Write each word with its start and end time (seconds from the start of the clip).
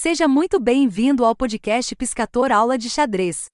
Seja 0.00 0.28
muito 0.28 0.60
bem-vindo 0.60 1.24
ao 1.24 1.34
podcast 1.34 1.96
Piscator 1.96 2.52
Aula 2.52 2.78
de 2.78 2.88
Xadrez. 2.88 3.50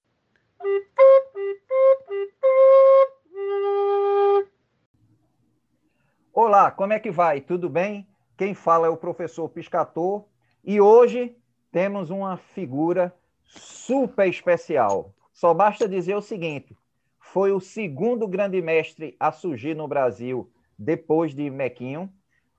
Olá, 6.35 6.71
como 6.71 6.93
é 6.93 7.01
que 7.01 7.11
vai? 7.11 7.41
Tudo 7.41 7.71
bem? 7.71 8.07
Quem 8.37 8.53
fala 8.53 8.89
é 8.89 8.91
o 8.91 8.97
professor 8.99 9.49
Piscator 9.49 10.27
e 10.63 10.79
hoje 10.83 11.35
temos 11.73 12.11
uma 12.11 12.37
figura 12.37 13.11
super 13.43 14.29
especial. 14.29 15.15
Só 15.33 15.55
basta 15.55 15.89
dizer 15.89 16.15
o 16.15 16.21
seguinte: 16.21 16.77
foi 17.19 17.53
o 17.53 17.59
segundo 17.59 18.29
grande 18.29 18.61
mestre 18.61 19.17
a 19.19 19.33
surgir 19.33 19.75
no 19.75 19.89
Brasil 19.89 20.53
depois 20.79 21.35
de 21.35 21.49
Mequinho 21.49 22.13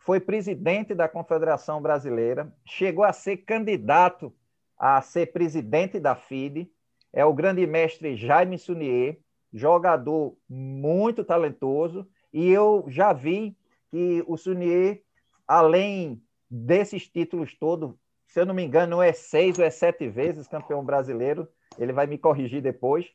foi 0.05 0.19
presidente 0.19 0.93
da 0.93 1.09
Confederação 1.09 1.81
Brasileira, 1.81 2.53
chegou 2.63 3.03
a 3.03 3.11
ser 3.11 3.37
candidato 3.37 4.31
a 4.77 5.01
ser 5.01 5.33
presidente 5.33 5.99
da 5.99 6.15
FIDE, 6.15 6.71
é 7.11 7.25
o 7.25 7.33
grande 7.33 7.65
mestre 7.65 8.15
Jaime 8.15 8.59
Sunier, 8.59 9.17
jogador 9.51 10.37
muito 10.47 11.23
talentoso, 11.23 12.07
e 12.31 12.51
eu 12.51 12.85
já 12.87 13.13
vi 13.13 13.57
que 13.89 14.23
o 14.27 14.37
Sunier, 14.37 15.01
além 15.47 16.21
desses 16.47 17.07
títulos 17.07 17.57
todos, 17.57 17.95
se 18.27 18.39
eu 18.39 18.45
não 18.45 18.53
me 18.53 18.63
engano, 18.63 19.01
é 19.01 19.11
seis 19.11 19.57
ou 19.57 19.65
é 19.65 19.71
sete 19.71 20.07
vezes 20.07 20.47
campeão 20.47 20.85
brasileiro, 20.85 21.47
ele 21.79 21.93
vai 21.93 22.05
me 22.05 22.17
corrigir 22.17 22.61
depois. 22.61 23.09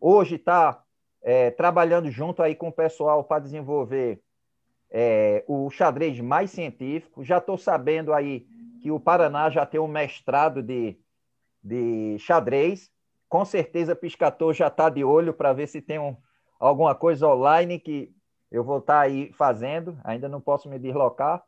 Hoje 0.00 0.36
está 0.36 0.82
é, 1.22 1.50
trabalhando 1.50 2.10
junto 2.10 2.42
aí 2.42 2.54
com 2.54 2.68
o 2.68 2.72
pessoal 2.72 3.24
para 3.24 3.42
desenvolver 3.42 4.22
é, 4.90 5.44
o 5.46 5.70
xadrez 5.70 6.18
mais 6.20 6.50
científico. 6.50 7.24
Já 7.24 7.38
estou 7.38 7.56
sabendo 7.56 8.12
aí 8.12 8.46
que 8.82 8.90
o 8.90 8.98
Paraná 8.98 9.48
já 9.50 9.64
tem 9.64 9.80
um 9.80 9.86
mestrado 9.86 10.62
de, 10.62 10.98
de 11.62 12.16
xadrez. 12.18 12.90
Com 13.28 13.44
certeza, 13.44 13.94
Piscator 13.94 14.52
já 14.52 14.66
está 14.66 14.88
de 14.88 15.04
olho 15.04 15.32
para 15.32 15.52
ver 15.52 15.68
se 15.68 15.80
tem 15.80 15.98
um, 15.98 16.16
alguma 16.58 16.94
coisa 16.94 17.28
online 17.28 17.78
que 17.78 18.12
eu 18.50 18.64
vou 18.64 18.78
estar 18.78 18.94
tá 18.94 19.00
aí 19.00 19.32
fazendo. 19.32 19.98
Ainda 20.02 20.28
não 20.28 20.40
posso 20.40 20.68
me 20.68 20.78
deslocar. 20.78 21.42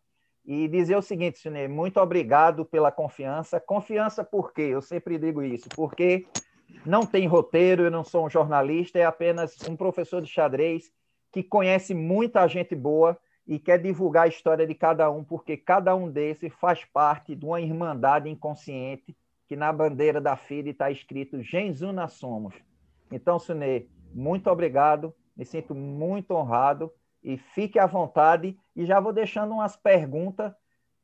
E 0.45 0.67
dizer 0.67 0.97
o 0.97 1.03
seguinte, 1.03 1.39
Sinê, 1.39 1.69
muito 1.69 2.01
obrigado 2.01 2.65
pela 2.65 2.91
confiança. 2.91 3.61
Confiança 3.61 4.25
por 4.25 4.53
quê? 4.53 4.63
Eu 4.63 4.83
sempre 4.83 5.17
digo 5.17 5.41
isso, 5.43 5.69
porque 5.69 6.27
não 6.85 7.07
tem 7.07 7.29
roteiro, 7.29 7.85
eu 7.85 7.91
não 7.91 8.03
sou 8.03 8.27
um 8.27 8.31
jornalista, 8.31 8.99
é 8.99 9.05
apenas 9.05 9.57
um 9.69 9.77
professor 9.77 10.21
de 10.21 10.29
xadrez 10.29 10.91
que 11.31 11.45
conhece 11.45 11.95
muita 11.95 12.47
gente 12.49 12.75
boa 12.75 13.17
e 13.47 13.59
quer 13.59 13.79
divulgar 13.79 14.25
a 14.25 14.29
história 14.29 14.67
de 14.67 14.75
cada 14.75 15.11
um, 15.11 15.25
porque 15.25 15.57
cada 15.57 15.95
um 15.95 16.11
desses 16.11 16.53
faz 16.55 16.85
parte 16.85 17.35
de 17.35 17.45
uma 17.45 17.61
irmandade 17.61 18.29
inconsciente 18.29 19.17
que 19.49 19.57
na 19.57 19.73
bandeira 19.73 20.21
da 20.21 20.37
FIDE 20.37 20.71
está 20.71 20.91
escrito 20.91 21.43
Genzuna 21.43 22.09
Somos. 22.09 22.55
Então, 23.11 23.39
Sunê, 23.39 23.87
muito 24.15 24.49
obrigado, 24.49 25.15
me 25.37 25.45
sinto 25.45 25.75
muito 25.75 26.33
honrado 26.33 26.93
e 27.23 27.37
fique 27.37 27.79
à 27.79 27.87
vontade 27.87 28.57
e 28.75 28.87
já 28.87 28.99
vou 28.99 29.13
deixando 29.13 29.53
umas 29.53 29.77
perguntas 29.77 30.53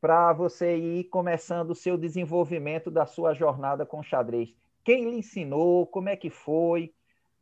para 0.01 0.31
você 0.33 0.77
ir 0.77 1.03
começando 1.05 1.71
o 1.71 1.75
seu 1.75 1.97
desenvolvimento 1.97 2.89
da 2.89 3.05
sua 3.05 3.33
jornada 3.33 3.85
com 3.85 4.01
xadrez. 4.01 4.55
Quem 4.83 5.09
lhe 5.09 5.17
ensinou? 5.17 5.85
Como 5.85 6.09
é 6.09 6.15
que 6.15 6.29
foi? 6.29 6.93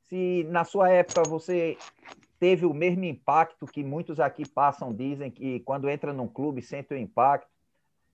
Se 0.09 0.43
na 0.49 0.63
sua 0.63 0.89
época 0.89 1.23
você 1.23 1.77
teve 2.39 2.65
o 2.65 2.73
mesmo 2.73 3.03
impacto 3.03 3.65
que 3.65 3.83
muitos 3.83 4.19
aqui 4.19 4.47
passam, 4.47 4.93
dizem 4.93 5.31
que 5.31 5.59
quando 5.61 5.89
entra 5.89 6.13
num 6.13 6.27
clube 6.27 6.61
sente 6.61 6.93
o 6.93 6.97
impacto. 6.97 7.49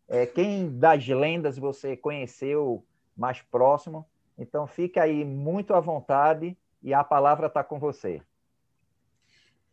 É, 0.08 0.26
quem 0.26 0.78
das 0.78 1.08
lendas 1.08 1.58
você 1.58 1.96
conheceu 1.96 2.84
mais 3.16 3.42
próximo? 3.42 4.06
Então 4.38 4.68
fique 4.68 5.00
aí 5.00 5.24
muito 5.24 5.74
à 5.74 5.80
vontade 5.80 6.58
e 6.82 6.94
a 6.94 7.04
palavra 7.04 7.48
está 7.48 7.64
com 7.64 7.80
você. 7.80 8.22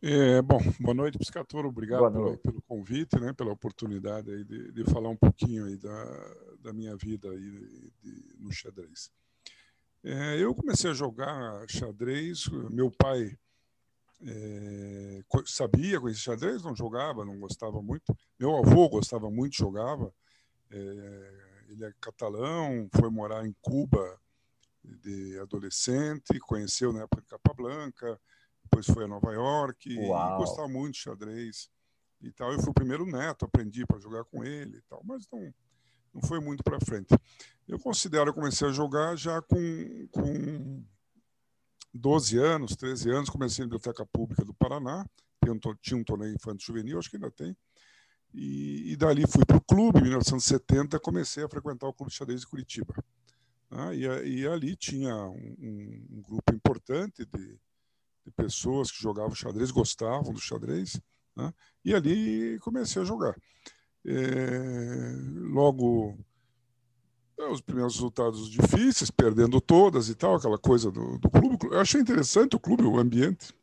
É, 0.03 0.41
bom, 0.41 0.58
boa 0.80 0.95
noite, 0.95 1.19
Piscator. 1.19 1.67
Obrigado 1.67 2.08
noite. 2.08 2.39
Pelo, 2.41 2.55
pelo, 2.55 2.63
convite, 2.63 3.20
né, 3.20 3.35
pela 3.35 3.53
oportunidade 3.53 4.30
aí 4.30 4.45
de, 4.45 4.73
de 4.73 4.85
falar 4.85 5.11
um 5.11 5.17
pouquinho 5.17 5.67
aí 5.67 5.77
da, 5.77 6.35
da 6.61 6.73
minha 6.73 6.97
vida 6.97 7.29
aí 7.29 7.39
de, 7.39 7.92
de, 8.03 8.36
no 8.39 8.51
xadrez. 8.51 9.11
É, 10.03 10.39
eu 10.39 10.55
comecei 10.55 10.91
a 10.91 10.95
jogar 10.95 11.67
xadrez. 11.69 12.48
Meu 12.70 12.91
pai 12.91 13.36
é, 14.23 15.23
sabia 15.47 16.01
conhecer 16.01 16.20
xadrez, 16.20 16.63
não 16.63 16.75
jogava, 16.75 17.25
não 17.25 17.39
gostava 17.39 17.81
muito. 17.81 18.17
Meu 18.39 18.57
avô 18.57 18.89
gostava 18.89 19.31
muito, 19.31 19.57
jogava. 19.57 20.13
É, 20.70 21.51
ele 21.69 21.85
é 21.85 21.92
catalão, 22.01 22.89
foi 22.95 23.11
morar 23.11 23.47
em 23.47 23.55
Cuba 23.61 24.20
de 24.83 25.39
adolescente, 25.39 26.39
conheceu 26.41 26.92
na 26.92 27.03
época 27.03 27.23
de 27.23 27.29
Capablanca, 27.29 28.20
depois 28.63 28.86
foi 28.86 29.05
a 29.05 29.09
Nova 29.09 29.33
York 29.33 29.97
Uau. 29.98 30.35
e 30.35 30.39
gostava 30.39 30.69
muito 30.69 30.95
de 30.95 31.01
xadrez 31.01 31.70
e 32.20 32.30
tal. 32.33 32.53
Eu 32.53 32.61
fui 32.61 32.70
o 32.70 32.75
primeiro 32.75 33.07
neto, 33.07 33.45
aprendi 33.45 33.86
para 33.86 33.98
jogar 33.98 34.25
com 34.25 34.45
ele 34.45 34.79
e 34.79 34.83
tal, 34.83 35.03
mas 35.05 35.27
não, 35.33 35.53
não 36.14 36.23
foi 36.23 36.41
muito 36.41 36.63
para 36.63 36.80
frente. 36.80 37.14
Eu 37.67 37.79
considero 37.79 38.33
que 38.33 38.39
comecei 38.39 38.69
a 38.69 38.73
jogar 38.73 39.17
já 39.17 39.41
com, 39.42 40.09
com 40.11 40.85
12 41.92 42.39
anos, 42.39 42.77
13 42.77 43.11
anos, 43.11 43.30
comecei 43.30 43.64
na 43.64 43.68
Biblioteca 43.68 44.06
Pública 44.06 44.45
do 44.45 44.55
Paraná, 44.55 45.05
tinha 45.80 45.98
um 45.98 46.05
torneio 46.05 46.34
infantil 46.34 46.67
juvenil, 46.67 46.98
acho 46.98 47.11
que 47.11 47.17
ainda 47.17 47.30
tem. 47.30 47.56
E, 48.33 48.92
e 48.92 48.96
dali 48.96 49.27
fui 49.27 49.45
para 49.45 49.56
o 49.56 49.61
clube, 49.61 49.98
em 49.98 50.02
1970, 50.02 51.00
comecei 51.00 51.42
a 51.42 51.48
frequentar 51.48 51.89
o 51.89 51.92
Clube 51.92 52.11
de 52.11 52.17
Xadrez 52.17 52.40
de 52.40 52.46
Curitiba. 52.46 52.95
Ah, 53.70 53.95
e, 53.95 54.05
e, 54.05 54.46
ali 54.46 54.74
tinha 54.77 55.14
um, 55.14 56.06
um 56.11 56.23
grupo 56.23 56.52
importante 56.52 57.24
de, 57.24 57.58
de, 58.24 58.30
pessoas 58.36 58.90
que 58.90 59.00
jogavam 59.00 59.34
xadrez, 59.34 59.70
gostavam 59.70 60.33
do 60.33 60.40
xadrez, 60.40 61.00
né? 61.36 61.55
e 61.84 61.95
ali 61.95 62.58
comecei 62.61 63.00
a 63.00 63.05
jogar. 63.05 63.36
É, 64.05 65.12
logo 65.52 66.18
os 67.48 67.61
primeiros 67.61 67.95
resultados 67.95 68.51
difíceis, 68.51 69.11
perdendo 69.11 69.61
todas 69.61 70.08
e 70.08 70.14
tal, 70.14 70.34
aquela 70.34 70.58
coisa 70.58 70.90
do, 70.90 71.18
do 71.18 71.30
clube. 71.30 71.56
Eu 71.70 71.80
achei 71.80 72.01
interessante 72.01 72.56
o 72.56 72.61
clube, 72.61 72.83
o 72.83 72.98
ambiente. 72.98 73.55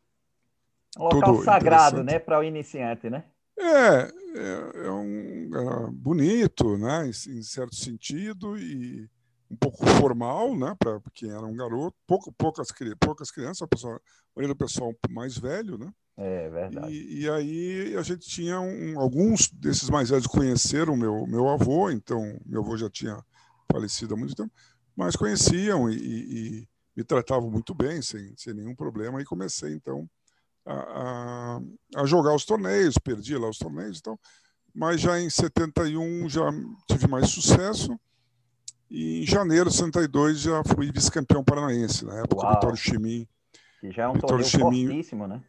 Um 0.98 1.04
local 1.04 1.42
sagrado, 1.42 2.02
né, 2.02 2.18
para 2.18 2.40
o 2.40 2.42
iniciante, 2.42 3.08
né? 3.08 3.24
É, 3.58 4.12
é, 4.36 4.86
é 4.86 4.90
um 4.90 5.50
é 5.52 5.90
bonito, 5.90 6.78
né, 6.78 7.06
em, 7.06 7.38
em, 7.38 7.42
certo 7.42 7.74
sentido 7.74 8.56
e 8.56 9.08
um 9.50 9.56
pouco 9.56 9.84
formal, 9.86 10.56
né, 10.56 10.76
para 10.78 11.00
quem 11.12 11.30
era 11.30 11.44
um 11.44 11.56
garoto. 11.56 11.96
Pouco, 12.06 12.32
poucas, 12.32 12.68
poucas 13.00 13.30
crianças, 13.30 13.62
a 13.62 13.66
pessoa, 13.66 14.00
a 14.36 14.46
do 14.46 14.56
pessoal 14.56 14.94
mais 15.10 15.36
velho, 15.36 15.76
né? 15.76 15.92
É 16.16 16.48
verdade. 16.48 16.92
E, 16.92 17.22
e 17.22 17.30
aí 17.30 17.96
a 17.96 18.02
gente 18.02 18.28
tinha 18.28 18.60
um, 18.60 18.98
alguns 18.98 19.48
desses 19.50 19.88
mais 19.88 20.10
velhos 20.10 20.26
conheceram 20.26 20.96
meu 20.96 21.24
meu 21.28 21.48
avô, 21.48 21.90
então 21.90 22.36
meu 22.44 22.60
avô 22.60 22.76
já 22.76 22.90
tinha 22.90 23.24
falecido 23.70 24.14
há 24.14 24.16
muito 24.16 24.34
tempo, 24.34 24.52
mas 24.96 25.16
conheciam 25.16 25.90
e, 25.90 25.96
e, 25.96 26.68
me 26.96 27.04
tratavam 27.04 27.50
muito 27.50 27.74
bem, 27.74 28.02
sem, 28.02 28.34
sem 28.36 28.52
nenhum 28.52 28.74
problema, 28.74 29.22
e 29.22 29.24
comecei 29.24 29.72
então 29.72 30.08
a, 30.66 30.74
a, 30.74 31.60
a, 32.02 32.06
jogar 32.06 32.34
os 32.34 32.44
torneios, 32.44 32.98
perdi 32.98 33.36
lá 33.36 33.48
os 33.48 33.58
torneios, 33.58 33.98
então, 33.98 34.18
mas 34.74 35.00
já 35.00 35.20
em 35.20 35.30
71 35.30 36.28
já 36.28 36.50
tive 36.88 37.06
mais 37.06 37.30
sucesso, 37.30 37.98
e 38.90 39.22
em 39.22 39.26
janeiro 39.26 39.70
de 39.70 39.76
62 39.76 40.40
já 40.40 40.62
fui 40.64 40.90
vice-campeão 40.90 41.44
paranaense, 41.44 42.04
na 42.04 42.18
época 42.18 42.42
Uau. 42.42 42.54
Vitório 42.54 42.76
Chimin. 42.76 43.28
Que 43.80 43.92
já 43.92 44.04
é 44.04 44.08
um 44.08 44.14
Vitório 44.14 44.50
torneio 44.50 44.88
fortíssimo, 44.88 45.26
né? 45.26 45.42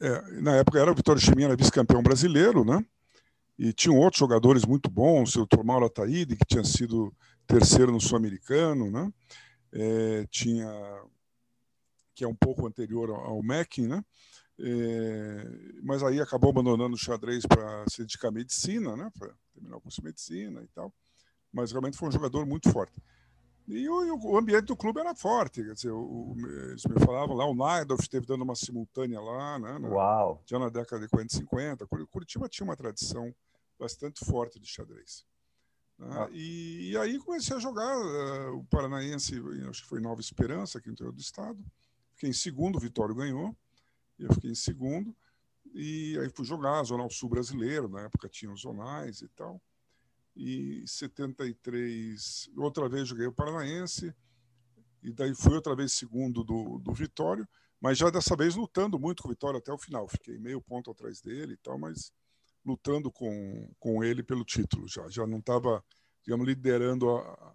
É, 0.00 0.40
na 0.40 0.56
época 0.56 0.78
era 0.78 0.90
o 0.90 0.94
Vitório 0.94 1.20
Chimin, 1.20 1.44
era 1.44 1.56
vice-campeão 1.56 2.02
brasileiro, 2.02 2.64
né? 2.64 2.84
E 3.58 3.72
tinham 3.72 3.98
outros 3.98 4.20
jogadores 4.20 4.64
muito 4.64 4.88
bons, 4.88 5.34
o. 5.36 5.46
Mauro 5.64 5.86
Ataíde, 5.86 6.36
que 6.36 6.46
tinha 6.46 6.62
sido 6.62 7.12
terceiro 7.48 7.90
no 7.90 8.00
Sul-Americano, 8.00 8.90
né? 8.90 9.12
É, 9.72 10.26
tinha 10.30 10.68
que 12.14 12.24
é 12.24 12.28
um 12.28 12.34
pouco 12.34 12.66
anterior 12.66 13.10
ao 13.10 13.40
Mackin, 13.42 13.86
né? 13.86 14.04
É, 14.60 15.44
mas 15.84 16.02
aí 16.02 16.20
acabou 16.20 16.50
abandonando 16.50 16.94
o 16.94 16.98
xadrez 16.98 17.46
para 17.46 17.84
se 17.88 17.98
dedicar 18.02 18.28
à 18.28 18.32
medicina, 18.32 18.96
né? 18.96 19.10
Para 19.16 19.32
terminar 19.54 19.76
o 19.76 19.80
curso 19.80 20.00
de 20.00 20.06
medicina 20.06 20.60
e 20.62 20.66
tal. 20.68 20.92
Mas 21.52 21.70
realmente 21.70 21.96
foi 21.96 22.08
um 22.08 22.12
jogador 22.12 22.44
muito 22.44 22.70
forte. 22.72 23.00
E 23.68 23.88
o, 23.88 24.18
o 24.32 24.36
ambiente 24.36 24.64
do 24.64 24.76
clube 24.76 24.98
era 24.98 25.14
forte, 25.14 25.62
quer 25.62 25.74
dizer, 25.74 25.92
o, 25.92 26.34
eles 26.70 26.84
me 26.86 26.98
falavam 27.04 27.36
lá, 27.36 27.46
o 27.46 27.54
Naidorf 27.54 28.02
esteve 28.02 28.26
dando 28.26 28.42
uma 28.42 28.56
simultânea 28.56 29.20
lá, 29.20 29.58
né? 29.58 29.78
Na, 29.78 29.88
Uau! 29.88 30.42
Já 30.44 30.58
na 30.58 30.70
década 30.70 31.02
de 31.02 31.08
40 31.08 31.32
e 31.32 31.36
50. 31.36 31.86
Curitiba 32.10 32.48
tinha 32.48 32.64
uma 32.64 32.76
tradição 32.76 33.32
bastante 33.78 34.24
forte 34.24 34.58
de 34.58 34.66
xadrez. 34.66 35.24
Ah. 36.00 36.28
E, 36.32 36.90
e, 36.90 36.96
aí 36.96 37.18
comecei 37.18 37.56
a 37.56 37.58
jogar 37.58 37.96
uh, 37.96 38.56
o 38.56 38.64
Paranaense, 38.64 39.34
acho 39.68 39.82
que 39.82 39.88
foi 39.88 40.00
Nova 40.00 40.20
Esperança, 40.20 40.78
aqui 40.78 40.86
no 40.86 40.92
interior 40.92 41.12
do 41.12 41.20
estado. 41.20 41.58
Fiquei 42.14 42.30
em 42.30 42.34
segundo, 42.34 42.76
o 42.76 42.80
Vitório 42.80 43.14
ganhou. 43.14 43.56
Eu 44.18 44.32
fiquei 44.32 44.50
em 44.50 44.54
segundo. 44.54 45.14
E 45.74 46.18
aí 46.20 46.30
fui 46.30 46.44
jogar 46.44 46.82
Zonal 46.84 47.10
Sul 47.10 47.28
Brasileiro, 47.28 47.88
na 47.88 48.02
época 48.02 48.28
tinha 48.28 48.52
os 48.52 48.62
zonais 48.62 49.20
e 49.22 49.28
tal. 49.28 49.60
e 50.34 50.84
73 50.86 52.50
outra 52.56 52.88
vez 52.88 53.08
joguei 53.08 53.26
o 53.26 53.32
Paranaense 53.32 54.14
e 55.02 55.12
daí 55.12 55.34
fui 55.34 55.54
outra 55.54 55.76
vez 55.76 55.92
segundo 55.92 56.42
do, 56.42 56.78
do 56.78 56.92
Vitório, 56.92 57.46
mas 57.80 57.98
já 57.98 58.10
dessa 58.10 58.34
vez 58.36 58.56
lutando 58.56 58.98
muito 58.98 59.22
com 59.22 59.28
o 59.28 59.32
Vitório 59.32 59.58
até 59.58 59.72
o 59.72 59.78
final. 59.78 60.08
Fiquei 60.08 60.38
meio 60.38 60.60
ponto 60.60 60.90
atrás 60.90 61.20
dele 61.20 61.54
e 61.54 61.56
tal, 61.58 61.78
mas 61.78 62.12
lutando 62.68 63.10
com, 63.10 63.70
com 63.78 64.04
ele 64.04 64.22
pelo 64.22 64.44
título 64.44 64.86
já. 64.86 65.08
Já 65.08 65.26
não 65.26 65.38
estava, 65.38 65.82
digamos, 66.24 66.46
liderando 66.46 67.10
a, 67.10 67.54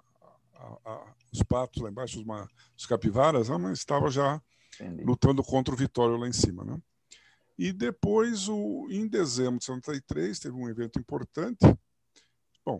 a, 0.53 0.77
a, 0.85 1.15
os 1.31 1.43
patos 1.43 1.81
lá 1.81 1.89
embaixo, 1.89 2.17
os, 2.17 2.25
uma, 2.25 2.49
os 2.77 2.85
capivaras, 2.85 3.49
né? 3.49 3.57
mas 3.57 3.79
estava 3.79 4.09
já 4.09 4.41
Entendi. 4.79 5.03
lutando 5.03 5.43
contra 5.43 5.73
o 5.73 5.77
Vitório 5.77 6.17
lá 6.17 6.27
em 6.27 6.33
cima. 6.33 6.63
Né? 6.63 6.77
E 7.57 7.71
depois, 7.71 8.49
o, 8.49 8.87
em 8.89 9.07
dezembro 9.07 9.59
de 9.59 9.65
73, 9.65 10.39
teve 10.39 10.55
um 10.55 10.67
evento 10.67 10.99
importante. 10.99 11.65
Bom, 12.65 12.79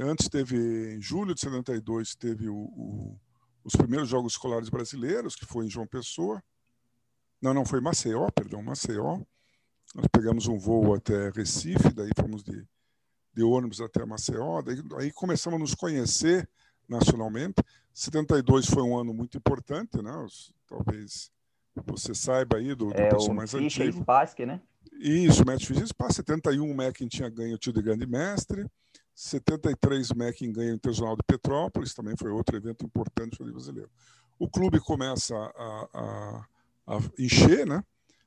antes 0.00 0.28
teve, 0.28 0.94
em 0.94 1.00
julho 1.00 1.34
de 1.34 1.40
72, 1.40 2.14
teve 2.14 2.48
o, 2.48 2.56
o 2.56 3.20
os 3.66 3.74
primeiros 3.74 4.08
Jogos 4.08 4.34
Escolares 4.34 4.68
Brasileiros, 4.68 5.34
que 5.34 5.44
foi 5.44 5.66
em 5.66 5.70
João 5.70 5.88
Pessoa. 5.88 6.40
Não, 7.42 7.52
não, 7.52 7.64
foi 7.64 7.80
Maceió, 7.80 8.30
perdão, 8.30 8.62
Maceió. 8.62 9.20
Nós 9.96 10.04
pegamos 10.12 10.46
um 10.46 10.58
voo 10.58 10.92
até 10.92 11.30
Recife, 11.30 11.88
daí 11.88 12.10
fomos 12.14 12.44
de, 12.44 12.62
de 13.32 13.42
ônibus 13.42 13.80
até 13.80 14.04
Maceió, 14.04 14.60
daí, 14.60 14.82
aí 14.98 15.10
começamos 15.10 15.56
a 15.56 15.58
nos 15.58 15.74
conhecer 15.74 16.46
nacionalmente. 16.86 17.62
72 17.94 18.66
foi 18.66 18.82
um 18.82 18.98
ano 18.98 19.14
muito 19.14 19.38
importante, 19.38 20.02
né? 20.02 20.14
Os, 20.18 20.52
talvez 20.68 21.30
você 21.86 22.14
saiba 22.14 22.58
aí 22.58 22.74
do, 22.74 22.92
do 22.92 23.00
é, 23.00 23.08
pessoal 23.08 23.34
mais 23.34 23.50
Fischer 23.50 23.86
antigo. 23.86 24.02
Spassky, 24.02 24.44
né? 24.44 24.60
Isso, 25.00 25.42
o 25.42 25.46
Mestre 25.46 25.66
Fischer 25.68 25.86
Spassky. 25.86 26.16
71 26.16 26.70
o 26.70 26.76
Mackin 26.76 27.08
tinha 27.08 27.30
ganho 27.30 27.54
o 27.54 27.58
tio 27.58 27.72
de 27.72 27.80
grande 27.80 28.06
mestre. 28.06 28.66
73 29.14 30.10
o 30.10 30.18
Mackin 30.18 30.52
ganha 30.52 30.72
o 30.72 30.74
Internacional 30.74 31.16
de 31.16 31.22
Petrópolis, 31.26 31.94
também 31.94 32.14
foi 32.18 32.30
outro 32.30 32.54
evento 32.54 32.84
importante 32.84 33.38
para 33.38 33.46
o 33.46 33.50
brasileiro. 33.50 33.90
O 34.38 34.46
clube 34.46 34.78
começa 34.78 35.34
a, 35.34 35.88
a, 35.94 36.46
a, 36.86 37.00
encher, 37.18 37.66
né? 37.66 37.82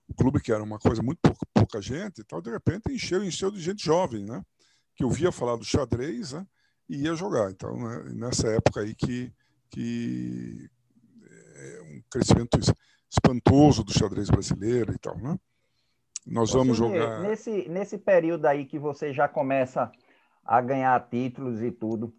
O 0.09 0.13
clube 0.13 0.41
que 0.41 0.51
era 0.51 0.63
uma 0.63 0.79
coisa 0.79 1.01
muito 1.01 1.19
pouca, 1.21 1.45
pouca 1.53 1.81
gente 1.81 2.21
e 2.21 2.23
tal, 2.23 2.41
de 2.41 2.49
repente 2.49 2.91
encheu, 2.91 3.23
encheu 3.23 3.51
de 3.51 3.61
gente 3.61 3.83
jovem, 3.83 4.25
né? 4.25 4.41
Que 4.95 5.03
ouvia 5.03 5.31
falar 5.31 5.55
do 5.55 5.63
xadrez, 5.63 6.33
né? 6.33 6.45
E 6.89 7.03
ia 7.03 7.15
jogar. 7.15 7.51
Então, 7.51 7.77
né? 7.77 8.11
nessa 8.15 8.47
época 8.47 8.81
aí 8.81 8.95
que, 8.95 9.31
que 9.69 10.69
é 11.55 11.81
um 11.83 12.01
crescimento 12.09 12.59
espantoso 13.09 13.83
do 13.83 13.93
xadrez 13.93 14.29
brasileiro 14.29 14.93
e 14.93 14.97
tal, 14.97 15.17
né? 15.17 15.37
Nós 16.25 16.51
vamos 16.51 16.77
jogar. 16.77 17.21
Nesse, 17.21 17.67
nesse 17.69 17.97
período 17.97 18.45
aí 18.45 18.65
que 18.65 18.77
você 18.77 19.13
já 19.13 19.27
começa 19.27 19.91
a 20.45 20.61
ganhar 20.61 21.07
títulos 21.09 21.61
e 21.61 21.71
tudo. 21.71 22.13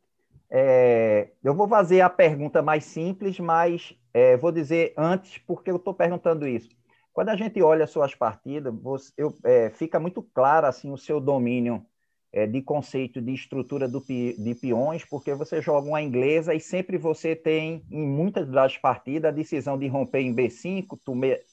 É, 0.50 1.30
eu 1.44 1.54
vou 1.54 1.68
fazer 1.68 2.00
a 2.00 2.10
pergunta 2.10 2.60
mais 2.60 2.84
simples, 2.84 3.38
mas 3.38 3.96
é, 4.12 4.36
vou 4.36 4.50
dizer 4.50 4.92
antes 4.96 5.38
porque 5.38 5.70
eu 5.70 5.76
estou 5.76 5.94
perguntando 5.94 6.46
isso. 6.46 6.70
Quando 7.12 7.30
a 7.30 7.36
gente 7.36 7.60
olha 7.62 7.86
suas 7.86 8.14
partidas, 8.14 8.74
você, 8.74 9.12
eu, 9.16 9.34
é, 9.44 9.70
fica 9.70 9.98
muito 9.98 10.22
claro 10.22 10.66
assim 10.66 10.92
o 10.92 10.96
seu 10.96 11.20
domínio 11.20 11.84
é, 12.32 12.46
de 12.46 12.62
conceito 12.62 13.20
de 13.20 13.32
estrutura 13.34 13.88
do, 13.88 14.00
de 14.00 14.54
peões, 14.60 15.04
porque 15.04 15.34
você 15.34 15.60
joga 15.60 15.88
uma 15.88 16.00
inglesa 16.00 16.54
e 16.54 16.60
sempre 16.60 16.96
você 16.96 17.34
tem, 17.34 17.84
em 17.90 18.06
muitas 18.06 18.48
das 18.48 18.76
partidas, 18.76 19.30
a 19.30 19.34
decisão 19.34 19.78
de 19.78 19.88
romper 19.88 20.20
em 20.20 20.34
B5, 20.34 20.98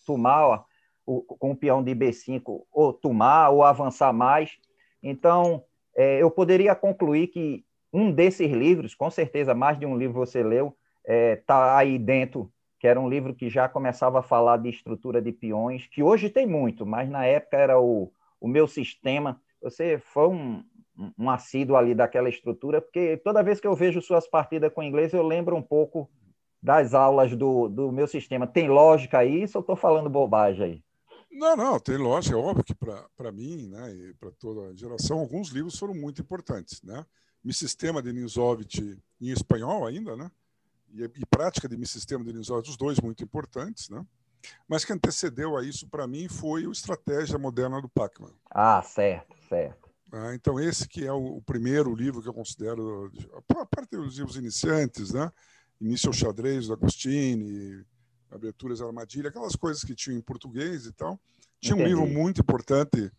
tomar 0.05 0.65
o, 1.05 1.21
com 1.21 1.51
o 1.51 1.55
peão 1.55 1.83
de 1.83 1.95
B5, 1.95 2.65
ou 2.71 2.93
tomar, 2.93 3.49
ou 3.49 3.63
avançar 3.63 4.13
mais. 4.13 4.57
Então, 5.01 5.63
é, 5.95 6.21
eu 6.21 6.29
poderia 6.29 6.75
concluir 6.75 7.27
que 7.27 7.65
um 7.91 8.11
desses 8.11 8.51
livros, 8.51 8.93
com 8.93 9.09
certeza 9.09 9.55
mais 9.55 9.79
de 9.79 9.85
um 9.85 9.97
livro 9.97 10.13
você 10.13 10.43
leu, 10.43 10.77
está 11.03 11.13
é, 11.13 11.35
tá 11.37 11.77
aí 11.77 11.97
dentro, 11.97 12.51
que 12.79 12.87
era 12.87 12.99
um 12.99 13.09
livro 13.09 13.33
que 13.33 13.49
já 13.49 13.67
começava 13.67 14.19
a 14.19 14.23
falar 14.23 14.57
de 14.57 14.69
estrutura 14.69 15.21
de 15.21 15.31
peões, 15.31 15.87
que 15.87 16.03
hoje 16.03 16.29
tem 16.29 16.45
muito, 16.45 16.85
mas 16.85 17.09
na 17.09 17.25
época 17.25 17.57
era 17.57 17.79
o, 17.79 18.11
o 18.39 18.47
meu 18.47 18.67
sistema. 18.67 19.41
Você 19.61 19.97
foi 19.97 20.27
um, 20.27 20.63
um 21.17 21.29
assíduo 21.29 21.75
ali 21.75 21.95
daquela 21.95 22.29
estrutura, 22.29 22.81
porque 22.81 23.17
toda 23.17 23.43
vez 23.43 23.59
que 23.59 23.67
eu 23.67 23.75
vejo 23.75 24.01
suas 24.01 24.27
partidas 24.27 24.71
com 24.73 24.83
inglês, 24.83 25.13
eu 25.13 25.23
lembro 25.23 25.55
um 25.55 25.61
pouco 25.61 26.09
das 26.61 26.93
aulas 26.93 27.35
do, 27.35 27.67
do 27.67 27.91
meu 27.91 28.07
sistema. 28.07 28.47
Tem 28.47 28.67
lógica 28.67 29.25
isso 29.25 29.57
ou 29.57 29.61
estou 29.61 29.75
falando 29.75 30.09
bobagem 30.09 30.63
aí? 30.63 30.83
Não, 31.31 31.55
não, 31.55 31.79
tem 31.79 31.97
lógica. 31.97 32.35
É 32.35 32.39
óbvio 32.39 32.63
que 32.63 32.73
para 32.73 33.31
mim 33.31 33.67
né, 33.67 33.93
e 33.93 34.13
para 34.15 34.31
toda 34.31 34.71
a 34.71 34.75
geração, 34.75 35.19
alguns 35.19 35.49
livros 35.49 35.77
foram 35.77 35.93
muito 35.93 36.21
importantes. 36.21 36.81
Né? 36.81 37.05
Mi 37.43 37.53
Sistema 37.53 38.01
de 38.01 38.11
Nizovic 38.11 38.97
em 39.21 39.29
espanhol 39.29 39.85
ainda, 39.85 40.15
né? 40.15 40.31
E, 40.93 41.03
e 41.03 41.25
Prática 41.25 41.67
de 41.67 41.77
Mi 41.77 41.85
Sistema 41.85 42.23
de 42.23 42.33
Nizovic, 42.33 42.69
os 42.69 42.77
dois 42.77 42.99
muito 42.99 43.23
importantes. 43.23 43.89
Né? 43.89 44.05
Mas 44.67 44.85
que 44.85 44.93
antecedeu 44.93 45.57
a 45.57 45.63
isso 45.63 45.87
para 45.87 46.07
mim 46.07 46.27
foi 46.27 46.67
o 46.67 46.71
Estratégia 46.71 47.37
Moderna 47.37 47.81
do 47.81 47.89
Pacman. 47.89 48.33
Ah, 48.49 48.81
certo, 48.81 49.35
certo. 49.47 49.87
Ah, 50.11 50.33
então, 50.33 50.59
esse 50.59 50.87
que 50.87 51.05
é 51.05 51.11
o, 51.11 51.37
o, 51.37 51.41
primeiro 51.41 51.93
livro 51.93 52.21
que 52.21 52.29
eu 52.29 52.33
considero, 52.33 53.11
a 53.49 53.65
parte 53.65 53.97
dos 53.97 54.17
livros 54.17 54.37
iniciantes, 54.37 55.11
né? 55.11 55.29
Início 55.81 56.07
ao 56.07 56.13
Xadrez, 56.13 56.67
do 56.67 56.73
Agostini, 56.73 57.85
aberturas 58.31 58.81
armadilha, 58.81 59.29
aquelas 59.29 59.55
coisas 59.55 59.83
que 59.83 59.93
tinham 59.93 60.17
em 60.17 60.21
português 60.21 60.85
e 60.85 60.93
tal. 60.93 61.19
Tinha 61.59 61.75
Entendi. 61.75 61.93
um 61.93 62.05
livro 62.05 62.07
muito 62.07 62.41
importante 62.41 63.11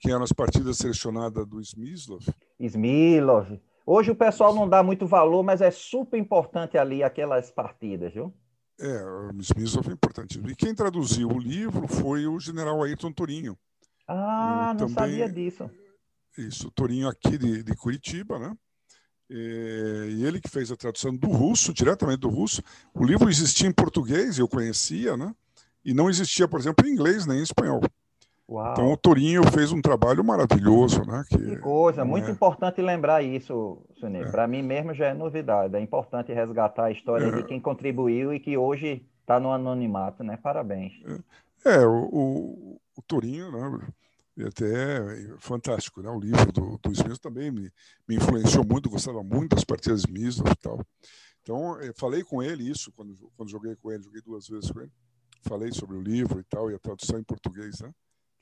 que 0.00 0.10
eram 0.10 0.24
as 0.24 0.32
partidas 0.32 0.78
selecionadas 0.78 1.46
do 1.46 1.60
Smyslov. 1.60 2.26
Smyslov. 2.58 3.60
Hoje 3.84 4.10
o 4.10 4.16
pessoal 4.16 4.54
não 4.54 4.68
dá 4.68 4.82
muito 4.82 5.06
valor, 5.06 5.42
mas 5.42 5.60
é 5.60 5.70
super 5.70 6.18
importante 6.18 6.78
ali 6.78 7.02
aquelas 7.02 7.50
partidas, 7.50 8.12
viu? 8.12 8.32
É, 8.80 9.04
o 9.04 9.40
Smyslov 9.40 9.88
é 9.88 9.92
importante. 9.92 10.40
E 10.44 10.56
quem 10.56 10.74
traduziu 10.74 11.28
o 11.28 11.38
livro 11.38 11.86
foi 11.86 12.26
o 12.26 12.38
general 12.40 12.82
Ayrton 12.82 13.12
Torinho. 13.12 13.58
Ah, 14.06 14.74
não 14.78 14.88
sabia 14.88 15.28
disso. 15.28 15.70
Isso, 16.36 16.70
Torinho 16.70 17.08
aqui 17.08 17.36
de, 17.36 17.62
de 17.62 17.76
Curitiba, 17.76 18.38
né? 18.38 18.56
E 19.30 20.24
ele 20.26 20.40
que 20.40 20.48
fez 20.48 20.70
a 20.70 20.76
tradução 20.76 21.16
do 21.16 21.28
russo, 21.28 21.72
diretamente 21.72 22.20
do 22.20 22.28
russo. 22.28 22.62
O 22.92 23.04
livro 23.04 23.30
existia 23.30 23.68
em 23.68 23.72
português, 23.72 24.38
eu 24.38 24.48
conhecia, 24.48 25.16
né? 25.16 25.34
E 25.84 25.94
não 25.94 26.10
existia, 26.10 26.46
por 26.46 26.60
exemplo, 26.60 26.86
em 26.86 26.92
inglês 26.92 27.26
nem 27.26 27.38
em 27.38 27.42
espanhol. 27.42 27.80
Uau. 28.52 28.72
Então 28.72 28.92
o 28.92 28.96
Torinho 28.98 29.42
fez 29.50 29.72
um 29.72 29.80
trabalho 29.80 30.22
maravilhoso, 30.22 31.02
né? 31.06 31.24
Que, 31.26 31.38
que 31.38 31.56
coisa, 31.56 32.04
muito 32.04 32.28
é... 32.28 32.30
importante 32.30 32.82
lembrar 32.82 33.22
isso, 33.22 33.78
Sunil. 33.98 34.24
É. 34.24 34.30
Para 34.30 34.46
mim 34.46 34.62
mesmo 34.62 34.92
já 34.92 35.06
é 35.06 35.14
novidade. 35.14 35.74
É 35.74 35.80
importante 35.80 36.34
resgatar 36.34 36.84
a 36.84 36.90
história 36.90 37.26
é. 37.26 37.30
de 37.30 37.44
quem 37.44 37.58
contribuiu 37.58 38.34
e 38.34 38.38
que 38.38 38.58
hoje 38.58 39.06
está 39.22 39.40
no 39.40 39.50
anonimato, 39.50 40.22
né? 40.22 40.36
Parabéns. 40.36 40.92
É, 41.64 41.76
é 41.76 41.86
o, 41.86 42.08
o, 42.12 42.80
o 42.94 43.02
Torinho, 43.06 43.50
né? 43.50 43.88
E 44.36 44.44
até 44.44 44.66
fantástico, 45.38 46.02
né? 46.02 46.10
O 46.10 46.20
livro 46.20 46.52
do, 46.52 46.78
do 46.78 46.92
Smith 46.92 47.18
também 47.20 47.50
me, 47.50 47.72
me 48.06 48.16
influenciou 48.16 48.66
muito, 48.66 48.90
gostava 48.90 49.22
muito 49.22 49.54
das 49.54 49.64
partidas 49.64 50.04
mistas 50.04 50.50
e 50.52 50.56
tal. 50.56 50.78
Então, 51.40 51.78
falei 51.96 52.22
com 52.22 52.42
ele 52.42 52.70
isso 52.70 52.92
quando, 52.92 53.16
quando 53.34 53.50
joguei 53.50 53.74
com 53.76 53.90
ele, 53.90 54.02
joguei 54.02 54.20
duas 54.20 54.46
vezes 54.46 54.70
com 54.70 54.80
ele. 54.80 54.92
Falei 55.40 55.72
sobre 55.72 55.96
o 55.96 56.02
livro 56.02 56.38
e 56.38 56.44
tal, 56.44 56.70
e 56.70 56.74
a 56.74 56.78
tradução 56.78 57.18
em 57.18 57.24
português, 57.24 57.80
né? 57.80 57.90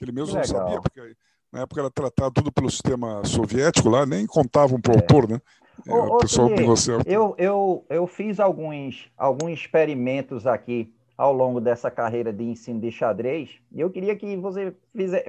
Que 0.00 0.04
ele 0.06 0.12
mesmo 0.12 0.34
não 0.34 0.42
sabia, 0.42 0.80
porque 0.80 1.14
na 1.52 1.60
época 1.60 1.82
era 1.82 1.90
tratado 1.90 2.32
tudo 2.32 2.50
pelo 2.50 2.70
sistema 2.70 3.22
soviético 3.22 3.90
lá, 3.90 4.06
nem 4.06 4.26
contavam 4.26 4.80
para 4.80 4.92
o 4.92 4.94
é. 4.94 4.96
autor, 4.96 5.28
né? 5.28 5.38
Ô, 5.86 5.94
é, 5.94 6.00
o 6.00 6.18
pessoal 6.20 6.48
que 6.48 6.62
você... 6.62 6.92
eu, 7.04 7.34
eu, 7.36 7.84
eu 7.90 8.06
fiz 8.06 8.40
alguns, 8.40 9.10
alguns 9.14 9.52
experimentos 9.52 10.46
aqui 10.46 10.90
ao 11.18 11.34
longo 11.34 11.60
dessa 11.60 11.90
carreira 11.90 12.32
de 12.32 12.42
ensino 12.42 12.80
de 12.80 12.90
xadrez, 12.90 13.60
e 13.70 13.78
eu 13.78 13.90
queria 13.90 14.16
que 14.16 14.38
você 14.38 14.74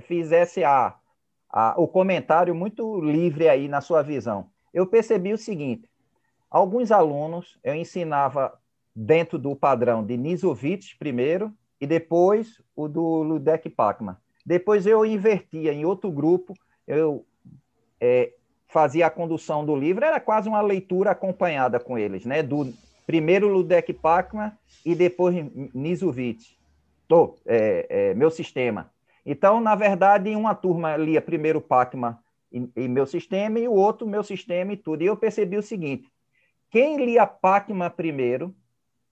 fizesse 0.04 0.64
a, 0.64 0.96
a, 1.50 1.74
o 1.78 1.86
comentário 1.86 2.56
muito 2.56 3.02
livre 3.02 3.50
aí 3.50 3.68
na 3.68 3.82
sua 3.82 4.02
visão. 4.02 4.48
Eu 4.74 4.88
percebi 4.88 5.34
o 5.34 5.38
seguinte: 5.38 5.90
alguns 6.50 6.94
alunos 6.94 7.60
eu 7.62 7.76
ensinava 7.76 8.58
dentro 8.96 9.38
do 9.38 9.54
padrão 9.54 10.02
de 10.02 10.16
Nisovitz 10.16 10.94
primeiro 10.94 11.54
e 11.82 11.86
depois 11.86 12.62
o 12.74 12.88
do 12.88 13.22
Ludek 13.22 13.70
Pacman. 13.70 14.16
Depois 14.46 14.86
eu 14.86 15.06
invertia 15.06 15.74
em 15.74 15.86
outro 15.86 16.12
grupo, 16.12 16.54
eu 16.88 17.26
é, 18.00 18.34
fazia 18.68 19.08
a 19.08 19.12
condução 19.12 19.66
do 19.66 19.76
livro, 19.76 20.06
era 20.06 20.20
quase 20.20 20.50
uma 20.50 20.62
leitura 20.62 21.12
acompanhada 21.12 21.80
com 21.80 21.98
eles, 21.98 22.26
né? 22.26 22.42
Do 22.42 22.74
primeiro 23.06 23.48
Ludek 23.48 23.94
Pacman 23.94 24.52
e 24.86 24.96
depois 24.96 25.36
Nizovic, 25.74 26.56
oh, 27.12 27.36
é, 27.46 27.86
é, 27.90 28.14
meu 28.14 28.32
sistema. 28.32 28.90
Então, 29.26 29.60
na 29.60 29.76
verdade, 29.76 30.36
uma 30.36 30.56
turma 30.56 30.98
lia 30.98 31.22
primeiro 31.22 31.62
Pacman 31.62 32.18
e, 32.52 32.70
e, 32.76 32.88
meu 32.88 33.06
sistema 33.06 33.60
e 33.60 33.68
o 33.68 33.74
outro 33.74 34.08
meu 34.08 34.24
sistema 34.24 34.74
e 34.74 34.78
tudo. 34.78 35.04
E 35.04 35.06
eu 35.06 35.18
percebi 35.18 35.58
o 35.58 35.64
seguinte: 35.64 36.10
quem 36.70 37.04
lia 37.04 37.28
Pacman 37.28 37.90
primeiro, 37.90 38.56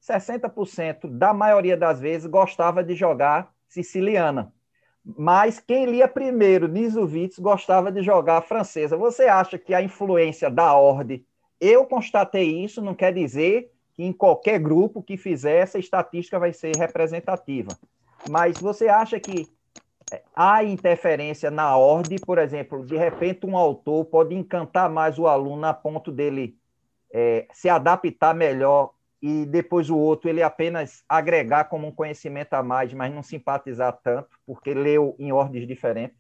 60% 0.02 1.08
da 1.10 1.34
maioria 1.34 1.76
das 1.76 2.00
vezes 2.00 2.26
gostava 2.26 2.84
de 2.84 2.96
jogar 2.96 3.54
siciliana. 3.68 4.54
Mas 5.04 5.60
quem 5.60 5.86
lia 5.86 6.08
primeiro 6.08 6.68
Nisovitz 6.68 7.40
gostava 7.40 7.92
de 7.92 8.04
jogar 8.04 8.38
a 8.38 8.42
francesa. 8.42 8.98
Você 8.98 9.24
acha 9.24 9.58
que 9.58 9.74
a 9.74 9.82
influência 9.82 10.50
da 10.50 10.74
ordem? 10.74 11.26
Eu 11.60 11.86
constatei 11.86 12.64
isso, 12.64 12.82
não 12.82 12.94
quer 12.94 13.14
dizer 13.14 13.72
que 13.94 14.04
em 14.04 14.14
qualquer 14.14 14.60
grupo 14.60 15.04
que 15.04 15.18
fizer 15.18 15.58
essa 15.58 15.80
estatística 15.80 16.40
vai 16.40 16.54
ser 16.54 16.76
representativa. 16.78 17.72
Mas 18.30 18.58
você 18.60 18.88
acha 18.88 19.20
que 19.20 19.48
é, 20.12 20.22
há 20.36 20.64
interferência 20.64 21.52
na 21.52 21.76
ordem, 21.76 22.18
por 22.18 22.38
exemplo, 22.38 22.86
de 22.86 22.98
repente 22.98 23.46
um 23.46 23.58
autor 23.58 24.06
pode 24.06 24.36
encantar 24.36 24.90
mais 24.90 25.20
o 25.20 25.28
aluno 25.28 25.66
a 25.66 25.74
ponto 25.74 26.12
dele 26.12 26.58
é, 27.12 27.48
se 27.52 27.70
adaptar 27.70 28.34
melhor 28.34 28.92
e 29.22 29.46
depois 29.46 29.90
o 29.90 29.98
outro 29.98 30.30
ele 30.30 30.42
apenas 30.42 31.04
agregar 31.08 31.66
como 31.66 31.88
um 31.88 31.92
conhecimento 31.92 32.54
a 32.54 32.64
mais, 32.64 32.94
mas 32.94 33.14
não 33.14 33.22
simpatizar 33.22 34.00
tanto, 34.04 34.30
porque 34.46 34.74
leu 34.74 35.16
em 35.20 35.32
ordens 35.32 35.68
diferentes? 35.68 36.18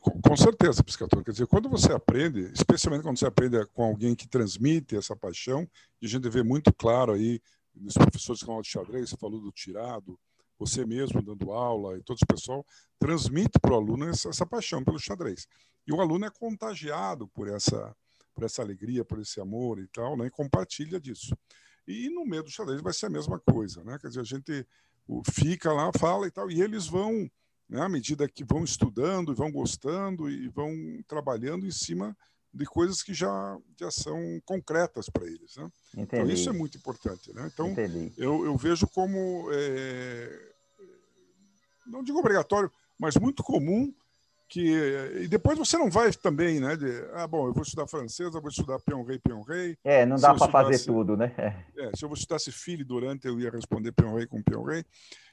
Com, 0.00 0.36
certeza, 0.36 0.84
piscator. 0.84 1.24
Quer 1.24 1.30
dizer, 1.30 1.46
quando 1.46 1.70
você 1.70 1.92
aprende, 1.92 2.50
especialmente 2.52 3.02
quando 3.02 3.18
você 3.18 3.26
aprende 3.26 3.64
com 3.68 3.82
alguém 3.82 4.14
que 4.14 4.28
transmite 4.28 4.96
essa 4.96 5.16
paixão, 5.16 5.66
e 6.02 6.06
a 6.06 6.08
gente 6.08 6.28
vê 6.28 6.42
muito 6.42 6.72
claro 6.72 7.12
aí 7.12 7.40
nos 7.74 7.94
professores 7.94 8.40
de 8.40 8.50
aula 8.50 8.62
de 8.62 8.68
xadrez, 8.68 9.10
você 9.10 9.16
falou 9.16 9.40
do 9.40 9.50
tirado, 9.50 10.18
você 10.58 10.84
mesmo 10.84 11.22
dando 11.22 11.52
aula 11.52 11.98
e 11.98 12.02
todo 12.02 12.18
o 12.20 12.26
pessoal, 12.26 12.64
transmite 12.98 13.58
para 13.60 13.72
o 13.72 13.76
aluno 13.76 14.08
essa, 14.08 14.28
essa 14.28 14.46
paixão 14.46 14.84
pelo 14.84 14.98
xadrez. 14.98 15.46
E 15.86 15.92
o 15.92 16.00
aluno 16.00 16.26
é 16.26 16.30
contagiado 16.30 17.28
por 17.28 17.48
essa, 17.48 17.94
por 18.34 18.44
essa 18.44 18.62
alegria, 18.62 19.04
por 19.04 19.18
esse 19.18 19.40
amor 19.40 19.78
e 19.78 19.86
tal, 19.88 20.16
né? 20.16 20.26
e 20.26 20.30
compartilha 20.30 21.00
disso. 21.00 21.36
E 21.86 22.10
no 22.10 22.26
meio 22.26 22.42
do 22.42 22.50
xadrez 22.50 22.80
vai 22.80 22.92
ser 22.92 23.06
a 23.06 23.10
mesma 23.10 23.38
coisa, 23.38 23.84
né? 23.84 23.98
Quer 24.00 24.08
dizer, 24.08 24.20
a 24.20 24.24
gente 24.24 24.66
fica 25.32 25.72
lá, 25.72 25.90
fala 25.98 26.26
e 26.26 26.30
tal, 26.30 26.50
e 26.50 26.60
eles 26.60 26.86
vão, 26.86 27.30
né, 27.68 27.80
à 27.80 27.88
medida 27.88 28.28
que 28.28 28.44
vão 28.44 28.64
estudando, 28.64 29.34
vão 29.34 29.52
gostando 29.52 30.28
e 30.28 30.48
vão 30.48 30.72
trabalhando 31.06 31.64
em 31.64 31.70
cima 31.70 32.16
de 32.52 32.64
coisas 32.64 33.02
que 33.02 33.12
já, 33.12 33.56
já 33.78 33.90
são 33.90 34.40
concretas 34.44 35.08
para 35.08 35.26
eles. 35.26 35.56
Né? 35.56 35.70
Então, 35.96 36.26
isso 36.26 36.48
é 36.48 36.52
muito 36.52 36.78
importante. 36.78 37.32
Né? 37.32 37.50
Então, 37.52 37.74
eu, 38.16 38.44
eu, 38.46 38.56
vejo 38.56 38.86
como, 38.88 39.48
é, 39.52 40.52
não 41.86 42.02
digo 42.02 42.18
obrigatório, 42.18 42.72
mas 42.98 43.14
muito 43.16 43.42
comum 43.42 43.94
que 44.48 44.60
e 45.22 45.28
depois 45.28 45.58
você 45.58 45.76
não 45.76 45.90
vai 45.90 46.12
também, 46.12 46.60
né? 46.60 46.76
De, 46.76 46.86
ah, 47.14 47.26
bom, 47.26 47.46
eu 47.46 47.52
vou 47.52 47.62
estudar 47.62 47.86
francês, 47.86 48.34
eu 48.34 48.40
vou 48.40 48.50
estudar 48.50 48.78
peão 48.80 49.02
rei, 49.02 49.18
peão 49.18 49.42
rei. 49.42 49.76
É, 49.84 50.06
não 50.06 50.16
dá 50.16 50.34
para 50.34 50.48
fazer 50.48 50.84
tudo, 50.84 51.16
né? 51.16 51.34
É, 51.76 51.90
se 51.96 52.04
eu 52.04 52.12
estudasse 52.12 52.52
filho 52.52 52.84
durante, 52.84 53.26
eu 53.26 53.38
ia 53.40 53.50
responder 53.50 53.92
peão 53.92 54.14
rei 54.14 54.26
com 54.26 54.42
peão 54.42 54.64
rei. 54.64 54.84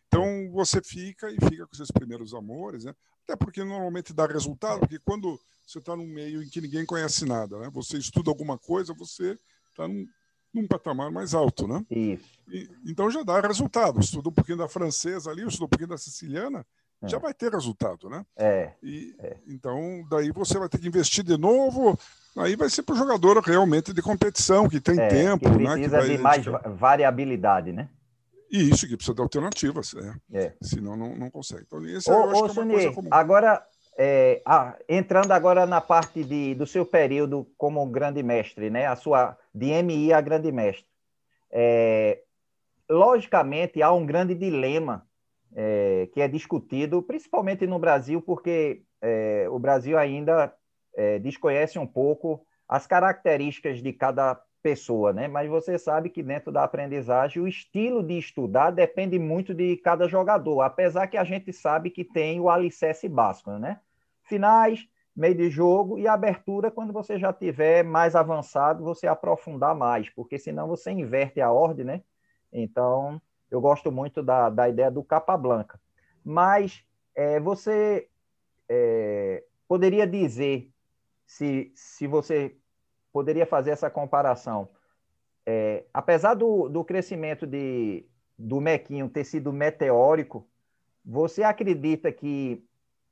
Então 0.07 0.51
você 0.51 0.81
fica 0.81 1.29
e 1.31 1.37
fica 1.49 1.65
com 1.65 1.75
seus 1.75 1.91
primeiros 1.91 2.33
amores, 2.33 2.85
né? 2.85 2.93
Até 3.23 3.35
porque 3.35 3.63
normalmente 3.63 4.13
dá 4.13 4.25
resultado, 4.25 4.81
porque 4.81 4.99
quando 4.99 5.39
você 5.65 5.79
está 5.79 5.95
num 5.95 6.07
meio 6.07 6.43
em 6.43 6.49
que 6.49 6.61
ninguém 6.61 6.85
conhece 6.85 7.25
nada, 7.25 7.57
né? 7.59 7.69
Você 7.73 7.97
estuda 7.97 8.29
alguma 8.29 8.57
coisa, 8.57 8.93
você 8.93 9.37
está 9.69 9.87
num, 9.87 10.05
num 10.53 10.67
patamar 10.67 11.11
mais 11.11 11.33
alto, 11.33 11.67
né? 11.67 11.83
Isso. 11.89 12.29
E, 12.47 12.69
então 12.85 13.09
já 13.09 13.23
dá 13.23 13.39
resultado. 13.39 13.99
Estuda 13.99 14.29
um 14.29 14.33
pouquinho 14.33 14.57
da 14.57 14.67
francesa 14.67 15.31
ali, 15.31 15.45
estuda 15.47 15.65
um 15.65 15.69
pouquinho 15.69 15.89
da 15.89 15.97
siciliana, 15.97 16.59
é. 16.59 16.82
Já 17.07 17.17
vai 17.17 17.33
ter 17.33 17.51
resultado, 17.51 18.09
né? 18.09 18.25
É. 18.37 18.71
E, 18.81 19.15
é. 19.19 19.37
Então, 19.47 20.05
daí 20.09 20.31
você 20.31 20.57
vai 20.57 20.69
ter 20.69 20.79
que 20.79 20.87
investir 20.87 21.23
de 21.23 21.37
novo. 21.37 21.97
Aí 22.37 22.55
vai 22.55 22.69
ser 22.69 22.83
para 22.83 22.95
o 22.95 22.97
jogador 22.97 23.39
realmente 23.39 23.93
de 23.93 24.01
competição, 24.01 24.67
que 24.67 24.79
tem 24.79 24.99
é, 24.99 25.07
tempo, 25.07 25.51
que 25.51 25.63
né? 25.63 25.75
Que 25.75 25.87
vai, 25.87 26.07
de 26.09 26.17
mais 26.17 26.45
variabilidade, 26.75 27.71
né? 27.71 27.89
E 28.49 28.69
isso, 28.69 28.87
que 28.87 28.95
precisa 28.95 29.15
de 29.15 29.21
alternativas, 29.21 29.95
é. 29.95 30.37
é. 30.39 30.53
senão 30.61 30.95
não, 30.95 31.15
não 31.15 31.29
consegue. 31.29 31.63
Então, 31.65 31.85
esse 31.85 32.09
ô, 32.11 32.13
ô, 32.13 32.79
é 32.79 32.93
comum. 32.93 33.09
Agora, 33.11 33.65
é, 33.97 34.41
ah, 34.45 34.75
entrando 34.87 35.31
agora 35.31 35.65
na 35.65 35.81
parte 35.81 36.23
de, 36.23 36.55
do 36.55 36.65
seu 36.65 36.85
período 36.85 37.47
como 37.57 37.85
grande 37.87 38.23
mestre, 38.23 38.69
né? 38.69 38.85
A 38.87 38.95
sua 38.95 39.37
de 39.53 39.67
MI 39.83 40.13
a 40.13 40.21
grande 40.21 40.51
mestre. 40.51 40.85
É, 41.51 42.21
logicamente, 42.89 43.81
há 43.81 43.91
um 43.91 44.05
grande 44.05 44.33
dilema 44.33 45.05
é, 45.55 46.09
que 46.13 46.21
é 46.21 46.27
discutido, 46.27 47.01
principalmente 47.01 47.65
no 47.67 47.79
Brasil, 47.79 48.21
porque 48.21 48.83
é, 49.01 49.47
o 49.49 49.59
Brasil 49.59 49.97
ainda 49.97 50.53
é, 50.95 51.19
desconhece 51.19 51.77
um 51.77 51.87
pouco 51.87 52.45
as 52.67 52.87
características 52.87 53.81
de 53.81 53.93
cada 53.93 54.41
pessoa, 54.63 55.11
né? 55.11 55.27
Mas 55.27 55.49
você 55.49 55.77
sabe 55.77 56.09
que 56.09 56.23
dentro 56.23 56.51
da 56.51 56.63
aprendizagem 56.63 57.41
o 57.41 57.47
estilo 57.47 58.01
de 58.01 58.17
estudar 58.17 58.71
depende 58.71 59.19
muito 59.19 59.53
de 59.53 59.75
cada 59.77 60.07
jogador, 60.07 60.61
apesar 60.61 61.07
que 61.07 61.17
a 61.17 61.23
gente 61.23 61.51
sabe 61.51 61.89
que 61.89 62.05
tem 62.05 62.39
o 62.39 62.49
alicerce 62.49 63.09
básico, 63.09 63.51
né? 63.51 63.79
Finais, 64.23 64.87
meio 65.15 65.35
de 65.35 65.49
jogo 65.49 65.99
e 65.99 66.07
abertura 66.07 66.71
quando 66.71 66.93
você 66.93 67.19
já 67.19 67.31
tiver 67.33 67.83
mais 67.83 68.15
avançado, 68.15 68.83
você 68.83 69.05
aprofundar 69.05 69.75
mais, 69.75 70.09
porque 70.09 70.39
senão 70.39 70.67
você 70.67 70.91
inverte 70.91 71.41
a 71.41 71.51
ordem, 71.51 71.85
né? 71.85 72.01
Então, 72.51 73.21
eu 73.53 73.61
gosto 73.61 73.91
muito 73.91 74.23
da, 74.23 74.49
da 74.49 74.67
ideia 74.67 74.89
do 74.89 75.03
capa 75.03 75.37
blanca. 75.37 75.79
Mas 76.25 76.83
é, 77.13 77.39
você 77.39 78.09
é, 78.67 79.43
poderia 79.67 80.07
dizer, 80.07 80.71
se, 81.23 81.71
se 81.75 82.07
você 82.07 82.57
poderia 83.11 83.45
fazer 83.45 83.69
essa 83.69 83.91
comparação, 83.91 84.69
é, 85.45 85.85
apesar 85.93 86.33
do, 86.33 86.67
do 86.67 86.83
crescimento 86.83 87.45
de, 87.45 88.03
do 88.35 88.59
Mequinho 88.59 89.07
ter 89.07 89.23
sido 89.23 89.53
meteórico, 89.53 90.47
você 91.05 91.43
acredita 91.43 92.11
que 92.11 92.65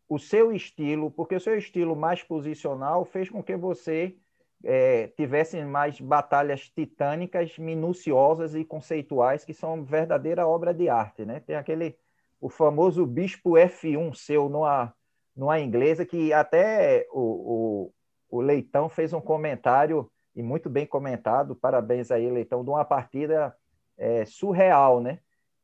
o 0.09 0.17
seu 0.17 0.51
estilo, 0.51 1.11
porque 1.11 1.35
o 1.35 1.39
seu 1.39 1.55
estilo 1.55 1.95
mais 1.95 2.23
posicional 2.23 3.05
fez 3.05 3.29
com 3.29 3.43
que 3.43 3.55
você 3.55 4.17
é, 4.63 5.07
tivessem 5.07 5.65
mais 5.65 5.99
batalhas 5.99 6.69
titânicas, 6.69 7.57
minuciosas 7.57 8.55
e 8.55 8.63
conceituais, 8.63 9.43
que 9.43 9.53
são 9.53 9.83
verdadeira 9.83 10.47
obra 10.47 10.73
de 10.73 10.89
arte. 10.89 11.25
Né? 11.25 11.39
Tem 11.39 11.55
aquele, 11.55 11.97
o 12.39 12.49
famoso 12.49 13.05
Bispo 13.05 13.51
F1 13.51 14.13
seu 14.15 14.49
numa, 14.49 14.93
numa 15.35 15.59
inglesa, 15.59 16.05
que 16.05 16.31
até 16.33 17.07
o, 17.11 17.91
o, 18.29 18.37
o 18.37 18.41
Leitão 18.41 18.87
fez 18.89 19.13
um 19.13 19.21
comentário, 19.21 20.09
e 20.35 20.41
muito 20.41 20.69
bem 20.69 20.85
comentado, 20.85 21.55
parabéns 21.55 22.09
aí, 22.11 22.29
Leitão, 22.29 22.63
de 22.63 22.69
uma 22.69 22.85
partida 22.85 23.55
é, 23.97 24.25
surreal, 24.25 25.01
né? 25.01 25.19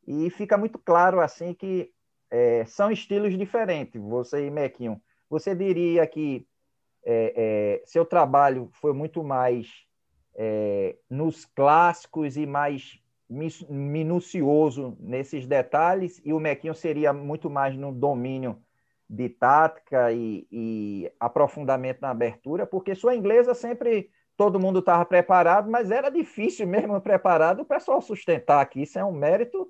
E 0.05 0.29
fica 0.29 0.57
muito 0.57 0.77
claro, 0.79 1.21
assim, 1.21 1.53
que 1.53 1.91
é, 2.29 2.65
são 2.65 2.91
estilos 2.91 3.37
diferentes, 3.37 4.01
você 4.01 4.45
e 4.45 4.51
Mequinho. 4.51 5.01
Você 5.29 5.55
diria 5.55 6.05
que 6.07 6.47
é, 7.09 7.33
é, 7.37 7.81
seu 7.85 8.05
trabalho 8.05 8.69
foi 8.73 8.91
muito 8.91 9.23
mais 9.23 9.85
é, 10.35 10.97
nos 11.09 11.45
clássicos 11.45 12.35
e 12.35 12.45
mais 12.45 12.99
minucioso 13.69 14.97
nesses 14.99 15.47
detalhes, 15.47 16.21
e 16.23 16.33
o 16.33 16.39
Mequinho 16.39 16.75
seria 16.75 17.13
muito 17.13 17.49
mais 17.49 17.75
no 17.77 17.93
domínio 17.93 18.61
de 19.09 19.29
tática 19.29 20.11
e, 20.11 20.45
e 20.51 21.11
aprofundamento 21.17 22.01
na 22.01 22.09
abertura, 22.09 22.65
porque 22.65 22.93
sua 22.93 23.15
inglesa 23.15 23.53
sempre 23.53 24.09
todo 24.35 24.59
mundo 24.59 24.79
estava 24.79 25.05
preparado, 25.05 25.69
mas 25.69 25.91
era 25.91 26.09
difícil 26.09 26.67
mesmo 26.67 26.99
preparado 27.01 27.61
o 27.61 27.65
pessoal 27.65 28.01
sustentar 28.01 28.61
aqui. 28.61 28.81
Isso 28.81 28.99
é 28.99 29.03
um 29.03 29.13
mérito 29.13 29.69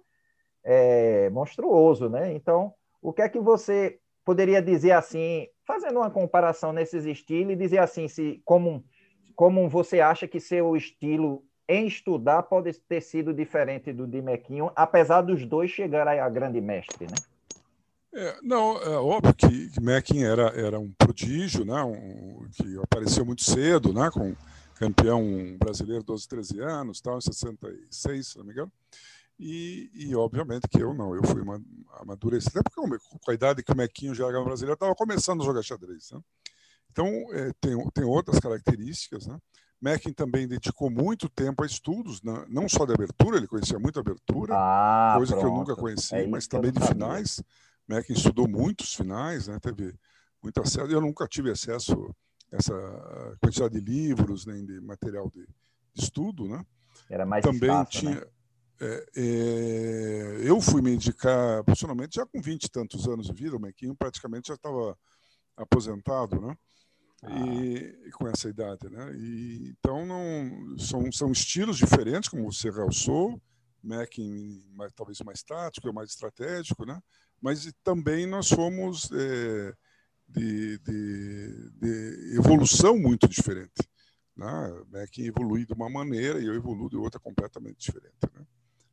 é, 0.64 1.30
monstruoso, 1.30 2.10
né? 2.10 2.34
Então, 2.34 2.74
o 3.00 3.14
que 3.14 3.22
é 3.22 3.30
que 3.30 3.40
você 3.40 4.00
poderia 4.26 4.62
dizer 4.62 4.92
assim, 4.92 5.48
fazendo 5.68 5.98
uma 5.98 6.10
comparação 6.10 6.72
nesses 6.72 7.06
estilos 7.06 7.54
e 7.54 7.58
dizer 7.58 7.80
assim, 7.80 8.08
se 8.08 8.42
como, 8.46 8.84
como 9.36 9.68
você 9.68 10.00
acha 10.00 10.26
que 10.26 10.40
seu 10.40 10.76
estilo 10.78 11.44
em 11.68 11.86
estudar 11.86 12.44
pode 12.44 12.72
ter 12.74 13.02
sido 13.02 13.34
diferente 13.34 13.92
do 13.92 14.08
de 14.08 14.22
Mequinho, 14.22 14.72
apesar 14.74 15.22
dos 15.22 15.46
dois 15.46 15.70
chegarem 15.70 16.22
a 16.22 16.30
grande 16.30 16.62
mestre, 16.62 17.06
né? 17.08 17.18
É, 18.14 18.38
não, 18.42 18.78
é 18.82 18.98
óbvio 18.98 19.34
que, 19.36 19.70
que 19.70 19.82
Meckin 19.82 20.24
era, 20.24 20.48
era 20.60 20.80
um 20.80 20.92
prodígio, 20.98 21.66
né? 21.66 21.84
Um, 21.84 22.48
que 22.54 22.80
apareceu 22.82 23.26
muito 23.26 23.44
cedo, 23.44 23.94
né? 23.94 24.10
Com 24.12 24.34
campeão 24.76 25.58
brasileiro 25.60 26.04
12, 26.04 26.28
13 26.28 26.60
anos, 26.62 27.02
tal, 27.02 27.18
em 27.18 27.22
66, 27.22 28.28
se 28.28 28.38
não 28.38 28.46
me 28.46 28.54
engano. 28.54 28.72
E, 29.40 29.92
e, 29.94 30.16
obviamente 30.16 30.68
que 30.68 30.82
eu 30.82 30.94
não, 30.94 31.16
eu 31.16 31.24
fui 31.24 31.42
amadurecido, 32.00 32.60
até 32.60 32.70
porque 32.72 32.98
com 33.22 33.32
a 33.32 33.34
idade 33.34 33.64
que 33.64 33.72
o 33.72 33.78
Mequinho 33.78 34.16
jogava 34.16 34.40
no 34.40 34.46
brasileiro, 34.46 34.74
estava 34.74 34.96
começando 34.96 35.44
a 35.44 35.46
jogar 35.46 35.62
xadrez. 35.62 36.10
Né? 36.12 36.20
Então, 36.92 37.06
é, 37.32 37.52
tem, 37.62 37.90
tem 37.92 38.04
outras 38.04 38.40
características. 38.40 39.28
Né? 39.28 39.38
Meckin 39.80 40.12
também 40.12 40.48
dedicou 40.48 40.90
muito 40.90 41.30
tempo 41.30 41.64
a 41.64 41.68
estudos, 41.68 42.24
né? 42.24 42.46
não 42.50 42.68
só 42.68 42.84
de 42.86 42.94
abertura, 42.94 43.38
ele 43.38 43.48
conhecia 43.48 43.78
muito 43.78 44.00
abertura, 44.00 44.56
ah, 44.56 45.14
coisa 45.18 45.34
pronto. 45.34 45.46
que 45.46 45.52
eu 45.52 45.58
nunca 45.60 45.76
conheci, 45.76 46.16
é 46.16 46.28
mas 46.28 46.48
também 46.48 46.72
de 46.72 46.82
finais. 46.86 47.44
Meckin 47.88 48.14
estudou 48.14 48.48
muitos 48.48 48.96
finais, 48.96 49.48
né? 49.48 49.60
teve 49.62 49.94
muito 50.42 50.60
acesso. 50.60 50.92
Eu 50.92 51.00
nunca 51.00 51.28
tive 51.28 51.52
acesso 51.52 52.14
a 52.52 52.58
essa 52.58 53.38
quantidade 53.40 53.80
de 53.80 53.82
livros, 53.82 54.48
nem 54.48 54.66
de 54.66 54.82
material 54.82 55.30
de, 55.30 55.46
de 55.94 56.04
estudo. 56.04 56.48
Né? 56.48 56.66
Era 57.08 57.26
mais 57.26 57.44
também 57.44 57.70
espaço, 57.70 57.92
tinha. 57.92 58.16
Né? 58.16 58.22
É, 58.80 59.06
é, 59.16 60.38
eu 60.44 60.62
fui 60.62 60.82
me 60.82 60.92
indicar 60.92 61.64
profissionalmente 61.64 62.16
já 62.16 62.26
com 62.26 62.42
20 62.42 62.64
e 62.64 62.70
tantos 62.70 63.08
anos 63.08 63.28
de 63.28 63.34
vida, 63.34 63.56
o 63.56 63.60
Mequinho 63.60 63.96
praticamente 63.96 64.50
já 64.50 64.54
estava 64.54 64.98
aposentado, 65.56 66.40
né? 66.40 66.56
Ah. 67.24 67.40
E, 67.40 68.12
com 68.12 68.28
essa 68.28 68.48
idade, 68.48 68.90
né? 68.90 69.12
E, 69.16 69.74
então 69.80 70.06
não 70.06 70.78
são, 70.78 71.12
são 71.12 71.32
estilos 71.32 71.78
diferentes, 71.78 72.30
como 72.30 72.52
você 72.52 72.70
realçou, 72.70 73.42
Mackin 73.84 74.64
mais, 74.74 74.94
talvez 74.94 75.20
mais 75.22 75.42
tático, 75.42 75.92
mais 75.94 76.12
estratégico, 76.12 76.86
né? 76.86 77.02
Mas 77.42 77.72
também 77.84 78.26
nós 78.28 78.50
fomos 78.50 79.10
é, 79.12 79.74
de, 80.28 80.78
de, 80.80 81.72
de, 81.72 82.36
evolução 82.38 82.98
muito 82.98 83.28
diferente. 83.28 83.88
Né? 84.36 84.48
Mackin 84.92 85.24
evolui 85.24 85.66
de 85.66 85.74
uma 85.74 85.90
maneira 85.90 86.40
e 86.40 86.46
eu 86.46 86.54
evoluo 86.54 86.90
de 86.90 86.98
outra 86.98 87.20
completamente 87.20 87.78
diferente. 87.80 88.18
Né? 88.34 88.46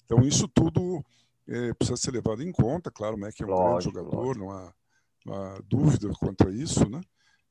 Então 0.04 0.20
isso 0.20 0.46
tudo 0.48 1.04
é, 1.46 1.72
precisa 1.74 1.96
ser 1.96 2.10
levado 2.12 2.42
em 2.42 2.52
conta. 2.52 2.90
Claro, 2.90 3.16
o 3.16 3.18
Mac 3.18 3.38
é 3.40 3.44
um 3.44 3.48
lógico, 3.48 3.92
grande 3.92 4.10
jogador, 4.10 4.36
não 4.36 4.50
há, 4.50 4.72
não 5.24 5.34
há, 5.34 5.60
dúvida 5.68 6.08
quanto 6.18 6.48
a 6.48 6.50
isso, 6.52 6.88
né? 6.88 7.00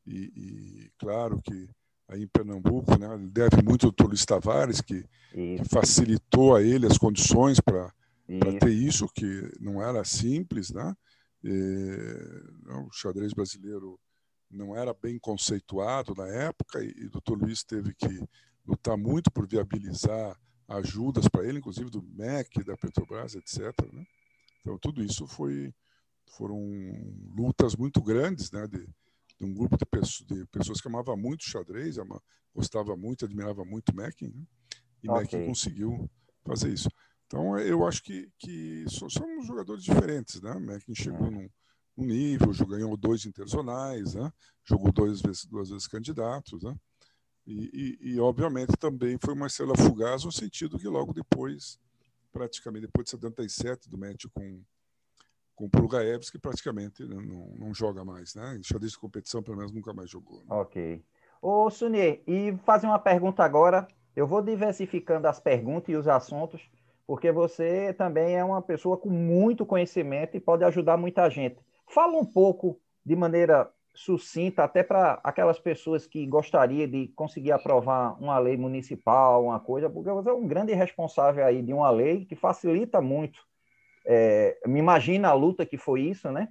E, 0.06 0.32
e, 0.36 0.92
claro 0.98 1.42
que 1.42 1.70
aí 2.10 2.24
em 2.24 2.28
Pernambuco, 2.28 2.98
né, 3.00 3.14
ele 3.16 3.30
deve 3.30 3.62
muito 3.64 3.86
ao 3.86 3.92
Dr. 3.92 4.08
Luiz 4.08 4.26
Tavares, 4.26 4.82
que, 4.82 5.06
que, 5.32 5.64
facilitou 5.72 6.56
a 6.56 6.62
ele 6.62 6.86
as 6.86 6.98
condições 6.98 7.60
para 7.62 7.92
ter 8.60 8.70
isso, 8.70 9.08
que 9.16 9.50
não 9.60 9.82
era 9.82 10.04
simples, 10.04 10.72
né? 10.72 10.94
E, 11.44 11.98
o 12.68 12.92
xadrez 12.92 13.34
brasileiro 13.34 14.00
não 14.52 14.76
era 14.76 14.94
bem 14.94 15.18
conceituado 15.18 16.14
na 16.16 16.28
época 16.28 16.84
e, 16.84 16.94
e 16.98 17.06
o 17.08 17.10
Dr. 17.10 17.34
Luiz 17.42 17.64
teve 17.64 17.94
que 17.96 18.24
lutar 18.66 18.98
muito 18.98 19.32
por 19.32 19.48
viabilizar 19.48 20.38
ajudas 20.68 21.28
para 21.28 21.46
ele, 21.46 21.60
inclusive 21.60 21.90
do 21.90 22.02
MEC, 22.02 22.64
da 22.64 22.78
Petrobras, 22.78 23.36
etc. 23.36 23.74
Né? 23.92 24.06
Então, 24.62 24.78
tudo 24.78 25.04
isso 25.04 25.28
foi, 25.28 25.74
foram 26.38 26.60
lutas 27.36 27.76
muito 27.76 28.02
grandes 28.02 28.52
né, 28.52 28.68
de, 28.68 28.86
de 29.40 29.46
um 29.46 29.54
grupo 29.54 29.78
de 29.78 29.86
pessoas, 29.86 30.28
de 30.28 30.46
pessoas 30.48 30.82
que 30.82 30.88
amava 30.88 31.16
muito 31.16 31.44
xadrez, 31.44 31.98
ama, 31.98 32.22
gostava 32.56 32.96
muito, 32.96 33.26
admirava 33.26 33.66
muito 33.66 33.96
Mackin, 33.96 34.28
né? 34.28 34.46
e 35.04 35.10
okay. 35.10 35.22
Mackin 35.22 35.46
conseguiu 35.46 36.10
fazer 36.46 36.72
isso. 36.72 36.90
Então, 37.28 37.58
eu 37.58 37.86
acho 37.88 38.04
que, 38.04 38.30
que 38.38 38.86
somos 38.88 39.48
jogadores 39.48 39.84
diferentes. 39.84 40.40
Né? 40.42 40.54
Mackin 40.60 40.94
chegou 40.94 41.28
é. 41.28 41.32
num, 41.32 41.50
num 41.98 42.06
nível, 42.06 42.52
ganhou 42.68 42.96
dois 42.96 43.26
interzonais, 43.26 44.14
né? 44.14 44.32
jogou 44.64 44.92
duas 44.92 45.22
vezes, 45.22 45.46
duas 45.46 45.70
vezes 45.70 45.88
candidatos. 45.88 46.64
Né? 46.64 46.76
E, 47.46 47.98
e, 48.02 48.14
e, 48.14 48.20
obviamente, 48.20 48.78
também 48.78 49.18
foi 49.24 49.34
uma 49.34 49.48
estrela 49.48 49.76
fugaz 49.76 50.24
no 50.24 50.32
sentido 50.32 50.80
que 50.80 50.88
logo 50.88 51.14
depois, 51.14 51.80
praticamente 52.32 52.86
depois 52.86 53.06
de 53.06 53.12
77, 53.12 53.90
do 53.90 53.98
match 53.98 54.26
com, 54.34 54.62
com 55.54 55.66
o 55.66 55.70
Pulgaevski, 55.70 56.40
praticamente 56.40 57.04
né, 57.04 57.16
não, 57.16 57.54
não 57.58 57.74
joga 57.74 58.06
mais. 58.06 58.34
Né? 58.34 58.58
Em 58.58 58.64
xadrez 58.64 58.94
de 58.94 59.00
competição, 59.00 59.44
pelo 59.44 59.58
menos, 59.58 59.72
nunca 59.74 59.94
mais 59.94 60.10
jogou. 60.10 60.40
Né? 60.40 60.46
Ok. 60.50 61.04
Ô, 61.42 61.70
Sunier, 61.70 62.22
e 62.26 62.58
fazer 62.64 62.88
uma 62.88 63.00
pergunta 63.00 63.44
agora. 63.44 63.88
Eu 64.16 64.28
vou 64.28 64.42
diversificando 64.44 65.28
as 65.28 65.40
perguntas 65.40 65.90
e 65.90 65.98
os 65.98 66.08
assuntos, 66.08 66.62
porque 67.06 67.32
você 67.32 67.94
também 67.94 68.36
é 68.36 68.44
uma 68.44 68.62
pessoa 68.62 68.96
com 68.96 69.10
muito 69.10 69.66
conhecimento 69.66 70.38
e 70.38 70.40
pode 70.40 70.64
ajudar 70.64 70.98
muita 70.98 71.28
gente. 71.30 71.58
Fala 71.88 72.16
um 72.18 72.26
pouco, 72.26 72.80
de 73.04 73.16
maneira 73.16 73.70
sucinta 73.94 74.64
até 74.64 74.82
para 74.82 75.20
aquelas 75.24 75.60
pessoas 75.60 76.08
que 76.08 76.26
gostariam 76.26 76.90
de 76.90 77.10
conseguir 77.10 77.52
aprovar 77.52 78.22
uma 78.22 78.40
lei 78.40 78.58
municipal, 78.58 79.46
uma 79.46 79.60
coisa, 79.60 79.90
porque 79.90 80.10
você 80.10 80.30
é 80.30 80.34
um 80.34 80.48
grande 80.48 80.74
responsável 80.74 81.46
aí 81.46 81.62
de 81.62 81.74
uma 81.74 81.92
lei 81.92 82.26
que 82.26 82.36
facilita 82.36 83.00
muito. 83.00 83.40
É, 84.06 84.58
me 84.66 84.80
imagina 84.80 85.30
a 85.30 85.34
luta 85.34 85.66
que 85.66 85.78
foi 85.78 86.02
isso, 86.02 86.32
né? 86.32 86.50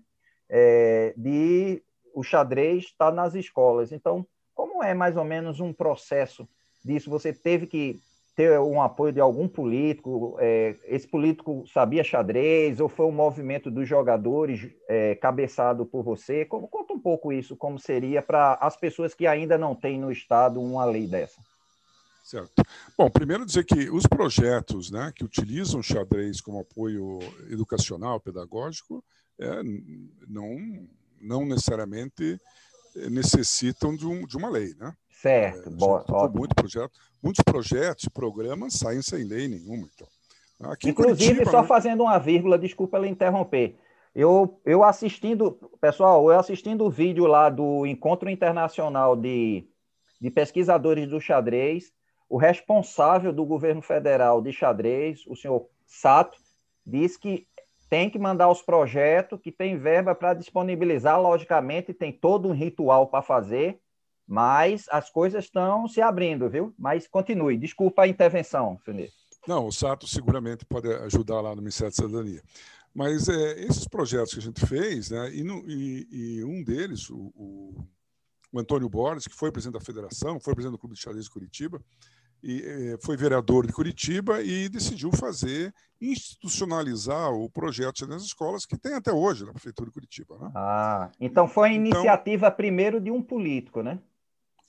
É, 0.49 1.13
de 1.17 1.83
o 2.15 2.23
xadrez 2.23 2.85
estar 2.85 3.11
tá 3.11 3.13
nas 3.13 3.35
escolas. 3.35 3.91
Então, 3.91 4.27
como 4.55 4.83
é 4.83 4.95
mais 4.95 5.17
ou 5.17 5.25
menos 5.25 5.61
um 5.61 5.73
processo 5.73 6.49
disso? 6.85 7.11
Você 7.11 7.33
teve 7.33 7.67
que 7.67 8.01
ter 8.35 8.59
um 8.61 8.81
apoio 8.81 9.13
de 9.13 9.21
algum 9.21 9.47
político? 9.47 10.37
É, 10.41 10.77
esse 10.85 11.07
político 11.07 11.65
sabia 11.67 12.03
xadrez 12.03 12.81
ou 12.81 12.89
foi 12.89 13.07
um 13.07 13.13
movimento 13.13 13.71
dos 13.71 13.89
jogadores 13.89 14.71
é, 14.89 15.15
cabeçado 15.17 15.85
por 15.87 16.03
você? 16.03 16.45
Como, 16.45 16.69
conta 16.69 16.93
um 16.95 17.01
pouco 17.01 17.33
isso, 17.33 17.57
como 17.57 17.79
seria 17.79 18.23
para 18.23 18.55
as 18.55 18.77
pessoas 18.77 19.15
que 19.15 19.27
ainda 19.27 19.59
não 19.59 19.75
têm 19.75 19.99
no 19.99 20.11
Estado 20.11 20.61
uma 20.61 20.85
lei 20.85 21.07
dessa. 21.07 21.41
Certo. 22.25 22.63
Bom, 22.97 23.11
primeiro 23.11 23.45
dizer 23.45 23.65
que 23.65 23.91
os 23.91 24.07
projetos 24.07 24.91
né, 24.91 25.13
que 25.15 25.25
utilizam 25.25 25.83
xadrez 25.83 26.41
como 26.41 26.61
apoio 26.61 27.19
educacional, 27.51 28.21
pedagógico, 28.21 29.05
é, 29.39 29.63
não, 30.29 30.89
não 31.21 31.45
necessariamente 31.45 32.39
necessitam 33.11 33.97
de, 33.97 34.07
um, 34.07 34.27
de 34.27 34.37
uma 34.37 34.49
lei, 34.49 34.75
né? 34.79 34.95
Certo, 35.23 35.69
é, 35.69 35.73
boa. 35.73 36.05
Muito 36.35 36.53
projeto, 36.53 36.91
muitos 37.23 37.45
projetos, 37.45 38.09
programas 38.09 38.75
saem 38.75 39.01
sem 39.01 39.23
lei 39.23 39.47
nenhuma. 39.47 39.89
Então. 39.95 40.09
Aqui 40.73 40.91
Inclusive, 40.91 41.35
Curitiba, 41.35 41.51
só 41.51 41.63
né? 41.63 41.69
fazendo 41.69 42.03
uma 42.03 42.19
vírgula, 42.19 42.59
desculpa 42.59 42.97
ela 42.97 43.07
interromper. 43.07 43.77
Eu, 44.13 44.61
eu 44.65 44.83
assistindo, 44.83 45.53
pessoal, 45.81 46.29
eu 46.29 46.37
assistindo 46.39 46.85
o 46.85 46.91
vídeo 46.91 47.27
lá 47.29 47.49
do 47.49 47.87
Encontro 47.87 48.29
Internacional 48.29 49.15
de, 49.15 49.65
de 50.21 50.29
Pesquisadores 50.29 51.09
do 51.09 51.21
Xadrez, 51.21 51.93
o 52.29 52.37
responsável 52.37 53.33
do 53.33 53.45
governo 53.45 53.81
federal 53.81 54.43
de 54.43 54.53
xadrez, 54.53 55.23
o 55.29 55.37
senhor 55.37 55.69
Sato, 55.87 56.37
disse 56.85 57.19
que 57.19 57.47
tem 57.89 58.11
que 58.11 58.19
mandar 58.19 58.51
os 58.51 58.63
projetos, 58.63 59.39
que 59.41 59.53
tem 59.53 59.79
verba 59.79 60.15
para 60.15 60.35
disponibilizar, 60.35 61.21
logicamente, 61.21 61.95
tem 61.95 62.11
todo 62.11 62.49
um 62.49 62.53
ritual 62.53 63.07
para 63.07 63.23
fazer, 63.23 63.82
mas 64.33 64.87
as 64.91 65.11
coisas 65.11 65.45
estão 65.45 65.87
se 65.87 66.01
abrindo, 66.01 66.49
viu? 66.49 66.75
Mas 66.79 67.07
continue. 67.07 67.59
Desculpa 67.59 68.05
a 68.05 68.09
intervenção, 68.09 68.79
Funir. 68.83 69.11
Não, 69.47 69.67
o 69.67 69.73
Sato 69.73 70.09
seguramente 70.09 70.65
pode 70.65 70.89
ajudar 70.91 71.43
lá 71.43 71.51
no 71.55 71.61
Ministério 71.61 71.95
da 71.95 72.03
Cidadania. 72.03 72.43
Mas 72.95 73.29
é, 73.29 73.61
esses 73.61 73.87
projetos 73.87 74.33
que 74.33 74.39
a 74.39 74.43
gente 74.43 74.65
fez, 74.65 75.11
né, 75.11 75.35
e, 75.35 75.45
no, 75.45 75.63
e, 75.69 76.09
e 76.11 76.45
um 76.45 76.65
deles, 76.65 77.11
o, 77.11 77.31
o, 77.37 77.85
o, 78.51 78.59
Antônio 78.59 78.89
Borges, 78.89 79.29
que 79.29 79.37
foi 79.37 79.53
presidente 79.53 79.79
da 79.79 79.85
federação, 79.85 80.41
foi 80.41 80.55
presidente 80.55 80.79
do 80.79 80.81
Clube 80.81 80.95
de 80.95 81.03
Xadrez 81.03 81.27
de 81.27 81.31
Curitiba, 81.31 81.79
e 82.43 82.63
é, 82.63 82.99
foi 83.05 83.19
vereador 83.19 83.67
de 83.67 83.73
Curitiba 83.75 84.41
e 84.41 84.67
decidiu 84.67 85.13
fazer, 85.13 85.75
institucionalizar 86.01 87.31
o 87.33 87.51
projeto 87.51 88.07
nas 88.07 88.23
escolas, 88.23 88.65
que 88.65 88.79
tem 88.79 88.95
até 88.95 89.13
hoje 89.13 89.45
na 89.45 89.53
Prefeitura 89.53 89.91
de 89.91 89.95
Curitiba. 89.95 90.39
Né? 90.39 90.51
Ah, 90.55 91.11
então 91.21 91.47
foi 91.47 91.69
a 91.69 91.73
então 91.75 91.85
iniciativa 91.85 92.47
então, 92.47 92.57
primeiro 92.57 92.99
de 92.99 93.11
um 93.11 93.23
político, 93.23 93.83
né? 93.83 93.99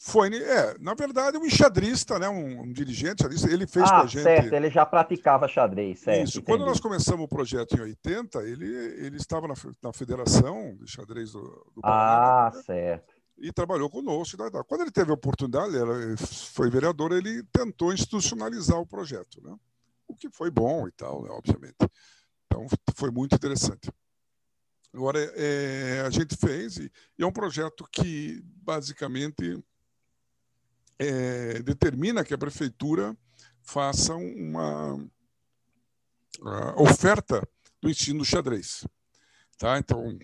Foi, 0.05 0.27
é, 0.35 0.77
na 0.79 0.93
verdade, 0.93 1.37
um 1.37 1.45
enxadrista, 1.45 2.19
né, 2.19 2.27
um, 2.27 2.63
um 2.63 2.73
dirigente 2.73 3.23
xadrista, 3.23 3.49
ele 3.49 3.65
fez 3.65 3.85
ah, 3.85 3.89
com 3.89 4.01
a 4.01 4.05
gente. 4.05 4.23
Certo, 4.23 4.53
ele 4.53 4.69
já 4.69 4.85
praticava 4.85 5.47
xadrez, 5.47 6.01
certo. 6.01 6.27
Isso, 6.27 6.39
entendi. 6.39 6.45
quando 6.45 6.65
nós 6.65 6.81
começamos 6.81 7.23
o 7.23 7.27
projeto 7.27 7.77
em 7.77 7.79
80, 7.79 8.43
ele, 8.43 8.65
ele 8.65 9.15
estava 9.15 9.47
na, 9.47 9.53
na 9.81 9.93
Federação 9.93 10.75
de 10.75 10.91
Xadrez 10.91 11.31
do, 11.31 11.41
do 11.73 11.81
Paraná. 11.81 12.47
Ah, 12.47 12.51
né, 12.53 12.61
certo. 12.63 13.13
E 13.37 13.49
trabalhou 13.53 13.89
conosco. 13.89 14.37
Quando 14.67 14.81
ele 14.81 14.91
teve 14.91 15.09
a 15.09 15.13
oportunidade, 15.13 15.73
ele 15.73 16.17
foi 16.17 16.69
vereador, 16.69 17.13
ele 17.13 17.41
tentou 17.43 17.93
institucionalizar 17.93 18.77
o 18.77 18.85
projeto, 18.85 19.41
né? 19.41 19.55
o 20.05 20.13
que 20.13 20.29
foi 20.29 20.51
bom 20.51 20.85
e 20.85 20.91
tal, 20.91 21.23
né, 21.23 21.29
obviamente. 21.31 21.77
Então, 22.45 22.67
foi 22.93 23.09
muito 23.09 23.35
interessante. 23.35 23.89
Agora, 24.93 25.17
é, 25.17 26.03
a 26.05 26.09
gente 26.09 26.35
fez, 26.35 26.77
e, 26.77 26.91
e 27.17 27.23
é 27.23 27.25
um 27.25 27.31
projeto 27.31 27.87
que, 27.89 28.41
basicamente, 28.43 29.63
é, 30.99 31.61
determina 31.61 32.23
que 32.23 32.33
a 32.33 32.37
prefeitura 32.37 33.15
faça 33.61 34.13
uma 34.15 34.99
oferta 36.77 37.47
do 37.81 37.89
ensino 37.89 38.25
xadrez. 38.25 38.85
Tá? 39.57 39.77
Então, 39.77 40.17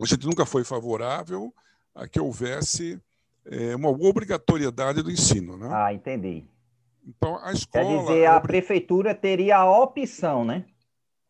a 0.00 0.06
gente 0.06 0.26
nunca 0.26 0.46
foi 0.46 0.64
favorável 0.64 1.54
a 1.94 2.08
que 2.08 2.18
houvesse 2.18 3.00
é, 3.44 3.74
uma 3.76 3.90
obrigatoriedade 3.90 5.02
do 5.02 5.10
ensino. 5.10 5.56
Né? 5.56 5.68
Ah, 5.70 5.92
entendi. 5.92 6.44
Então, 7.06 7.38
a 7.42 7.52
escola. 7.52 7.84
Quer 7.84 8.00
dizer, 8.00 8.26
a 8.26 8.40
prefeitura 8.40 9.14
teria 9.14 9.56
a 9.58 9.82
opção, 9.82 10.44
né? 10.44 10.64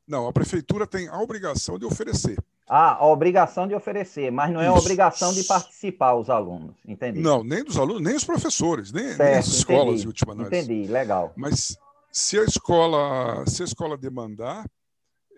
Não, 0.07 0.27
a 0.27 0.33
prefeitura 0.33 0.87
tem 0.87 1.09
a 1.09 1.19
obrigação 1.21 1.79
de 1.79 1.85
oferecer. 1.85 2.37
Ah, 2.73 2.95
a 3.01 3.07
obrigação 3.09 3.67
de 3.67 3.75
oferecer, 3.75 4.31
mas 4.31 4.53
não 4.53 4.61
é 4.61 4.69
a 4.69 4.73
obrigação 4.73 5.33
de 5.35 5.43
participar 5.43 6.15
os 6.15 6.31
alunos, 6.31 6.77
entendi. 6.87 7.19
Não, 7.19 7.43
nem 7.43 7.65
dos 7.65 7.77
alunos, 7.77 8.01
nem 8.01 8.15
os 8.15 8.23
professores, 8.23 8.93
nem, 8.93 9.09
certo, 9.09 9.19
nem 9.25 9.35
as 9.35 9.47
escolas 9.49 9.85
entendi, 9.87 10.01
de 10.03 10.07
última 10.07 10.33
análise. 10.35 10.57
Entendi, 10.57 10.87
legal. 10.87 11.33
Mas 11.37 11.77
se 12.13 12.39
a 12.39 12.45
escola, 12.45 13.45
se 13.49 13.63
a 13.63 13.65
escola 13.65 13.99
demandar, 13.99 14.65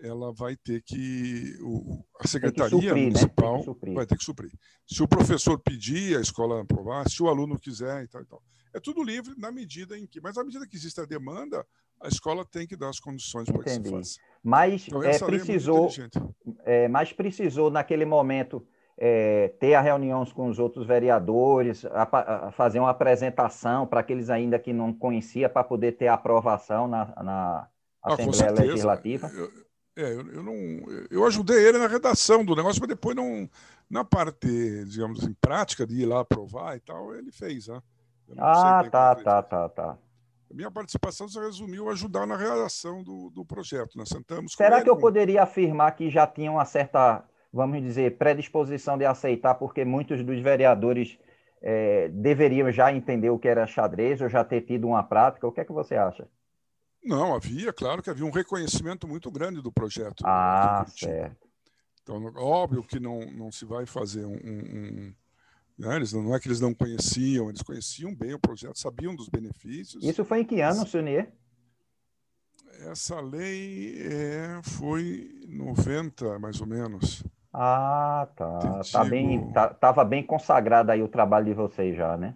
ela 0.03 0.33
vai 0.33 0.55
ter 0.57 0.81
que 0.81 1.57
o, 1.61 2.03
a 2.19 2.27
secretaria 2.27 2.69
suprir, 2.69 2.93
né? 2.93 3.01
municipal 3.01 3.57
né? 3.65 3.73
ter 3.79 3.93
vai 3.93 4.05
ter 4.05 4.17
que 4.17 4.23
suprir. 4.23 4.51
Se 4.85 5.01
o 5.01 5.07
professor 5.07 5.57
pedir, 5.57 6.17
a 6.17 6.21
escola 6.21 6.61
aprovar, 6.61 7.09
se 7.09 7.23
o 7.23 7.29
aluno 7.29 7.57
quiser 7.57 8.03
e 8.03 8.07
tal, 8.07 8.21
e 8.21 8.25
tal. 8.25 8.43
É 8.73 8.79
tudo 8.79 9.01
livre 9.01 9.33
na 9.37 9.51
medida 9.51 9.97
em 9.97 10.05
que, 10.05 10.19
mas 10.19 10.37
à 10.37 10.43
medida 10.43 10.67
que 10.67 10.75
existe 10.75 10.99
a 10.99 11.05
demanda, 11.05 11.65
a 12.01 12.07
escola 12.09 12.43
tem 12.43 12.67
que 12.67 12.75
dar 12.75 12.89
as 12.89 12.99
condições 12.99 13.49
para 13.49 13.63
que 13.63 13.69
se 13.69 13.89
faça. 13.89 14.19
Mas 14.43 14.87
então, 14.87 15.01
é, 15.03 15.17
precisou, 15.17 15.89
é, 16.65 16.87
mas 16.89 17.13
precisou 17.13 17.71
naquele 17.71 18.03
momento 18.03 18.65
é, 18.97 19.53
ter 19.59 19.73
a 19.73 19.81
reuniões 19.81 20.33
com 20.33 20.47
os 20.47 20.59
outros 20.59 20.85
vereadores, 20.85 21.85
a, 21.85 22.47
a 22.47 22.51
fazer 22.51 22.79
uma 22.79 22.89
apresentação 22.89 23.87
para 23.87 24.01
aqueles 24.01 24.29
ainda 24.29 24.59
que 24.59 24.73
não 24.73 24.91
conhecia 24.91 25.47
para 25.47 25.63
poder 25.63 25.93
ter 25.93 26.09
aprovação 26.09 26.87
na, 26.87 27.05
na 27.23 27.67
ah, 28.03 28.13
Assembleia 28.13 28.51
Legislativa. 28.51 29.31
Eu, 29.33 29.49
é, 29.95 30.03
eu, 30.03 30.27
eu, 30.33 30.43
não, 30.43 30.53
eu 31.09 31.25
ajudei 31.25 31.67
ele 31.67 31.77
na 31.77 31.87
redação 31.87 32.43
do 32.43 32.55
negócio, 32.55 32.79
mas 32.81 32.89
depois 32.89 33.15
não, 33.15 33.49
na 33.89 34.03
parte, 34.03 34.85
digamos 34.85 35.23
assim, 35.23 35.33
prática 35.39 35.85
de 35.85 36.01
ir 36.01 36.05
lá 36.05 36.21
aprovar 36.21 36.75
e 36.75 36.79
tal, 36.79 37.15
ele 37.15 37.31
fez, 37.31 37.67
né? 37.67 37.81
Ah, 38.37 38.83
tá, 38.89 39.15
tá, 39.15 39.43
tá, 39.43 39.69
tá. 39.69 39.97
Minha 40.51 40.71
participação 40.71 41.27
se 41.27 41.39
resumiu 41.39 41.89
a 41.89 41.93
ajudar 41.93 42.27
na 42.27 42.37
realização 42.37 43.03
do, 43.03 43.29
do 43.31 43.43
projeto. 43.43 43.97
Nós 43.97 44.09
sentamos 44.09 44.53
Será 44.53 44.81
que 44.81 44.89
eu 44.89 44.97
poderia 44.97 45.43
afirmar 45.43 45.95
que 45.95 46.09
já 46.09 46.27
tinha 46.27 46.51
uma 46.51 46.63
certa, 46.63 47.23
vamos 47.51 47.81
dizer, 47.81 48.17
predisposição 48.17 48.97
de 48.97 49.05
aceitar, 49.05 49.55
porque 49.55 49.83
muitos 49.83 50.23
dos 50.23 50.39
vereadores 50.39 51.17
é, 51.61 52.07
deveriam 52.09 52.71
já 52.71 52.93
entender 52.93 53.31
o 53.31 53.39
que 53.39 53.47
era 53.47 53.65
xadrez 53.65 54.21
ou 54.21 54.29
já 54.29 54.43
ter 54.43 54.61
tido 54.61 54.87
uma 54.87 55.03
prática? 55.03 55.47
O 55.47 55.51
que 55.51 55.61
é 55.61 55.65
que 55.65 55.73
você 55.73 55.95
acha? 55.95 56.27
Não, 57.03 57.35
havia, 57.35 57.73
claro 57.73 58.01
que 58.01 58.09
havia 58.09 58.25
um 58.25 58.31
reconhecimento 58.31 59.07
muito 59.07 59.29
grande 59.29 59.61
do 59.61 59.71
projeto. 59.71 60.23
Ah, 60.25 60.85
certo. 60.87 61.47
Então, 62.01 62.31
óbvio 62.35 62.83
que 62.83 62.99
não, 62.99 63.19
não 63.31 63.51
se 63.51 63.65
vai 63.65 63.85
fazer 63.85 64.25
um. 64.25 64.35
um, 64.35 65.13
né? 65.77 65.95
eles, 65.95 66.13
não 66.13 66.35
é 66.35 66.39
que 66.39 66.47
eles 66.47 66.59
não 66.59 66.73
conheciam, 66.73 67.49
eles 67.49 67.61
conheciam 67.61 68.13
bem 68.13 68.33
o 68.33 68.39
projeto, 68.39 68.77
sabiam 68.77 69.15
dos 69.15 69.29
benefícios. 69.29 70.03
Isso 70.03 70.23
foi 70.23 70.41
em 70.41 70.45
que 70.45 70.61
ano, 70.61 70.85
Sunier? 70.85 71.31
Essa 72.89 73.21
lei 73.21 74.01
é, 74.01 74.61
foi 74.63 75.29
90, 75.47 76.39
mais 76.39 76.59
ou 76.59 76.67
menos. 76.67 77.23
Ah, 77.53 78.27
tá. 78.35 78.81
Tá 78.91 79.05
bem, 79.05 79.51
tá, 79.53 80.03
bem 80.03 80.23
consagrado 80.23 80.91
aí 80.91 81.01
o 81.03 81.07
trabalho 81.07 81.45
de 81.45 81.53
vocês 81.53 81.95
já, 81.95 82.17
né? 82.17 82.35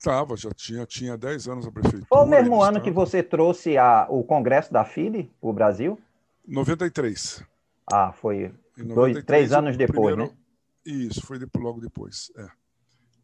Estava, 0.00 0.34
já 0.34 0.50
tinha, 0.52 0.86
tinha 0.86 1.14
10 1.14 1.46
anos 1.46 1.66
a 1.66 1.70
prefeitura. 1.70 2.06
Foi 2.08 2.20
o 2.20 2.26
mesmo 2.26 2.62
ano 2.62 2.80
que 2.80 2.90
você 2.90 3.22
trouxe 3.22 3.76
a, 3.76 4.06
o 4.08 4.24
congresso 4.24 4.72
da 4.72 4.82
FIDE 4.82 5.30
para 5.38 5.50
o 5.50 5.52
Brasil? 5.52 6.00
93. 6.48 7.44
Ah, 7.86 8.10
foi 8.10 8.50
93, 8.78 8.94
dois, 8.94 9.24
três 9.26 9.52
anos 9.52 9.76
depois, 9.76 10.14
primeiro, 10.14 10.32
né? 10.32 10.38
Isso, 10.86 11.20
foi 11.20 11.38
logo 11.58 11.82
depois. 11.82 12.32
É. 12.34 12.48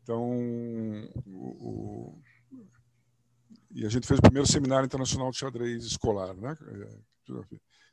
Então, 0.02 0.22
o, 1.26 2.12
o, 2.12 2.22
e 3.70 3.86
a 3.86 3.88
gente 3.88 4.06
fez 4.06 4.18
o 4.18 4.22
primeiro 4.22 4.46
seminário 4.46 4.84
internacional 4.84 5.30
de 5.30 5.38
xadrez 5.38 5.82
escolar, 5.82 6.34
né? 6.34 6.54
É, 6.60 7.32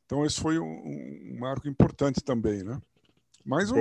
então, 0.05 0.25
esse 0.25 0.41
foi 0.41 0.59
um, 0.59 0.65
um 0.65 1.37
marco 1.39 1.69
importante 1.69 2.21
também, 2.21 2.63
né? 2.63 2.81
Mas 3.45 3.71
o, 3.71 3.77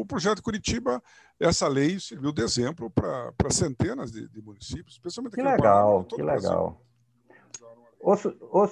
o, 0.00 0.04
projeto 0.04 0.42
Curitiba, 0.42 1.02
essa 1.40 1.66
lei 1.66 1.98
serviu 1.98 2.32
de 2.32 2.42
exemplo 2.42 2.90
para 2.90 3.50
centenas 3.50 4.12
de, 4.12 4.28
de, 4.28 4.42
municípios, 4.42 4.94
especialmente 4.94 5.34
aqui 5.34 5.42
que 5.42 5.48
legal, 5.48 6.00
no 6.00 6.04
que 6.04 6.22
legal. 6.22 6.80
Ô, 8.00 8.12
ô 8.12 8.66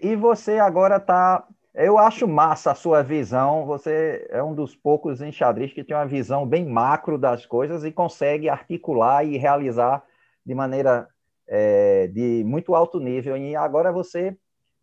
e 0.00 0.16
você 0.16 0.58
agora 0.58 0.96
está... 0.96 1.46
Eu 1.74 1.96
acho 1.96 2.26
massa 2.26 2.72
a 2.72 2.74
sua 2.74 3.02
visão. 3.02 3.64
Você 3.66 4.26
é 4.30 4.42
um 4.42 4.54
dos 4.54 4.74
poucos 4.74 5.20
enxadristas 5.20 5.74
que 5.74 5.84
tem 5.84 5.96
uma 5.96 6.06
visão 6.06 6.46
bem 6.46 6.66
macro 6.66 7.16
das 7.16 7.46
coisas 7.46 7.84
e 7.84 7.92
consegue 7.92 8.48
articular 8.48 9.24
e 9.24 9.36
realizar 9.36 10.02
de 10.44 10.54
maneira 10.54 11.08
é, 11.46 12.08
de 12.08 12.42
muito 12.44 12.74
alto 12.74 12.98
nível. 12.98 13.36
E 13.36 13.54
agora 13.54 13.92
você 13.92 14.36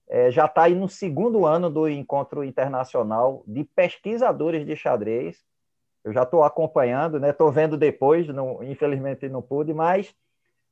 é, 0.08 0.32
já 0.32 0.46
está 0.46 0.64
aí 0.64 0.76
no 0.76 0.88
segundo 0.88 1.46
ano 1.46 1.70
do 1.70 1.88
encontro 1.90 2.44
internacional 2.44 3.44
de 3.48 3.64
pesquisadores 3.64 4.66
de 4.66 4.76
xadrez. 4.76 5.44
Eu 6.04 6.14
já 6.14 6.24
estou 6.24 6.44
acompanhando, 6.44 7.20
né? 7.20 7.32
Estou 7.32 7.52
vendo 7.52 7.78
depois, 7.78 8.28
não, 8.28 8.64
infelizmente 8.64 9.28
não 9.28 9.42
pude, 9.42 9.74
mas 9.74 10.14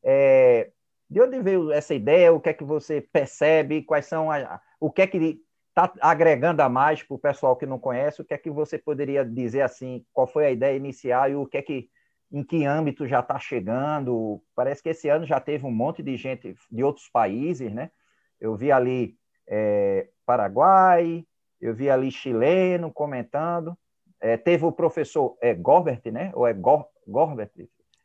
é, 0.03 0.69
de 1.09 1.21
onde 1.21 1.41
veio 1.41 1.71
essa 1.71 1.93
ideia? 1.93 2.33
O 2.33 2.39
que 2.39 2.49
é 2.49 2.53
que 2.53 2.63
você 2.63 3.01
percebe? 3.01 3.81
Quais 3.83 4.05
são 4.05 4.31
a, 4.31 4.61
o 4.79 4.91
que 4.91 5.01
é 5.01 5.07
que 5.07 5.39
está 5.69 5.91
agregando 6.01 6.61
a 6.61 6.69
mais 6.69 7.01
para 7.01 7.15
o 7.15 7.19
pessoal 7.19 7.55
que 7.55 7.65
não 7.65 7.79
conhece? 7.79 8.21
O 8.21 8.25
que 8.25 8.33
é 8.33 8.37
que 8.37 8.49
você 8.49 8.77
poderia 8.77 9.25
dizer 9.25 9.61
assim? 9.61 10.05
Qual 10.13 10.27
foi 10.27 10.45
a 10.45 10.51
ideia 10.51 10.77
inicial 10.77 11.29
e 11.29 11.35
o 11.35 11.47
que 11.47 11.57
é 11.57 11.61
que 11.61 11.89
em 12.31 12.43
que 12.43 12.65
âmbito 12.65 13.07
já 13.07 13.19
está 13.19 13.39
chegando? 13.39 14.43
Parece 14.55 14.81
que 14.81 14.89
esse 14.89 15.09
ano 15.09 15.25
já 15.25 15.39
teve 15.39 15.65
um 15.65 15.71
monte 15.71 16.01
de 16.03 16.17
gente 16.17 16.55
de 16.71 16.83
outros 16.83 17.09
países, 17.09 17.71
né? 17.71 17.91
Eu 18.39 18.55
vi 18.55 18.71
ali 18.71 19.15
é, 19.47 20.07
Paraguai, 20.25 21.25
eu 21.59 21.73
vi 21.73 21.89
ali 21.89 22.11
chileno 22.11 22.91
comentando. 22.91 23.77
É, 24.19 24.37
teve 24.37 24.65
o 24.65 24.71
professor 24.71 25.37
é, 25.41 25.53
Gorbert, 25.53 26.01
né? 26.11 26.31
Ou 26.33 26.47
é 26.47 26.53
Gor, 26.53 26.85
Gorbert? 27.07 27.51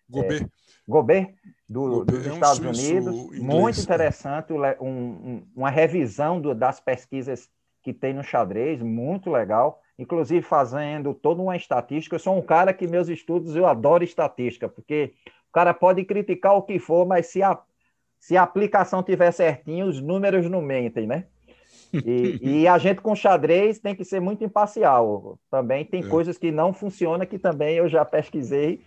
Gobert. 0.09 0.43
É, 0.43 0.49
Gobert, 0.87 1.35
do, 1.69 1.83
Gobert 1.83 2.05
dos 2.07 2.27
é 2.27 2.31
Estados 2.31 2.61
um 2.61 2.69
Unidos. 2.71 3.15
Inglês, 3.15 3.43
Muito 3.43 3.81
interessante, 3.81 4.53
um, 4.53 4.89
um, 4.89 5.47
uma 5.55 5.71
revisão 5.71 6.41
do, 6.41 6.55
das 6.55 6.81
pesquisas 6.81 7.49
que 7.83 7.93
tem 7.93 8.15
no 8.15 8.25
xadrez, 8.25 8.81
muito 8.83 9.31
legal. 9.31 9.81
Inclusive 9.99 10.43
fazendo 10.43 11.13
toda 11.13 11.43
uma 11.43 11.57
estatística. 11.57 12.15
Eu 12.15 12.21
sou 12.21 12.37
um 12.37 12.43
cara 12.43 12.73
que 12.73 12.87
meus 12.87 13.09
estudos 13.09 13.57
eu 13.57 13.67
adoro 13.67 14.05
estatística, 14.05 14.69
porque 14.69 15.13
o 15.49 15.53
cara 15.53 15.75
pode 15.75 16.05
criticar 16.05 16.55
o 16.55 16.63
que 16.63 16.79
for, 16.79 17.07
mas 17.07 17.27
se 17.27 17.43
a, 17.43 17.59
se 18.19 18.37
a 18.37 18.43
aplicação 18.43 19.03
tiver 19.03 19.31
certinho, 19.33 19.87
os 19.87 20.01
números 20.01 20.49
não 20.49 20.61
mentem, 20.61 21.07
né? 21.07 21.25
E, 21.93 22.39
e, 22.43 22.69
a 22.69 22.77
gente 22.77 23.01
com 23.01 23.15
xadrez 23.15 23.79
tem 23.79 23.95
que 23.95 24.05
ser 24.05 24.21
muito 24.21 24.45
imparcial. 24.45 25.39
Também 25.51 25.85
tem 25.85 26.05
é. 26.05 26.07
coisas 26.07 26.37
que 26.37 26.51
não 26.51 26.73
funcionam, 26.73 27.25
que 27.25 27.39
também 27.39 27.77
eu 27.77 27.89
já 27.89 28.05
pesquisei. 28.05 28.83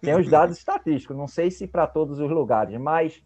Tem 0.00 0.14
os 0.14 0.28
dados 0.28 0.58
estatísticos, 0.58 1.16
não 1.16 1.28
sei 1.28 1.50
se 1.50 1.68
para 1.68 1.86
todos 1.86 2.18
os 2.18 2.30
lugares, 2.30 2.76
mas 2.80 3.22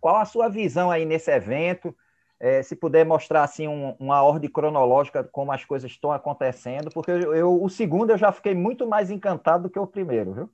qual 0.00 0.16
a 0.16 0.24
sua 0.24 0.48
visão 0.48 0.90
aí 0.90 1.04
nesse 1.04 1.30
evento? 1.30 1.94
É, 2.40 2.60
se 2.60 2.74
puder 2.74 3.06
mostrar 3.06 3.44
assim 3.44 3.68
um, 3.68 3.94
uma 4.00 4.20
ordem 4.22 4.50
cronológica 4.50 5.22
como 5.22 5.52
as 5.52 5.64
coisas 5.64 5.88
estão 5.88 6.10
acontecendo, 6.10 6.90
porque 6.90 7.12
eu, 7.12 7.34
eu, 7.34 7.62
o 7.62 7.68
segundo 7.68 8.10
eu 8.10 8.18
já 8.18 8.32
fiquei 8.32 8.52
muito 8.52 8.84
mais 8.84 9.12
encantado 9.12 9.64
do 9.64 9.70
que 9.70 9.78
o 9.78 9.86
primeiro, 9.86 10.32
viu? 10.32 10.50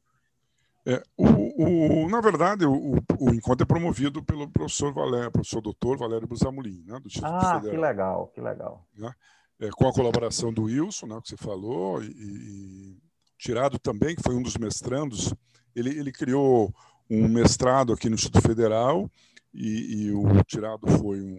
É, 0.89 1.03
o, 1.19 2.05
o, 2.07 2.09
na 2.09 2.19
verdade, 2.19 2.65
o, 2.65 2.95
o, 3.21 3.35
encontro 3.35 3.63
é 3.63 3.67
promovido 3.67 4.25
pelo 4.25 4.49
professor 4.49 4.91
Valério, 4.91 5.31
professor 5.31 5.61
doutor 5.61 5.99
Valério 5.99 6.27
Busamulin, 6.27 6.83
né, 6.87 6.99
do 6.99 7.09
Instituto 7.09 7.31
ah, 7.31 7.57
Federal. 7.57 7.71
que 7.71 7.77
legal, 7.77 8.27
que 8.29 8.41
legal. 8.41 8.89
Né, 8.97 9.13
é, 9.61 9.69
com 9.69 9.87
a 9.87 9.93
colaboração 9.93 10.51
do 10.51 10.63
Wilson, 10.63 11.07
né, 11.09 11.21
que 11.21 11.29
você 11.29 11.37
falou, 11.37 12.03
e, 12.03 12.07
e, 12.09 12.99
Tirado 13.37 13.79
também, 13.79 14.17
que 14.17 14.23
foi 14.23 14.35
um 14.35 14.43
dos 14.43 14.57
mestrandos, 14.57 15.35
ele, 15.77 15.91
ele 15.91 16.11
criou 16.11 16.75
um 17.11 17.29
mestrado 17.29 17.93
aqui 17.93 18.09
no 18.09 18.15
Instituto 18.15 18.43
Federal, 18.43 19.11
e, 19.53 20.07
e 20.07 20.13
o 20.13 20.43
Tirado 20.45 20.89
foi 20.89 21.21
um, 21.21 21.37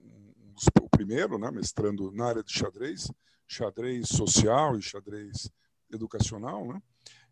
um 0.00 0.52
dos, 0.54 0.68
o 0.80 0.88
primeiro, 0.88 1.38
né, 1.38 1.50
mestrando 1.50 2.10
na 2.12 2.28
área 2.28 2.42
de 2.42 2.50
xadrez, 2.50 3.12
xadrez 3.46 4.08
social 4.08 4.78
e 4.78 4.82
xadrez 4.82 5.50
educacional, 5.92 6.66
né? 6.66 6.80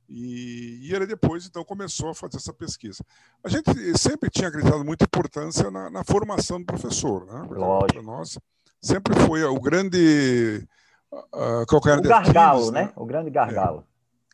E, 0.08 0.80
e, 0.82 0.94
ele 0.94 1.06
depois, 1.06 1.46
então, 1.46 1.64
começou 1.64 2.10
a 2.10 2.14
fazer 2.14 2.36
essa 2.36 2.52
pesquisa. 2.52 3.02
A 3.42 3.48
gente 3.48 3.70
sempre 3.98 4.28
tinha 4.30 4.48
acreditado 4.48 4.84
muita 4.84 5.04
importância 5.04 5.70
na, 5.70 5.88
na 5.90 6.04
formação 6.04 6.60
do 6.60 6.66
professor. 6.66 7.24
Né? 7.26 7.46
Para 7.48 8.02
nós, 8.02 8.38
sempre 8.80 9.14
foi 9.20 9.42
o 9.44 9.58
grande 9.58 10.66
uh, 11.10 11.66
calcanhar 11.66 11.98
o 11.98 12.02
gargalo, 12.02 12.70
né? 12.70 12.84
né? 12.84 12.92
O 12.96 13.06
grande 13.06 13.30
gargalo. 13.30 13.80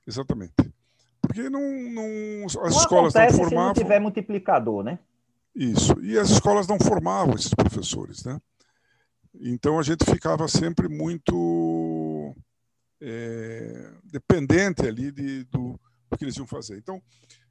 É, 0.06 0.10
exatamente. 0.10 0.54
Porque 1.20 1.48
não, 1.48 1.60
não, 1.60 2.46
as 2.46 2.54
não 2.54 2.66
escolas 2.66 3.14
não 3.14 3.30
formavam... 3.30 3.48
se 3.48 3.54
não 3.54 3.72
tiver 3.74 4.00
multiplicador, 4.00 4.82
né? 4.82 4.98
Isso. 5.54 5.94
E 6.00 6.18
as 6.18 6.30
escolas 6.30 6.66
não 6.66 6.78
formavam 6.78 7.34
esses 7.34 7.54
professores, 7.54 8.24
né? 8.24 8.40
Então, 9.40 9.78
a 9.78 9.82
gente 9.82 10.04
ficava 10.04 10.48
sempre 10.48 10.88
muito 10.88 11.34
é, 13.00 13.92
dependente 14.04 14.82
ali 14.82 15.10
de, 15.10 15.44
do, 15.44 15.80
do, 16.10 16.18
que 16.18 16.24
eles 16.24 16.36
iam 16.36 16.46
fazer. 16.46 16.78
Então, 16.78 17.02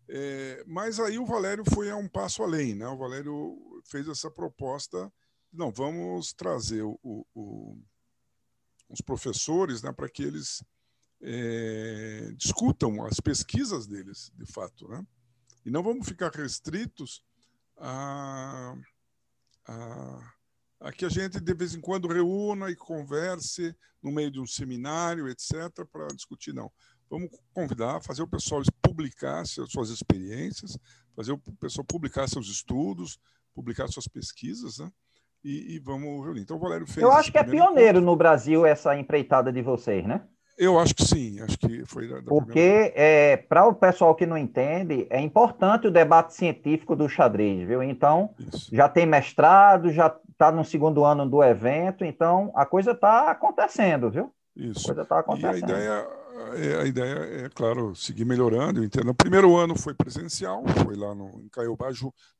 é, 0.08 0.64
mas 0.68 1.00
aí 1.00 1.18
o 1.18 1.26
Valério 1.26 1.64
foi 1.74 1.90
a 1.90 1.96
um 1.96 2.08
passo 2.08 2.44
além, 2.44 2.76
né? 2.76 2.88
O 2.88 2.98
Valério 2.98 3.82
fez 3.86 4.08
essa 4.08 4.30
proposta, 4.30 5.12
não, 5.52 5.72
vamos 5.72 6.34
trazer 6.34 6.84
o, 6.84 7.00
o, 7.04 7.78
os 8.90 9.02
professores, 9.02 9.82
né, 9.82 9.92
para 9.92 10.10
que 10.10 10.24
eles 10.24 10.64
é, 11.22 12.32
discutam 12.36 13.06
as 13.06 13.20
pesquisas 13.20 13.88
deles, 13.88 14.32
de 14.36 14.46
fato, 14.46 14.88
né? 14.88 15.06
E 15.66 15.72
não 15.72 15.84
vamos 15.84 16.08
ficar 16.08 16.32
restritos 16.32 17.24
a, 17.78 18.76
a, 19.68 20.34
a 20.80 20.92
que 20.92 21.06
a 21.06 21.10
gente 21.10 21.40
de 21.40 21.54
vez 21.54 21.76
em 21.76 21.82
quando 21.82 22.08
reúna 22.08 22.70
e 22.70 22.76
converse 22.76 23.76
no 24.02 24.12
meio 24.12 24.32
de 24.32 24.40
um 24.40 24.46
seminário, 24.46 25.28
etc., 25.28 25.86
para 25.92 26.08
discutir. 26.08 26.54
Não. 26.54 26.72
Vamos 27.10 27.30
convidar, 27.54 28.02
fazer 28.02 28.22
o 28.22 28.28
pessoal 28.28 28.62
publicar 28.82 29.46
suas 29.46 29.90
experiências, 29.90 30.78
fazer 31.16 31.32
o 31.32 31.40
pessoal 31.60 31.86
publicar 31.86 32.28
seus 32.28 32.48
estudos, 32.48 33.20
publicar 33.54 33.88
suas 33.88 34.08
pesquisas, 34.08 34.78
né? 34.78 34.92
E, 35.44 35.76
e 35.76 35.80
vamos 35.80 36.24
reunir. 36.24 36.42
Então, 36.42 36.58
o 36.58 36.60
Valério 36.60 36.86
fez. 36.86 36.98
Eu 36.98 37.12
acho 37.12 37.32
que 37.32 37.38
é 37.38 37.44
pioneiro 37.44 38.00
no 38.00 38.16
Brasil 38.16 38.66
essa 38.66 38.96
empreitada 38.96 39.52
de 39.52 39.62
vocês, 39.62 40.06
né? 40.06 40.28
Eu 40.60 40.78
acho 40.78 40.94
que 40.94 41.06
sim, 41.06 41.40
acho 41.40 41.58
que 41.58 41.86
foi 41.86 42.06
Porque, 42.24 42.92
é, 42.94 43.38
para 43.38 43.66
o 43.66 43.74
pessoal 43.74 44.14
que 44.14 44.26
não 44.26 44.38
entende, 44.38 45.08
é 45.10 45.22
importante 45.22 45.88
o 45.88 45.92
debate 45.92 46.34
científico 46.34 46.98
do 46.98 47.08
xadrez, 47.08 47.66
viu? 47.66 47.82
Então, 47.82 48.32
Isso. 48.38 48.68
já 48.76 48.90
tem 48.90 49.06
mestrado, 49.06 49.90
já 49.90 50.14
está 50.30 50.52
no 50.52 50.66
segundo 50.66 51.06
ano 51.06 51.26
do 51.26 51.42
evento, 51.42 52.04
então 52.04 52.52
a 52.54 52.66
coisa 52.66 52.92
está 52.92 53.32
acontecendo, 53.32 54.12
viu? 54.12 54.34
Isso. 54.54 54.82
A 54.82 54.86
coisa 54.88 55.02
está 55.04 55.20
acontecendo. 55.20 55.70
E 55.70 55.72
a 55.72 55.78
ideia, 55.78 56.08
é, 56.58 56.82
a 56.82 56.86
ideia 56.86 57.46
é, 57.46 57.50
claro, 57.56 57.96
seguir 57.96 58.26
melhorando. 58.26 58.84
entendo. 58.84 59.12
O 59.12 59.16
primeiro 59.16 59.56
ano 59.56 59.80
foi 59.80 59.94
presencial, 59.94 60.62
foi 60.84 60.98
lá 60.98 61.16
no, 61.16 61.40
em 61.42 61.48
Caiobá. 61.48 61.88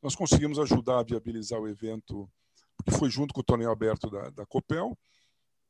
Nós 0.04 0.14
conseguimos 0.14 0.60
ajudar 0.60 1.00
a 1.00 1.04
viabilizar 1.04 1.58
o 1.58 1.70
evento, 1.70 2.30
que 2.86 2.92
foi 2.92 3.10
junto 3.10 3.34
com 3.34 3.40
o 3.40 3.46
torneio 3.46 3.72
aberto 3.72 4.10
da, 4.10 4.30
da 4.30 4.46
Copel 4.46 4.98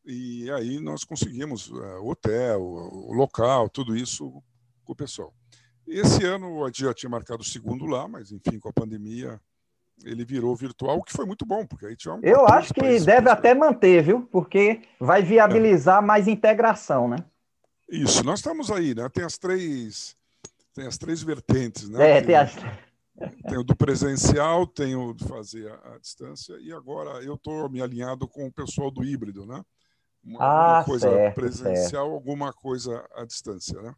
e 0.05 0.49
aí 0.51 0.79
nós 0.79 1.03
conseguimos 1.03 1.69
uh, 1.69 2.03
hotel, 2.03 2.61
o 2.61 3.13
local, 3.13 3.69
tudo 3.69 3.95
isso 3.95 4.41
com 4.83 4.93
o 4.93 4.95
pessoal. 4.95 5.33
Esse 5.87 6.23
ano 6.23 6.63
a 6.63 6.67
gente 6.67 6.83
já 6.83 6.93
tinha 6.93 7.09
marcado 7.09 7.41
o 7.41 7.45
segundo 7.45 7.85
lá, 7.85 8.07
mas 8.07 8.31
enfim, 8.31 8.59
com 8.59 8.69
a 8.69 8.73
pandemia 8.73 9.39
ele 10.03 10.23
virou 10.23 10.55
virtual, 10.55 10.97
o 10.97 11.03
que 11.03 11.11
foi 11.11 11.25
muito 11.25 11.45
bom, 11.45 11.65
porque 11.65 11.85
aí 11.85 11.95
tinha 11.95 12.13
um 12.13 12.19
Eu 12.23 12.47
acho 12.47 12.73
que 12.73 12.99
deve 12.99 13.29
até 13.29 13.53
manter, 13.53 14.01
viu? 14.03 14.21
Porque 14.31 14.81
vai 14.99 15.21
viabilizar 15.21 16.01
é. 16.01 16.05
mais 16.05 16.27
integração, 16.27 17.07
né? 17.07 17.17
Isso, 17.89 18.23
nós 18.23 18.39
estamos 18.39 18.71
aí, 18.71 18.93
né? 18.93 19.09
Tem 19.09 19.25
as 19.25 19.37
três, 19.37 20.15
tem 20.73 20.85
as 20.85 20.97
três 20.97 21.21
vertentes, 21.21 21.89
né? 21.89 22.11
É, 22.11 22.15
tem, 22.15 22.27
tem 22.27 22.35
as... 22.35 22.55
Tem 23.49 23.57
o 23.57 23.65
do 23.65 23.75
presencial, 23.75 24.65
tem 24.65 24.95
o 24.95 25.13
de 25.13 25.25
fazer 25.27 25.69
a, 25.69 25.95
a 25.95 25.99
distância, 25.99 26.55
e 26.61 26.71
agora 26.71 27.21
eu 27.21 27.33
estou 27.33 27.69
me 27.69 27.81
alinhado 27.81 28.25
com 28.25 28.47
o 28.47 28.51
pessoal 28.51 28.89
do 28.89 29.03
híbrido, 29.03 29.45
né? 29.45 29.61
Uma, 30.23 30.79
ah, 30.79 30.83
coisa 30.83 31.09
certo, 31.09 31.35
presencial, 31.35 32.05
certo. 32.05 32.13
alguma 32.13 32.53
coisa 32.53 33.07
à 33.15 33.25
distância, 33.25 33.81
né? 33.81 33.95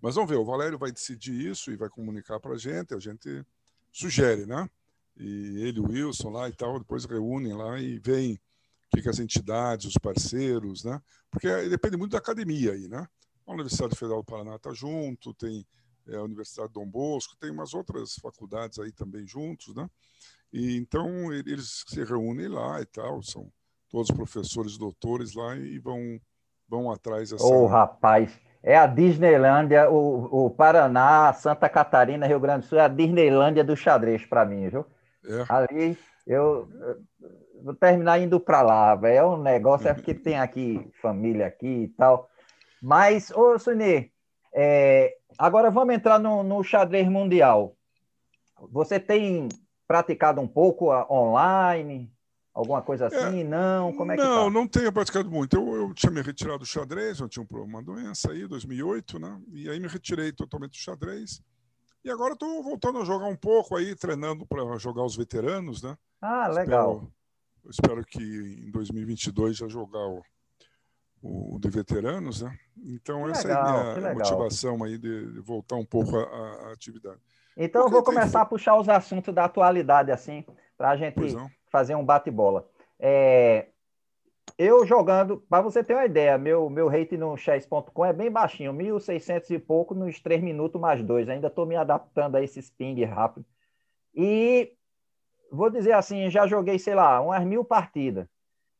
Mas 0.00 0.14
vamos 0.14 0.30
ver, 0.30 0.36
o 0.36 0.44
Valério 0.44 0.78
vai 0.78 0.90
decidir 0.90 1.50
isso 1.50 1.70
e 1.70 1.76
vai 1.76 1.88
comunicar 1.88 2.40
para 2.40 2.54
a 2.54 2.58
gente, 2.58 2.94
a 2.94 2.98
gente 2.98 3.44
sugere, 3.92 4.46
né? 4.46 4.68
E 5.16 5.62
ele, 5.62 5.80
o 5.80 5.88
Wilson 5.88 6.30
lá 6.30 6.48
e 6.48 6.52
tal, 6.52 6.78
depois 6.78 7.04
reúnem 7.04 7.52
lá 7.52 7.78
e 7.78 7.98
veem 7.98 8.34
o 8.34 8.96
que, 8.96 9.02
que 9.02 9.08
as 9.08 9.18
entidades, 9.18 9.86
os 9.86 9.98
parceiros, 9.98 10.84
né? 10.84 11.00
Porque 11.30 11.68
depende 11.68 11.96
muito 11.96 12.12
da 12.12 12.18
academia 12.18 12.72
aí, 12.72 12.88
né? 12.88 13.06
A 13.46 13.52
Universidade 13.52 13.94
Federal 13.94 14.22
do 14.22 14.24
Paraná 14.24 14.56
está 14.56 14.72
junto, 14.72 15.34
tem 15.34 15.66
é, 16.06 16.16
a 16.16 16.22
Universidade 16.22 16.72
Dom 16.72 16.86
Bosco, 16.86 17.36
tem 17.36 17.50
umas 17.50 17.74
outras 17.74 18.14
faculdades 18.14 18.78
aí 18.78 18.92
também 18.92 19.26
juntos, 19.26 19.74
né? 19.74 19.88
E 20.52 20.76
então 20.76 21.32
eles 21.32 21.84
se 21.86 22.02
reúnem 22.02 22.48
lá 22.48 22.80
e 22.80 22.86
tal, 22.86 23.22
são 23.22 23.52
todos 23.90 24.08
os 24.08 24.16
professores 24.16 24.78
doutores 24.78 25.34
lá 25.34 25.56
e 25.56 25.78
vão, 25.78 26.18
vão 26.68 26.90
atrás 26.90 27.30
dessa. 27.30 27.44
Ô, 27.44 27.64
oh, 27.64 27.66
rapaz, 27.66 28.38
é 28.62 28.76
a 28.76 28.86
Disneylândia, 28.86 29.90
o, 29.90 30.46
o 30.46 30.50
Paraná, 30.50 31.32
Santa 31.32 31.68
Catarina, 31.68 32.26
Rio 32.26 32.40
Grande 32.40 32.60
do 32.60 32.68
Sul, 32.68 32.78
é 32.78 32.82
a 32.82 32.88
Disneylândia 32.88 33.64
do 33.64 33.76
xadrez 33.76 34.24
para 34.24 34.44
mim, 34.44 34.68
viu? 34.68 34.86
É. 35.24 35.44
Ali 35.48 35.98
eu, 36.26 36.68
vou 37.62 37.74
terminar 37.74 38.20
indo 38.20 38.38
para 38.38 38.62
lá, 38.62 38.94
velho. 38.94 39.16
É 39.16 39.26
um 39.26 39.42
negócio, 39.42 39.88
é 39.88 39.94
porque 39.94 40.14
tem 40.14 40.38
aqui 40.38 40.88
família 41.00 41.46
aqui 41.46 41.84
e 41.84 41.88
tal. 41.88 42.28
Mas, 42.82 43.30
ô 43.30 43.58
Sunê, 43.58 44.10
é, 44.54 45.16
agora 45.38 45.70
vamos 45.70 45.94
entrar 45.94 46.18
no, 46.18 46.42
no 46.42 46.62
xadrez 46.62 47.08
mundial. 47.08 47.74
Você 48.70 49.00
tem 49.00 49.48
praticado 49.86 50.40
um 50.40 50.48
pouco 50.48 50.90
online? 51.10 52.12
Alguma 52.52 52.82
coisa 52.82 53.04
é, 53.04 53.06
assim? 53.06 53.40
É, 53.40 53.44
não? 53.44 53.92
Como 53.92 54.10
é 54.10 54.16
que 54.16 54.22
Não, 54.22 54.44
tá? 54.44 54.50
não 54.50 54.66
tenho 54.66 54.92
praticado 54.92 55.30
muito. 55.30 55.56
Eu, 55.56 55.74
eu 55.74 55.94
tinha 55.94 56.10
me 56.10 56.20
retirado 56.20 56.58
do 56.58 56.66
xadrez, 56.66 57.20
eu 57.20 57.28
tinha 57.28 57.46
uma 57.50 57.82
doença 57.82 58.32
aí, 58.32 58.46
2008, 58.46 59.18
né? 59.18 59.40
E 59.52 59.68
aí 59.68 59.78
me 59.78 59.86
retirei 59.86 60.32
totalmente 60.32 60.72
do 60.72 60.82
xadrez. 60.82 61.40
E 62.04 62.10
agora 62.10 62.32
estou 62.32 62.62
voltando 62.62 62.98
a 62.98 63.04
jogar 63.04 63.26
um 63.26 63.36
pouco 63.36 63.76
aí, 63.76 63.94
treinando 63.94 64.46
para 64.46 64.76
jogar 64.78 65.04
os 65.04 65.16
veteranos, 65.16 65.82
né? 65.82 65.96
Ah, 66.20 66.48
legal. 66.48 67.08
Espero, 67.68 68.00
espero 68.00 68.04
que 68.04 68.22
em 68.66 68.70
2022 68.70 69.56
já 69.56 69.68
jogar 69.68 70.06
o, 70.08 70.22
o 71.22 71.58
de 71.60 71.68
veteranos, 71.68 72.42
né? 72.42 72.58
Então 72.78 73.24
que 73.24 73.30
essa 73.30 73.48
legal, 73.48 73.78
é 73.78 73.92
a 73.92 73.96
minha 73.96 74.14
motivação 74.14 74.82
aí 74.82 74.98
de, 74.98 75.32
de 75.32 75.40
voltar 75.40 75.76
um 75.76 75.84
pouco 75.84 76.16
à 76.16 76.72
atividade. 76.72 77.20
Então 77.56 77.82
eu 77.82 77.90
vou 77.90 78.02
começar 78.02 78.42
a 78.42 78.46
puxar 78.46 78.76
os 78.76 78.88
assuntos 78.88 79.34
da 79.34 79.44
atualidade, 79.44 80.10
assim, 80.10 80.44
para 80.76 80.90
a 80.90 80.96
gente 80.96 81.36
fazer 81.70 81.94
um 81.94 82.04
bate-bola. 82.04 82.68
É, 82.98 83.66
eu 84.58 84.84
jogando, 84.84 85.38
para 85.48 85.62
você 85.62 85.82
ter 85.82 85.94
uma 85.94 86.04
ideia, 86.04 86.36
meu, 86.36 86.68
meu 86.68 86.88
rate 86.88 87.16
no 87.16 87.36
chess.com 87.36 88.04
é 88.04 88.12
bem 88.12 88.30
baixinho, 88.30 88.72
1.600 88.72 89.50
e 89.50 89.58
pouco 89.58 89.94
nos 89.94 90.20
3 90.20 90.42
minutos 90.42 90.80
mais 90.80 91.02
2. 91.02 91.28
Ainda 91.28 91.46
estou 91.46 91.66
me 91.66 91.76
adaptando 91.76 92.36
a 92.36 92.42
esse 92.42 92.70
ping 92.72 93.02
rápido. 93.04 93.46
E 94.14 94.72
vou 95.50 95.70
dizer 95.70 95.92
assim, 95.92 96.28
já 96.30 96.46
joguei, 96.46 96.78
sei 96.78 96.94
lá, 96.94 97.20
umas 97.20 97.44
mil 97.44 97.64
partidas. 97.64 98.26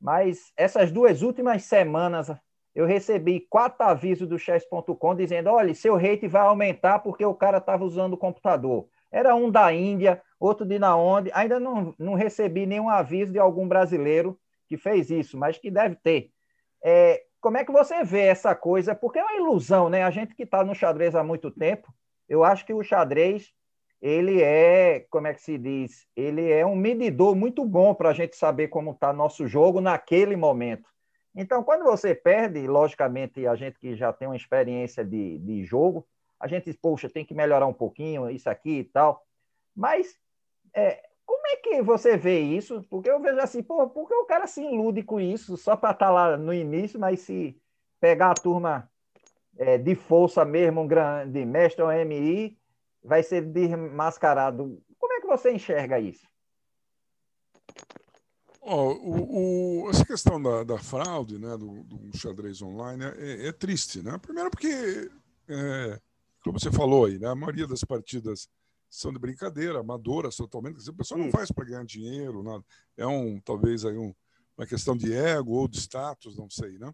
Mas 0.00 0.52
essas 0.56 0.90
duas 0.90 1.22
últimas 1.22 1.64
semanas 1.64 2.30
eu 2.74 2.86
recebi 2.86 3.40
quatro 3.40 3.84
avisos 3.84 4.28
do 4.28 4.38
chess.com 4.38 5.14
dizendo: 5.14 5.50
olha, 5.50 5.74
seu 5.74 5.96
rate 5.96 6.28
vai 6.28 6.42
aumentar 6.42 7.00
porque 7.00 7.24
o 7.24 7.34
cara 7.34 7.58
estava 7.58 7.84
usando 7.84 8.14
o 8.14 8.18
computador. 8.18 8.88
Era 9.10 9.34
um 9.34 9.50
da 9.50 9.72
Índia, 9.72 10.22
outro 10.38 10.64
de 10.64 10.78
na 10.78 10.96
onde. 10.96 11.30
Ainda 11.32 11.58
não, 11.58 11.94
não 11.98 12.14
recebi 12.14 12.66
nenhum 12.66 12.88
aviso 12.88 13.32
de 13.32 13.38
algum 13.38 13.66
brasileiro 13.66 14.38
que 14.68 14.76
fez 14.76 15.10
isso, 15.10 15.36
mas 15.36 15.58
que 15.58 15.70
deve 15.70 15.96
ter. 15.96 16.30
É, 16.82 17.24
como 17.40 17.56
é 17.58 17.64
que 17.64 17.72
você 17.72 18.04
vê 18.04 18.22
essa 18.22 18.54
coisa? 18.54 18.94
Porque 18.94 19.18
é 19.18 19.24
uma 19.24 19.36
ilusão, 19.36 19.88
né? 19.88 20.04
A 20.04 20.10
gente 20.10 20.34
que 20.34 20.44
está 20.44 20.62
no 20.62 20.74
xadrez 20.74 21.16
há 21.16 21.24
muito 21.24 21.50
tempo, 21.50 21.92
eu 22.28 22.44
acho 22.44 22.64
que 22.64 22.72
o 22.72 22.84
xadrez 22.84 23.52
ele 24.00 24.40
é, 24.40 25.00
como 25.10 25.26
é 25.26 25.34
que 25.34 25.42
se 25.42 25.58
diz? 25.58 26.06
Ele 26.16 26.50
é 26.50 26.64
um 26.64 26.74
medidor 26.74 27.36
muito 27.36 27.64
bom 27.64 27.94
para 27.94 28.10
a 28.10 28.12
gente 28.14 28.34
saber 28.34 28.68
como 28.68 28.92
está 28.92 29.12
nosso 29.12 29.46
jogo 29.46 29.80
naquele 29.80 30.36
momento. 30.36 30.88
Então, 31.34 31.62
quando 31.62 31.84
você 31.84 32.14
perde, 32.14 32.66
logicamente, 32.66 33.46
a 33.46 33.54
gente 33.54 33.78
que 33.78 33.94
já 33.94 34.12
tem 34.12 34.26
uma 34.28 34.36
experiência 34.36 35.04
de, 35.04 35.38
de 35.38 35.64
jogo, 35.64 36.06
a 36.38 36.48
gente 36.48 36.72
poxa, 36.74 37.08
tem 37.08 37.24
que 37.24 37.34
melhorar 37.34 37.66
um 37.66 37.72
pouquinho 37.72 38.28
isso 38.30 38.48
aqui 38.48 38.78
e 38.78 38.84
tal. 38.84 39.24
Mas 39.74 40.18
é, 40.74 41.02
como 41.24 41.46
é 41.46 41.56
que 41.56 41.82
você 41.82 42.16
vê 42.16 42.40
isso? 42.40 42.84
Porque 42.90 43.10
eu 43.10 43.20
vejo 43.20 43.38
assim, 43.38 43.62
pô, 43.62 43.88
por 43.88 44.08
que 44.08 44.14
o 44.14 44.24
cara 44.24 44.46
se 44.46 44.62
ilude 44.62 45.02
com 45.02 45.20
isso 45.20 45.56
só 45.56 45.76
para 45.76 45.92
estar 45.92 46.06
tá 46.06 46.12
lá 46.12 46.36
no 46.36 46.52
início, 46.52 46.98
mas 46.98 47.20
se 47.20 47.60
pegar 48.00 48.30
a 48.30 48.34
turma 48.34 48.90
é, 49.58 49.76
de 49.78 49.94
força 49.94 50.44
mesmo, 50.44 50.80
um 50.80 50.86
grande 50.86 51.44
mestre, 51.44 51.84
um 51.84 51.90
MI, 51.90 52.58
vai 53.02 53.22
ser 53.22 53.42
desmascarado. 53.42 54.82
Como 54.98 55.12
é 55.12 55.20
que 55.20 55.26
você 55.26 55.52
enxerga 55.52 55.98
isso? 55.98 56.29
Oh, 58.62 58.92
o, 58.92 59.84
o, 59.84 59.90
essa 59.90 60.04
questão 60.04 60.40
da, 60.40 60.62
da, 60.62 60.78
fraude 60.78 61.38
né, 61.38 61.56
do, 61.56 61.82
do 61.82 62.16
xadrez 62.16 62.60
online 62.60 63.04
é, 63.04 63.48
é, 63.48 63.52
triste. 63.52 64.02
Né? 64.02 64.16
Primeiro 64.18 64.50
porque 64.50 65.10
é, 65.48 66.00
como 66.42 66.58
você 66.58 66.70
falou 66.70 67.06
aí, 67.06 67.18
né? 67.18 67.28
a 67.28 67.34
maioria 67.34 67.66
das 67.66 67.82
partidas 67.84 68.48
são 68.88 69.12
de 69.12 69.18
brincadeira, 69.18 69.80
amadoras 69.80 70.36
totalmente. 70.36 70.74
Quer 70.74 70.78
dizer, 70.80 70.90
o 70.90 70.96
pessoal 70.96 71.20
não 71.20 71.30
faz 71.30 71.50
para 71.50 71.64
ganhar 71.64 71.84
dinheiro, 71.84 72.42
nada. 72.42 72.64
É 72.96 73.06
um, 73.06 73.40
talvez 73.40 73.84
aí 73.84 73.96
um, 73.96 74.14
uma 74.58 74.66
questão 74.66 74.96
de 74.96 75.12
ego 75.12 75.52
ou 75.52 75.68
de 75.68 75.78
status, 75.78 76.36
não 76.36 76.50
sei, 76.50 76.78
né? 76.78 76.92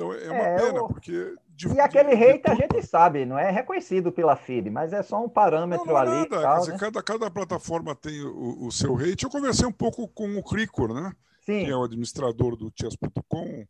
Então 0.00 0.12
é 0.14 0.30
uma 0.30 0.46
é, 0.46 0.56
pena, 0.56 0.86
porque. 0.86 1.34
De, 1.50 1.68
e 1.68 1.80
aquele 1.80 2.16
de, 2.16 2.24
hate 2.24 2.50
a 2.50 2.54
gente 2.54 2.82
sabe, 2.86 3.26
não 3.26 3.38
é 3.38 3.50
reconhecido 3.50 4.10
pela 4.10 4.34
FIDE, 4.34 4.70
mas 4.70 4.94
é 4.94 5.02
só 5.02 5.22
um 5.22 5.28
parâmetro 5.28 5.86
não, 5.86 5.92
não 5.92 6.00
é 6.00 6.02
ali. 6.02 6.30
Nada. 6.30 6.40
Tal, 6.40 6.60
dizer, 6.60 6.72
né? 6.72 6.78
cada, 6.78 7.02
cada 7.02 7.30
plataforma 7.30 7.94
tem 7.94 8.22
o, 8.22 8.66
o, 8.66 8.72
seu 8.72 8.96
hate. 8.96 9.24
Eu 9.24 9.30
conversei 9.30 9.66
um 9.66 9.72
pouco 9.72 10.08
com 10.08 10.38
o 10.38 10.42
Cricor, 10.42 10.94
né? 10.94 11.12
Sim. 11.44 11.66
Que 11.66 11.70
é 11.70 11.76
o 11.76 11.84
administrador 11.84 12.56
do 12.56 12.72
chess.com, 12.74 13.66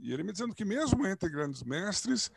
e 0.00 0.12
ele 0.12 0.24
me 0.24 0.32
dizendo 0.32 0.54
que 0.54 0.64
mesmo 0.64 1.06
entre 1.06 1.28
grandes 1.28 1.62
mestres, 1.62 2.30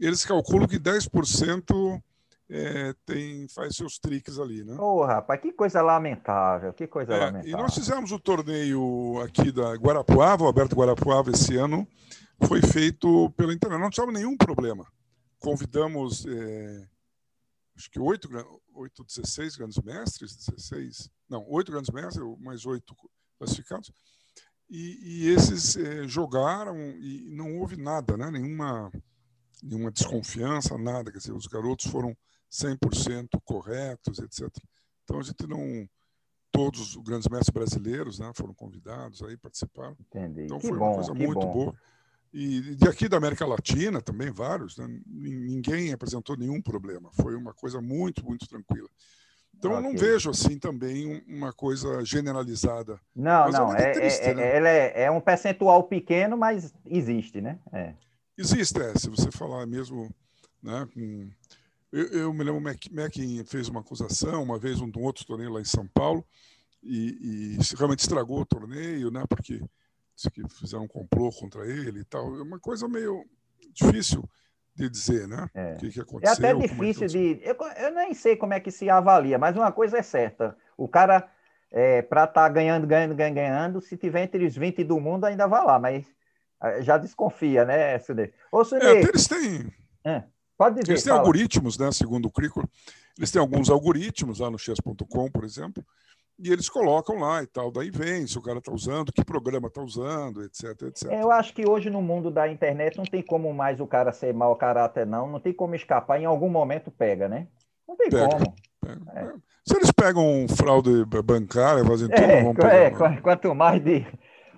eles 0.00 0.24
calculam 0.24 0.66
que 0.66 0.78
10% 0.80 2.02
é, 2.50 2.92
tem, 3.06 3.46
faz 3.48 3.76
seus 3.76 3.98
triques 3.98 4.38
ali, 4.38 4.64
né? 4.64 4.74
Ô, 4.78 4.96
oh, 4.96 5.04
rapaz, 5.04 5.40
que 5.40 5.52
coisa 5.52 5.80
lamentável, 5.80 6.72
que 6.72 6.86
coisa 6.86 7.14
é, 7.14 7.18
lamentável. 7.18 7.50
E 7.50 7.52
nós 7.52 7.74
fizemos 7.74 8.10
o 8.10 8.18
torneio 8.18 9.20
aqui 9.22 9.52
da 9.52 9.74
Guarapuava, 9.74 10.44
o 10.44 10.48
Aberto 10.48 10.74
Guarapuava, 10.74 11.30
esse 11.30 11.56
ano, 11.56 11.86
foi 12.46 12.60
feito 12.62 13.30
pela 13.30 13.52
internet, 13.52 13.80
não 13.80 13.90
tivemos 13.90 14.14
nenhum 14.14 14.36
problema. 14.36 14.86
Convidamos, 15.38 16.24
é, 16.26 16.88
acho 17.76 17.90
que 17.90 17.98
oito, 17.98 18.28
oito, 18.74 19.04
16 19.04 19.56
grandes 19.56 19.78
mestres, 19.82 20.36
16, 20.36 21.10
não, 21.28 21.44
oito 21.48 21.70
grandes 21.70 21.90
mestres, 21.90 22.24
mais 22.40 22.64
oito 22.66 22.94
classificados. 23.38 23.92
E, 24.68 24.98
e 25.02 25.28
esses 25.28 25.76
é, 25.76 26.08
jogaram 26.08 26.76
e 26.78 27.28
não 27.30 27.58
houve 27.58 27.76
nada, 27.76 28.16
né? 28.16 28.30
nenhuma, 28.30 28.90
nenhuma 29.62 29.90
desconfiança, 29.90 30.78
nada. 30.78 31.12
Quer 31.12 31.18
dizer, 31.18 31.32
os 31.32 31.46
garotos 31.46 31.90
foram 31.90 32.16
100% 32.50 33.28
corretos, 33.44 34.18
etc. 34.18 34.48
Então 35.04 35.18
a 35.18 35.22
gente 35.22 35.46
não. 35.46 35.88
Todos 36.50 36.94
os 36.94 37.02
grandes 37.02 37.28
mestres 37.28 37.52
brasileiros 37.52 38.20
né, 38.20 38.30
foram 38.32 38.54
convidados 38.54 39.22
aí 39.22 39.36
participaram. 39.36 39.96
Entendi. 39.98 40.42
Então 40.42 40.58
que 40.60 40.68
foi 40.68 40.78
bom, 40.78 40.86
uma 40.86 40.94
coisa 40.94 41.12
muito 41.12 41.34
bom. 41.34 41.52
boa. 41.52 41.74
E 42.36 42.74
de 42.74 42.88
aqui 42.88 43.08
da 43.08 43.16
América 43.16 43.46
Latina 43.46 44.02
também 44.02 44.28
vários, 44.32 44.76
né? 44.76 44.88
ninguém 45.06 45.92
apresentou 45.92 46.36
nenhum 46.36 46.60
problema. 46.60 47.08
Foi 47.12 47.36
uma 47.36 47.54
coisa 47.54 47.80
muito, 47.80 48.26
muito 48.26 48.48
tranquila. 48.48 48.88
Então 49.56 49.70
okay. 49.70 49.84
eu 49.84 49.88
não 49.88 49.96
vejo 49.96 50.30
assim 50.30 50.58
também 50.58 51.22
uma 51.28 51.52
coisa 51.52 52.04
generalizada. 52.04 52.98
Não, 53.14 53.44
mas 53.44 53.54
não, 53.54 53.72
é, 53.72 53.82
é, 53.82 53.92
triste, 53.92 54.24
é, 54.24 54.34
né? 54.34 54.42
é, 54.42 55.02
é, 55.04 55.10
um 55.12 55.20
percentual 55.20 55.84
pequeno, 55.84 56.36
mas 56.36 56.74
existe, 56.84 57.40
né? 57.40 57.60
É. 57.72 57.94
Existe, 58.36 58.82
é. 58.82 58.98
Se 58.98 59.08
você 59.08 59.30
falar 59.30 59.64
mesmo, 59.64 60.12
né, 60.60 60.88
com... 60.92 61.30
eu, 61.92 62.06
eu, 62.08 62.32
me 62.32 62.42
lembro, 62.42 62.58
o 62.58 62.94
Mackin 62.96 63.44
fez 63.44 63.68
uma 63.68 63.78
acusação 63.78 64.42
uma 64.42 64.58
vez 64.58 64.80
um, 64.80 64.90
um 64.96 65.04
outro 65.04 65.24
torneio 65.24 65.52
lá 65.52 65.60
em 65.60 65.64
São 65.64 65.86
Paulo 65.86 66.26
e, 66.82 67.56
e 67.56 67.76
realmente 67.76 68.00
estragou 68.00 68.40
o 68.40 68.46
torneio, 68.46 69.08
né? 69.12 69.22
Porque 69.28 69.62
que 70.30 70.48
fizeram 70.48 70.84
um 70.84 70.88
complô 70.88 71.30
contra 71.30 71.66
ele 71.66 72.00
e 72.00 72.04
tal. 72.04 72.34
É 72.36 72.42
uma 72.42 72.58
coisa 72.58 72.88
meio 72.88 73.24
difícil 73.72 74.28
de 74.74 74.88
dizer, 74.88 75.28
né? 75.28 75.48
É. 75.54 75.74
O 75.74 75.76
que, 75.78 75.90
que 75.90 76.00
aconteceu. 76.00 76.46
É 76.46 76.50
até 76.50 76.60
difícil 76.60 77.04
é 77.04 77.06
de. 77.06 77.40
Eu, 77.42 77.56
eu 77.78 77.94
nem 77.94 78.14
sei 78.14 78.36
como 78.36 78.54
é 78.54 78.60
que 78.60 78.70
se 78.70 78.90
avalia, 78.90 79.38
mas 79.38 79.56
uma 79.56 79.70
coisa 79.70 79.98
é 79.98 80.02
certa: 80.02 80.56
o 80.76 80.88
cara, 80.88 81.28
é, 81.70 82.02
para 82.02 82.24
estar 82.24 82.42
tá 82.42 82.48
ganhando, 82.48 82.86
ganhando, 82.86 83.14
ganhando, 83.14 83.34
ganhando, 83.34 83.80
se 83.80 83.96
tiver 83.96 84.22
entre 84.22 84.44
os 84.44 84.56
20 84.56 84.84
do 84.84 85.00
mundo, 85.00 85.24
ainda 85.24 85.46
vai 85.46 85.64
lá, 85.64 85.78
mas 85.78 86.06
ah, 86.60 86.80
já 86.80 86.96
desconfia, 86.98 87.64
né, 87.64 87.98
Sudê? 87.98 88.32
Ô, 88.50 88.64
Sudê, 88.64 88.86
é, 88.86 89.02
eles 89.02 89.28
têm. 89.28 89.72
É, 90.04 90.24
pode 90.56 90.80
dizer. 90.80 90.92
Eles 90.92 91.02
têm 91.02 91.10
fala. 91.10 91.20
algoritmos, 91.20 91.78
né? 91.78 91.92
Segundo 91.92 92.26
o 92.26 92.30
Crico, 92.30 92.68
eles 93.18 93.30
têm 93.30 93.40
alguns 93.40 93.70
algoritmos 93.70 94.40
lá 94.40 94.50
no 94.50 94.58
chess.com, 94.58 95.30
por 95.30 95.44
exemplo, 95.44 95.84
e 96.44 96.52
eles 96.52 96.68
colocam 96.68 97.18
lá 97.18 97.42
e 97.42 97.46
tal. 97.46 97.70
Daí 97.70 97.90
vem 97.90 98.26
se 98.26 98.38
o 98.38 98.42
cara 98.42 98.58
está 98.58 98.70
usando, 98.70 99.12
que 99.12 99.24
programa 99.24 99.68
está 99.68 99.80
usando, 99.82 100.42
etc, 100.44 100.82
etc. 100.82 101.10
É, 101.10 101.22
eu 101.22 101.30
acho 101.30 101.54
que 101.54 101.66
hoje 101.66 101.88
no 101.88 102.02
mundo 102.02 102.30
da 102.30 102.48
internet 102.48 102.96
não 102.96 103.04
tem 103.04 103.22
como 103.22 103.52
mais 103.52 103.80
o 103.80 103.86
cara 103.86 104.12
ser 104.12 104.34
mau 104.34 104.54
caráter, 104.56 105.06
não. 105.06 105.30
Não 105.30 105.40
tem 105.40 105.52
como 105.52 105.74
escapar. 105.74 106.20
Em 106.20 106.26
algum 106.26 106.50
momento 106.50 106.90
pega, 106.90 107.28
né? 107.28 107.48
Não 107.88 107.96
tem 107.96 108.10
pega, 108.10 108.28
como. 108.28 108.54
Pega. 108.80 109.00
É. 109.14 109.32
Se 109.66 109.76
eles 109.76 109.90
pegam 109.90 110.46
fraude 110.48 111.04
bancária, 111.24 111.84
fazem 111.84 112.08
tudo, 112.08 112.20
é, 112.20 112.42
vão 112.42 112.54
pegar, 112.54 112.74
é, 112.74 112.90
né? 112.90 113.20
quanto 113.22 113.54
mais 113.54 113.82
de. 113.82 114.06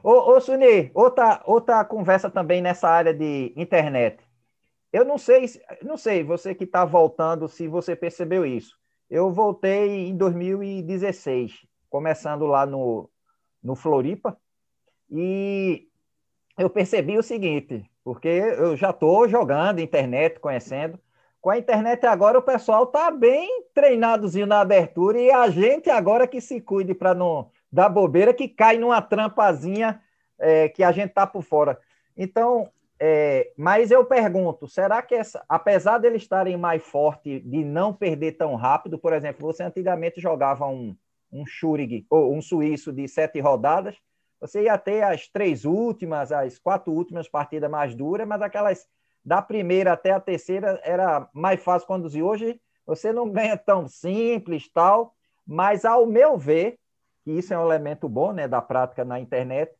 Ô, 0.03 0.35
ô 0.35 0.41
Suni, 0.41 0.91
outra, 0.93 1.41
outra 1.47 1.85
conversa 1.85 2.29
também 2.29 2.61
nessa 2.61 2.89
área 2.89 3.15
de 3.15 3.53
internet. 3.57 4.19
Eu 4.93 5.05
não 5.05 5.19
sei, 5.19 5.47
não 5.83 5.97
sei, 5.97 6.25
você 6.25 6.55
que 6.55 6.65
está 6.65 6.85
voltando, 6.85 7.49
se 7.49 7.69
você 7.69 7.95
percebeu 7.95 8.45
isso. 8.45 8.75
Eu 9.09 9.31
voltei 9.31 10.09
em 10.09 10.17
2016, 10.17 11.53
começando 11.97 12.45
lá 12.45 12.67
no, 12.67 13.09
no 13.63 13.75
Floripa, 13.75 14.37
e 15.11 15.89
eu 16.59 16.69
percebi 16.69 17.17
o 17.17 17.23
seguinte, 17.23 17.91
porque 18.05 18.29
eu 18.29 18.77
já 18.77 18.91
estou 18.91 19.27
jogando 19.27 19.81
internet, 19.81 20.39
conhecendo. 20.39 21.01
Com 21.41 21.49
a 21.49 21.57
internet 21.57 22.05
agora 22.05 22.39
o 22.39 22.43
pessoal 22.43 22.85
está 22.85 23.11
bem 23.11 23.65
treinadozinho 23.73 24.47
na 24.47 24.61
abertura 24.61 25.19
e 25.19 25.31
a 25.31 25.49
gente 25.49 25.89
agora 25.89 26.27
que 26.27 26.39
se 26.39 26.61
cuide 26.61 26.93
para 26.93 27.15
não 27.15 27.51
dar 27.73 27.89
bobeira, 27.89 28.35
que 28.35 28.47
cai 28.47 28.77
numa 28.77 29.01
trampazinha 29.01 29.99
é, 30.39 30.69
que 30.69 30.83
a 30.83 30.93
gente 30.93 31.09
está 31.09 31.27
por 31.27 31.43
fora. 31.43 31.81
Então, 32.15 32.69
é, 33.01 33.53
mas 33.57 33.91
eu 33.91 34.05
pergunto, 34.05 34.69
será 34.69 35.01
que 35.01 35.15
essa, 35.15 35.43
apesar 35.49 35.97
de 35.97 36.09
eles 36.09 36.21
estarem 36.21 36.59
mais 36.59 36.83
fortes 36.83 37.43
de 37.43 37.65
não 37.65 37.95
perder 37.95 38.33
tão 38.33 38.55
rápido, 38.55 38.99
por 38.99 39.15
exemplo, 39.15 39.47
você 39.47 39.63
antigamente 39.63 40.21
jogava 40.21 40.67
um, 40.67 40.95
um 41.33 41.45
Schurig 41.47 42.07
ou 42.09 42.35
um 42.35 42.41
suíço 42.41 42.93
de 42.93 43.07
sete 43.09 43.41
rodadas, 43.41 43.97
você 44.41 44.65
ia 44.65 44.77
ter 44.77 45.03
as 45.03 45.29
três 45.29 45.65
últimas, 45.65 46.31
as 46.31 46.59
quatro 46.59 46.93
últimas 46.93 47.29
partidas 47.29 47.71
mais 47.71 47.95
duras, 47.95 48.27
mas 48.27 48.43
aquelas 48.43 48.87
da 49.25 49.43
primeira 49.43 49.93
até 49.93 50.13
a 50.13 50.21
terceira 50.21 50.81
era 50.85 51.29
mais 51.33 51.63
fácil 51.63 51.89
conduzir. 51.89 52.23
Hoje 52.23 52.61
você 52.87 53.13
não 53.13 53.31
ganha 53.31 53.57
tão 53.57 53.89
simples, 53.89 54.71
tal, 54.73 55.15
mas 55.47 55.85
ao 55.85 56.07
meu 56.07 56.39
ver, 56.39 56.79
que 57.25 57.33
isso 57.33 57.53
é 57.53 57.59
um 57.59 57.65
elemento 57.65 58.09
bom, 58.09 58.33
né, 58.33 58.47
da 58.47 58.63
prática 58.63 59.05
na 59.05 59.19
internet, 59.19 59.75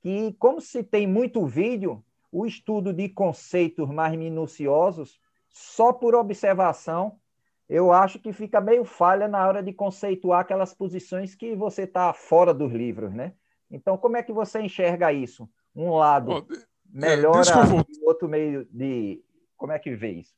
que 0.00 0.32
como 0.34 0.60
se 0.60 0.84
tem 0.84 1.06
muito 1.06 1.44
vídeo, 1.46 2.04
o 2.30 2.46
estudo 2.46 2.92
de 2.92 3.08
conceitos 3.08 3.88
mais 3.88 4.16
minuciosos, 4.16 5.18
só 5.48 5.92
por 5.92 6.14
observação, 6.14 7.18
eu 7.68 7.92
acho 7.92 8.18
que 8.18 8.32
fica 8.32 8.60
meio 8.60 8.84
falha 8.84 9.26
na 9.26 9.46
hora 9.46 9.62
de 9.62 9.72
conceituar 9.72 10.40
aquelas 10.40 10.74
posições 10.74 11.34
que 11.34 11.54
você 11.54 11.82
está 11.82 12.12
fora 12.12 12.52
dos 12.52 12.72
livros, 12.72 13.12
né? 13.12 13.32
Então, 13.70 13.96
como 13.96 14.16
é 14.16 14.22
que 14.22 14.32
você 14.32 14.60
enxerga 14.60 15.12
isso? 15.12 15.48
Um 15.74 15.94
lado 15.94 16.30
oh, 16.32 16.46
melhora 16.86 17.50
é, 17.50 18.02
o 18.02 18.08
outro 18.08 18.28
meio 18.28 18.66
de... 18.70 19.22
Como 19.56 19.72
é 19.72 19.78
que 19.78 19.94
vê 19.94 20.12
isso? 20.12 20.34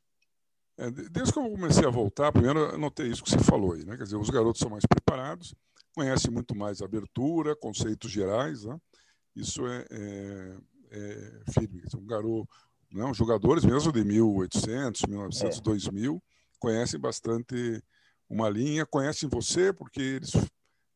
É, 0.77 0.89
desde 0.89 1.33
que 1.33 1.39
eu 1.39 1.49
comecei 1.51 1.85
a 1.85 1.91
voltar, 1.91 2.31
primeiro 2.31 2.59
eu 2.59 2.77
notei 2.77 3.07
isso 3.07 3.23
que 3.23 3.29
você 3.29 3.39
falou 3.39 3.73
aí, 3.73 3.83
né? 3.83 3.97
Quer 3.97 4.03
dizer, 4.03 4.17
os 4.17 4.29
garotos 4.29 4.59
são 4.59 4.69
mais 4.69 4.85
preparados, 4.85 5.53
conhecem 5.93 6.31
muito 6.31 6.55
mais 6.55 6.81
abertura, 6.81 7.55
conceitos 7.55 8.11
gerais, 8.11 8.63
né? 8.63 8.77
Isso 9.35 9.67
é, 9.67 9.85
é 9.91 10.57
é, 10.91 11.41
firme. 11.51 11.81
Um 11.95 12.05
garoto, 12.05 12.47
não, 12.91 13.13
jogadores 13.13 13.65
mesmo 13.65 13.91
de 13.91 14.03
1800, 14.03 15.01
1900, 15.07 15.57
é. 15.57 15.61
2000 15.61 16.23
conhecem 16.59 16.99
bastante 16.99 17.83
uma 18.29 18.49
linha, 18.49 18.85
conhecem 18.85 19.29
você 19.29 19.71
porque 19.71 20.01
eles 20.01 20.33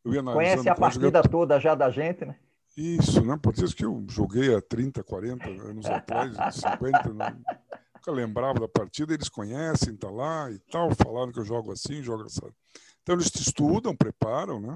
eu 0.04 0.14
ia 0.14 0.24
Conhece 0.24 0.68
a 0.68 0.76
partida 0.76 1.22
toda 1.22 1.60
já 1.60 1.76
da 1.76 1.90
gente, 1.90 2.26
né? 2.26 2.36
Isso, 2.76 3.24
né? 3.24 3.38
Por 3.42 3.54
isso 3.54 3.76
que 3.76 3.86
eu 3.86 4.04
joguei 4.10 4.56
há 4.56 4.62
30, 4.62 5.04
40 5.04 5.48
anos 5.48 5.86
atrás, 5.86 6.36
50, 6.56 7.10
não, 7.14 7.44
nunca 7.96 8.12
lembrava 8.12 8.60
da 8.62 8.68
partida, 8.68 9.14
eles 9.14 9.30
conhecem, 9.30 9.96
tá 9.96 10.10
lá 10.10 10.50
e 10.50 10.58
tal, 10.72 10.90
falaram 10.96 11.32
que 11.32 11.40
eu 11.40 11.46
jogo 11.46 11.72
assim, 11.72 12.02
jogo 12.02 12.24
assim. 12.24 12.40
Então 13.04 13.16
eles 13.16 13.32
estudam, 13.36 13.96
preparam, 13.96 14.60
né? 14.60 14.76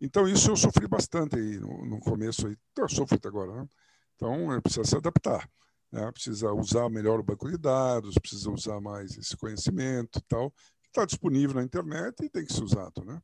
Então 0.00 0.26
isso 0.26 0.50
eu 0.50 0.56
sofri 0.56 0.88
bastante 0.88 1.36
aí 1.36 1.58
no, 1.58 1.86
no 1.86 2.00
começo 2.00 2.46
aí, 2.46 2.56
eu 2.76 2.88
sofro 2.88 3.16
até 3.16 3.28
agora, 3.28 3.52
né? 3.52 3.68
Então, 4.16 4.60
precisa 4.62 4.84
se 4.84 4.96
adaptar. 4.96 5.48
Né? 5.92 6.10
Precisa 6.12 6.52
usar 6.52 6.88
melhor 6.88 7.20
o 7.20 7.22
banco 7.22 7.50
de 7.50 7.56
dados, 7.56 8.14
precisa 8.16 8.50
usar 8.50 8.80
mais 8.80 9.16
esse 9.16 9.36
conhecimento 9.36 10.18
e 10.18 10.22
tal, 10.22 10.50
que 10.50 10.88
está 10.88 11.04
disponível 11.04 11.56
na 11.56 11.62
internet 11.62 12.24
e 12.24 12.28
tem 12.28 12.44
que 12.44 12.52
ser 12.52 12.62
usado. 12.62 13.04
Né? 13.04 13.20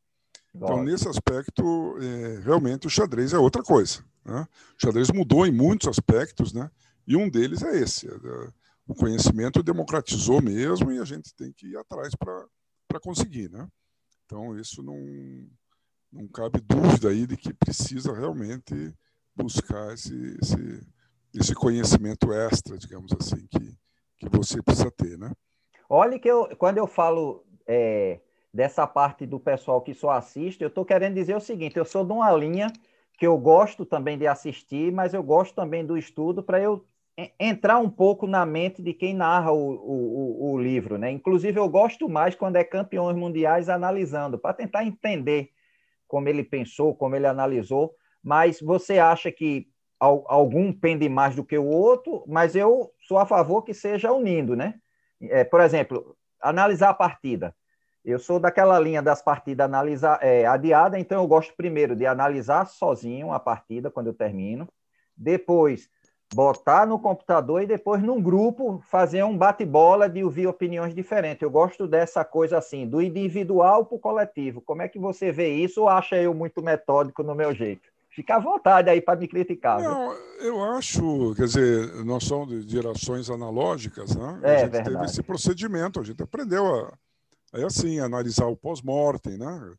Então, 0.54 0.82
nesse 0.82 1.08
aspecto, 1.08 1.96
é, 1.98 2.40
realmente 2.40 2.86
o 2.86 2.90
xadrez 2.90 3.32
é 3.32 3.38
outra 3.38 3.62
coisa. 3.62 4.04
Né? 4.24 4.46
O 4.78 4.80
xadrez 4.80 5.10
mudou 5.10 5.46
em 5.46 5.52
muitos 5.52 5.88
aspectos, 5.88 6.52
né? 6.52 6.70
e 7.06 7.16
um 7.16 7.28
deles 7.28 7.62
é 7.62 7.78
esse. 7.78 8.08
É, 8.08 8.52
o 8.86 8.94
conhecimento 8.94 9.62
democratizou 9.62 10.42
mesmo 10.42 10.92
e 10.92 10.98
a 10.98 11.04
gente 11.04 11.34
tem 11.34 11.52
que 11.52 11.68
ir 11.68 11.76
atrás 11.76 12.14
para 12.14 13.00
conseguir. 13.00 13.50
Né? 13.50 13.66
Então, 14.26 14.58
isso 14.58 14.82
não, 14.82 14.98
não 16.12 16.28
cabe 16.28 16.60
dúvida 16.60 17.08
aí 17.08 17.26
de 17.26 17.36
que 17.36 17.54
precisa 17.54 18.12
realmente 18.12 18.94
buscar 19.34 19.94
esse, 19.94 20.36
esse, 20.42 20.86
esse 21.34 21.54
conhecimento 21.54 22.32
extra, 22.32 22.76
digamos 22.76 23.12
assim, 23.12 23.46
que, 23.50 23.74
que 24.18 24.28
você 24.28 24.62
precisa 24.62 24.90
ter, 24.90 25.18
né? 25.18 25.30
Olha 25.88 26.18
que 26.18 26.28
eu, 26.28 26.48
quando 26.56 26.78
eu 26.78 26.86
falo 26.86 27.44
é, 27.66 28.20
dessa 28.52 28.86
parte 28.86 29.26
do 29.26 29.40
pessoal 29.40 29.80
que 29.80 29.94
só 29.94 30.10
assiste, 30.10 30.62
eu 30.62 30.68
estou 30.68 30.84
querendo 30.84 31.14
dizer 31.14 31.36
o 31.36 31.40
seguinte, 31.40 31.78
eu 31.78 31.84
sou 31.84 32.04
de 32.04 32.12
uma 32.12 32.30
linha 32.32 32.72
que 33.18 33.26
eu 33.26 33.36
gosto 33.38 33.84
também 33.84 34.18
de 34.18 34.26
assistir, 34.26 34.92
mas 34.92 35.14
eu 35.14 35.22
gosto 35.22 35.54
também 35.54 35.84
do 35.84 35.96
estudo 35.96 36.42
para 36.42 36.60
eu 36.60 36.84
entrar 37.38 37.78
um 37.78 37.90
pouco 37.90 38.26
na 38.26 38.44
mente 38.46 38.82
de 38.82 38.94
quem 38.94 39.14
narra 39.14 39.52
o, 39.52 39.74
o, 39.74 40.52
o, 40.52 40.58
livro, 40.58 40.96
né? 40.96 41.10
Inclusive, 41.10 41.58
eu 41.58 41.68
gosto 41.68 42.08
mais 42.08 42.34
quando 42.34 42.56
é 42.56 42.64
campeões 42.64 43.16
mundiais 43.16 43.68
analisando, 43.68 44.38
para 44.38 44.54
tentar 44.54 44.84
entender 44.84 45.50
como 46.08 46.28
ele 46.28 46.42
pensou, 46.42 46.94
como 46.94 47.14
ele 47.14 47.26
analisou, 47.26 47.94
mas 48.22 48.60
você 48.60 48.98
acha 48.98 49.30
que 49.30 49.68
algum 50.02 50.72
pende 50.72 51.08
mais 51.08 51.36
do 51.36 51.44
que 51.44 51.56
o 51.56 51.66
outro, 51.66 52.24
mas 52.26 52.56
eu 52.56 52.92
sou 53.06 53.18
a 53.18 53.26
favor 53.26 53.62
que 53.62 53.72
seja 53.72 54.12
unindo, 54.12 54.56
né? 54.56 54.74
É, 55.20 55.44
por 55.44 55.60
exemplo, 55.60 56.16
analisar 56.40 56.90
a 56.90 56.94
partida. 56.94 57.54
Eu 58.04 58.18
sou 58.18 58.40
daquela 58.40 58.80
linha 58.80 59.00
das 59.00 59.22
partidas 59.22 59.64
analisar, 59.64 60.18
é, 60.20 60.44
adiada, 60.44 60.98
então 60.98 61.22
eu 61.22 61.28
gosto 61.28 61.54
primeiro 61.54 61.94
de 61.94 62.04
analisar 62.04 62.66
sozinho 62.66 63.30
a 63.30 63.38
partida 63.38 63.92
quando 63.92 64.08
eu 64.08 64.14
termino, 64.14 64.66
depois 65.16 65.88
botar 66.34 66.84
no 66.84 66.98
computador 66.98 67.62
e 67.62 67.66
depois 67.66 68.02
num 68.02 68.20
grupo 68.20 68.82
fazer 68.90 69.22
um 69.22 69.36
bate-bola 69.36 70.08
de 70.08 70.24
ouvir 70.24 70.48
opiniões 70.48 70.94
diferentes. 70.94 71.42
Eu 71.42 71.50
gosto 71.50 71.86
dessa 71.86 72.24
coisa 72.24 72.58
assim, 72.58 72.88
do 72.88 73.00
individual 73.00 73.84
para 73.84 73.96
o 73.96 74.00
coletivo. 74.00 74.60
Como 74.62 74.82
é 74.82 74.88
que 74.88 74.98
você 74.98 75.30
vê 75.30 75.54
isso 75.54 75.82
ou 75.82 75.88
acha 75.88 76.16
eu 76.16 76.34
muito 76.34 76.60
metódico 76.60 77.22
no 77.22 77.36
meu 77.36 77.54
jeito? 77.54 77.91
Fica 78.14 78.36
à 78.36 78.38
vontade 78.38 78.90
aí 78.90 79.00
para 79.00 79.18
me 79.18 79.26
criticar. 79.26 79.80
Não, 79.80 80.12
eu 80.40 80.62
acho, 80.62 81.34
quer 81.34 81.46
dizer, 81.46 82.04
nós 82.04 82.24
somos 82.24 82.66
de 82.66 82.70
gerações 82.70 83.30
analógicas, 83.30 84.14
né? 84.14 84.40
É, 84.42 84.54
a 84.54 84.58
gente 84.58 84.70
verdade. 84.70 84.90
teve 84.90 85.04
esse 85.06 85.22
procedimento, 85.22 85.98
a 85.98 86.04
gente 86.04 86.22
aprendeu 86.22 86.66
a, 86.66 86.98
a 87.54 87.66
assim, 87.66 88.00
analisar 88.00 88.46
o 88.46 88.56
pós-mortem, 88.56 89.38
né? 89.38 89.74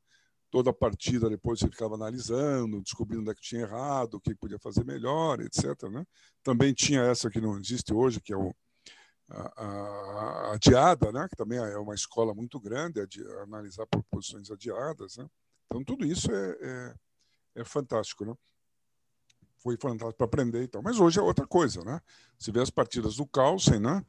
Toda 0.50 0.72
a 0.72 0.74
partida 0.74 1.30
depois 1.30 1.60
você 1.60 1.70
ficava 1.70 1.94
analisando, 1.94 2.82
descobrindo 2.82 3.22
onde 3.22 3.32
é 3.32 3.36
que 3.36 3.42
tinha 3.42 3.62
errado, 3.62 4.16
o 4.16 4.20
que 4.20 4.34
podia 4.34 4.58
fazer 4.58 4.84
melhor, 4.84 5.40
etc. 5.40 5.84
Né? 5.92 6.04
Também 6.44 6.74
tinha 6.74 7.02
essa 7.02 7.30
que 7.30 7.42
não 7.42 7.58
existe 7.58 7.92
hoje, 7.92 8.20
que 8.20 8.34
é 8.34 8.38
o, 8.38 8.54
a, 9.32 9.64
a, 9.64 10.54
a 10.54 10.58
diada, 10.58 11.12
né? 11.12 11.28
que 11.28 11.36
também 11.36 11.58
é 11.58 11.78
uma 11.80 11.96
escola 11.96 12.36
muito 12.36 12.60
grande, 12.60 13.00
a, 13.00 13.04
a 13.04 13.44
analisar 13.44 13.88
proposições 13.88 14.52
adiadas. 14.52 15.18
Né? 15.18 15.26
Então, 15.66 15.84
tudo 15.84 16.06
isso 16.06 16.32
é, 16.32 16.58
é 16.62 16.94
é 17.56 17.64
fantástico, 17.64 18.26
né? 18.26 18.34
Foi 19.58 19.78
fantástico 19.78 20.18
para 20.18 20.26
aprender 20.26 20.64
então. 20.64 20.82
Mas 20.82 21.00
hoje 21.00 21.20
é 21.20 21.22
outra 21.22 21.48
coisa, 21.48 21.84
né? 21.84 22.02
Se 22.38 22.52
vê 22.52 22.60
as 22.60 22.70
partidas 22.70 23.16
do 23.16 23.26
Carlsen, 23.26 23.80
né? 23.80 24.04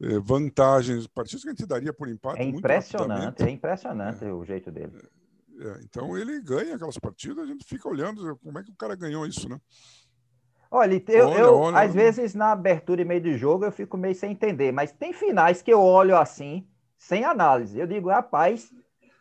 É, 0.00 0.18
vantagens, 0.18 1.06
partidas 1.06 1.42
que 1.42 1.48
a 1.48 1.52
gente 1.52 1.66
daria 1.66 1.92
por 1.92 2.08
empate. 2.08 2.40
É 2.40 2.44
impressionante, 2.44 3.42
é 3.42 3.50
impressionante 3.50 4.24
é. 4.24 4.32
o 4.32 4.44
jeito 4.44 4.70
dele. 4.70 4.92
É, 4.96 5.68
é, 5.68 5.80
então 5.82 6.16
ele 6.16 6.40
ganha 6.40 6.74
aquelas 6.74 6.98
partidas, 6.98 7.44
a 7.44 7.46
gente 7.46 7.64
fica 7.64 7.88
olhando 7.88 8.36
como 8.36 8.58
é 8.58 8.62
que 8.62 8.70
o 8.70 8.76
cara 8.76 8.94
ganhou 8.94 9.26
isso, 9.26 9.48
né? 9.48 9.60
Olha, 10.70 11.02
eu, 11.08 11.28
olha, 11.28 11.38
eu 11.40 11.54
olha, 11.56 11.80
às 11.80 11.92
vezes 11.92 12.32
na 12.32 12.52
abertura 12.52 13.02
e 13.02 13.04
meio 13.04 13.20
de 13.20 13.36
jogo 13.36 13.64
eu 13.64 13.72
fico 13.72 13.96
meio 13.96 14.14
sem 14.14 14.32
entender, 14.32 14.72
mas 14.72 14.92
tem 14.92 15.12
finais 15.12 15.60
que 15.60 15.72
eu 15.72 15.80
olho 15.82 16.16
assim, 16.16 16.66
sem 16.96 17.24
análise. 17.24 17.78
Eu 17.78 17.88
digo, 17.88 18.08
rapaz, 18.08 18.72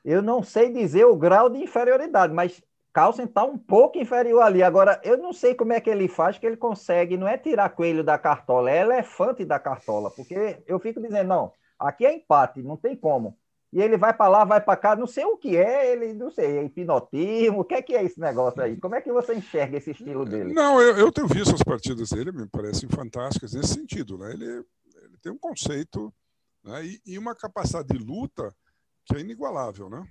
eu 0.05 0.21
não 0.21 0.43
sei 0.43 0.71
dizer 0.71 1.05
o 1.05 1.17
grau 1.17 1.49
de 1.49 1.57
inferioridade, 1.57 2.33
mas 2.33 2.61
Carlsen 2.91 3.25
está 3.25 3.43
um 3.43 3.57
pouco 3.57 3.97
inferior 3.97 4.41
ali. 4.41 4.63
Agora, 4.63 4.99
eu 5.03 5.17
não 5.17 5.31
sei 5.31 5.53
como 5.53 5.73
é 5.73 5.79
que 5.79 5.89
ele 5.89 6.07
faz, 6.07 6.37
que 6.37 6.45
ele 6.45 6.57
consegue, 6.57 7.17
não 7.17 7.27
é 7.27 7.37
tirar 7.37 7.69
coelho 7.69 8.03
da 8.03 8.17
cartola, 8.17 8.71
é 8.71 8.81
elefante 8.81 9.45
da 9.45 9.59
cartola, 9.59 10.09
porque 10.11 10.61
eu 10.65 10.79
fico 10.79 11.01
dizendo, 11.01 11.27
não, 11.27 11.53
aqui 11.77 12.05
é 12.05 12.13
empate, 12.13 12.61
não 12.61 12.75
tem 12.75 12.95
como. 12.95 13.37
E 13.71 13.79
ele 13.79 13.97
vai 13.97 14.11
para 14.11 14.27
lá, 14.27 14.43
vai 14.43 14.59
para 14.59 14.75
cá, 14.75 14.95
não 14.95 15.05
sei 15.05 15.25
o 15.25 15.37
que 15.37 15.55
é, 15.55 15.91
ele 15.91 16.13
não 16.13 16.31
sei, 16.31 16.57
é 16.57 16.63
hipnotismo, 16.63 17.59
o 17.59 17.63
que 17.63 17.75
é 17.75 17.81
que 17.83 17.95
é 17.95 18.03
esse 18.03 18.19
negócio 18.19 18.59
aí? 18.63 18.77
Como 18.77 18.95
é 18.95 19.01
que 19.01 19.11
você 19.11 19.35
enxerga 19.35 19.77
esse 19.77 19.91
estilo 19.91 20.25
dele? 20.25 20.55
Não, 20.55 20.81
eu, 20.81 20.97
eu 20.97 21.11
tenho 21.11 21.27
visto 21.27 21.53
as 21.53 21.61
partidas 21.61 22.09
dele, 22.09 22.31
me 22.31 22.47
parecem 22.47 22.89
fantásticas 22.89 23.53
nesse 23.53 23.75
sentido, 23.75 24.17
né? 24.17 24.31
Ele, 24.33 24.45
ele 24.45 25.17
tem 25.21 25.31
um 25.31 25.37
conceito 25.37 26.11
né? 26.63 26.83
e, 26.83 26.99
e 27.05 27.19
uma 27.19 27.35
capacidade 27.35 27.89
de 27.89 28.03
luta 28.03 28.51
que 29.05 29.15
é 29.15 29.19
inigualável, 29.19 29.87
né? 29.87 30.03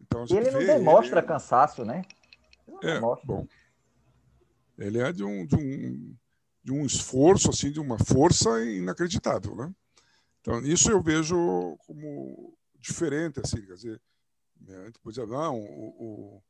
Então, 0.00 0.24
e 0.28 0.36
ele 0.36 0.50
não 0.50 0.60
demonstra 0.60 1.20
ele... 1.20 1.26
cansaço, 1.26 1.84
né? 1.84 2.02
é, 2.82 2.94
demonstra. 2.94 3.26
bom. 3.26 3.46
Ele 4.78 4.98
é 4.98 5.12
de 5.12 5.24
um, 5.24 5.46
de, 5.46 5.56
um, 5.56 6.16
de 6.62 6.72
um 6.72 6.84
esforço, 6.84 7.50
assim, 7.50 7.70
de 7.70 7.80
uma 7.80 7.98
força 7.98 8.62
inacreditável, 8.62 9.56
né? 9.56 9.72
Então, 10.40 10.60
isso 10.60 10.90
eu 10.90 11.02
vejo 11.02 11.76
como 11.86 12.56
diferente, 12.78 13.40
assim, 13.40 13.62
quer 13.62 13.74
dizer, 13.74 14.00
né, 14.60 14.76
a 14.78 14.84
gente 14.84 14.98
pode 15.00 15.16
dizer, 15.16 15.26
não, 15.26 15.58
o, 15.58 16.42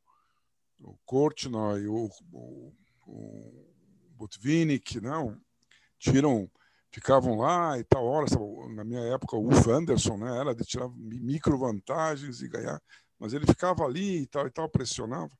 o, 0.80 0.90
o 0.90 0.98
Kortnoy, 1.06 1.86
o, 1.86 2.10
o, 2.32 2.74
o 3.06 3.74
Botvinnik, 4.10 5.00
não, 5.00 5.40
tiram, 5.98 6.50
ficavam 6.90 7.38
lá 7.38 7.78
e 7.78 7.84
tal 7.84 8.04
hora, 8.04 8.26
na 8.74 8.84
minha 8.84 9.00
época, 9.00 9.36
o 9.36 9.48
Uf 9.48 9.70
Anderson, 9.70 10.18
né, 10.18 10.40
era 10.40 10.54
de 10.54 10.64
tirar 10.64 10.90
micro 10.90 11.56
vantagens 11.56 12.42
e 12.42 12.48
ganhar 12.48 12.80
mas 13.18 13.32
ele 13.32 13.46
ficava 13.46 13.84
ali 13.84 14.22
e 14.22 14.26
tal 14.26 14.46
e 14.46 14.50
tal, 14.50 14.68
pressionava. 14.68 15.32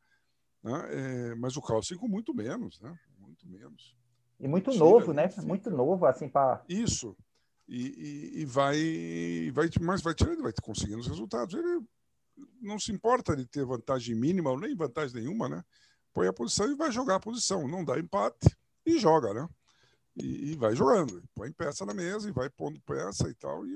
Né? 0.62 0.72
É, 0.90 1.34
mas 1.36 1.56
o 1.56 1.62
Carlsen 1.62 1.98
com 1.98 2.08
muito 2.08 2.34
menos, 2.34 2.80
né? 2.80 2.96
Muito 3.18 3.48
menos. 3.48 3.96
E 4.38 4.48
muito 4.48 4.70
Tira, 4.70 4.84
novo, 4.84 5.12
né? 5.12 5.28
Fica... 5.28 5.42
Muito 5.42 5.70
novo, 5.70 6.06
assim, 6.06 6.28
para. 6.28 6.64
Isso. 6.68 7.16
E, 7.68 7.86
e, 7.86 8.42
e, 8.42 8.44
vai, 8.44 9.50
vai, 9.52 9.68
mas 9.80 10.02
vai 10.02 10.14
tirando, 10.14 10.42
vai 10.42 10.52
conseguindo 10.62 11.00
os 11.00 11.08
resultados. 11.08 11.54
Ele 11.54 11.84
não 12.60 12.78
se 12.78 12.92
importa 12.92 13.34
de 13.34 13.46
ter 13.46 13.64
vantagem 13.64 14.14
mínima 14.14 14.50
ou 14.50 14.58
nem 14.58 14.74
vantagem 14.74 15.20
nenhuma, 15.20 15.48
né? 15.48 15.64
Põe 16.12 16.28
a 16.28 16.32
posição 16.32 16.70
e 16.70 16.76
vai 16.76 16.92
jogar 16.92 17.16
a 17.16 17.20
posição. 17.20 17.66
Não 17.66 17.84
dá 17.84 17.98
empate 17.98 18.56
e 18.84 18.98
joga, 18.98 19.34
né? 19.34 19.48
E, 20.16 20.52
e 20.52 20.56
vai 20.56 20.74
jogando. 20.74 21.22
Põe 21.34 21.52
peça 21.52 21.84
na 21.84 21.92
mesa 21.92 22.28
e 22.28 22.32
vai 22.32 22.48
pondo 22.48 22.80
peça 22.80 23.28
e 23.28 23.34
tal. 23.34 23.66
E, 23.66 23.72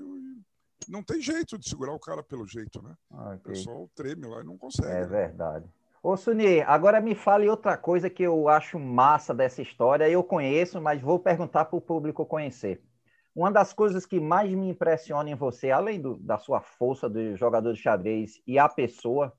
não 0.89 1.03
tem 1.03 1.21
jeito 1.21 1.59
de 1.59 1.69
segurar 1.69 1.93
o 1.93 1.99
cara 1.99 2.23
pelo 2.23 2.47
jeito, 2.47 2.83
né? 2.83 2.95
Ah, 3.11 3.35
okay. 3.35 3.37
O 3.37 3.41
pessoal 3.41 3.91
treme 3.95 4.27
lá 4.27 4.41
e 4.41 4.45
não 4.45 4.57
consegue. 4.57 4.89
É 4.89 5.01
né? 5.01 5.07
verdade. 5.07 5.67
Ô, 6.03 6.17
Suni, 6.17 6.63
agora 6.63 7.01
me 7.01 7.15
fale 7.15 7.49
outra 7.49 7.77
coisa 7.77 8.09
que 8.09 8.23
eu 8.23 8.49
acho 8.49 8.79
massa 8.79 9.35
dessa 9.35 9.61
história. 9.61 10.09
Eu 10.09 10.25
conheço, 10.25 10.81
mas 10.81 11.01
vou 11.01 11.19
perguntar 11.19 11.67
para 11.67 11.77
o 11.77 11.81
público 11.81 12.25
conhecer. 12.25 12.83
Uma 13.35 13.53
das 13.53 13.73
coisas 13.73 14.07
que 14.07 14.19
mais 14.19 14.51
me 14.51 14.71
impressiona 14.71 15.29
em 15.29 15.35
você, 15.35 15.71
além 15.71 16.01
do, 16.01 16.17
da 16.17 16.39
sua 16.39 16.61
força 16.61 17.09
de 17.09 17.37
jogador 17.37 17.75
de 17.75 17.81
xadrez 17.81 18.41
e 18.47 18.59
a 18.59 18.69
pessoa, 18.69 19.33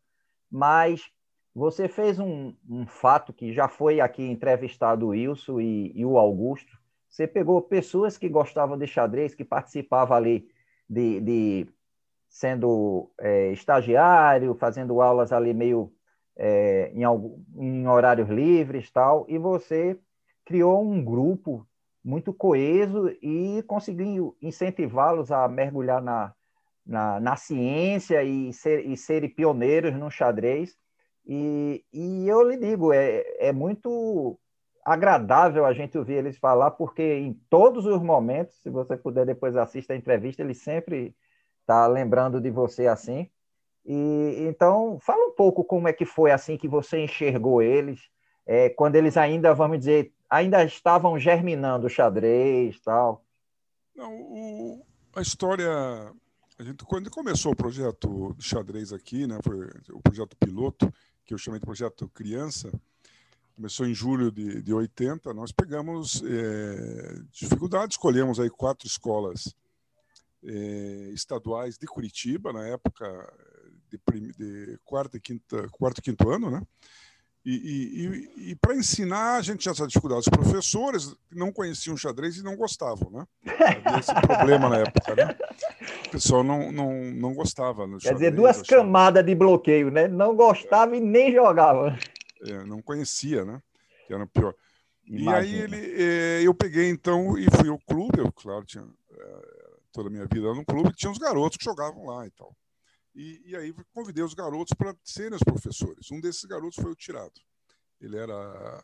mas 0.50 1.12
você 1.54 1.88
fez 1.88 2.20
um, 2.20 2.56
um 2.70 2.86
fato 2.86 3.34
que 3.34 3.52
já 3.52 3.68
foi 3.68 4.00
aqui 4.00 4.24
entrevistado 4.24 5.08
o 5.08 5.10
Wilson 5.10 5.60
e, 5.60 5.92
e 5.96 6.06
o 6.06 6.18
Augusto. 6.18 6.78
Você 7.10 7.28
pegou 7.28 7.62
pessoas 7.62 8.18
que 8.18 8.30
gostavam 8.30 8.78
de 8.78 8.86
xadrez, 8.86 9.34
que 9.34 9.44
participavam 9.44 10.16
ali 10.16 10.48
de, 10.92 11.22
de 11.22 11.68
sendo 12.28 13.10
é, 13.18 13.52
estagiário, 13.54 14.54
fazendo 14.56 15.02
aulas 15.02 15.32
ali 15.32 15.54
meio 15.54 15.90
é, 16.38 16.92
em, 16.94 17.04
em 17.56 17.88
horários 17.88 18.28
livres 18.30 18.92
tal, 18.92 19.26
e 19.30 19.38
você 19.38 19.98
criou 20.44 20.84
um 20.84 21.04
grupo 21.04 21.66
muito 22.04 22.34
coeso 22.34 23.08
e 23.22 23.64
conseguiu 23.68 24.36
incentivá-los 24.42 25.32
a 25.32 25.48
mergulhar 25.48 26.02
na, 26.02 26.34
na, 26.86 27.20
na, 27.22 27.36
ciência 27.38 28.22
e, 28.24 28.52
ser, 28.52 28.86
e 28.86 28.98
serem 28.98 29.30
pioneiros 29.30 29.94
no 29.94 30.12
xadrez. 30.12 30.76
E, 31.26 31.86
e 31.94 32.28
eu 32.28 32.42
lhe 32.42 32.58
digo, 32.58 32.92
é, 32.92 33.24
é 33.38 33.54
muito 33.54 34.38
agradável 34.84 35.66
a 35.66 35.74
gente 35.74 35.98
ouvir 35.98 36.14
eles 36.14 36.38
falar, 36.38 36.72
porque 36.72 37.02
em 37.02 37.34
todos 37.50 37.86
os 37.86 38.02
momentos, 38.02 38.56
se 38.62 38.70
você 38.70 38.98
puder 38.98 39.26
depois 39.26 39.56
assistir 39.56 39.92
a 39.92 39.96
entrevista, 39.96 40.42
ele 40.42 40.54
sempre 40.54 41.16
está 41.62 41.88
lembrando 41.88 42.42
de 42.42 42.50
você 42.50 42.88
assim. 42.88 43.30
E 43.86 44.46
então, 44.48 45.00
fala 45.00 45.28
um 45.28 45.36
pouco 45.36 45.64
como 45.64 45.88
é 45.88 45.94
que 45.94 46.06
foi 46.06 46.32
assim 46.32 46.58
que 46.58 46.68
você 46.68 47.04
enxergou 47.04 47.62
eles, 47.62 48.02
é, 48.46 48.70
quando 48.70 48.96
eles 48.96 49.18
ainda, 49.18 49.54
vamos 49.54 49.80
dizer, 49.80 50.14
ainda 50.30 50.64
estavam 50.64 51.18
germinando 51.18 51.88
o 51.88 51.90
xadrez 51.90 52.80
tal. 52.82 53.24
Não, 53.96 54.14
o, 54.14 54.86
a 55.16 55.22
história 55.22 55.70
a 56.62 56.64
gente, 56.64 56.86
quando 56.86 57.10
começou 57.10 57.54
o 57.54 57.56
projeto 57.56 58.36
de 58.38 58.44
xadrez 58.44 58.94
aqui, 58.94 59.26
né, 59.26 59.40
foi 59.44 59.68
o 59.92 60.00
projeto 60.00 60.38
piloto, 60.38 60.94
que 61.26 61.34
eu 61.34 61.38
chamei 61.38 61.60
de 61.60 61.66
projeto 61.66 62.08
criança, 62.10 62.72
começou 63.56 63.86
em 63.86 63.94
julho 63.94 64.32
de, 64.32 64.62
de 64.62 64.74
80, 64.74 65.34
nós 65.34 65.52
pegamos 65.52 66.24
é, 66.24 67.22
dificuldade, 67.32 67.94
escolhemos 67.94 68.40
aí 68.40 68.50
quatro 68.50 68.88
escolas 68.88 69.56
é, 70.44 71.12
estaduais 71.14 71.78
de 71.78 71.86
Curitiba, 71.86 72.52
na 72.52 72.68
época 72.68 73.34
de, 73.90 74.32
de 74.34 74.80
quarto, 74.84 75.18
e 75.18 75.20
quinta, 75.20 75.68
quarto 75.70 76.00
e 76.00 76.02
quinto 76.02 76.30
ano, 76.30 76.50
né? 76.50 76.62
E, 77.44 77.56
e, 77.56 78.06
e, 78.48 78.52
e 78.52 78.56
para 78.56 78.76
ensinar, 78.76 79.38
a 79.38 79.42
gente 79.42 79.62
tinha 79.62 79.72
essa 79.72 79.88
dificuldade. 79.88 80.22
Os 80.22 80.30
professores 80.30 81.16
não 81.32 81.52
conheciam 81.52 81.98
xadrez 81.98 82.38
e 82.38 82.44
não 82.44 82.56
gostavam, 82.56 83.10
né? 83.10 83.26
Havia 83.48 84.00
esse 84.00 84.14
problema 84.14 84.70
na 84.70 84.78
época, 84.78 85.16
né? 85.16 85.36
O 86.06 86.10
pessoal 86.12 86.44
não, 86.44 86.72
não, 86.72 86.94
não 86.94 87.34
gostava. 87.34 87.88
Quer 87.88 88.00
xadrez, 88.00 88.20
dizer, 88.20 88.32
duas 88.32 88.62
camadas 88.62 89.26
de 89.26 89.34
bloqueio, 89.34 89.90
né? 89.90 90.08
Não 90.08 90.36
gostava 90.36 90.94
é. 90.94 91.00
e 91.00 91.02
nem 91.02 91.34
jogava 91.34 91.98
não 92.66 92.82
conhecia, 92.82 93.46
né? 93.46 93.62
Que 94.08 94.14
era 94.14 94.26
pior. 94.28 94.56
Imagina. 95.06 95.32
E 95.32 95.40
aí 95.40 95.62
ele, 95.62 96.04
é, 96.04 96.42
eu 96.44 96.54
peguei 96.54 96.90
então 96.90 97.38
e 97.38 97.46
fui 97.50 97.70
ao 97.70 97.80
clube, 97.80 98.20
eu 98.20 98.32
claro 98.32 98.66
tinha 98.66 98.88
é, 99.12 99.78
toda 99.92 100.10
a 100.10 100.12
minha 100.12 100.26
vida 100.26 100.54
no 100.54 100.66
clube, 100.66 100.94
tinha 100.94 101.12
os 101.12 101.18
garotos 101.18 101.58
que 101.58 101.64
jogavam 101.64 102.06
lá 102.06 102.26
e 102.26 102.32
tal. 102.32 102.56
E, 103.14 103.42
e 103.46 103.56
aí 103.56 103.74
convidei 103.94 104.24
os 104.24 104.34
garotos 104.34 104.74
para 104.78 104.96
serem 105.04 105.36
os 105.36 105.44
professores. 105.44 106.10
Um 106.12 106.22
desses 106.22 106.46
garotos 106.46 106.76
foi 106.76 106.92
o 106.92 106.96
Tirado. 106.96 107.42
Ele 108.00 108.18
era 108.18 108.84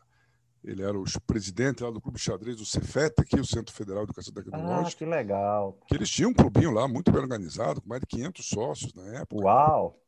ele 0.62 0.82
era 0.82 0.98
o 0.98 1.04
presidente 1.26 1.82
lá 1.82 1.90
do 1.90 2.00
Clube 2.00 2.18
Xadrez 2.18 2.56
do 2.56 2.66
Cefet, 2.66 3.14
aqui, 3.20 3.38
o 3.38 3.46
Centro 3.46 3.72
Federal 3.72 4.04
de 4.04 4.10
Educação 4.10 4.34
Tecnológica. 4.34 4.88
Ah, 4.88 4.98
que 4.98 5.04
legal. 5.06 5.78
Que 5.86 5.94
eles 5.94 6.10
tinham 6.10 6.30
um 6.30 6.34
clubinho 6.34 6.72
lá, 6.72 6.88
muito 6.88 7.12
bem 7.12 7.20
organizado, 7.20 7.80
com 7.80 7.88
mais 7.88 8.00
de 8.00 8.06
500 8.06 8.46
sócios 8.46 8.92
na 8.92 9.20
época. 9.20 9.44
Uau! 9.44 9.98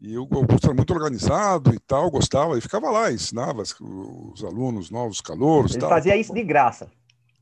E 0.00 0.16
o 0.16 0.28
Augusto 0.30 0.66
era 0.66 0.74
muito 0.74 0.92
organizado 0.92 1.74
e 1.74 1.78
tal, 1.80 2.10
gostava, 2.10 2.56
e 2.56 2.60
ficava 2.60 2.88
lá, 2.90 3.10
ensinava 3.10 3.62
os 3.62 4.44
alunos 4.44 4.90
novos, 4.90 5.20
calouros. 5.20 5.72
Ele 5.72 5.80
tal. 5.80 5.90
fazia 5.90 6.16
isso 6.16 6.32
de 6.32 6.44
graça. 6.44 6.88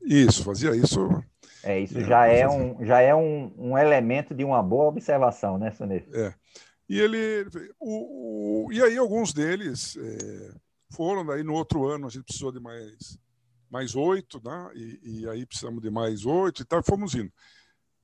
Isso, 0.01 0.43
fazia 0.43 0.75
isso. 0.75 1.07
É, 1.63 1.79
isso 1.79 1.99
é, 1.99 2.03
já, 2.03 2.25
é 2.25 2.47
um, 2.47 2.85
já 2.85 2.99
é 2.99 3.13
um, 3.13 3.53
um 3.57 3.77
elemento 3.77 4.33
de 4.33 4.43
uma 4.43 4.63
boa 4.63 4.85
observação, 4.85 5.57
né, 5.57 5.71
Sonê? 5.71 6.03
É. 6.13 6.33
E 6.89 6.99
ele. 6.99 7.45
O, 7.79 8.65
o, 8.65 8.73
e 8.73 8.81
aí, 8.81 8.97
alguns 8.97 9.33
deles 9.33 9.97
é, 9.97 10.51
foram, 10.95 11.25
daí 11.25 11.43
no 11.43 11.53
outro 11.53 11.85
ano 11.85 12.07
a 12.07 12.09
gente 12.09 12.23
precisou 12.23 12.51
de 12.51 12.59
mais 12.59 13.19
mais 13.69 13.95
oito, 13.95 14.41
né? 14.43 14.71
E, 14.75 14.99
e, 15.03 15.29
aí 15.29 15.45
precisamos 15.45 15.81
de 15.81 15.89
mais 15.89 16.25
oito 16.25 16.61
e 16.61 16.65
tal, 16.65 16.81
fomos 16.83 17.13
indo. 17.13 17.31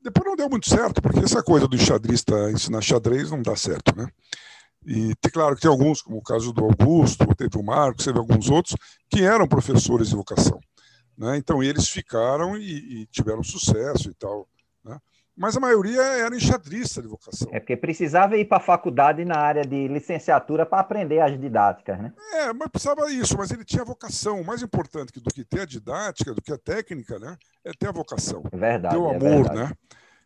Depois 0.04 0.26
não 0.26 0.36
deu 0.36 0.50
muito 0.50 0.70
certo, 0.70 1.02
porque 1.02 1.20
essa 1.20 1.42
coisa 1.42 1.68
do 1.68 1.78
xadrista 1.78 2.52
ensinar 2.52 2.82
xadrez 2.82 3.32
não 3.32 3.42
dá 3.42 3.56
certo, 3.56 3.96
né? 3.96 4.08
E 4.86 5.16
claro 5.32 5.56
que 5.56 5.62
tem 5.62 5.72
alguns, 5.72 6.02
como 6.02 6.18
o 6.18 6.22
caso 6.22 6.52
do 6.52 6.66
Augusto, 6.66 7.26
teve 7.36 7.58
o 7.58 7.64
Marcos, 7.64 8.04
teve 8.04 8.20
alguns 8.20 8.50
outros, 8.50 8.76
que 9.10 9.24
eram 9.24 9.48
professores 9.48 10.10
de 10.10 10.16
vocação. 10.16 10.60
Né? 11.18 11.38
Então 11.38 11.64
eles 11.64 11.88
ficaram 11.88 12.58
e, 12.58 13.02
e 13.02 13.06
tiveram 13.08 13.44
sucesso 13.44 14.10
e 14.10 14.14
tal. 14.14 14.48
Né? 14.84 14.98
Mas 15.36 15.56
a 15.56 15.60
maioria 15.60 16.02
era 16.02 16.36
enxadrista 16.36 17.02
de 17.02 17.08
vocação. 17.08 17.50
É 17.52 17.60
porque 17.60 17.78
precisava 17.78 18.38
ir 18.38 18.46
para 18.46 18.58
a 18.58 18.62
faculdade 18.62 19.24
na 19.24 19.38
área 19.38 19.64
de 19.64 19.88
licenciatura 19.88 20.66
para 20.66 20.80
aprender 20.80 21.20
as 21.22 21.40
didáticas, 21.40 22.00
né? 22.00 22.14
É, 22.34 22.54
mas 22.54 22.68
precisava 22.70 23.12
isso, 23.12 23.36
mas 23.38 23.52
ele 23.52 23.66
tinha 23.66 23.84
vocação. 23.84 24.42
O 24.42 24.46
mais 24.46 24.62
importante 24.62 25.20
do 25.20 25.34
que 25.34 25.44
ter 25.44 25.62
a 25.62 25.66
didática, 25.66 26.34
do 26.34 26.42
que 26.42 26.52
a 26.52 26.58
técnica, 26.58 27.18
né? 27.18 27.36
É 27.64 27.72
ter 27.72 27.88
a 27.88 27.92
vocação. 27.92 28.44
É 28.52 28.58
verdade. 28.58 28.96
Ter 28.96 29.02
o 29.02 29.12
é 29.12 29.16
amor, 29.16 29.44
verdade. 29.44 29.56
né? 29.56 29.72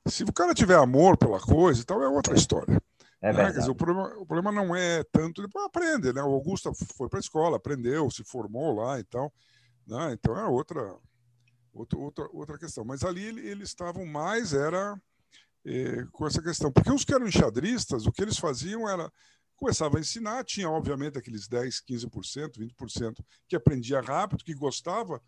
Se 0.10 0.24
o 0.24 0.34
cara 0.34 0.53
tiver 0.53 0.76
amor 0.76 1.18
pela 1.18 1.39
coisa 1.39 1.82
e 1.82 1.84
tal, 1.84 2.01
é 2.01 2.08
outra 2.08 2.36
história. 2.36 2.82
É 3.22 3.34
né? 3.34 3.51
Dizer, 3.51 3.70
o, 3.70 3.76
problema, 3.76 4.08
o 4.18 4.26
problema 4.26 4.51
não 4.51 4.76
é 4.76 5.03
tanto. 5.12 5.41
Depois 5.41 5.66
aprende, 5.66 6.14
né? 6.14 6.22
O 6.22 6.34
Augusto 6.34 6.72
foi 6.95 7.10
para 7.10 7.20
a 7.20 7.22
escola, 7.22 7.58
aprendeu, 7.58 8.10
se 8.12 8.24
formou 8.24 8.76
lá 8.76 8.99
e 8.99 9.03
tal. 9.03 9.34
Né? 9.86 10.14
Então 10.14 10.38
é 10.38 10.45
outra, 10.45 10.95
outra, 11.74 11.97
outra, 11.97 12.28
outra 12.32 12.58
questão. 12.58 12.86
Mas 12.86 13.03
ali 13.03 13.26
eles 13.26 13.70
estavam 13.70 14.05
mais, 14.05 14.53
era 14.53 14.99
eh, 15.66 16.05
com 16.12 16.28
essa 16.28 16.41
questão. 16.41 16.72
Porque 16.72 16.91
os 16.91 17.03
que 17.03 17.14
eram 17.14 17.28
enxadristas, 17.28 18.05
o 18.05 18.12
que 18.12 18.22
eles 18.22 18.38
faziam 18.38 18.88
era. 18.88 19.12
Começava 19.55 19.97
a 19.97 19.99
ensinar, 19.99 20.43
tinha 20.43 20.70
obviamente 20.70 21.18
aqueles 21.18 21.47
10, 21.47 21.82
15%, 21.82 22.60
20% 22.60 23.26
que 23.47 23.55
aprendia 23.55 23.99
rápido, 23.99 24.43
que 24.43 24.53
gostava, 24.53 25.20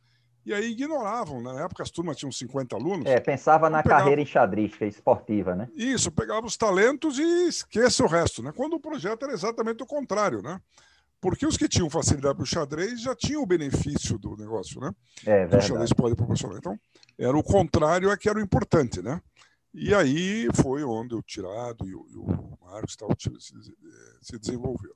e 0.50 0.54
aí 0.54 0.72
ignoravam. 0.72 1.42
Na 1.42 1.64
época 1.64 1.84
as 1.84 1.92
turmas 1.92 2.18
tinham 2.18 2.32
50 2.32 2.76
alunos. 2.76 3.06
É, 3.06 3.20
pensava 3.20 3.70
na 3.70 3.84
pegava... 3.84 4.02
carreira 4.02 4.22
enxadrística 4.22 4.84
esportiva, 4.84 5.56
né? 5.56 5.70
Isso, 5.76 6.12
pegava 6.12 6.48
os 6.48 6.58
talentos 6.58 7.20
e 7.20 7.48
esqueça 7.48 8.04
o 8.04 8.08
resto, 8.08 8.42
né? 8.42 8.52
Quando 8.56 8.74
o 8.74 8.80
projeto 8.80 9.24
era 9.24 9.34
exatamente 9.34 9.84
o 9.84 9.86
contrário, 9.86 10.42
né? 10.42 10.60
Porque 11.22 11.46
os 11.46 11.56
que 11.56 11.68
tinham 11.68 11.90
facilidade 11.90 12.36
para 12.36 12.44
o 12.44 12.48
xadrez 12.48 13.00
já 13.00 13.14
tinham 13.14 13.44
o 13.44 13.46
benefício 13.46 14.18
do 14.18 14.36
negócio, 14.36 14.82
né? 14.82 14.92
É 15.24 15.40
verdade. 15.42 15.66
O 15.66 15.68
xadrez 15.68 15.94
pode 15.94 16.16
proporcionar. 16.16 16.58
Então, 16.58 16.80
era 17.18 17.38
o 17.38 17.44
contrário 17.44 18.10
é 18.10 18.18
que 18.18 18.28
era 18.28 18.40
o 18.40 18.42
importante, 18.42 19.04
né? 19.04 19.22
E 19.72 19.94
aí 19.94 20.48
foi 20.56 20.84
onde 20.84 21.14
o 21.14 21.22
Tirado 21.22 21.88
e 21.88 21.94
o, 21.94 22.08
e 22.10 22.18
o 22.18 22.58
Marcos 22.60 22.96
tal, 22.96 23.10
se, 23.20 23.30
se 24.20 24.40
desenvolveram. 24.40 24.96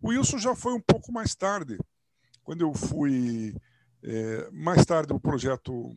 O 0.00 0.08
Wilson 0.08 0.38
já 0.38 0.54
foi 0.54 0.72
um 0.72 0.80
pouco 0.80 1.12
mais 1.12 1.34
tarde, 1.34 1.76
quando 2.42 2.62
eu 2.62 2.72
fui 2.72 3.54
é, 4.02 4.50
mais 4.50 4.84
tarde, 4.84 5.12
o 5.12 5.20
projeto 5.20 5.96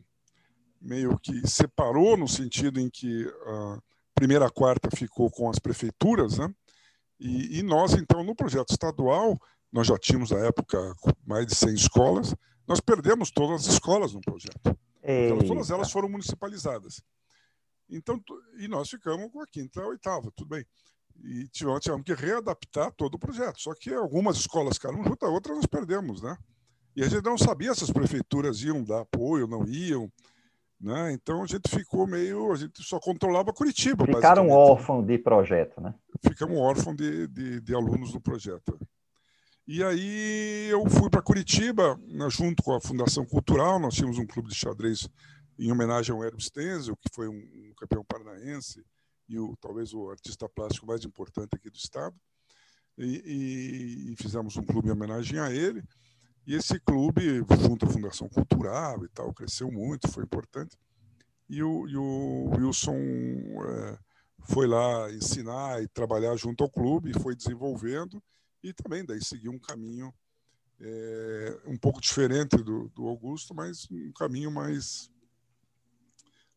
meio 0.80 1.18
que 1.18 1.46
separou, 1.48 2.16
no 2.16 2.26
sentido 2.26 2.80
em 2.80 2.90
que 2.90 3.26
a 3.46 3.78
primeira 4.14 4.50
quarta 4.50 4.88
ficou 4.94 5.30
com 5.30 5.48
as 5.48 5.58
prefeituras, 5.58 6.38
né? 6.38 6.52
E, 7.18 7.60
e, 7.60 7.62
nós, 7.62 7.92
então, 7.92 8.24
no 8.24 8.34
projeto 8.34 8.70
estadual, 8.70 9.38
nós 9.70 9.86
já 9.86 9.96
tínhamos, 9.96 10.30
na 10.30 10.40
época, 10.40 10.92
mais 11.24 11.46
de 11.46 11.54
100 11.54 11.74
escolas, 11.74 12.34
nós 12.66 12.80
perdemos 12.80 13.30
todas 13.30 13.66
as 13.66 13.74
escolas 13.74 14.12
no 14.12 14.20
projeto. 14.20 14.76
Elas, 15.02 15.46
todas 15.46 15.70
elas 15.70 15.90
foram 15.92 16.08
municipalizadas. 16.08 17.00
Então, 17.88 18.20
e 18.58 18.66
nós 18.66 18.88
ficamos 18.88 19.30
com 19.30 19.40
a 19.40 19.46
quinta 19.46 19.80
e 19.80 19.82
a 19.84 19.86
oitava, 19.86 20.32
tudo 20.34 20.48
bem. 20.48 20.64
E 21.22 21.46
tivemos, 21.48 21.80
tivemos 21.80 22.04
que 22.04 22.14
readaptar 22.14 22.92
todo 22.92 23.14
o 23.14 23.18
projeto. 23.18 23.60
Só 23.60 23.74
que 23.74 23.92
algumas 23.92 24.36
escolas 24.36 24.76
ficaram 24.76 25.04
juntas, 25.04 25.28
outras 25.28 25.56
nós 25.56 25.66
perdemos, 25.66 26.22
né? 26.22 26.36
E 26.94 27.02
a 27.02 27.08
gente 27.08 27.24
não 27.24 27.38
sabia 27.38 27.74
se 27.74 27.84
as 27.84 27.90
prefeituras 27.90 28.62
iam 28.62 28.82
dar 28.84 29.00
apoio, 29.00 29.46
não 29.46 29.64
iam. 29.66 30.10
Né? 30.80 31.12
Então 31.12 31.42
a 31.42 31.46
gente 31.46 31.68
ficou 31.70 32.06
meio. 32.06 32.52
A 32.52 32.56
gente 32.56 32.82
só 32.82 32.98
controlava 32.98 33.52
Curitiba. 33.52 34.04
Ficaram 34.04 34.50
órfãos 34.50 35.06
de 35.06 35.16
projeto, 35.16 35.80
né? 35.80 35.94
Ficamos 36.26 36.58
órfãos 36.58 36.96
de, 36.96 37.28
de, 37.28 37.60
de, 37.60 37.74
alunos 37.74 38.12
do 38.12 38.20
projeto. 38.20 38.78
E 39.66 39.82
aí 39.82 40.68
eu 40.70 40.84
fui 40.90 41.08
para 41.08 41.22
Curitiba, 41.22 41.96
né, 42.08 42.28
junto 42.28 42.64
com 42.64 42.74
a 42.74 42.80
Fundação 42.80 43.24
Cultural, 43.24 43.78
nós 43.78 43.94
tínhamos 43.94 44.18
um 44.18 44.26
clube 44.26 44.48
de 44.48 44.56
xadrez 44.56 45.08
em 45.56 45.70
homenagem 45.70 46.12
ao 46.12 46.24
Hermes 46.24 46.46
Stenzel, 46.46 46.96
que 46.96 47.08
foi 47.14 47.28
um, 47.28 47.34
um 47.34 47.72
campeão 47.76 48.04
paranaense 48.04 48.84
e 49.28 49.38
o, 49.38 49.56
talvez 49.60 49.94
o 49.94 50.10
artista 50.10 50.48
plástico 50.48 50.86
mais 50.86 51.04
importante 51.04 51.50
aqui 51.54 51.70
do 51.70 51.76
estado. 51.76 52.16
E, 52.98 53.22
e, 53.24 54.12
e 54.12 54.16
fizemos 54.16 54.56
um 54.56 54.62
clube 54.62 54.88
em 54.88 54.92
homenagem 54.92 55.38
a 55.38 55.50
ele. 55.50 55.82
E 56.46 56.54
esse 56.54 56.78
clube, 56.80 57.44
junto 57.60 57.86
à 57.86 57.88
Fundação 57.88 58.28
Cultural 58.28 59.04
e 59.04 59.08
tal, 59.08 59.32
cresceu 59.32 59.70
muito, 59.70 60.10
foi 60.10 60.24
importante. 60.24 60.76
E 61.48 61.62
o, 61.62 61.86
e 61.86 61.96
o 61.96 62.50
Wilson 62.56 62.96
é, 62.96 63.98
foi 64.40 64.66
lá 64.66 65.10
ensinar 65.12 65.82
e 65.82 65.88
trabalhar 65.88 66.34
junto 66.36 66.64
ao 66.64 66.70
clube, 66.70 67.18
foi 67.20 67.36
desenvolvendo 67.36 68.22
e 68.62 68.72
também 68.72 69.04
daí 69.04 69.22
seguiu 69.22 69.52
um 69.52 69.58
caminho 69.58 70.12
é, 70.80 71.60
um 71.66 71.76
pouco 71.76 72.00
diferente 72.00 72.56
do, 72.56 72.88
do 72.88 73.06
Augusto, 73.06 73.54
mas 73.54 73.88
um 73.90 74.12
caminho 74.12 74.50
mais, 74.50 75.10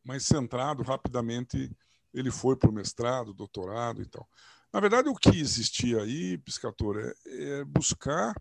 mais 0.04 0.26
centrado. 0.26 0.84
Rapidamente 0.84 1.72
ele 2.14 2.32
foi 2.32 2.56
para 2.56 2.70
o 2.70 2.74
mestrado, 2.74 3.34
doutorado 3.34 4.02
e 4.02 4.06
tal. 4.06 4.28
Na 4.74 4.80
verdade, 4.80 5.10
o 5.10 5.16
que 5.16 5.40
existia 5.40 6.02
aí, 6.02 6.38
Piscator, 6.40 6.98
é, 6.98 7.14
é 7.26 7.66
buscar 7.66 8.36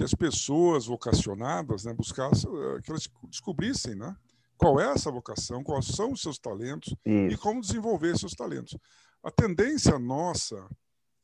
que 0.00 0.04
as 0.04 0.14
pessoas 0.14 0.86
vocacionadas 0.86 1.84
né, 1.84 1.92
buscassem, 1.92 2.50
eh, 2.50 2.80
que 2.82 2.90
elas 2.90 3.06
descobrissem 3.24 3.94
né, 3.94 4.16
qual 4.56 4.80
é 4.80 4.90
essa 4.90 5.10
vocação, 5.10 5.62
quais 5.62 5.88
são 5.88 6.12
os 6.12 6.22
seus 6.22 6.38
talentos 6.38 6.94
Isso. 7.04 7.34
e 7.34 7.36
como 7.36 7.60
desenvolver 7.60 8.18
seus 8.18 8.32
talentos. 8.32 8.78
A 9.22 9.30
tendência 9.30 9.98
nossa 9.98 10.66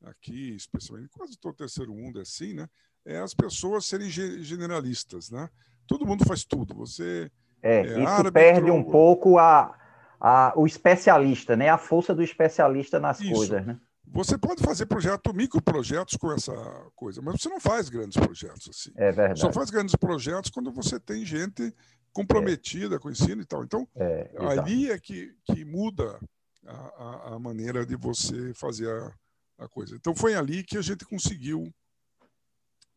aqui, 0.04 0.54
especialmente 0.54 1.08
quase 1.08 1.38
todo 1.38 1.54
o 1.54 1.56
terceiro 1.56 1.94
mundo 1.94 2.18
é 2.18 2.22
assim, 2.22 2.52
né, 2.52 2.68
é 3.06 3.18
as 3.18 3.32
pessoas 3.32 3.86
serem 3.86 4.10
generalistas, 4.10 5.30
né? 5.30 5.48
Todo 5.86 6.04
mundo 6.04 6.26
faz 6.26 6.44
tudo. 6.44 6.74
Você 6.74 7.30
é, 7.62 7.78
é 7.78 7.82
isso 7.86 8.08
árbitro, 8.08 8.32
perde 8.32 8.70
um 8.70 8.84
pouco 8.84 9.38
a, 9.38 9.74
a, 10.20 10.52
o 10.54 10.66
especialista, 10.66 11.56
né? 11.56 11.70
A 11.70 11.78
força 11.78 12.14
do 12.14 12.22
especialista 12.22 13.00
nas 13.00 13.20
isso. 13.20 13.32
coisas, 13.32 13.64
né? 13.64 13.80
Você 14.08 14.38
pode 14.38 14.62
fazer 14.62 14.86
projeto, 14.86 15.34
microprojetos 15.34 16.16
com 16.16 16.32
essa 16.32 16.54
coisa, 16.94 17.20
mas 17.20 17.40
você 17.40 17.48
não 17.48 17.60
faz 17.60 17.88
grandes 17.88 18.16
projetos 18.16 18.68
assim. 18.68 18.92
É 18.96 19.12
verdade. 19.12 19.40
Só 19.40 19.52
faz 19.52 19.70
grandes 19.70 19.94
projetos 19.96 20.50
quando 20.50 20.72
você 20.72 20.98
tem 20.98 21.24
gente 21.24 21.74
comprometida 22.12 22.96
é. 22.96 22.98
com 22.98 23.08
o 23.08 23.10
ensino 23.10 23.42
e 23.42 23.44
tal. 23.44 23.62
Então, 23.62 23.86
é, 23.94 24.30
ali 24.48 24.90
é 24.90 24.98
que, 24.98 25.34
que 25.44 25.64
muda 25.64 26.18
a, 26.64 26.72
a, 26.74 27.34
a 27.34 27.38
maneira 27.38 27.84
de 27.84 27.94
você 27.96 28.54
fazer 28.54 28.88
a, 28.88 29.64
a, 29.64 29.68
coisa. 29.68 29.94
Então, 29.96 30.14
foi 30.14 30.34
ali 30.34 30.64
que 30.64 30.78
a 30.78 30.82
gente 30.82 31.04
conseguiu, 31.04 31.70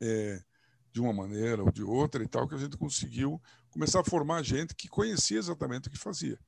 é, 0.01 0.41
de 0.93 1.01
uma 1.01 1.11
maneira 1.11 1.63
ou 1.63 1.71
de 1.71 1.83
outra 1.83 2.23
e 2.23 2.27
tal, 2.27 2.47
que 2.47 2.55
a 2.55 2.59
gente 2.59 2.77
conseguiu 2.77 3.41
começar 3.69 3.99
a 3.99 4.05
formar 4.05 4.41
gente 4.43 4.73
que 4.73 4.87
conhecia 4.87 5.37
exatamente 5.37 5.87
o 5.87 5.91
que 5.91 5.97
fazia. 5.97 6.39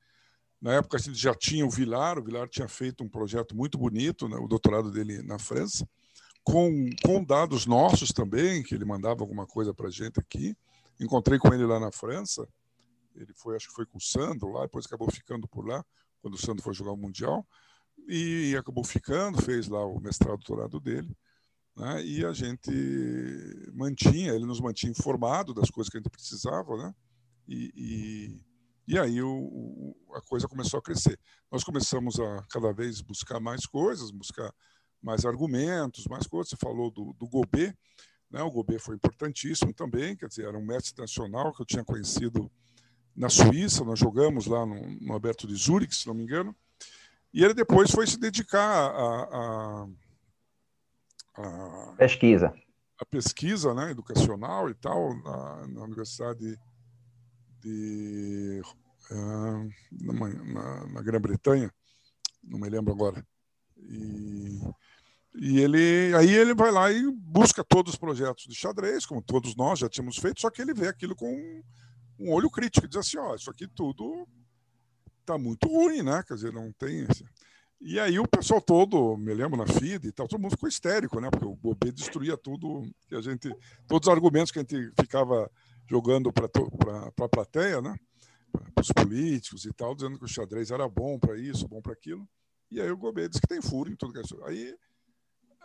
Na 0.62 0.74
época 0.74 0.96
a 0.96 1.00
gente 1.00 1.18
já 1.18 1.34
tinha 1.34 1.66
o 1.66 1.70
Vilar, 1.70 2.20
o 2.20 2.22
Vilar 2.22 2.48
tinha 2.48 2.68
feito 2.68 3.02
um 3.02 3.08
projeto 3.08 3.52
muito 3.52 3.76
bonito, 3.76 4.28
né, 4.28 4.36
o 4.36 4.46
doutorado 4.46 4.92
dele 4.92 5.20
na 5.20 5.36
França, 5.36 5.84
com, 6.44 6.88
com 7.04 7.24
dados 7.24 7.66
nossos 7.66 8.12
também, 8.12 8.62
que 8.62 8.72
ele 8.72 8.84
mandava 8.84 9.22
alguma 9.22 9.44
coisa 9.44 9.74
para 9.74 9.88
a 9.88 9.90
gente 9.90 10.20
aqui. 10.20 10.56
Encontrei 11.00 11.36
com 11.36 11.52
ele 11.52 11.66
lá 11.66 11.80
na 11.80 11.90
França, 11.90 12.48
ele 13.16 13.32
foi, 13.34 13.56
acho 13.56 13.68
que 13.68 13.74
foi 13.74 13.84
com 13.84 13.98
o 13.98 14.00
Sandro 14.00 14.52
lá, 14.52 14.62
depois 14.62 14.86
acabou 14.86 15.10
ficando 15.10 15.48
por 15.48 15.66
lá, 15.66 15.84
quando 16.20 16.34
o 16.34 16.38
Sandro 16.38 16.62
foi 16.62 16.72
jogar 16.72 16.92
o 16.92 16.96
Mundial, 16.96 17.44
e 18.06 18.54
acabou 18.56 18.84
ficando, 18.84 19.42
fez 19.42 19.66
lá 19.66 19.84
o 19.84 19.98
mestrado, 20.00 20.38
doutorado 20.38 20.78
dele, 20.78 21.10
né, 21.76 22.04
e 22.04 22.24
a 22.24 22.32
gente 22.32 22.70
mantinha, 23.74 24.32
ele 24.32 24.46
nos 24.46 24.60
mantinha 24.60 24.92
informado 24.92 25.52
das 25.52 25.70
coisas 25.70 25.90
que 25.90 25.96
a 25.96 26.00
gente 26.00 26.10
precisava, 26.10 26.76
né, 26.76 26.94
e, 27.48 27.72
e 27.74 28.51
e 28.86 28.98
aí 28.98 29.22
o, 29.22 29.96
a 30.14 30.20
coisa 30.22 30.48
começou 30.48 30.78
a 30.78 30.82
crescer. 30.82 31.18
Nós 31.50 31.62
começamos 31.62 32.18
a 32.18 32.44
cada 32.50 32.72
vez 32.72 33.00
buscar 33.00 33.38
mais 33.40 33.66
coisas, 33.66 34.10
buscar 34.10 34.52
mais 35.00 35.24
argumentos, 35.24 36.06
mais 36.06 36.26
coisas. 36.26 36.50
Você 36.50 36.56
falou 36.56 36.90
do, 36.90 37.12
do 37.18 37.28
Gobet, 37.28 37.76
né? 38.30 38.42
o 38.42 38.50
Gobet 38.50 38.78
foi 38.80 38.96
importantíssimo 38.96 39.72
também, 39.72 40.16
quer 40.16 40.28
dizer, 40.28 40.46
era 40.46 40.58
um 40.58 40.64
mestre 40.64 41.00
nacional 41.00 41.52
que 41.52 41.62
eu 41.62 41.66
tinha 41.66 41.84
conhecido 41.84 42.50
na 43.14 43.28
Suíça, 43.28 43.84
nós 43.84 43.98
jogamos 43.98 44.46
lá 44.46 44.64
no, 44.64 44.74
no 45.00 45.12
Alberto 45.12 45.46
de 45.46 45.54
Zurich, 45.54 45.94
se 45.94 46.06
não 46.06 46.14
me 46.14 46.22
engano, 46.22 46.56
e 47.32 47.44
ele 47.44 47.54
depois 47.54 47.90
foi 47.90 48.06
se 48.06 48.18
dedicar 48.18 48.60
a, 48.60 49.86
a, 51.36 51.92
a 51.92 51.94
pesquisa. 51.98 52.54
A 52.98 53.04
pesquisa 53.04 53.74
né, 53.74 53.90
educacional 53.90 54.70
e 54.70 54.74
tal, 54.74 55.14
na, 55.22 55.66
na 55.66 55.82
Universidade 55.82 56.58
de 57.62 58.60
uh, 59.10 59.68
na, 59.90 60.86
na, 60.86 61.02
Grã-Bretanha, 61.02 61.72
não 62.42 62.58
me 62.58 62.68
lembro 62.68 62.92
agora. 62.92 63.24
E, 63.78 64.60
E 65.34 65.60
ele, 65.60 66.14
aí 66.14 66.30
ele 66.30 66.54
vai 66.54 66.70
lá 66.70 66.92
e 66.92 67.10
busca 67.10 67.64
todos 67.64 67.94
os 67.94 67.98
projetos 67.98 68.44
de 68.44 68.54
xadrez, 68.54 69.06
como 69.06 69.22
todos 69.22 69.56
nós 69.56 69.78
já 69.78 69.88
tínhamos 69.88 70.18
feito, 70.18 70.40
só 70.40 70.50
que 70.50 70.60
ele 70.60 70.74
vê 70.74 70.88
aquilo 70.88 71.16
com 71.16 71.62
um, 72.18 72.30
olho 72.32 72.50
crítico, 72.50 72.86
diz 72.86 72.98
assim, 72.98 73.16
ó, 73.16 73.34
isso 73.34 73.50
aqui 73.50 73.66
tudo 73.66 74.28
tá 75.24 75.38
muito 75.38 75.66
ruim, 75.68 76.02
né? 76.02 76.22
Quer 76.26 76.34
dizer, 76.34 76.52
não 76.52 76.70
tem. 76.72 77.06
E 77.80 77.98
aí 77.98 78.18
o 78.18 78.28
pessoal 78.28 78.60
todo, 78.60 79.16
me 79.16 79.32
lembro 79.32 79.56
na 79.56 79.66
FIDE 79.66 80.08
e 80.08 80.12
tal, 80.12 80.28
todo 80.28 80.40
mundo 80.40 80.52
ficou 80.52 80.68
histérico, 80.68 81.18
né? 81.18 81.30
Porque 81.30 81.46
o 81.46 81.56
Bobê 81.56 81.90
destruía 81.90 82.36
tudo 82.36 82.82
que 83.08 83.14
a 83.14 83.20
gente, 83.22 83.48
todos 83.88 84.08
os 84.08 84.12
argumentos 84.12 84.52
que 84.52 84.58
a 84.58 84.62
gente 84.62 84.92
ficava 85.00 85.50
jogando 85.88 86.32
para 86.32 86.46
a 86.46 87.28
plateia, 87.28 87.80
né? 87.80 87.94
Para 88.52 88.82
os 88.82 88.92
políticos 88.92 89.64
e 89.64 89.72
tal, 89.72 89.94
dizendo 89.94 90.18
que 90.18 90.24
o 90.24 90.28
xadrez 90.28 90.70
era 90.70 90.88
bom 90.88 91.18
para 91.18 91.38
isso, 91.38 91.68
bom 91.68 91.80
para 91.80 91.92
aquilo. 91.92 92.28
E 92.70 92.80
aí 92.80 92.90
o 92.90 92.96
Gobet 92.96 93.28
disse 93.28 93.40
que 93.40 93.48
tem 93.48 93.62
furo 93.62 93.90
em 93.90 93.96
tudo 93.96 94.12
que 94.12 94.18
é 94.18 94.48
Aí 94.48 94.74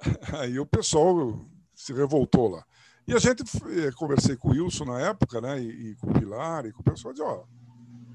Aí 0.39 0.59
o 0.59 0.65
pessoal 0.65 1.45
se 1.73 1.93
revoltou 1.93 2.49
lá. 2.49 2.65
E 3.07 3.13
a 3.13 3.19
gente, 3.19 3.43
eh, 3.67 3.91
conversei 3.95 4.35
com 4.35 4.49
o 4.49 4.51
Wilson 4.51 4.85
na 4.85 4.99
época, 4.99 5.39
né, 5.39 5.61
e, 5.61 5.91
e 5.91 5.95
com 5.95 6.09
o 6.09 6.13
Pilar, 6.13 6.65
e 6.65 6.73
com 6.73 6.81
o 6.81 6.83
pessoal, 6.83 7.13
disse, 7.13 7.25
ó, 7.25 7.45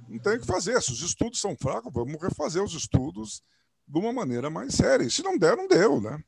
não 0.09 0.19
tem 0.19 0.37
o 0.37 0.41
que 0.41 0.47
fazer, 0.47 0.81
se 0.83 0.93
os 0.93 1.01
estudos 1.01 1.41
são 1.41 1.57
fracos, 1.57 1.91
vamos 1.93 2.21
refazer 2.21 2.63
os 2.63 2.75
estudos 2.75 3.43
de 3.89 3.99
uma 3.99 4.13
maneira 4.13 4.51
mais 4.51 4.75
séria. 4.75 5.05
E 5.05 5.11
se 5.11 5.23
não 5.23 5.39
der, 5.39 5.57
não 5.57 5.67
deu, 5.67 6.01
né? 6.01 6.23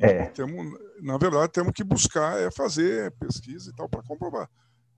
É. 0.00 0.26
Temos, 0.26 0.78
na 1.00 1.18
verdade, 1.18 1.52
temos 1.52 1.72
que 1.72 1.84
buscar 1.84 2.38
é 2.40 2.50
fazer 2.50 3.12
pesquisa 3.12 3.70
e 3.70 3.74
tal 3.74 3.88
para 3.88 4.02
comprovar. 4.02 4.48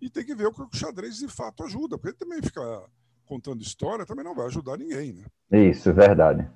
E 0.01 0.11
tem 0.11 0.25
que 0.25 0.35
ver 0.35 0.47
o 0.47 0.53
que 0.53 0.63
o 0.63 0.69
xadrez 0.73 1.17
de 1.17 1.29
fato 1.29 1.65
ajuda, 1.65 1.97
porque 1.99 2.17
também 2.17 2.43
ficar 2.43 2.83
contando 3.25 3.63
história 3.63 4.07
também 4.07 4.25
não 4.25 4.35
vai 4.35 4.47
ajudar 4.47 4.77
ninguém, 4.77 5.13
né? 5.13 5.25
Isso, 5.69 5.93
verdade 5.93 6.49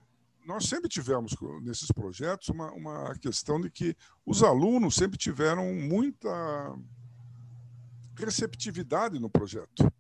nós 0.51 0.65
sempre 0.65 0.89
tivemos 0.89 1.37
nesses 1.63 1.93
projetos 1.93 2.49
uma, 2.49 2.73
uma 2.73 3.15
questão 3.21 3.61
de 3.61 3.71
que 3.71 3.95
os 4.27 4.43
alunos 4.43 4.97
sempre 4.97 5.17
tiveram 5.17 5.73
muita 5.75 6.29
receptividade 8.19 9.21
no 9.21 9.31
projeto. 9.31 9.91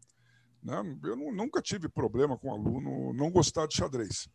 Né? 0.62 0.82
Eu 1.04 1.16
nunca 1.16 1.62
tive 1.62 1.88
problema 1.88 2.36
com 2.36 2.52
aluno 2.52 3.12
não 3.14 3.30
gostar 3.30 3.66
de 3.66 3.76
xadrez. 3.76 4.28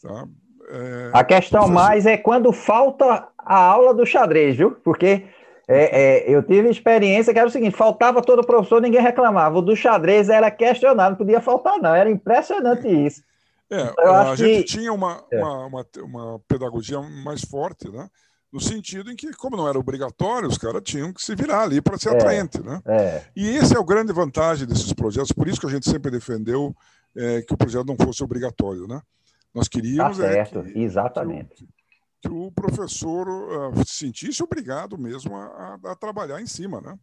Tá? 0.00 0.26
É, 0.68 1.10
a 1.12 1.24
questão 1.24 1.68
mais 1.68 2.06
é 2.06 2.16
quando 2.16 2.52
falta 2.52 3.28
a 3.38 3.56
aula 3.56 3.94
do 3.94 4.04
xadrez, 4.04 4.56
viu? 4.56 4.72
Porque 4.72 5.28
é, 5.68 6.28
é, 6.28 6.34
eu 6.34 6.42
tive 6.42 6.68
experiência 6.68 7.32
que 7.32 7.38
era 7.38 7.48
o 7.48 7.52
seguinte: 7.52 7.76
faltava 7.76 8.22
todo 8.22 8.46
professor, 8.46 8.80
ninguém 8.80 9.00
reclamava. 9.00 9.58
O 9.58 9.62
do 9.62 9.76
xadrez 9.76 10.28
era 10.28 10.50
questionado, 10.50 11.10
não 11.10 11.16
podia 11.16 11.40
faltar, 11.40 11.78
não. 11.78 11.94
Era 11.94 12.10
impressionante 12.10 12.88
isso. 12.88 13.22
É, 13.70 13.94
a 14.06 14.34
gente 14.34 14.64
que... 14.64 14.64
tinha 14.64 14.92
uma, 14.92 15.24
é. 15.30 15.38
uma, 15.38 15.66
uma, 15.66 15.86
uma, 16.02 16.40
pedagogia 16.46 17.00
mais 17.00 17.42
forte, 17.42 17.90
né? 17.90 18.08
No 18.52 18.60
sentido 18.60 19.10
em 19.10 19.16
que, 19.16 19.32
como 19.32 19.56
não 19.56 19.66
era 19.66 19.78
obrigatório, 19.78 20.46
os 20.46 20.58
caras 20.58 20.82
tinham 20.84 21.10
que 21.10 21.24
se 21.24 21.34
virar 21.34 21.62
ali 21.62 21.80
para 21.80 21.96
ser 21.96 22.10
é. 22.10 22.16
atraente, 22.16 22.62
né? 22.62 22.82
É. 22.84 23.22
E 23.34 23.56
esse 23.56 23.74
é 23.74 23.78
o 23.78 23.84
grande 23.84 24.12
vantagem 24.12 24.66
desses 24.66 24.92
projetos, 24.92 25.32
por 25.32 25.48
isso 25.48 25.58
que 25.58 25.66
a 25.66 25.70
gente 25.70 25.88
sempre 25.88 26.10
defendeu 26.10 26.74
que 27.46 27.52
o 27.52 27.56
projeto 27.58 27.86
não 27.86 27.96
fosse 27.96 28.24
obrigatório, 28.24 28.86
né? 28.86 29.00
Nós 29.54 29.68
queríamos 29.68 30.16
tá 30.16 30.24
certo, 30.24 30.62
que, 30.62 30.78
exatamente. 30.78 31.56
Que, 31.56 31.68
que, 32.22 32.28
o 32.28 32.50
professor 32.52 33.28
uh, 33.28 33.86
se 33.86 33.96
sentisse 33.96 34.42
obrigado 34.42 34.96
mesmo 34.96 35.34
a, 35.36 35.44
a, 35.84 35.92
a 35.92 35.96
trabalhar 35.96 36.40
em 36.40 36.46
cima, 36.46 36.80
né? 36.80 36.98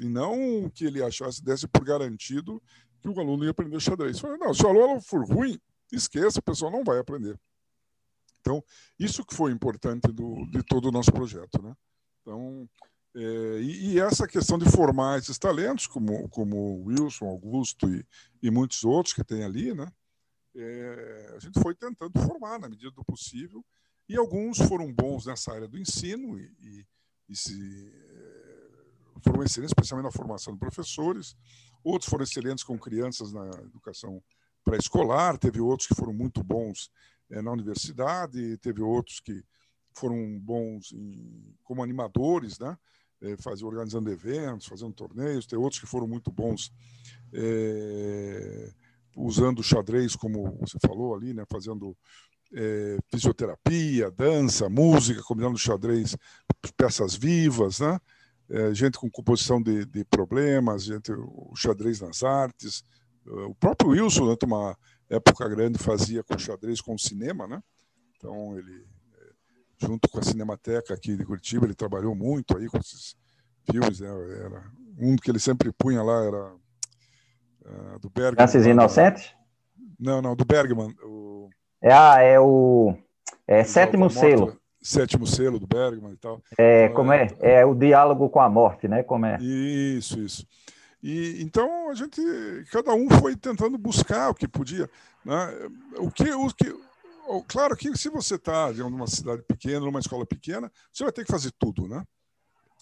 E 0.00 0.08
não 0.08 0.70
que 0.70 0.84
ele 0.84 1.02
achasse, 1.02 1.44
desse 1.44 1.68
por 1.68 1.84
garantido 1.84 2.62
que 3.00 3.08
o 3.08 3.20
aluno 3.20 3.44
ia 3.44 3.50
aprender 3.50 3.80
xadrez. 3.80 4.18
Falei, 4.20 4.38
não, 4.38 4.54
se 4.54 4.64
o 4.64 4.68
aluno 4.68 5.00
for 5.00 5.24
ruim, 5.24 5.60
esqueça, 5.92 6.38
o 6.38 6.42
pessoal 6.42 6.70
não 6.70 6.84
vai 6.84 6.98
aprender. 6.98 7.38
Então, 8.40 8.62
isso 8.98 9.24
que 9.24 9.34
foi 9.34 9.52
importante 9.52 10.10
do, 10.12 10.46
de 10.50 10.62
todo 10.64 10.88
o 10.88 10.92
nosso 10.92 11.12
projeto. 11.12 11.60
Né? 11.62 11.74
Então, 12.20 12.68
é, 13.14 13.60
e, 13.60 13.92
e, 13.92 14.00
essa 14.00 14.26
questão 14.26 14.58
de 14.58 14.70
formar 14.70 15.18
esses 15.18 15.38
talentos, 15.38 15.86
como, 15.86 16.28
como 16.30 16.82
Wilson, 16.84 17.26
Augusto 17.26 17.88
e, 17.88 18.04
e 18.42 18.50
muitos 18.50 18.84
outros 18.84 19.14
que 19.14 19.22
tem 19.22 19.44
ali, 19.44 19.74
né? 19.74 19.92
É, 20.54 21.32
a 21.34 21.38
gente 21.38 21.60
foi 21.60 21.74
tentando 21.74 22.18
formar 22.20 22.58
na 22.58 22.68
medida 22.68 22.90
do 22.90 23.04
possível, 23.04 23.64
e 24.08 24.16
alguns 24.16 24.58
foram 24.58 24.92
bons 24.92 25.26
nessa 25.26 25.52
área 25.52 25.68
do 25.68 25.78
ensino 25.78 26.38
e, 26.38 26.50
e, 26.60 26.86
e 27.28 27.36
se, 27.36 27.92
é, 27.94 28.62
foram 29.24 29.42
excelentes, 29.42 29.70
especialmente 29.70 30.06
na 30.06 30.12
formação 30.12 30.52
de 30.52 30.58
professores, 30.58 31.36
outros 31.84 32.10
foram 32.10 32.24
excelentes 32.24 32.64
com 32.64 32.78
crianças 32.78 33.32
na 33.32 33.48
educação 33.62 34.22
pré-escolar, 34.64 35.38
teve 35.38 35.60
outros 35.60 35.88
que 35.88 35.94
foram 35.94 36.12
muito 36.12 36.42
bons 36.42 36.90
é, 37.30 37.40
na 37.40 37.50
universidade, 37.50 38.58
teve 38.58 38.82
outros 38.82 39.20
que 39.20 39.42
foram 39.94 40.38
bons 40.38 40.92
em, 40.92 41.54
como 41.62 41.82
animadores, 41.82 42.58
né? 42.58 42.76
É, 43.20 43.36
organizando 43.64 44.10
eventos, 44.10 44.66
fazendo 44.66 44.92
torneios, 44.92 45.46
tem 45.46 45.56
outros 45.56 45.80
que 45.80 45.86
foram 45.86 46.08
muito 46.08 46.32
bons 46.32 46.72
é, 47.32 48.72
usando 49.16 49.60
o 49.60 49.62
xadrez, 49.62 50.16
como 50.16 50.58
você 50.58 50.76
falou 50.84 51.14
ali, 51.14 51.32
né? 51.32 51.44
fazendo 51.48 51.96
é, 52.54 52.98
fisioterapia, 53.10 54.10
dança, 54.10 54.68
música, 54.68 55.22
combinando 55.22 55.58
xadrez, 55.58 56.16
peças 56.76 57.14
vivas, 57.14 57.80
né? 57.80 57.98
É, 58.50 58.74
gente 58.74 58.98
com 58.98 59.10
composição 59.10 59.62
de, 59.62 59.86
de 59.86 60.04
problemas, 60.04 60.84
gente, 60.84 61.10
o 61.12 61.52
xadrez 61.56 62.00
nas 62.00 62.22
artes, 62.22 62.84
o 63.24 63.54
próprio 63.54 63.90
Wilson, 63.90 64.24
durante 64.24 64.46
né, 64.46 64.52
uma 64.52 64.78
época 65.08 65.48
grande, 65.48 65.78
fazia 65.78 66.22
com 66.22 66.38
xadrez 66.38 66.80
com 66.80 66.94
o 66.94 66.98
cinema, 66.98 67.46
né? 67.46 67.62
Então, 68.16 68.58
ele, 68.58 68.84
é, 69.14 69.86
junto 69.86 70.08
com 70.08 70.18
a 70.18 70.22
Cinemateca 70.22 70.94
aqui 70.94 71.16
de 71.16 71.24
Curitiba, 71.24 71.66
ele 71.66 71.74
trabalhou 71.74 72.14
muito 72.14 72.56
aí 72.56 72.68
com 72.68 72.78
esses 72.78 73.16
filmes. 73.70 74.00
Né? 74.00 74.08
Era, 74.44 74.70
um 74.98 75.16
que 75.16 75.30
ele 75.30 75.38
sempre 75.38 75.72
punha 75.72 76.02
lá 76.02 76.24
era 76.24 76.54
uh, 76.54 77.98
do 78.00 78.10
Bergman. 78.10 78.44
Ganses 78.44 78.66
Inocentes? 78.66 79.34
Não, 79.98 80.20
não, 80.20 80.36
do 80.36 80.44
Bergman. 80.44 80.94
O... 81.02 81.21
É, 81.82 81.92
ah, 81.92 82.20
é 82.20 82.38
o 82.38 82.96
é, 83.46 83.64
Sétimo 83.64 84.08
Selo. 84.08 84.56
Sétimo 84.80 85.26
Selo 85.26 85.58
do 85.58 85.66
Bergman 85.66 86.12
e 86.12 86.16
tal. 86.16 86.40
É, 86.56 86.84
então, 86.84 86.96
como 86.96 87.12
é? 87.12 87.28
É, 87.40 87.60
é 87.60 87.66
o 87.66 87.74
diálogo 87.74 88.28
com 88.30 88.40
a 88.40 88.48
morte, 88.48 88.86
né? 88.86 89.02
Como 89.02 89.26
é? 89.26 89.36
Isso, 89.40 90.20
isso. 90.20 90.46
E 91.02 91.42
então 91.42 91.90
a 91.90 91.94
gente, 91.94 92.20
cada 92.70 92.94
um 92.94 93.10
foi 93.10 93.34
tentando 93.34 93.76
buscar 93.76 94.30
o 94.30 94.34
que 94.34 94.46
podia, 94.46 94.88
né? 95.24 95.48
O 95.98 96.08
que, 96.10 96.30
o 96.30 96.48
que, 96.54 96.72
claro 97.48 97.76
que 97.76 97.96
se 97.98 98.08
você 98.08 98.36
está 98.36 98.72
numa 98.72 99.08
cidade 99.08 99.42
pequena, 99.42 99.80
numa 99.80 99.98
escola 99.98 100.24
pequena, 100.24 100.70
você 100.92 101.02
vai 101.02 101.12
ter 101.12 101.24
que 101.24 101.32
fazer 101.32 101.50
tudo, 101.58 101.88
né? 101.88 102.04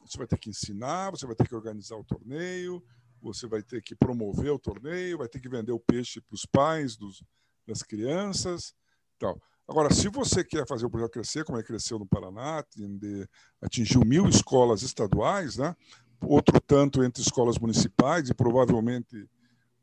Você 0.05 0.19
vai 0.19 0.27
ter 0.27 0.39
que 0.39 0.51
ensinar, 0.51 1.11
você 1.11 1.27
vai 1.27 1.35
ter 1.35 1.49
que 1.49 1.55
organizar 1.55 1.97
o 1.97 2.05
torneio, 2.05 2.83
você 3.23 3.47
vai 3.47 3.63
ter 3.63 3.81
que 3.81 3.95
promover 3.95 4.51
o 4.51 4.59
torneio, 4.59 5.19
vai 5.19 5.29
ter 5.29 5.41
que 5.41 5.49
vender 5.49 5.73
o 5.73 5.81
peixe 5.81 6.21
para 6.21 6.35
os 6.35 6.45
pais 6.45 6.97
dos, 6.97 7.23
das 7.67 7.83
crianças, 7.83 8.75
tal. 9.21 9.41
Agora, 9.69 9.95
se 9.95 10.09
você 10.09 10.43
quer 10.43 10.67
fazer 10.67 10.87
o 10.87 10.91
projeto 10.91 11.13
crescer, 11.13 11.45
como 11.45 11.57
é 11.57 11.63
que 11.63 11.69
cresceu 11.69 11.97
no 11.97 12.07
Paraná, 12.07 12.65
atingiu 13.63 14.01
mil 14.01 14.29
escolas 14.29 14.83
estaduais, 14.83 15.57
né? 15.57 15.77
outro 16.23 16.61
tanto 16.61 17.05
entre 17.05 17.23
escolas 17.23 17.57
municipais 17.59 18.29
e 18.29 18.35
provavelmente 18.35 19.29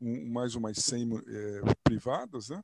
um, 0.00 0.30
mais 0.30 0.54
umas 0.54 0.76
100 0.78 1.16
é, 1.16 1.60
privadas, 1.82 2.50
né? 2.50 2.62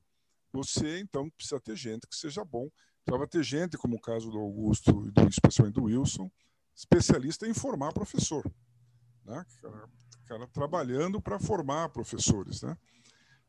você 0.52 1.00
então 1.00 1.28
precisa 1.30 1.60
ter 1.60 1.76
gente 1.76 2.06
que 2.06 2.14
seja 2.14 2.44
bom. 2.44 2.68
Precisava 3.04 3.28
ter 3.28 3.42
gente, 3.42 3.76
como 3.76 3.96
o 3.96 4.00
caso 4.00 4.30
do 4.30 4.38
Augusto 4.38 5.06
e 5.08 5.10
do, 5.10 5.28
especialmente 5.28 5.74
do 5.74 5.84
Wilson, 5.84 6.30
especialista 6.74 7.46
em 7.46 7.52
formar 7.52 7.92
professor. 7.92 8.44
Né? 9.24 9.44
Cara, 9.60 9.88
cara 10.26 10.46
trabalhando 10.48 11.20
para 11.20 11.38
formar 11.38 11.88
professores. 11.88 12.62
Né? 12.62 12.76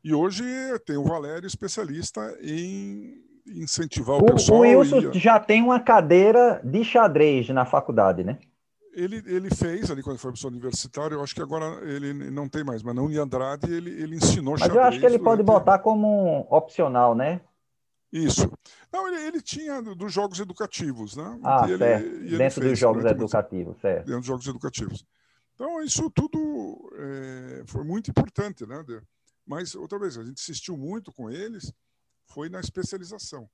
E 0.06 0.14
hoje 0.14 0.44
tem 0.86 0.96
o 0.96 1.02
Valério, 1.02 1.48
especialista 1.48 2.20
em 2.40 3.14
incentivar 3.44 4.18
o, 4.18 4.20
o 4.20 4.26
pessoal. 4.26 4.60
O 4.60 4.62
Wilson 4.62 5.10
e... 5.12 5.18
já 5.18 5.40
tem 5.40 5.60
uma 5.60 5.80
cadeira 5.80 6.60
de 6.62 6.84
xadrez 6.84 7.48
na 7.48 7.64
faculdade, 7.64 8.22
né? 8.22 8.38
ele, 8.96 9.22
ele 9.26 9.54
fez 9.54 9.90
ali 9.90 10.02
quando 10.02 10.18
foi 10.18 10.30
professor 10.30 10.52
universitário, 10.52 11.16
eu 11.16 11.22
acho 11.22 11.34
que 11.34 11.42
agora 11.42 11.66
ele 11.84 12.30
não 12.30 12.48
tem 12.48 12.62
mais, 12.62 12.84
mas 12.84 12.94
na 12.94 13.02
Uniandrade 13.02 13.70
ele, 13.70 13.90
ele 13.90 14.16
ensinou 14.16 14.56
Mas 14.58 14.72
eu 14.74 14.80
acho 14.80 15.00
que 15.00 15.04
ele 15.04 15.18
pode 15.18 15.42
botar 15.42 15.80
como 15.80 16.08
um 16.08 16.46
opcional, 16.48 17.14
né? 17.14 17.40
Isso. 18.12 18.48
Não, 18.90 19.08
ele, 19.08 19.20
ele 19.26 19.42
tinha 19.42 19.82
dos 19.82 20.12
jogos 20.12 20.38
educativos, 20.38 21.16
né? 21.16 21.38
Ah, 21.44 21.66
ele, 21.68 21.78
certo. 21.78 22.38
Dentro 22.38 22.60
dos 22.62 22.78
jogos 22.78 23.04
educativos, 23.04 23.80
certo. 23.80 24.06
Dentro 24.06 24.20
dos 24.20 24.26
jogos 24.26 24.46
educativos. 24.46 25.04
Então, 25.54 25.82
isso 25.82 26.08
tudo 26.10 26.90
é, 26.94 27.64
foi 27.66 27.82
muito 27.82 28.10
importante, 28.10 28.64
né? 28.64 28.84
Mas, 29.46 29.74
outra 29.74 29.98
vez, 29.98 30.18
a 30.18 30.24
gente 30.24 30.40
insistiu 30.40 30.76
muito 30.76 31.12
com 31.12 31.30
eles, 31.30 31.72
foi 32.26 32.48
na 32.48 32.60
especialização. 32.60 33.48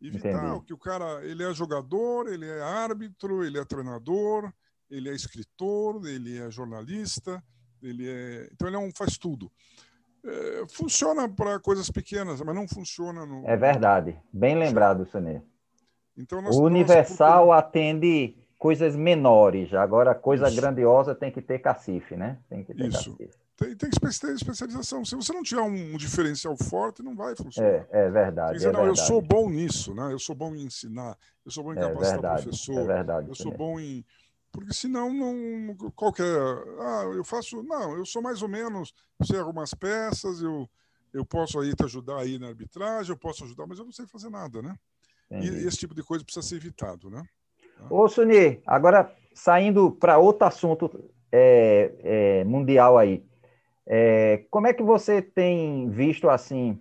Evitar 0.00 0.46
Entendi. 0.46 0.66
que 0.66 0.74
o 0.74 0.78
cara, 0.78 1.24
ele 1.24 1.42
é 1.42 1.52
jogador, 1.52 2.28
ele 2.28 2.48
é 2.48 2.60
árbitro, 2.60 3.44
ele 3.44 3.58
é 3.58 3.64
treinador, 3.64 4.52
ele 4.90 5.08
é 5.08 5.14
escritor, 5.14 6.06
ele 6.06 6.38
é 6.38 6.50
jornalista, 6.50 7.42
ele 7.82 8.08
é. 8.08 8.48
Então 8.52 8.68
ele 8.68 8.76
é 8.76 8.80
um 8.80 8.90
faz 8.92 9.16
tudo. 9.16 9.50
É, 10.24 10.64
funciona 10.68 11.28
para 11.28 11.58
coisas 11.58 11.90
pequenas, 11.90 12.40
mas 12.40 12.54
não 12.54 12.68
funciona 12.68 13.24
no. 13.26 13.46
É 13.46 13.56
verdade. 13.56 14.20
Bem 14.32 14.56
lembrado, 14.56 15.06
Sonê. 15.06 15.40
Então, 16.16 16.42
nós, 16.42 16.56
o 16.56 16.62
Universal 16.62 17.46
nós... 17.46 17.58
atende 17.58 18.36
coisas 18.58 18.94
menores, 18.94 19.72
agora 19.74 20.14
coisa 20.14 20.46
Isso. 20.46 20.56
grandiosa 20.56 21.14
tem 21.14 21.32
que 21.32 21.42
ter 21.42 21.58
cacife, 21.58 22.16
né? 22.16 22.38
Tem 22.48 22.62
que 22.62 22.74
ter 22.74 22.86
Isso. 22.86 23.16
cacife. 23.16 23.41
Tem, 23.62 23.76
tem 23.76 23.90
que 23.90 24.00
ter 24.00 24.34
especialização. 24.34 25.04
Se 25.04 25.14
você 25.14 25.32
não 25.32 25.42
tiver 25.42 25.62
um 25.62 25.96
diferencial 25.96 26.56
forte, 26.56 27.02
não 27.02 27.14
vai 27.14 27.36
funcionar. 27.36 27.86
É, 27.90 28.06
é 28.06 28.10
verdade. 28.10 28.54
Dizer, 28.54 28.68
é 28.68 28.72
não, 28.72 28.80
verdade. 28.80 29.00
eu 29.00 29.06
sou 29.06 29.22
bom 29.22 29.48
nisso, 29.48 29.94
né? 29.94 30.12
Eu 30.12 30.18
sou 30.18 30.34
bom 30.34 30.54
em 30.54 30.64
ensinar, 30.64 31.16
eu 31.44 31.50
sou 31.50 31.62
bom 31.62 31.72
em 31.72 31.78
é 31.78 31.80
capacitar 31.80 32.08
é 32.08 32.12
verdade, 32.12 32.42
professor, 32.42 32.78
é 32.78 32.84
verdade, 32.84 33.28
eu 33.28 33.34
sou 33.34 33.52
bom 33.52 33.78
em. 33.78 34.04
Porque 34.50 34.74
senão 34.74 35.12
não. 35.12 35.74
Qualquer. 35.94 36.24
Ah, 36.24 37.04
eu 37.14 37.24
faço. 37.24 37.62
Não, 37.62 37.96
eu 37.96 38.04
sou 38.04 38.20
mais 38.20 38.42
ou 38.42 38.48
menos. 38.48 38.92
Sei 39.22 39.38
algumas 39.38 39.72
peças, 39.72 40.42
eu, 40.42 40.68
eu 41.12 41.24
posso 41.24 41.58
aí 41.60 41.74
te 41.74 41.84
ajudar 41.84 42.18
aí 42.18 42.38
na 42.38 42.48
arbitragem, 42.48 43.12
eu 43.12 43.18
posso 43.18 43.44
ajudar, 43.44 43.66
mas 43.66 43.78
eu 43.78 43.84
não 43.84 43.92
sei 43.92 44.06
fazer 44.06 44.28
nada, 44.28 44.60
né? 44.60 44.74
Entendi. 45.30 45.62
E 45.62 45.66
esse 45.66 45.78
tipo 45.78 45.94
de 45.94 46.02
coisa 46.02 46.24
precisa 46.24 46.46
ser 46.46 46.56
evitado, 46.56 47.08
né? 47.08 47.24
Ô, 47.88 48.06
Suni, 48.08 48.60
agora 48.66 49.14
saindo 49.34 49.90
para 49.92 50.18
outro 50.18 50.46
assunto 50.46 51.10
é, 51.30 51.94
é, 52.02 52.44
mundial 52.44 52.98
aí. 52.98 53.24
É, 53.86 54.44
como 54.50 54.66
é 54.66 54.72
que 54.72 54.82
você 54.82 55.20
tem 55.20 55.88
visto 55.90 56.28
assim 56.28 56.80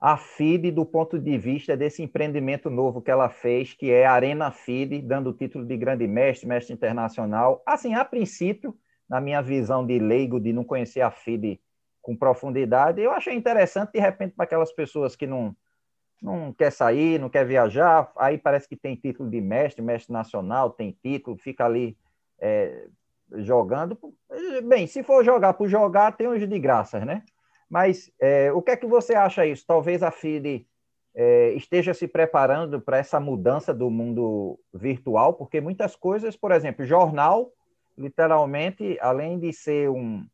a 0.00 0.16
FIDE 0.16 0.72
do 0.72 0.84
ponto 0.84 1.16
de 1.16 1.38
vista 1.38 1.76
desse 1.76 2.02
empreendimento 2.02 2.68
novo 2.68 3.00
que 3.00 3.10
ela 3.10 3.28
fez, 3.28 3.72
que 3.72 3.90
é 3.90 4.04
a 4.04 4.12
Arena 4.12 4.50
FIDE, 4.50 5.00
dando 5.00 5.30
o 5.30 5.32
título 5.32 5.64
de 5.64 5.76
grande 5.76 6.08
mestre, 6.08 6.48
mestre 6.48 6.74
internacional? 6.74 7.62
Assim, 7.64 7.94
a 7.94 8.04
princípio, 8.04 8.76
na 9.08 9.20
minha 9.20 9.40
visão 9.40 9.86
de 9.86 10.00
leigo, 10.00 10.40
de 10.40 10.52
não 10.52 10.64
conhecer 10.64 11.02
a 11.02 11.10
FIDE 11.10 11.60
com 12.00 12.16
profundidade, 12.16 13.00
eu 13.00 13.12
achei 13.12 13.32
interessante, 13.32 13.92
de 13.92 14.00
repente, 14.00 14.34
para 14.34 14.44
aquelas 14.44 14.72
pessoas 14.72 15.14
que 15.14 15.24
não, 15.24 15.54
não 16.20 16.52
quer 16.52 16.72
sair, 16.72 17.20
não 17.20 17.30
quer 17.30 17.46
viajar, 17.46 18.10
aí 18.16 18.36
parece 18.36 18.68
que 18.68 18.74
tem 18.74 18.96
título 18.96 19.30
de 19.30 19.40
mestre, 19.40 19.80
mestre 19.80 20.12
nacional, 20.12 20.70
tem 20.70 20.90
título, 21.00 21.36
fica 21.36 21.64
ali 21.64 21.96
é, 22.40 22.88
jogando. 23.38 23.98
Bem, 24.64 24.86
se 24.86 25.02
for 25.02 25.24
jogar 25.24 25.54
por 25.54 25.68
jogar, 25.68 26.16
tem 26.16 26.28
os 26.28 26.46
de 26.48 26.58
graças, 26.58 27.04
né? 27.04 27.22
Mas 27.68 28.12
é, 28.20 28.52
o 28.52 28.60
que 28.60 28.72
é 28.72 28.76
que 28.76 28.86
você 28.86 29.14
acha 29.14 29.46
isso? 29.46 29.64
Talvez 29.66 30.02
a 30.02 30.10
FIDE 30.10 30.66
é, 31.14 31.52
esteja 31.54 31.94
se 31.94 32.06
preparando 32.06 32.80
para 32.80 32.98
essa 32.98 33.18
mudança 33.18 33.72
do 33.72 33.90
mundo 33.90 34.58
virtual, 34.72 35.34
porque 35.34 35.60
muitas 35.60 35.96
coisas, 35.96 36.36
por 36.36 36.52
exemplo, 36.52 36.84
jornal, 36.84 37.50
literalmente, 37.96 38.98
além 39.00 39.38
de 39.38 39.52
ser 39.52 39.90
um 39.90 40.26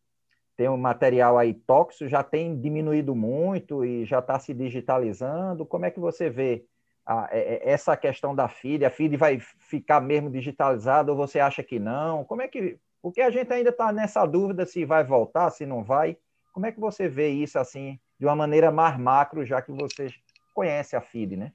tem 0.56 0.68
um 0.68 0.76
material 0.76 1.38
aí 1.38 1.54
tóxico, 1.54 2.10
já 2.10 2.20
tem 2.24 2.60
diminuído 2.60 3.14
muito 3.14 3.84
e 3.84 4.04
já 4.04 4.18
está 4.18 4.40
se 4.40 4.52
digitalizando. 4.52 5.64
Como 5.64 5.86
é 5.86 5.90
que 5.92 6.00
você 6.00 6.28
vê 6.28 6.64
a, 7.06 7.28
é, 7.30 7.60
essa 7.70 7.96
questão 7.96 8.34
da 8.34 8.48
FIDE? 8.48 8.84
A 8.84 8.90
FIDE 8.90 9.16
vai 9.16 9.38
ficar 9.38 10.00
mesmo 10.00 10.28
digitalizada 10.28 11.12
ou 11.12 11.16
você 11.16 11.38
acha 11.38 11.62
que 11.62 11.78
não? 11.78 12.24
Como 12.24 12.42
é 12.42 12.48
que 12.48 12.76
porque 13.02 13.20
a 13.20 13.30
gente 13.30 13.52
ainda 13.52 13.70
está 13.70 13.92
nessa 13.92 14.24
dúvida 14.26 14.66
se 14.66 14.84
vai 14.84 15.04
voltar, 15.04 15.50
se 15.50 15.64
não 15.64 15.84
vai. 15.84 16.16
Como 16.52 16.66
é 16.66 16.72
que 16.72 16.80
você 16.80 17.08
vê 17.08 17.28
isso 17.28 17.58
assim, 17.58 17.98
de 18.18 18.26
uma 18.26 18.34
maneira 18.34 18.70
mais 18.70 18.98
macro, 18.98 19.44
já 19.44 19.62
que 19.62 19.72
vocês 19.72 20.12
conhecem 20.54 20.98
a 20.98 21.02
FIDE, 21.02 21.36
né? 21.36 21.52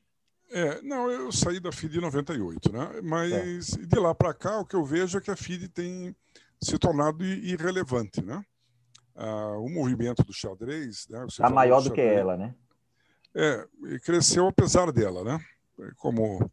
É, 0.51 0.81
não, 0.81 1.09
eu 1.09 1.31
saí 1.31 1.59
da 1.59 1.71
FIDE 1.71 1.97
em 1.97 2.01
98, 2.01 2.71
né? 2.71 3.01
Mas 3.03 3.73
é. 3.73 3.85
de 3.85 3.99
lá 3.99 4.13
para 4.13 4.33
cá, 4.33 4.59
o 4.59 4.65
que 4.65 4.75
eu 4.75 4.85
vejo 4.85 5.17
é 5.17 5.21
que 5.21 5.31
a 5.31 5.35
FIDE 5.35 5.67
tem 5.67 6.15
se 6.61 6.77
tornado 6.77 7.23
irrelevante, 7.25 8.23
né? 8.23 8.43
Ah, 9.15 9.57
o 9.57 9.67
movimento 9.67 10.23
do 10.23 10.33
xadrez... 10.33 11.07
Né? 11.09 11.25
Está 11.27 11.49
maior 11.49 11.81
do, 11.81 11.89
do 11.89 11.95
que 11.95 12.01
ela, 12.01 12.37
né? 12.37 12.55
É, 13.35 13.67
cresceu 14.05 14.47
apesar 14.47 14.91
dela, 14.91 15.23
né? 15.23 15.39
Como 15.97 16.49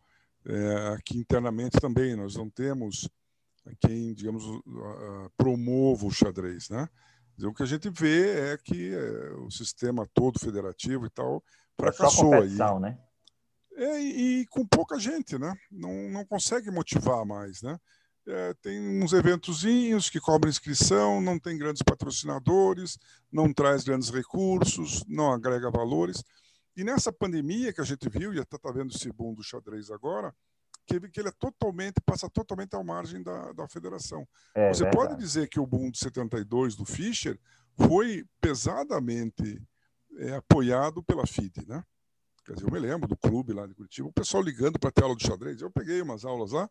é, 0.47 0.95
aqui 0.95 1.19
internamente 1.19 1.79
também 1.79 2.17
nós 2.17 2.35
não 2.35 2.49
temos 2.49 3.09
quem, 3.81 4.15
digamos, 4.15 4.45
promova 5.37 6.07
o 6.07 6.11
xadrez, 6.11 6.69
né? 6.69 6.89
O 7.43 7.55
que 7.55 7.63
a 7.63 7.67
gente 7.67 7.89
vê 7.89 8.53
é 8.53 8.59
que 8.59 8.95
é, 8.95 9.33
o 9.35 9.51
sistema 9.51 10.07
todo 10.13 10.39
federativo 10.39 11.07
e 11.07 11.11
tal 11.11 11.43
fracassou 11.79 12.35
é 12.35 12.39
só 12.39 12.43
aí. 12.43 12.81
né? 12.81 12.99
É, 13.77 14.03
e, 14.03 14.41
e, 14.41 14.47
com 14.47 14.67
pouca 14.67 14.99
gente, 14.99 15.39
né? 15.39 15.55
Não, 15.71 16.11
não 16.11 16.25
consegue 16.27 16.71
motivar 16.71 17.25
mais, 17.25 17.63
né? 17.63 17.79
É, 18.27 18.55
tem 18.61 19.03
uns 19.03 19.13
eventozinhos 19.13 20.11
que 20.11 20.21
cobram 20.21 20.51
inscrição, 20.51 21.21
não 21.21 21.39
tem 21.39 21.57
grandes 21.57 21.83
patrocinadores, 21.83 22.99
não 23.33 23.53
traz 23.53 23.83
grandes 23.83 24.11
recursos, 24.11 25.03
não 25.09 25.33
agrega 25.33 25.71
valores. 25.71 26.23
E 26.77 26.85
nessa 26.85 27.11
pandemia 27.11 27.73
que 27.73 27.81
a 27.81 27.85
gente 27.85 28.09
viu, 28.09 28.35
e 28.35 28.39
até 28.39 28.57
está 28.57 28.71
vendo 28.71 28.95
esse 28.95 29.11
boom 29.11 29.35
do 29.35 29.43
xadrez 29.43 29.91
agora, 29.91 30.35
que, 30.99 31.09
que 31.09 31.21
ele 31.21 31.29
é 31.29 31.33
totalmente, 31.33 32.01
passa 32.05 32.29
totalmente 32.29 32.75
à 32.75 32.83
margem 32.83 33.23
da, 33.23 33.53
da 33.53 33.69
federação. 33.69 34.27
É, 34.55 34.73
Você 34.73 34.83
verdade. 34.83 35.09
pode 35.09 35.21
dizer 35.21 35.49
que 35.49 35.61
o 35.61 35.67
boom 35.67 35.91
de 35.91 35.99
72 35.99 36.75
do 36.75 36.85
Fischer 36.85 37.39
foi 37.77 38.25
pesadamente 38.41 39.63
é, 40.19 40.35
apoiado 40.35 41.03
pela 41.03 41.27
FIDE, 41.27 41.67
né? 41.69 41.85
Quer 42.45 42.55
dizer, 42.55 42.67
eu 42.67 42.73
me 42.73 42.79
lembro 42.79 43.07
do 43.07 43.17
clube 43.17 43.53
lá 43.53 43.67
de 43.67 43.75
Curitiba, 43.75 44.09
o 44.09 44.13
pessoal 44.13 44.43
ligando 44.43 44.79
para 44.79 44.89
a 44.89 44.93
tela 44.93 45.15
do 45.15 45.23
xadrez. 45.23 45.61
Eu 45.61 45.71
peguei 45.71 46.03
umas 46.03 46.25
aulas 46.25 46.53
lá, 46.53 46.69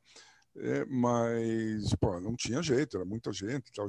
é, 0.58 0.86
mas 0.86 1.96
pô, 1.96 2.20
não 2.20 2.36
tinha 2.36 2.62
jeito, 2.62 2.98
era 2.98 3.06
muita 3.06 3.32
gente, 3.32 3.72
tal, 3.72 3.88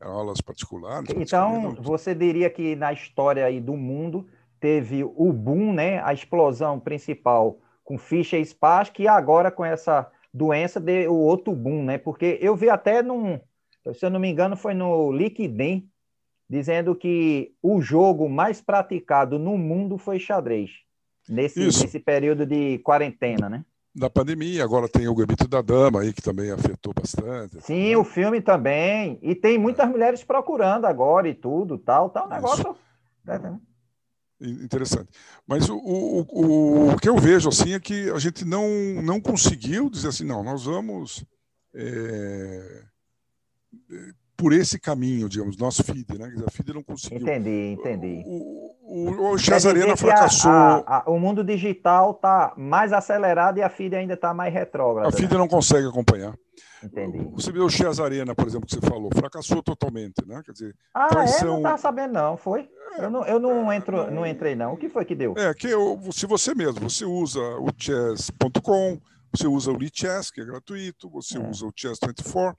eram 0.00 0.12
aulas 0.12 0.40
particulares. 0.40 1.08
Então, 1.16 1.74
você 1.76 2.14
diria 2.14 2.50
que 2.50 2.76
na 2.76 2.92
história 2.92 3.44
aí 3.46 3.60
do 3.60 3.76
mundo 3.76 4.26
teve 4.58 5.02
o 5.02 5.32
boom, 5.32 5.72
né, 5.72 6.02
a 6.02 6.12
explosão 6.12 6.78
principal 6.78 7.58
com 7.90 7.98
ficha 7.98 8.38
e 8.38 8.46
Spark, 8.46 9.00
e 9.00 9.08
agora 9.08 9.50
com 9.50 9.64
essa 9.64 10.08
doença 10.32 10.78
de 10.78 11.08
o 11.08 11.14
outro 11.14 11.52
boom, 11.52 11.82
né? 11.82 11.98
Porque 11.98 12.38
eu 12.40 12.54
vi 12.54 12.70
até 12.70 13.02
num, 13.02 13.40
se 13.92 14.06
eu 14.06 14.10
não 14.10 14.20
me 14.20 14.30
engano, 14.30 14.56
foi 14.56 14.74
no 14.74 15.10
Liquidem, 15.10 15.90
dizendo 16.48 16.94
que 16.94 17.52
o 17.60 17.82
jogo 17.82 18.28
mais 18.28 18.60
praticado 18.60 19.40
no 19.40 19.58
mundo 19.58 19.98
foi 19.98 20.20
xadrez, 20.20 20.70
nesse, 21.28 21.58
nesse 21.58 21.98
período 21.98 22.46
de 22.46 22.78
quarentena, 22.78 23.48
né? 23.48 23.64
Da 23.92 24.08
pandemia, 24.08 24.62
agora 24.62 24.88
tem 24.88 25.08
o 25.08 25.14
Gambito 25.16 25.48
da 25.48 25.60
Dama 25.60 26.02
aí, 26.02 26.12
que 26.12 26.22
também 26.22 26.52
afetou 26.52 26.94
bastante. 26.94 27.60
Sim, 27.60 27.96
o 27.96 28.04
filme 28.04 28.40
também. 28.40 29.18
E 29.20 29.34
tem 29.34 29.58
muitas 29.58 29.88
mulheres 29.88 30.22
procurando 30.22 30.84
agora 30.84 31.28
e 31.28 31.34
tudo, 31.34 31.76
tal, 31.76 32.08
tal, 32.08 32.28
negócio. 32.28 32.76
Interessante. 34.40 35.08
Mas 35.46 35.68
o, 35.68 35.76
o, 35.76 36.20
o, 36.20 36.90
o, 36.92 36.96
que 36.96 37.08
eu 37.08 37.16
vejo 37.16 37.48
assim 37.50 37.74
é 37.74 37.80
que 37.80 38.10
a 38.10 38.18
gente 38.18 38.44
não, 38.44 38.66
não 39.02 39.20
conseguiu 39.20 39.90
dizer 39.90 40.08
assim, 40.08 40.24
não, 40.24 40.42
nós 40.42 40.64
vamos 40.64 41.24
é, 41.74 42.82
por 44.40 44.54
esse 44.54 44.80
caminho, 44.80 45.28
digamos, 45.28 45.58
nosso 45.58 45.84
FIDE, 45.84 46.18
né? 46.18 46.32
A 46.46 46.50
FIDE 46.50 46.72
não 46.72 46.82
conseguiu. 46.82 47.20
Entendi, 47.20 47.76
entendi. 47.78 48.22
O, 48.24 48.74
o, 48.82 49.32
o 49.32 49.38
Chazarena 49.38 49.94
fracassou. 49.94 50.50
A, 50.50 51.04
a, 51.04 51.10
o 51.10 51.18
mundo 51.18 51.44
digital 51.44 52.12
está 52.12 52.54
mais 52.56 52.94
acelerado 52.94 53.58
e 53.58 53.62
a 53.62 53.68
FIDE 53.68 53.96
ainda 53.96 54.14
está 54.14 54.32
mais 54.32 54.52
retrógrada. 54.52 55.10
A 55.10 55.12
FIDE 55.12 55.34
né? 55.34 55.38
não 55.38 55.46
consegue 55.46 55.86
acompanhar. 55.86 56.34
Entendi. 56.82 57.18
Você 57.32 57.52
vê 57.52 57.60
o 57.60 57.68
Chias 57.68 58.00
Arena, 58.00 58.34
por 58.34 58.46
exemplo, 58.46 58.66
que 58.66 58.74
você 58.74 58.80
falou, 58.80 59.10
fracassou 59.14 59.62
totalmente, 59.62 60.26
né? 60.26 60.42
Quer 60.44 60.52
dizer, 60.52 60.76
ah, 60.94 61.08
traição... 61.08 61.48
é? 61.48 61.50
Não 61.50 61.56
estava 61.58 61.78
sabendo, 61.78 62.12
não, 62.14 62.36
foi? 62.36 62.68
É, 62.98 63.04
eu 63.04 63.10
não, 63.10 63.26
eu 63.26 63.38
não, 63.38 63.72
entro, 63.72 64.10
não 64.10 64.26
entrei, 64.26 64.54
não. 64.54 64.72
O 64.72 64.76
que 64.76 64.88
foi 64.88 65.04
que 65.04 65.14
deu? 65.14 65.34
É, 65.36 65.52
que 65.54 65.68
eu, 65.68 66.00
se 66.12 66.26
você 66.26 66.54
mesmo, 66.54 66.88
você 66.88 67.04
usa 67.04 67.40
o 67.40 67.68
chess.com, 67.76 69.00
você 69.32 69.46
usa 69.46 69.70
o 69.70 69.76
Lichess, 69.76 70.30
que 70.30 70.40
é 70.40 70.44
gratuito, 70.44 71.08
você 71.08 71.38
é. 71.38 71.48
usa 71.48 71.66
o 71.66 71.72
Chess24, 71.72 72.56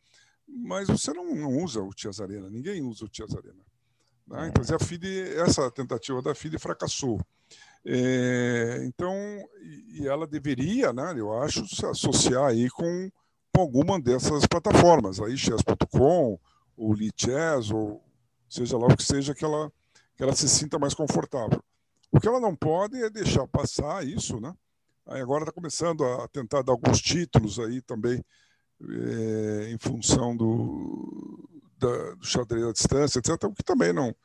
mas 0.48 0.88
você 0.88 1.12
não, 1.14 1.36
não 1.36 1.58
usa 1.64 1.82
o 1.82 1.92
Chess 1.96 2.22
Arena, 2.22 2.50
ninguém 2.50 2.82
usa 2.82 3.06
o 3.06 3.10
Chess 3.12 3.36
Arena. 3.36 3.60
Né? 4.28 4.46
É. 4.46 4.48
Então, 4.48 4.76
a 4.76 4.80
FIDE, 4.80 5.36
essa 5.36 5.70
tentativa 5.72 6.22
da 6.22 6.34
FIDE 6.36 6.58
fracassou. 6.58 7.20
É, 7.84 8.84
então, 8.84 9.14
e 9.90 10.08
ela 10.08 10.28
deveria, 10.28 10.94
né, 10.94 11.14
eu 11.18 11.34
acho, 11.42 11.68
se 11.68 11.86
associar 11.86 12.46
aí 12.46 12.70
com 12.70 13.12
com 13.54 13.62
alguma 13.62 14.00
dessas 14.00 14.46
plataformas, 14.46 15.20
aí 15.20 15.38
chess.com, 15.38 16.40
ou 16.78 16.94
Lichess, 16.94 17.72
ou 17.72 18.04
seja 18.50 18.78
lá 18.78 18.88
o 18.88 18.96
que 18.96 19.04
seja 19.04 19.36
que 19.36 19.44
ela, 19.46 19.72
que 20.16 20.24
ela 20.24 20.34
se 20.34 20.48
sinta 20.48 20.80
mais 20.80 20.94
confortável. 20.94 21.62
O 22.12 22.20
que 22.20 22.28
ela 22.28 22.40
não 22.40 22.56
pode 22.56 23.02
é 23.02 23.10
deixar 23.10 23.48
passar 23.48 24.06
isso, 24.06 24.40
né? 24.40 24.54
Aí 25.08 25.22
agora 25.22 25.44
está 25.44 25.52
começando 25.52 26.04
a 26.06 26.28
tentar 26.28 26.62
dar 26.62 26.74
alguns 26.74 27.02
títulos 27.02 27.60
aí 27.60 27.82
também 27.82 28.24
é, 28.90 29.72
em 29.72 29.78
função 29.78 30.36
do, 30.36 31.50
da, 31.78 32.16
do 32.16 32.26
xadrez 32.26 32.66
à 32.66 32.72
distância, 32.72 33.20
etc. 33.20 33.44
O 33.46 33.54
que 33.54 33.64
também 33.64 33.94
não. 33.94 34.16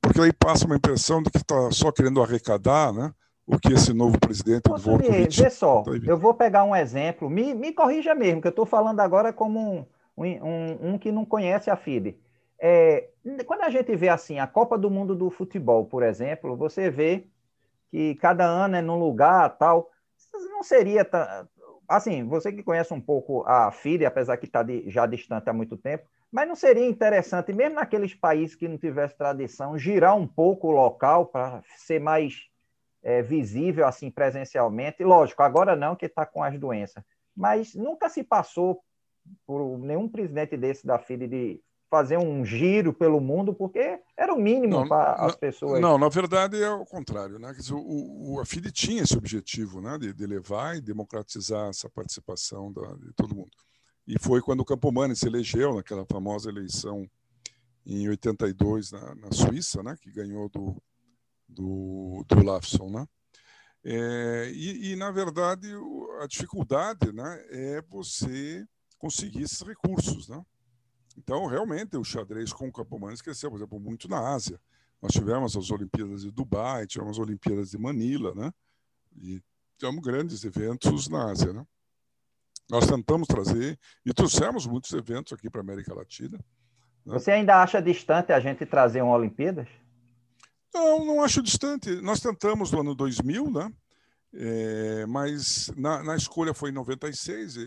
Porque 0.00 0.20
aí 0.20 0.32
passa 0.32 0.66
uma 0.66 0.76
impressão 0.76 1.22
de 1.22 1.30
que 1.30 1.38
está 1.38 1.70
só 1.70 1.90
querendo 1.90 2.22
arrecadar, 2.22 2.92
né? 2.92 3.12
O 3.46 3.58
que 3.58 3.72
esse 3.72 3.92
novo 3.92 4.18
presidente 4.18 4.62
do 4.62 4.76
Volkovich... 4.76 5.42
Vê 5.42 5.50
só, 5.50 5.82
tá 5.82 5.92
eu 6.04 6.18
vou 6.18 6.34
pegar 6.34 6.64
um 6.64 6.74
exemplo, 6.74 7.30
me, 7.30 7.54
me 7.54 7.72
corrija 7.72 8.14
mesmo, 8.14 8.40
que 8.40 8.48
eu 8.48 8.50
estou 8.50 8.66
falando 8.66 9.00
agora 9.00 9.32
como 9.32 9.86
um, 10.16 10.24
um, 10.24 10.94
um, 10.94 10.98
que 10.98 11.12
não 11.12 11.24
conhece 11.24 11.70
a 11.70 11.76
FIDE. 11.76 12.18
É, 12.58 13.08
quando 13.46 13.62
a 13.62 13.70
gente 13.70 13.94
vê 13.94 14.08
assim, 14.08 14.38
a 14.38 14.46
Copa 14.46 14.76
do 14.76 14.90
Mundo 14.90 15.14
do 15.14 15.30
Futebol, 15.30 15.84
por 15.84 16.02
exemplo, 16.02 16.56
você 16.56 16.90
vê 16.90 17.26
que 17.90 18.16
cada 18.16 18.44
ano 18.44 18.76
é 18.76 18.82
num 18.82 18.98
lugar 18.98 19.56
tal. 19.58 19.90
não 20.50 20.62
seria 20.62 21.06
assim, 21.88 22.26
você 22.26 22.50
que 22.50 22.62
conhece 22.64 22.92
um 22.92 23.00
pouco 23.00 23.44
a 23.46 23.70
FIDE, 23.70 24.06
apesar 24.06 24.36
que 24.38 24.46
está 24.46 24.64
já 24.86 25.06
distante 25.06 25.48
há 25.48 25.52
muito 25.52 25.76
tempo, 25.76 26.04
mas 26.32 26.48
não 26.48 26.56
seria 26.56 26.86
interessante, 26.86 27.52
mesmo 27.52 27.76
naqueles 27.76 28.12
países 28.12 28.56
que 28.56 28.66
não 28.66 28.76
tivesse 28.76 29.16
tradição, 29.16 29.78
girar 29.78 30.16
um 30.16 30.26
pouco 30.26 30.68
o 30.68 30.72
local 30.72 31.26
para 31.26 31.62
ser 31.76 32.00
mais 32.00 32.48
é, 33.06 33.22
visível 33.22 33.86
assim 33.86 34.10
presencialmente? 34.10 35.04
Lógico, 35.04 35.40
agora 35.40 35.76
não, 35.76 35.94
que 35.94 36.06
está 36.06 36.26
com 36.26 36.42
as 36.42 36.58
doenças, 36.58 37.04
mas 37.36 37.72
nunca 37.72 38.08
se 38.08 38.24
passou 38.24 38.82
por 39.46 39.78
nenhum 39.78 40.08
presidente 40.08 40.56
desse 40.56 40.84
da 40.84 40.98
FIDE 40.98 41.28
de 41.28 41.60
fazer 41.88 42.18
um 42.18 42.44
giro 42.44 42.92
pelo 42.92 43.20
mundo, 43.20 43.54
porque 43.54 44.00
era 44.16 44.34
o 44.34 44.38
mínimo 44.38 44.88
para 44.88 45.12
as 45.24 45.36
pessoas. 45.36 45.80
Não, 45.80 45.96
na 45.96 46.08
verdade 46.08 46.60
é 46.60 46.68
o 46.68 46.84
contrário. 46.84 47.38
Né? 47.38 47.52
Dizer, 47.52 47.74
o, 47.74 48.34
o, 48.34 48.40
a 48.40 48.44
FIDE 48.44 48.72
tinha 48.72 49.04
esse 49.04 49.16
objetivo 49.16 49.80
né? 49.80 49.96
de, 49.96 50.12
de 50.12 50.26
levar 50.26 50.76
e 50.76 50.80
democratizar 50.80 51.68
essa 51.68 51.88
participação 51.88 52.72
da, 52.72 52.92
de 52.96 53.12
todo 53.14 53.36
mundo. 53.36 53.50
E 54.04 54.18
foi 54.18 54.40
quando 54.40 54.60
o 54.60 54.64
Campomani 54.64 55.14
se 55.14 55.28
elegeu, 55.28 55.76
naquela 55.76 56.04
famosa 56.04 56.50
eleição 56.50 57.08
em 57.86 58.08
82 58.08 58.90
na, 58.90 59.14
na 59.14 59.32
Suíça, 59.32 59.80
né? 59.80 59.96
que 60.00 60.10
ganhou 60.10 60.48
do, 60.48 60.76
do, 61.48 62.24
do 62.28 62.44
Lafson. 62.44 62.90
Né? 62.90 63.06
É, 63.84 64.50
e, 64.52 64.92
e, 64.92 64.96
na 64.96 65.10
verdade, 65.10 65.68
a 66.20 66.26
dificuldade 66.26 67.12
né, 67.12 67.44
é 67.50 67.82
você 67.88 68.66
conseguir 68.98 69.42
esses 69.42 69.60
recursos. 69.60 70.28
Né? 70.28 70.42
Então, 71.16 71.46
realmente, 71.46 71.96
o 71.96 72.04
xadrez 72.04 72.52
com 72.52 72.68
o 72.68 72.72
Campomanes 72.72 73.22
cresceu, 73.22 73.50
por 73.50 73.56
exemplo, 73.56 73.80
muito 73.80 74.08
na 74.08 74.34
Ásia. 74.34 74.60
Nós 75.00 75.12
tivemos 75.12 75.56
as 75.56 75.70
Olimpíadas 75.70 76.22
de 76.22 76.30
Dubai, 76.30 76.86
tivemos 76.86 77.16
as 77.16 77.22
Olimpíadas 77.22 77.70
de 77.70 77.78
Manila, 77.78 78.34
né? 78.34 78.52
E 79.14 79.42
tivemos 79.78 80.02
grandes 80.02 80.42
eventos 80.44 81.08
na 81.08 81.30
Ásia, 81.30 81.52
né? 81.52 81.66
Nós 82.68 82.86
tentamos 82.86 83.28
trazer 83.28 83.78
e 84.04 84.12
trouxemos 84.12 84.66
muitos 84.66 84.92
eventos 84.92 85.32
aqui 85.32 85.48
para 85.48 85.60
a 85.60 85.62
América 85.64 85.94
Latina. 85.94 86.38
Né? 87.04 87.12
Você 87.12 87.30
ainda 87.30 87.62
acha 87.62 87.80
distante 87.80 88.32
a 88.32 88.40
gente 88.40 88.66
trazer 88.66 89.02
uma 89.02 89.14
Olimpíadas? 89.14 89.68
Não, 90.74 91.04
não 91.04 91.22
acho 91.22 91.42
distante. 91.42 91.90
Nós 92.02 92.20
tentamos 92.20 92.70
no 92.70 92.80
ano 92.80 92.94
2000, 92.94 93.50
né? 93.50 93.72
É, 94.34 95.06
mas 95.06 95.72
na, 95.76 96.02
na, 96.02 96.16
escolha 96.16 96.52
foi 96.52 96.70
em 96.70 96.74
96, 96.74 97.56
é, 97.56 97.60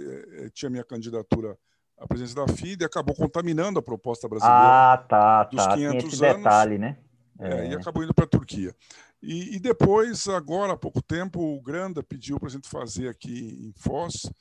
é, 0.45 0.49
tinha 0.49 0.69
minha 0.69 0.83
candidatura 0.83 1.57
a 1.99 2.07
presença 2.07 2.33
da 2.33 2.47
FIDE 2.47 2.85
acabou 2.85 3.13
contaminando 3.13 3.77
a 3.79 3.81
proposta 3.81 4.27
brasileira 4.27 4.93
ah, 4.93 4.97
tá, 4.97 5.43
dos 5.43 5.63
tá. 5.63 5.75
500 5.75 6.13
esse 6.13 6.25
anos. 6.25 6.37
detalhe, 6.37 6.77
né? 6.77 6.97
É. 7.39 7.49
É, 7.49 7.71
e 7.71 7.75
acabou 7.75 8.03
indo 8.03 8.13
para 8.13 8.25
a 8.25 8.27
Turquia. 8.27 8.73
E, 9.21 9.55
e, 9.55 9.59
depois, 9.59 10.27
agora 10.27 10.73
há 10.73 10.77
pouco 10.77 11.01
tempo, 11.01 11.39
o 11.41 11.61
Granda 11.61 12.01
pediu 12.01 12.39
para 12.39 12.47
a 12.47 12.51
gente 12.51 12.69
fazer 12.69 13.09
aqui 13.09 13.59
em 13.61 13.73
Foz. 13.75 14.31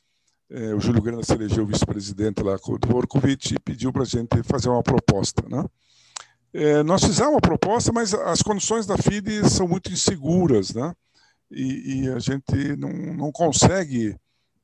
É, 0.50 0.74
o 0.74 0.80
Júlio 0.80 1.02
Granda 1.02 1.22
se 1.24 1.32
elegeu 1.32 1.66
vice-presidente 1.66 2.42
lá 2.42 2.58
com 2.58 2.72
o 2.72 2.78
Dvorkovic 2.78 3.54
e 3.54 3.58
pediu 3.58 3.92
para 3.92 4.02
a 4.02 4.06
gente 4.06 4.42
fazer 4.44 4.68
uma 4.68 4.82
proposta. 4.82 5.42
Né? 5.48 5.64
É, 6.52 6.82
nós 6.82 7.04
fizemos 7.04 7.32
uma 7.32 7.40
proposta, 7.40 7.92
mas 7.92 8.14
as 8.14 8.42
condições 8.42 8.86
da 8.86 8.96
FIDE 8.96 9.48
são 9.48 9.68
muito 9.68 9.92
inseguras, 9.92 10.74
né? 10.74 10.92
E, 11.50 12.04
e 12.04 12.08
a 12.10 12.18
gente 12.18 12.76
não, 12.76 12.90
não 13.14 13.32
consegue 13.32 14.16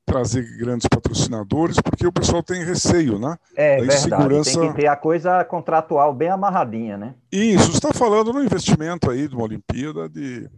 trazer 0.04 0.42
grandes 0.58 0.86
patrocinadores, 0.86 1.80
porque 1.80 2.06
o 2.06 2.12
pessoal 2.12 2.42
tem 2.42 2.62
receio, 2.62 3.18
né? 3.18 3.36
É 3.56 3.84
da 3.84 4.18
verdade, 4.18 4.44
tem 4.44 4.68
que 4.68 4.76
ter 4.76 4.86
a 4.86 4.96
coisa 4.96 5.44
contratual 5.44 6.14
bem 6.14 6.28
amarradinha, 6.28 6.96
né? 6.96 7.14
Isso, 7.32 7.70
está 7.70 7.92
falando 7.92 8.32
no 8.32 8.42
investimento 8.42 9.10
aí 9.10 9.26
de 9.26 9.34
uma 9.34 9.44
Olimpíada 9.44 10.08
de, 10.08 10.48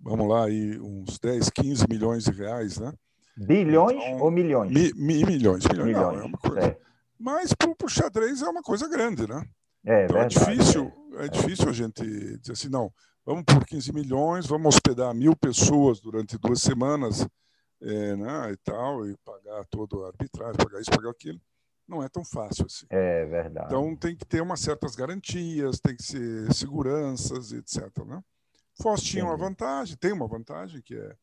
vamos 0.00 0.28
lá, 0.28 0.46
aí, 0.46 0.78
uns 0.80 1.18
10, 1.18 1.50
15 1.50 1.86
milhões 1.88 2.24
de 2.24 2.32
reais, 2.32 2.78
né? 2.78 2.92
Bilhões 3.36 4.02
então, 4.02 4.20
ou 4.20 4.30
milhões? 4.30 4.72
Mi, 4.72 4.92
mi, 4.96 5.24
milhões, 5.24 5.64
milhões, 5.64 5.86
milhões 5.86 6.16
não, 6.16 6.22
é 6.22 6.24
uma 6.24 6.38
coisa. 6.38 6.76
Mas 7.18 7.52
para 7.52 7.86
o 7.86 7.88
xadrez 7.88 8.42
é 8.42 8.48
uma 8.48 8.62
coisa 8.62 8.88
grande, 8.88 9.28
né? 9.28 9.44
É, 9.88 10.04
então 10.04 10.16
verdade, 10.16 10.36
é 10.36 10.54
difícil, 10.54 10.92
é. 11.14 11.24
é 11.24 11.28
difícil 11.28 11.68
a 11.68 11.72
gente 11.72 12.02
dizer 12.38 12.52
assim, 12.52 12.68
não, 12.68 12.92
vamos 13.24 13.42
por 13.44 13.64
15 13.64 13.90
milhões, 13.92 14.46
vamos 14.46 14.74
hospedar 14.74 15.14
mil 15.14 15.34
pessoas 15.34 15.98
durante 15.98 16.36
duas 16.36 16.60
semanas, 16.60 17.26
é, 17.80 18.16
né, 18.16 18.52
e 18.52 18.56
tal, 18.58 19.08
e 19.08 19.16
pagar 19.24 19.64
todo 19.70 20.00
o 20.00 20.04
arbitragem, 20.04 20.56
pagar 20.56 20.80
isso, 20.80 20.90
pagar 20.90 21.08
aquilo, 21.08 21.40
não 21.88 22.02
é 22.02 22.08
tão 22.10 22.22
fácil 22.22 22.66
assim. 22.66 22.84
É 22.90 23.24
verdade. 23.24 23.68
Então 23.68 23.96
tem 23.96 24.14
que 24.14 24.26
ter 24.26 24.42
umas 24.42 24.60
certas 24.60 24.94
garantias, 24.94 25.80
tem 25.80 25.96
que 25.96 26.02
ser 26.02 26.52
seguranças, 26.52 27.52
etc. 27.52 27.84
Né? 28.04 28.22
Foz 28.82 29.00
tinha 29.00 29.24
uma 29.24 29.38
vantagem, 29.38 29.96
tem 29.96 30.12
uma 30.12 30.28
vantagem 30.28 30.82
que 30.82 30.94
é 30.94 31.16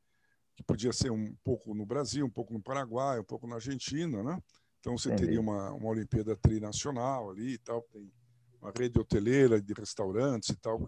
que 0.56 0.64
podia 0.64 0.94
ser 0.94 1.12
um 1.12 1.36
pouco 1.44 1.76
no 1.76 1.86
Brasil, 1.86 2.26
um 2.26 2.30
pouco 2.30 2.54
no 2.54 2.64
Paraguai, 2.64 3.20
um 3.20 3.26
pouco 3.26 3.46
na 3.46 3.56
Argentina, 3.56 4.24
né? 4.24 4.42
Então 4.80 4.98
você 4.98 5.10
Entendi. 5.10 5.26
teria 5.26 5.42
uma, 5.42 5.74
uma 5.74 5.90
Olimpíada 5.90 6.34
trinacional 6.38 7.30
ali 7.30 7.56
e 7.56 7.58
tal, 7.58 7.82
tem 7.92 8.10
uma 8.66 8.74
rede 8.76 9.00
hoteleira 9.00 9.62
de 9.62 9.74
restaurantes 9.74 10.50
e 10.50 10.60
tal, 10.60 10.80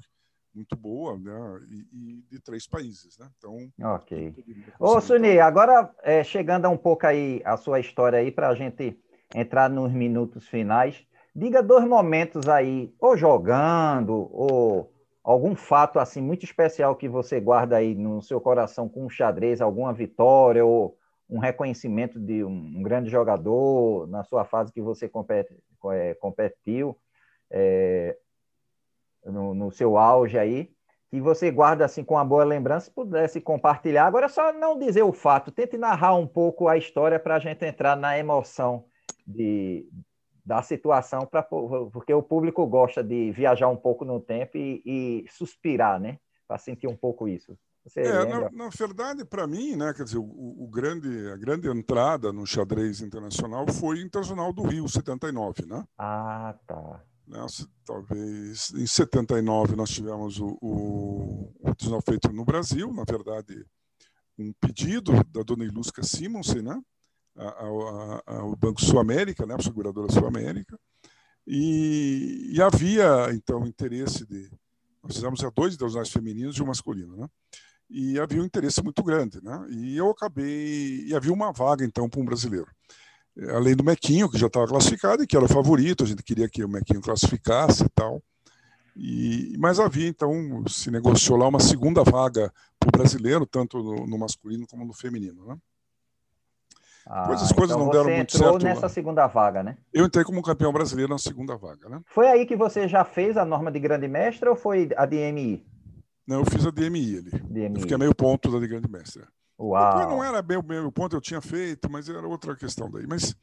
muito 0.54 0.76
boa, 0.76 1.18
né? 1.18 1.60
E, 1.70 1.86
e, 1.94 2.24
de 2.32 2.42
três 2.42 2.68
países, 2.68 3.18
né? 3.20 3.30
Então. 3.38 3.56
Ok. 3.94 4.34
Ô, 4.80 5.00
Suni, 5.00 5.40
agora 5.40 5.94
é, 6.02 6.24
chegando 6.24 6.68
um 6.70 6.78
pouco 6.78 7.06
aí 7.06 7.42
a 7.46 7.56
sua 7.56 7.80
história 7.80 8.18
aí 8.18 8.32
para 8.32 8.50
a 8.50 8.56
gente 8.56 9.00
entrar 9.36 9.70
nos 9.70 9.92
minutos 9.92 10.48
finais, 10.48 11.06
diga 11.36 11.62
dois 11.62 11.86
momentos 11.86 12.50
aí, 12.50 12.92
ou 13.00 13.16
jogando, 13.16 14.28
ou 14.32 14.92
algum 15.24 15.56
fato 15.56 16.00
assim 16.00 16.22
muito 16.22 16.44
especial 16.46 16.96
que 16.96 17.08
você 17.08 17.40
guarda 17.40 17.78
aí 17.78 17.94
no 17.94 18.22
seu 18.22 18.42
coração 18.42 18.90
com 18.90 19.06
o 19.06 19.10
xadrez, 19.10 19.62
alguma 19.62 19.94
vitória 19.94 20.66
ou 20.66 20.98
um 21.30 21.40
reconhecimento 21.40 22.18
de 22.20 22.44
um, 22.44 22.78
um 22.78 22.82
grande 22.82 23.10
jogador 23.10 24.08
na 24.08 24.24
sua 24.24 24.46
fase 24.46 24.72
que 24.72 24.82
você 24.82 25.08
compete, 25.10 25.54
é, 25.92 26.14
competiu. 26.16 26.98
É, 27.50 28.18
no, 29.26 29.54
no 29.54 29.72
seu 29.72 29.98
auge 29.98 30.38
aí, 30.38 30.72
que 31.10 31.22
você 31.22 31.50
guarda 31.50 31.86
assim 31.86 32.04
com 32.04 32.16
uma 32.16 32.26
boa 32.26 32.44
lembrança, 32.44 32.92
pudesse 32.94 33.40
compartilhar. 33.40 34.06
Agora, 34.06 34.26
é 34.26 34.30
só 34.30 34.52
não 34.54 34.78
dizer 34.78 35.04
o 35.04 35.14
fato, 35.14 35.52
tente 35.52 35.78
narrar 35.78 36.16
um 36.16 36.28
pouco 36.28 36.68
a 36.68 36.78
história 36.78 37.20
para 37.20 37.36
a 37.36 37.40
gente 37.40 37.64
entrar 37.66 37.96
na 37.96 38.18
emoção 38.18 38.86
de, 39.26 39.88
da 40.46 40.62
situação, 40.62 41.26
pra, 41.26 41.44
porque 41.44 42.14
o 42.14 42.24
público 42.24 42.66
gosta 42.68 43.04
de 43.04 43.32
viajar 43.32 43.68
um 43.70 43.78
pouco 43.78 44.04
no 44.04 44.20
tempo 44.20 44.58
e, 44.58 44.82
e 44.86 45.26
suspirar, 45.30 46.00
né? 46.00 46.18
Para 46.48 46.58
sentir 46.58 46.88
um 46.88 46.96
pouco 46.96 47.28
isso. 47.28 47.58
É, 47.96 48.26
na, 48.26 48.50
na, 48.52 48.70
verdade, 48.70 49.24
para 49.24 49.48
mim, 49.48 49.78
né, 49.78 49.94
quer 49.94 50.04
dizer, 50.04 50.18
o, 50.18 50.24
o, 50.24 50.68
grande, 50.68 51.30
a 51.32 51.38
grande 51.38 51.70
entrada 51.70 52.34
no 52.34 52.46
xadrez 52.46 53.00
internacional 53.00 53.66
foi 53.72 53.98
o 53.98 54.02
Internacional 54.02 54.52
do 54.52 54.64
Rio, 54.64 54.90
79, 54.90 55.66
né? 55.66 55.86
Ah, 55.98 56.54
tá. 56.68 57.02
Né? 57.28 57.46
Talvez 57.86 58.72
em 58.74 58.88
79 58.88 59.76
nós 59.76 59.90
tivemos 59.90 60.40
o, 60.40 60.58
o, 60.62 61.54
o 61.60 62.02
feito 62.02 62.32
no 62.32 62.46
Brasil, 62.46 62.92
na 62.94 63.04
verdade, 63.04 63.66
um 64.38 64.54
pedido 64.54 65.12
da 65.32 65.44
dona 65.44 65.66
Ilusca 65.66 66.04
Simonsen, 66.04 66.62
né? 66.62 66.82
ao 68.26 68.56
Banco 68.56 68.82
Sul-América, 68.82 69.46
né? 69.46 69.56
a 69.56 69.62
seguradora 69.62 70.12
Sul-América, 70.12 70.80
e, 71.46 72.52
e, 72.54 72.62
havia, 72.62 73.30
então, 73.32 73.66
interesse 73.66 74.26
de. 74.26 74.50
Nós 75.02 75.16
fizemos 75.16 75.40
dois 75.56 75.76
internacionais 75.76 76.12
femininos 76.12 76.58
e 76.58 76.62
um 76.62 76.66
masculino, 76.66 77.16
né? 77.16 77.28
E 77.90 78.20
havia 78.20 78.42
um 78.42 78.46
interesse 78.46 78.84
muito 78.84 79.02
grande, 79.02 79.42
né? 79.42 79.66
E 79.70 79.96
eu 79.96 80.10
acabei. 80.10 81.06
E 81.06 81.16
havia 81.16 81.32
uma 81.32 81.54
vaga, 81.54 81.86
então, 81.86 82.10
para 82.10 82.20
um 82.20 82.26
brasileiro 82.26 82.68
além 83.50 83.76
do 83.76 83.84
Mequinho, 83.84 84.30
que 84.30 84.38
já 84.38 84.48
estava 84.48 84.68
classificado 84.68 85.24
e 85.24 85.28
que 85.28 85.36
era 85.36 85.46
o 85.46 85.50
favorito, 85.50 86.04
a 86.04 86.08
gente 86.08 86.24
queria 86.24 86.50
que 86.50 86.64
o 86.64 86.70
Mequinho 86.70 87.02
classificasse 87.02 87.84
e 87.84 87.90
tal. 87.90 88.22
E, 88.96 89.56
mas 89.60 89.80
havia, 89.80 90.08
então, 90.08 90.32
se 90.68 90.90
negociou 90.90 91.38
lá 91.38 91.48
uma 91.48 91.60
segunda 91.60 92.04
vaga 92.04 92.52
para 92.80 92.90
o 92.90 92.92
brasileiro, 92.92 93.46
tanto 93.46 93.78
no, 93.78 94.08
no, 94.08 94.18
masculino 94.18 94.66
como 94.66 94.84
no 94.84 94.94
feminino. 94.94 95.46
Né? 95.46 95.58
Ah, 97.06 97.22
Depois 97.22 97.44
as 97.44 97.52
coisas 97.52 97.76
então 97.76 97.86
não 97.86 97.92
deram 97.92 98.16
muito 98.16 98.36
certo. 98.36 98.64
nessa 98.64 98.82
lá. 98.82 98.90
segunda 98.90 99.28
vaga, 99.28 99.62
né? 99.62 99.78
Eu 99.94 100.06
entrei 100.06 100.26
como 100.26 100.42
campeão 100.42 100.74
brasileiro 100.74 101.12
na 101.12 101.20
segunda 101.20 101.56
vaga, 101.56 101.88
né? 101.88 102.02
Foi 102.08 102.28
aí 102.28 102.46
que 102.46 102.56
você 102.56 102.88
já 102.88 103.06
fez 103.06 103.38
a 103.38 103.46
norma 103.46 103.72
de 103.72 103.80
grande 103.80 104.08
mestre 104.08 104.50
ou 104.50 104.56
foi 104.56 104.90
a 104.98 105.06
DMI? 105.06 105.64
Não, 106.26 106.40
eu 106.40 106.46
fiz 106.46 106.66
a 106.66 106.72
DMI 106.72 107.18
ali. 107.18 107.30
DMI. 107.30 107.76
Eu 107.76 107.82
fiquei 107.82 107.98
meio 107.98 108.16
ponto 108.16 108.52
da 108.52 108.60
de 108.60 108.68
grande 108.68 108.90
mestre. 108.90 109.24
Uau. 109.60 109.98
Depois 109.98 110.08
não 110.08 110.24
era 110.24 110.42
bem 110.42 110.58
o 110.58 110.64
meu 110.64 110.92
ponto, 110.92 111.16
eu 111.16 111.22
tinha 111.22 111.42
feito, 111.42 111.90
mas 111.90 112.08
era 112.08 112.28
outra 112.28 112.56
questão 112.56 112.90
daí. 112.90 113.08
Mas, 113.08 113.36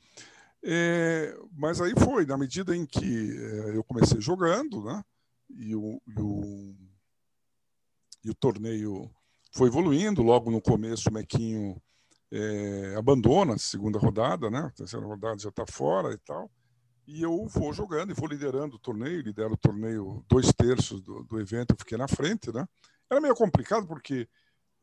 é, 0.63 1.37
mas 1.53 1.81
aí 1.81 1.93
foi, 1.99 2.25
na 2.25 2.39
medida 2.39 2.75
em 2.77 2.87
que 2.87 3.37
é, 3.37 3.77
eu 3.77 3.83
comecei 3.83 4.21
jogando, 4.21 4.83
né? 4.85 5.03
E 5.51 5.75
o, 5.75 6.01
e 6.07 6.21
o, 6.21 6.75
e 8.25 8.31
o 8.31 8.35
torneio 8.35 9.11
foi 9.53 9.69
evoluindo. 9.69 10.23
Logo 10.23 10.51
no 10.51 10.61
começo, 10.61 11.11
o 11.11 11.13
Mequinho 11.13 11.81
é, 12.31 12.95
abandona 12.97 13.55
a 13.55 13.59
segunda 13.59 13.99
rodada, 13.99 14.49
né? 14.51 14.61
A 14.61 14.71
terceira 14.71 15.05
rodada 15.05 15.39
já 15.39 15.49
está 15.49 15.65
fora 15.67 16.13
e 16.13 16.19
tal. 16.19 16.51
E 17.07 17.23
eu 17.23 17.47
vou 17.49 17.73
jogando 17.73 18.13
e 18.13 18.15
vou 18.15 18.29
liderando 18.29 18.77
o 18.77 18.79
torneio, 18.79 19.21
lidero 19.21 19.55
o 19.55 19.59
torneio 19.59 20.25
dois 20.29 20.51
terços 20.53 21.03
do, 21.03 21.23
do 21.25 21.39
evento, 21.39 21.73
eu 21.73 21.79
fiquei 21.79 21.99
na 21.99 22.09
frente, 22.09 22.53
né? 22.53 22.67
Era 23.11 23.21
meio 23.21 23.35
complicado 23.35 23.87
porque 23.87 24.27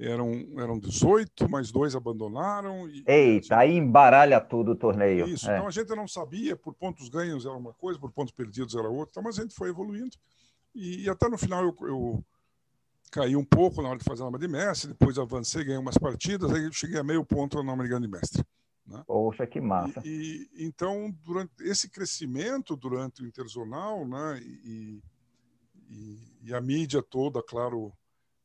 eram, 0.02 0.32
eram 0.58 0.80
18, 0.80 1.50
mas 1.50 1.72
dois 1.72 1.96
abandonaram. 1.96 2.90
E, 2.90 3.04
Eita, 3.06 3.58
aí 3.58 3.76
embaralha 3.76 4.42
tudo 4.42 4.72
o 4.72 4.76
torneio. 4.76 5.28
Isso, 5.28 5.50
é. 5.50 5.56
então 5.56 5.68
a 5.68 5.72
gente 5.72 5.90
não 5.96 6.08
sabia, 6.08 6.56
por 6.56 6.74
pontos 6.74 7.08
ganhos 7.10 7.46
era 7.46 7.56
uma 7.56 7.74
coisa, 7.74 8.00
por 8.00 8.12
pontos 8.12 8.34
perdidos 8.34 8.76
era 8.76 8.90
outra, 8.90 9.12
então, 9.12 9.24
mas 9.24 9.38
a 9.38 9.44
gente 9.44 9.54
foi 9.54 9.70
evoluindo. 9.70 10.16
E, 10.74 11.04
e 11.04 11.10
até 11.10 11.30
no 11.30 11.38
final 11.38 11.64
eu, 11.64 11.76
eu, 11.88 12.26
caí 13.12 13.36
um 13.36 13.44
pouco 13.44 13.82
na 13.82 13.90
hora 13.90 14.00
de 14.00 14.06
fazer 14.06 14.22
a 14.22 14.26
nome 14.26 14.40
de 14.40 14.48
mestre, 14.48 14.90
depois 14.90 15.20
avancei, 15.20 15.66
ganhei 15.66 15.78
umas 15.78 15.98
partidas, 15.98 16.52
aí 16.52 16.72
cheguei 16.72 16.98
a 16.98 17.04
meio 17.04 17.26
ponto 17.26 17.58
na 17.58 17.64
nome 17.64 17.84
de 17.84 17.90
grande 17.90 18.08
mestre. 18.08 18.44
Né? 18.88 19.04
Poxa, 19.06 19.46
que 19.46 19.60
massa. 19.62 20.02
E, 20.06 20.50
e, 20.56 20.66
então, 20.66 21.14
durante 21.24 21.52
esse 21.62 21.90
crescimento 21.90 22.76
durante 22.76 23.22
o 23.22 23.28
Interzonal, 23.28 24.08
né, 24.08 24.40
e, 24.42 25.02
e, 25.90 26.18
e, 26.44 26.54
a 26.54 26.62
mídia 26.62 27.04
toda, 27.04 27.44
claro, 27.44 27.94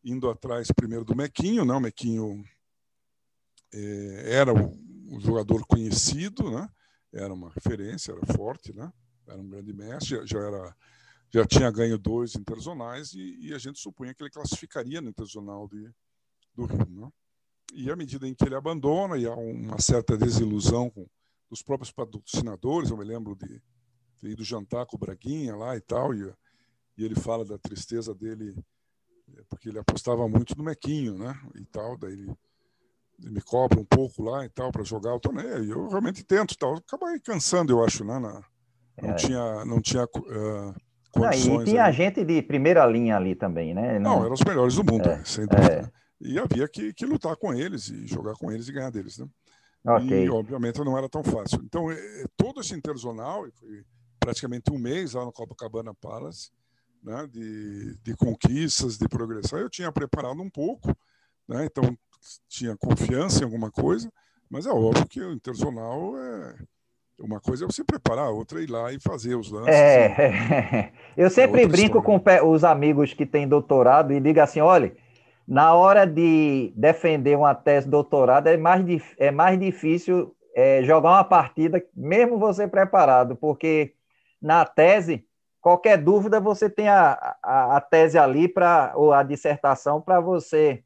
indo 0.07 0.31
atrás 0.31 0.69
primeiro 0.71 1.05
do 1.05 1.17
Mequinho, 1.17 1.65
né? 1.65 1.75
o 1.75 1.81
Mequinho 1.81 2.45
é, 3.75 4.37
era 4.37 4.55
o, 4.55 5.21
jogador 5.21 5.67
conhecido, 5.67 6.51
né? 6.51 6.69
era 7.13 7.35
uma 7.35 7.51
referência, 7.51 8.13
era 8.13 8.35
forte, 8.35 8.73
né? 8.73 8.93
era 9.27 9.41
um 9.41 9.49
grande 9.49 9.73
mestre, 9.73 10.17
já, 10.17 10.25
já 10.25 10.39
era 10.39 10.77
já 11.29 11.45
tinha 11.45 11.71
ganho 11.73 11.99
dois 11.99 12.37
interzonais 12.37 13.13
e, 13.13 13.49
e, 13.49 13.53
a 13.53 13.59
gente 13.59 13.81
supunha 13.81 14.15
que 14.15 14.23
ele 14.23 14.31
classificaria 14.31 15.01
no 15.01 15.11
interzonal 15.11 15.69
de, 15.69 15.91
do 16.55 16.65
Rio. 16.65 16.87
Né? 16.89 17.11
E 17.75 17.91
à 17.91 17.97
medida 17.97 18.29
em 18.29 18.35
que 18.35 18.45
ele 18.45 18.55
abandona, 18.55 19.19
e 19.19 19.27
há 19.27 19.35
uma 19.35 19.81
certa 19.81 20.17
desilusão 20.17 20.89
com, 20.89 21.05
dos 21.51 21.63
próprios 21.63 21.91
patrocinadores, 21.91 22.91
eu 22.91 22.97
me 22.97 23.05
lembro 23.05 23.35
de 23.35 23.61
ter 24.21 24.31
ido 24.31 24.45
jantar 24.45 24.87
com 24.87 24.97
o 24.97 24.99
Braguinha 24.99 25.57
lá 25.57 25.77
e 25.77 25.81
tal, 25.81 26.15
e, 26.15 26.33
e 26.97 27.05
ele 27.05 27.17
fala 27.17 27.45
da 27.45 27.59
tristeza 27.59 28.15
dele 28.15 28.55
porque 29.49 29.69
ele 29.69 29.79
apostava 29.79 30.29
muito 30.29 30.57
no 30.57 30.65
Mequinho, 30.65 31.19
né? 31.19 31.39
E 31.55 31.65
tal, 31.67 31.97
daí 31.97 32.13
ele, 32.13 32.33
ele 33.21 33.31
me 33.31 33.41
cobra 33.41 33.79
um 33.81 33.85
pouco 33.85 34.23
lá 34.23 34.45
e 34.45 34.49
tal 34.49 34.71
para 34.71 34.85
jogar 34.85 35.15
o 35.15 35.21
torneio. 35.21 35.65
E 35.65 35.71
eu 35.71 35.89
realmente 35.89 36.25
tento, 36.25 36.57
tal. 36.57 36.77
Acabei 36.77 37.19
cansando, 37.21 37.73
eu 37.73 37.85
acho, 37.85 38.05
né? 38.05 38.19
Na, 38.19 38.43
não 39.03 39.11
é. 39.11 39.15
tinha, 39.15 39.65
não 39.65 39.81
tinha 39.81 40.05
uh, 40.05 40.75
condições. 41.11 41.63
E 41.63 41.71
tinha 41.71 41.85
ali. 41.85 41.97
gente 41.97 42.25
de 42.25 42.43
primeira 42.43 42.87
linha 42.87 43.17
ali 43.17 43.35
também, 43.35 43.75
né? 43.75 43.99
Não, 43.99 44.17
não 44.17 44.25
eram 44.25 44.35
os 44.35 44.45
melhores 44.45 44.75
do 44.75 44.85
mundo, 44.85 45.09
é, 45.09 45.25
sem 45.25 45.47
dúvida. 45.47 45.73
É. 45.73 45.83
Né? 45.83 45.91
E 46.21 46.39
havia 46.39 46.67
que, 46.67 46.95
que 46.95 47.05
lutar 47.05 47.37
com 47.37 47.53
eles 47.53 47.89
e 47.89 48.07
jogar 48.07 48.35
com 48.35 48.51
eles 48.51 48.69
e 48.69 48.73
ganhar 48.73 48.91
deles, 48.91 49.19
né? 49.19 49.27
Okay. 49.85 50.25
E 50.25 50.31
obviamente 50.31 50.79
não 50.81 50.99
era 50.99 51.09
tão 51.09 51.23
fácil. 51.23 51.61
Então, 51.63 51.87
todo 52.37 52.61
esse 52.61 52.75
interzonal, 52.75 53.47
foi 53.55 53.85
praticamente 54.19 54.73
um 54.73 54.79
mês 54.79 55.13
lá 55.13 55.25
no 55.25 55.33
Copacabana 55.33 55.95
Palace, 55.95 56.51
né, 57.07 57.27
de, 57.31 57.97
de 58.03 58.17
conquistas, 58.17 58.99
de 58.99 59.09
progressão. 59.09 59.61
Eu 59.61 59.71
tinha 59.71 59.93
preparado 59.93 60.43
um 60.43 60.51
pouco, 60.51 60.89
né, 61.49 61.65
então 61.65 61.97
tinha 62.49 62.77
confiança 62.77 63.41
em 63.41 63.45
alguma 63.45 63.71
coisa, 63.71 64.13
mas 64.51 64.67
é 64.67 64.71
óbvio 64.71 65.07
que 65.07 65.21
o 65.21 65.33
interzonal 65.33 66.19
é 66.19 66.57
uma 67.21 67.41
coisa 67.41 67.65
é 67.65 67.67
você 67.67 67.83
preparar, 67.83 68.31
outra 68.31 68.61
é 68.61 68.65
ir 68.65 68.71
lá 68.71 68.93
e 68.93 69.01
fazer 69.01 69.37
os 69.37 69.51
lances. 69.51 69.75
É, 69.75 70.93
eu 71.17 71.31
sempre 71.31 71.63
é 71.63 71.67
brinco 71.67 71.99
história. 71.99 72.41
com 72.41 72.51
os 72.51 72.65
amigos 72.65 73.15
que 73.15 73.25
têm 73.25 73.49
doutorado 73.49 74.13
e 74.13 74.21
digo 74.21 74.41
assim, 74.41 74.61
olha, 74.61 74.95
na 75.47 75.75
hora 75.75 76.05
de 76.05 76.73
defender 76.77 77.37
uma 77.39 77.55
tese 77.55 77.87
de 77.87 77.91
doutorado 77.93 78.49
é 78.49 78.57
mais, 78.57 78.85
é 79.17 79.31
mais 79.31 79.59
difícil 79.59 80.35
é, 80.55 80.83
jogar 80.83 81.11
uma 81.11 81.25
partida, 81.25 81.83
mesmo 81.95 82.39
você 82.39 82.67
preparado, 82.67 83.37
porque 83.37 83.95
na 84.41 84.65
tese 84.65 85.26
qualquer 85.67 85.99
dúvida, 85.99 86.39
você 86.39 86.71
tem 86.71 86.89
a, 86.89 87.37
a, 87.43 87.77
a 87.77 87.81
tese 87.81 88.17
ali 88.17 88.47
para 88.47 88.93
ou 88.95 89.13
a 89.13 89.25
dissertação 89.25 90.01
para 90.01 90.21
você 90.21 90.85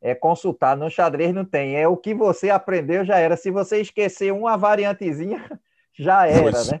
é, 0.00 0.14
consultar. 0.14 0.76
No 0.76 0.88
xadrez 0.88 1.34
não 1.34 1.44
tem. 1.44 1.74
É 1.74 1.88
o 1.88 1.96
que 1.96 2.14
você 2.14 2.48
aprendeu 2.48 3.04
já 3.04 3.18
era. 3.18 3.36
Se 3.36 3.50
você 3.50 3.80
esquecer 3.80 4.32
uma 4.32 4.56
variantezinha, 4.56 5.44
já 5.92 6.28
era, 6.28 6.52
pois. 6.52 6.70
né? 6.70 6.80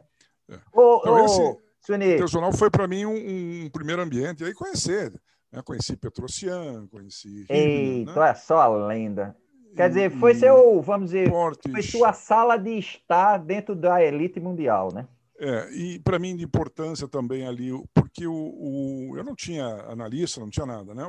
É. 0.52 0.54
Ô, 0.72 1.00
então, 1.00 1.24
ô, 1.24 1.60
Suni... 1.80 2.22
O 2.22 2.28
jornal 2.28 2.52
foi 2.52 2.70
para 2.70 2.86
mim 2.86 3.06
um, 3.06 3.64
um, 3.64 3.70
primeiro 3.70 4.02
ambiente. 4.02 4.44
E 4.44 4.46
aí 4.46 4.54
conhecer. 4.54 5.12
Né? 5.50 5.60
Conheci 5.64 5.96
Petrocian, 5.96 6.86
conheci. 6.86 7.44
Eita, 7.48 8.20
né? 8.20 8.30
é 8.30 8.34
só 8.34 8.60
a 8.60 8.68
lenda. 8.68 9.36
Quer 9.74 9.88
dizer, 9.88 10.12
foi 10.12 10.36
seu, 10.36 10.80
vamos 10.80 11.06
dizer, 11.10 11.28
Fortes. 11.28 11.72
foi 11.72 11.82
sua 11.82 12.12
sala 12.12 12.56
de 12.56 12.78
estar 12.78 13.38
dentro 13.38 13.74
da 13.74 14.00
elite 14.00 14.38
mundial, 14.38 14.94
né? 14.94 15.08
É, 15.44 15.72
e 15.72 15.98
para 15.98 16.20
mim 16.20 16.36
de 16.36 16.44
importância 16.44 17.08
também 17.08 17.44
ali, 17.44 17.70
porque 17.92 18.28
o, 18.28 18.32
o, 18.32 19.18
eu 19.18 19.24
não 19.24 19.34
tinha 19.34 19.66
analista, 19.90 20.38
não 20.38 20.48
tinha 20.48 20.64
nada, 20.64 20.94
né? 20.94 21.02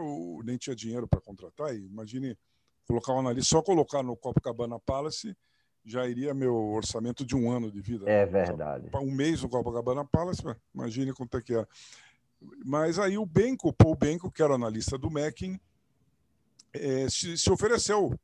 Nem 0.43 0.57
tinha 0.57 0.75
dinheiro 0.75 1.07
para 1.07 1.21
contratar. 1.21 1.75
Imagine 1.75 2.35
colocar 2.87 3.13
um 3.13 3.19
analista, 3.19 3.51
só 3.51 3.61
colocar 3.61 4.01
no 4.01 4.17
Copacabana 4.17 4.79
Palace 4.79 5.37
já 5.85 6.07
iria 6.07 6.33
meu 6.33 6.55
orçamento 6.55 7.23
de 7.23 7.35
um 7.35 7.51
ano 7.51 7.71
de 7.71 7.79
vida. 7.79 8.09
É 8.09 8.25
verdade. 8.25 8.89
Um 8.95 9.11
mês 9.11 9.43
no 9.43 9.49
Copacabana 9.49 10.03
Palace, 10.03 10.41
imagine 10.73 11.13
quanto 11.13 11.37
é 11.37 11.41
que 11.41 11.53
é. 11.53 11.67
Mas 12.65 12.97
aí 12.97 13.19
o 13.19 13.27
Benco, 13.27 13.67
o 13.67 13.73
Paul 13.73 13.95
Benco, 13.95 14.31
que 14.31 14.41
era 14.41 14.55
analista 14.55 14.97
do 14.97 15.11
Mackin, 15.11 15.59
é, 16.73 17.07
se, 17.07 17.37
se 17.37 17.51
ofereceu 17.51 18.17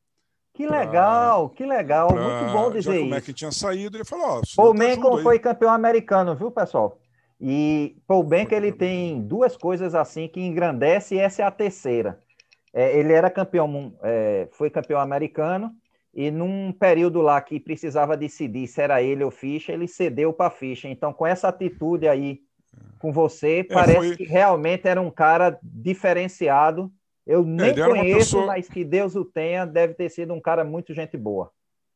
que 0.60 0.68
legal, 0.68 1.48
pra, 1.48 1.58
que 1.58 1.66
legal, 1.66 2.08
pra, 2.10 2.22
muito 2.22 2.52
bom 2.52 2.70
dizer 2.70 2.82
já 2.82 2.92
isso. 2.92 3.04
Como 3.04 3.16
é 3.16 3.22
que 3.22 3.34
tinha 3.34 3.52
saído, 3.52 3.96
ele 3.96 4.04
falou, 4.04 4.26
ó, 4.26 4.42
Paul 4.58 4.74
Bencon 4.74 5.24
foi 5.24 5.40
campeão 5.40 5.72
americano, 5.72 6.36
viu, 6.36 6.52
pessoal? 6.52 7.00
E 7.40 7.96
Paul 8.06 8.24
Bencon, 8.24 8.56
ele 8.56 8.74
tem 8.74 9.22
duas 9.22 9.56
coisas 9.56 9.96
assim 9.96 10.28
que 10.28 10.42
engrandece 10.42 11.16
e 11.16 11.18
essa 11.18 11.44
é 11.44 11.46
a 11.46 11.52
terceira. 11.52 12.20
É, 12.74 13.00
ele 13.00 13.14
era 13.14 13.30
campeão, 13.30 13.94
é, 14.04 14.50
foi 14.52 14.70
campeão 14.70 15.00
americano 15.00 15.74
e 16.14 16.30
num 16.30 16.74
período 16.74 17.22
lá 17.22 17.40
que 17.40 17.58
precisava 17.58 18.18
decidir 18.18 18.68
se 18.68 18.82
era 18.82 19.02
ele 19.02 19.24
ou 19.24 19.32
Ficha, 19.32 19.72
ele 19.72 19.88
cedeu 19.88 20.34
para 20.34 20.52
Ficha. 20.52 20.90
Então, 20.90 21.14
com 21.14 21.26
essa 21.26 21.48
atitude 21.48 22.06
aí 22.06 22.42
com 23.00 23.14
você, 23.14 23.60
é, 23.60 23.64
parece 23.64 24.08
foi... 24.08 24.18
que 24.18 24.26
realmente 24.26 24.90
era 24.90 25.00
um 25.00 25.10
cara 25.10 25.58
diferenciado 25.64 26.92
eu 27.30 27.42
é, 27.42 27.46
nem 27.46 27.76
conheço, 27.76 28.18
pessoa... 28.18 28.46
mas 28.48 28.68
que 28.68 28.84
Deus 28.84 29.16
o 29.16 29.24
tenha, 29.24 29.64
deve 29.64 29.94
ter 29.94 30.10
sido 30.10 30.34
um 30.34 30.42
cara 30.42 30.64
muito 30.64 30.96
gente 30.96 31.16
boa. 31.16 31.52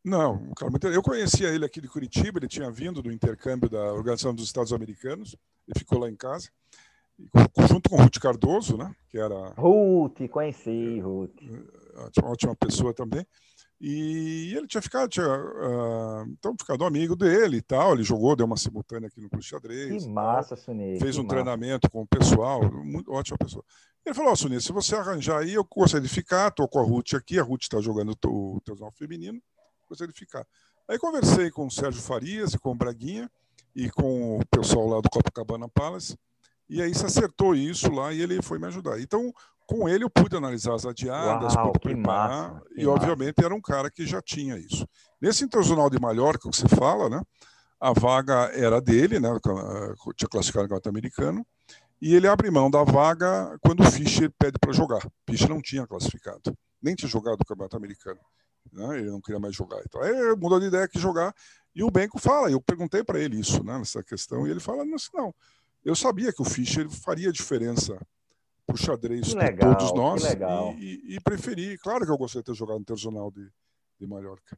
Não, 0.05 0.51
cara, 0.55 0.71
eu 0.93 1.01
conhecia 1.01 1.49
ele 1.49 1.65
aqui 1.65 1.81
de 1.81 1.87
Curitiba, 1.87 2.37
ele 2.37 2.47
tinha 2.47 2.69
vindo 2.69 3.01
do 3.01 3.11
intercâmbio 3.11 3.67
da 3.67 3.93
Organização 3.93 4.35
dos 4.35 4.45
Estados 4.45 4.71
Americanos, 4.71 5.35
ele 5.67 5.79
ficou 5.79 5.97
lá 5.97 6.07
em 6.07 6.15
casa, 6.15 6.49
junto 7.67 7.89
com 7.89 7.95
o 7.95 8.01
Ruth 8.01 8.19
Cardoso, 8.19 8.77
né? 8.77 8.93
Que 9.09 9.17
era. 9.17 9.53
Ruth, 9.57 10.19
conheci, 10.29 10.99
Ruth. 10.99 11.41
Ótima, 11.95 12.29
ótima 12.29 12.55
pessoa 12.55 12.93
também. 12.93 13.25
E 13.81 14.53
ele 14.55 14.67
tinha 14.67 14.81
ficado, 14.81 15.09
tinha, 15.09 15.27
uh, 15.27 16.25
então, 16.29 16.55
ficado 16.57 16.85
amigo 16.85 17.15
dele 17.15 17.57
e 17.57 17.61
tal. 17.61 17.93
Ele 17.93 18.03
jogou, 18.03 18.35
deu 18.35 18.45
uma 18.45 18.55
simultânea 18.55 19.07
aqui 19.07 19.19
no 19.19 19.29
Clube 19.29 19.43
Xadrez. 19.43 20.03
Que 20.03 20.09
massa, 20.09 20.55
Sunil. 20.55 20.99
Fez 20.99 21.17
um 21.17 21.23
massa. 21.23 21.35
treinamento 21.35 21.89
com 21.89 22.01
o 22.01 22.07
pessoal, 22.07 22.61
muito, 22.71 23.11
ótima 23.11 23.37
pessoa. 23.37 23.63
Ele 24.05 24.13
falou: 24.13 24.31
Ó, 24.31 24.33
oh, 24.33 24.35
Sunil, 24.35 24.61
se 24.61 24.71
você 24.71 24.95
arranjar 24.95 25.39
aí, 25.39 25.53
eu 25.53 25.63
gostaria 25.63 26.07
de 26.07 26.13
ficar. 26.13 26.49
Estou 26.49 26.67
com 26.67 26.79
a 26.79 26.83
Ruth 26.83 27.13
aqui, 27.13 27.39
a 27.39 27.43
Ruth 27.43 27.63
está 27.63 27.79
jogando 27.79 28.15
o 28.25 28.61
Teusão 28.65 28.91
Feminino, 28.91 29.41
gostaria 29.87 30.11
de 30.11 30.19
ficar. 30.19 30.45
Aí 30.89 30.99
conversei 30.99 31.49
com 31.49 31.65
o 31.65 31.71
Sérgio 31.71 32.01
Farias 32.01 32.53
e 32.53 32.59
com 32.59 32.71
o 32.71 32.75
Braguinha 32.75 33.31
e 33.75 33.89
com 33.89 34.39
o 34.39 34.45
pessoal 34.47 34.87
lá 34.87 35.01
do 35.01 35.09
Copacabana 35.09 35.69
Palace. 35.69 36.17
E 36.69 36.81
aí 36.81 36.93
se 36.93 37.05
acertou 37.05 37.55
isso 37.55 37.91
lá 37.91 38.11
e 38.11 38.21
ele 38.21 38.41
foi 38.41 38.59
me 38.59 38.67
ajudar. 38.67 38.99
Então, 38.99 39.31
com 39.65 39.87
ele 39.87 40.03
eu 40.03 40.09
pude 40.09 40.35
analisar 40.35 40.75
as 40.75 40.85
adiadas, 40.85 41.55
Uau, 41.55 41.71
pude 41.71 41.79
preparar, 41.79 42.53
massa, 42.53 42.65
e 42.75 42.85
obviamente 42.85 43.37
massa. 43.37 43.45
era 43.45 43.55
um 43.55 43.61
cara 43.61 43.89
que 43.89 44.05
já 44.05 44.21
tinha 44.21 44.57
isso. 44.57 44.87
Nesse 45.21 45.43
Internacional 45.43 45.89
de 45.89 45.99
Mallorca 45.99 46.49
que 46.49 46.55
você 46.55 46.67
fala, 46.67 47.09
né, 47.09 47.21
a 47.79 47.93
vaga 47.93 48.51
era 48.53 48.81
dele, 48.81 49.19
né, 49.19 49.29
tinha 50.15 50.29
classificado 50.29 50.63
no 50.63 50.69
campeonato 50.69 50.89
americano, 50.89 51.45
e 52.03 52.13
ele 52.13 52.27
abre 52.27 52.51
mão 52.51 52.69
da 52.69 52.83
vaga 52.83 53.57
quando 53.61 53.79
o 53.79 53.89
Fischer 53.89 54.29
pede 54.37 54.59
para 54.59 54.73
jogar. 54.73 55.05
O 55.05 55.31
Fischer 55.31 55.47
não 55.47 55.61
tinha 55.61 55.87
classificado, 55.87 56.53
nem 56.81 56.95
tinha 56.95 57.07
jogado 57.07 57.39
o 57.39 57.45
campeonato 57.45 57.77
americano. 57.77 58.19
Né, 58.73 58.99
ele 58.99 59.09
não 59.09 59.21
queria 59.21 59.39
mais 59.39 59.55
jogar. 59.55 59.81
Então, 59.85 60.01
aí 60.01 60.13
mudou 60.35 60.59
de 60.59 60.65
ideia 60.65 60.85
que 60.85 60.99
jogar. 60.99 61.33
E 61.73 61.81
o 61.81 61.89
Benco 61.89 62.19
fala, 62.19 62.51
eu 62.51 62.59
perguntei 62.59 63.05
para 63.05 63.21
ele 63.21 63.39
isso, 63.39 63.63
né, 63.63 63.77
nessa 63.77 64.03
questão, 64.03 64.45
e 64.45 64.51
ele 64.51 64.59
fala, 64.59 64.83
não, 64.83 64.97
não, 65.13 65.33
eu 65.85 65.95
sabia 65.95 66.33
que 66.33 66.41
o 66.41 66.45
Fischer 66.45 66.89
faria 66.89 67.31
diferença 67.31 67.97
para 68.67 68.73
o 68.73 68.77
xadrez 68.77 69.33
para 69.33 69.55
todos 69.55 69.93
nós 69.93 70.23
e, 70.25 70.33
e, 70.77 71.15
e, 71.15 71.19
preferi. 71.21 71.77
Claro 71.77 72.05
que 72.05 72.11
eu 72.11 72.17
gostaria 72.17 72.43
de 72.43 72.51
ter 72.51 72.57
jogado 72.57 72.75
no 72.75 72.81
Internacional 72.81 73.31
de, 73.31 73.49
de 73.97 74.05
Mallorca. 74.05 74.57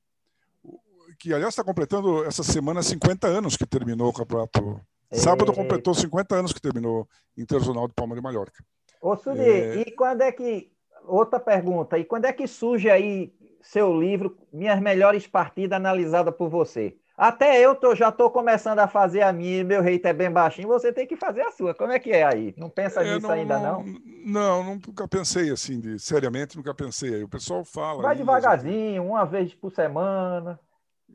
Que, 1.19 1.31
aliás, 1.31 1.53
está 1.53 1.63
completando 1.63 2.25
essa 2.25 2.41
semana 2.41 2.81
50 2.81 3.27
anos 3.27 3.55
que 3.55 3.67
terminou 3.67 4.09
o 4.09 4.13
campeonato. 4.13 4.81
É... 5.11 5.17
Sábado 5.17 5.53
completou 5.53 5.93
50 5.93 6.35
anos 6.35 6.53
que 6.53 6.61
terminou 6.61 7.07
Internacional 7.37 7.87
de 7.87 7.93
Palma 7.93 8.15
de 8.15 8.21
Mallorca. 8.21 8.63
Ô, 9.01 9.15
Sudi, 9.15 9.41
é... 9.41 9.75
e 9.81 9.91
quando 9.91 10.21
é 10.21 10.31
que. 10.31 10.71
Outra 11.07 11.39
pergunta, 11.39 11.99
e 11.99 12.03
quando 12.03 12.25
é 12.25 12.33
que 12.33 12.47
surge 12.47 12.89
aí 12.89 13.31
seu 13.61 13.95
livro, 13.99 14.35
Minhas 14.51 14.79
Melhores 14.79 15.27
Partidas 15.27 15.77
Analisada 15.77 16.31
por 16.31 16.49
Você? 16.49 16.97
Até 17.17 17.61
eu 17.61 17.73
tô, 17.75 17.95
já 17.95 18.09
estou 18.09 18.29
começando 18.29 18.79
a 18.79 18.87
fazer 18.87 19.21
a 19.21 19.31
minha, 19.31 19.63
meu 19.63 19.81
rei 19.81 20.01
é 20.03 20.13
bem 20.13 20.29
baixinho, 20.29 20.67
você 20.67 20.91
tem 20.91 21.07
que 21.07 21.15
fazer 21.15 21.41
a 21.41 21.51
sua. 21.51 21.73
Como 21.73 21.91
é 21.91 21.97
que 21.97 22.11
é 22.11 22.25
aí? 22.25 22.53
Não 22.57 22.69
pensa 22.69 23.01
é, 23.01 23.13
nisso 23.13 23.27
não, 23.27 23.33
ainda, 23.33 23.57
não? 23.57 23.85
Não, 24.25 24.63
nunca 24.63 25.07
pensei 25.07 25.49
assim, 25.49 25.79
de, 25.79 25.97
seriamente, 25.97 26.57
nunca 26.57 26.73
pensei. 26.73 27.15
Aí 27.15 27.23
o 27.23 27.29
pessoal 27.29 27.63
fala. 27.63 28.01
Vai 28.01 28.11
aí, 28.11 28.17
devagarzinho, 28.17 28.95
gente... 28.95 28.99
uma 28.99 29.25
vez 29.25 29.53
por 29.53 29.71
semana. 29.71 30.59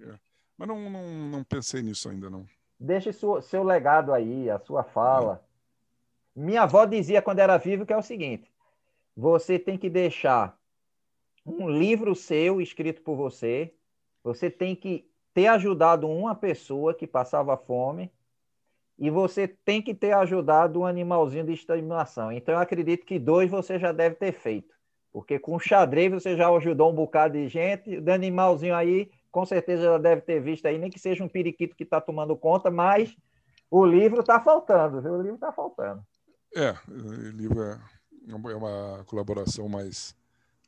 É. 0.01 0.15
Mas 0.57 0.69
não, 0.69 0.89
não, 0.89 1.07
não 1.29 1.45
pensei 1.45 1.83
nisso 1.83 2.09
ainda, 2.09 2.31
não. 2.31 2.47
Deixe 2.81 3.13
seu, 3.13 3.43
seu 3.43 3.63
legado 3.63 4.11
aí, 4.11 4.49
a 4.49 4.59
sua 4.59 4.83
fala. 4.83 5.45
É. 6.37 6.41
Minha 6.41 6.63
avó 6.63 6.87
dizia 6.87 7.21
quando 7.21 7.41
era 7.41 7.59
vivo 7.59 7.85
que 7.85 7.93
é 7.93 7.97
o 7.97 8.03
seguinte: 8.03 8.51
você 9.15 9.59
tem 9.59 9.77
que 9.77 9.91
deixar 9.91 10.59
um 11.45 11.69
livro 11.69 12.15
seu 12.15 12.61
escrito 12.61 13.03
por 13.03 13.17
você, 13.17 13.75
você 14.25 14.51
tem 14.51 14.75
que 14.75 15.07
ter 15.35 15.47
ajudado 15.49 16.09
uma 16.09 16.35
pessoa 16.35 16.95
que 16.95 17.07
passava 17.07 17.57
fome 17.57 18.11
e 18.99 19.11
você 19.11 19.47
tem 19.47 19.81
que 19.83 19.95
ter 19.95 20.13
ajudado 20.13 20.81
um 20.81 20.87
animalzinho 20.87 21.45
de 21.45 21.53
estimação. 21.53 22.33
Então, 22.33 22.55
eu 22.55 22.61
acredito 22.61 23.07
que 23.07 23.19
dois 23.19 23.51
você 23.51 23.79
já 23.79 23.93
deve 23.93 24.15
ter 24.17 24.33
feito. 24.33 24.75
Porque 25.13 25.39
com 25.39 25.59
xadrez 25.59 26.13
você 26.13 26.37
já 26.37 26.49
ajudou 26.51 26.91
um 26.91 26.95
bocado 26.95 27.35
de 27.35 27.49
gente, 27.49 27.99
o 27.99 28.13
animalzinho 28.13 28.75
aí, 28.75 29.11
com 29.31 29.45
certeza 29.45 29.85
já 29.85 29.99
deve 29.99 30.23
ter 30.23 30.41
visto 30.41 30.67
aí, 30.67 30.79
nem 30.79 30.91
que 30.91 30.99
seja 30.99 31.25
um 31.25 31.29
periquito 31.29 31.77
que 31.77 31.85
está 31.85 32.01
tomando 32.01 32.37
conta, 32.37 32.71
mas 32.71 33.17
o 33.71 33.85
livro 33.85 34.21
está 34.21 34.41
faltando, 34.41 35.01
viu? 35.01 35.13
O 35.13 35.23
livro 35.23 35.37
está 35.37 35.53
faltando. 35.53 36.03
É, 36.57 36.75
o 36.89 37.31
livro 37.31 37.63
é, 37.63 37.79
é 38.29 38.35
uma 38.35 39.05
colaboração 39.05 39.69
mais, 39.69 40.17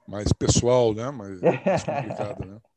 mais 0.06 0.32
pessoal, 0.32 0.94
né? 0.94 1.10
mais, 1.10 1.40
mais 1.40 1.84
complicada, 1.84 2.46
né? 2.46 2.60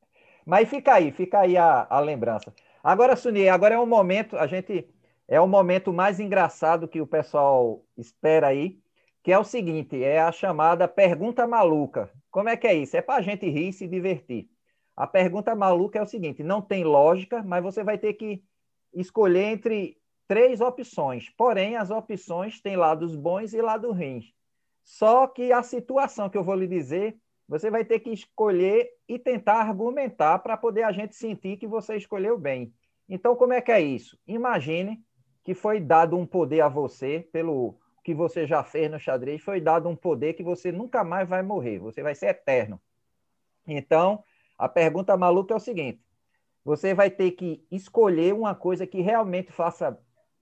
Mas 0.48 0.70
fica 0.70 0.94
aí, 0.94 1.12
fica 1.12 1.40
aí 1.40 1.58
a, 1.58 1.88
a 1.90 2.00
lembrança. 2.00 2.54
Agora, 2.84 3.16
Suni, 3.16 3.50
agora 3.50 3.74
é 3.74 3.80
um 3.80 3.86
momento, 3.88 4.38
a 4.38 4.46
gente 4.46 4.88
é 5.28 5.42
o 5.42 5.48
momento 5.48 5.92
mais 5.92 6.20
engraçado 6.20 6.88
que 6.88 7.02
o 7.02 7.08
pessoal 7.08 7.84
espera 7.98 8.50
aí, 8.50 8.80
que 9.24 9.32
é 9.32 9.40
o 9.40 9.44
seguinte, 9.44 10.04
é 10.04 10.20
a 10.22 10.32
chamada 10.32 10.88
pergunta 10.88 11.48
maluca. 11.48 12.12
Como 12.30 12.48
é 12.48 12.56
que 12.56 12.68
é 12.68 12.76
isso? 12.76 12.96
É 12.96 13.02
para 13.02 13.16
a 13.16 13.22
gente 13.24 13.50
rir 13.50 13.70
e 13.70 13.74
se 13.74 13.88
divertir. 13.88 14.48
A 14.96 15.06
pergunta 15.06 15.56
maluca 15.56 16.00
é 16.00 16.02
o 16.02 16.08
seguinte, 16.08 16.44
não 16.44 16.62
tem 16.62 16.84
lógica, 16.84 17.44
mas 17.44 17.64
você 17.64 17.84
vai 17.84 17.98
ter 17.98 18.14
que 18.14 18.44
escolher 18.94 19.44
entre 19.44 19.98
três 20.28 20.62
opções. 20.62 21.30
Porém, 21.38 21.76
as 21.76 21.92
opções 21.92 22.62
têm 22.62 22.76
lados 22.76 23.16
bons 23.16 23.54
e 23.54 23.62
lados 23.62 23.96
ruins. 23.96 24.34
Só 24.84 25.28
que 25.28 25.52
a 25.52 25.64
situação 25.64 26.30
que 26.30 26.38
eu 26.38 26.44
vou 26.44 26.56
lhe 26.56 26.68
dizer 26.68 27.18
você 27.48 27.70
vai 27.70 27.86
ter 27.86 28.00
que 28.00 28.10
escolher 28.10 28.90
e 29.08 29.20
tentar 29.20 29.62
argumentar 29.62 30.40
para 30.40 30.58
poder 30.58 30.84
a 30.84 30.92
gente 30.92 31.16
sentir 31.16 31.58
que 31.58 31.68
você 31.68 31.96
escolheu 31.96 32.38
bem. 32.38 32.74
Então, 33.08 33.36
como 33.36 33.54
é 33.54 33.62
que 33.62 33.72
é 33.72 33.80
isso? 33.80 34.18
Imagine 34.26 35.04
que 35.44 35.54
foi 35.54 35.80
dado 35.80 36.18
um 36.18 36.26
poder 36.26 36.62
a 36.62 36.68
você, 36.68 37.28
pelo 37.32 37.78
que 38.04 38.16
você 38.16 38.48
já 38.48 38.64
fez 38.64 38.90
no 38.90 39.00
xadrez, 39.00 39.44
foi 39.44 39.62
dado 39.62 39.88
um 39.88 39.96
poder 39.96 40.34
que 40.34 40.44
você 40.44 40.72
nunca 40.72 41.04
mais 41.04 41.30
vai 41.30 41.44
morrer, 41.44 41.78
você 41.78 42.02
vai 42.02 42.16
ser 42.16 42.28
eterno. 42.28 42.82
Então, 43.68 44.24
a 44.58 44.70
pergunta 44.70 45.16
maluca 45.18 45.54
é 45.54 45.58
o 45.58 45.60
seguinte: 45.60 46.02
você 46.64 46.94
vai 46.94 47.10
ter 47.10 47.32
que 47.32 47.66
escolher 47.72 48.34
uma 48.34 48.56
coisa 48.56 48.88
que 48.88 49.02
realmente 49.02 49.52
faça 49.52 50.00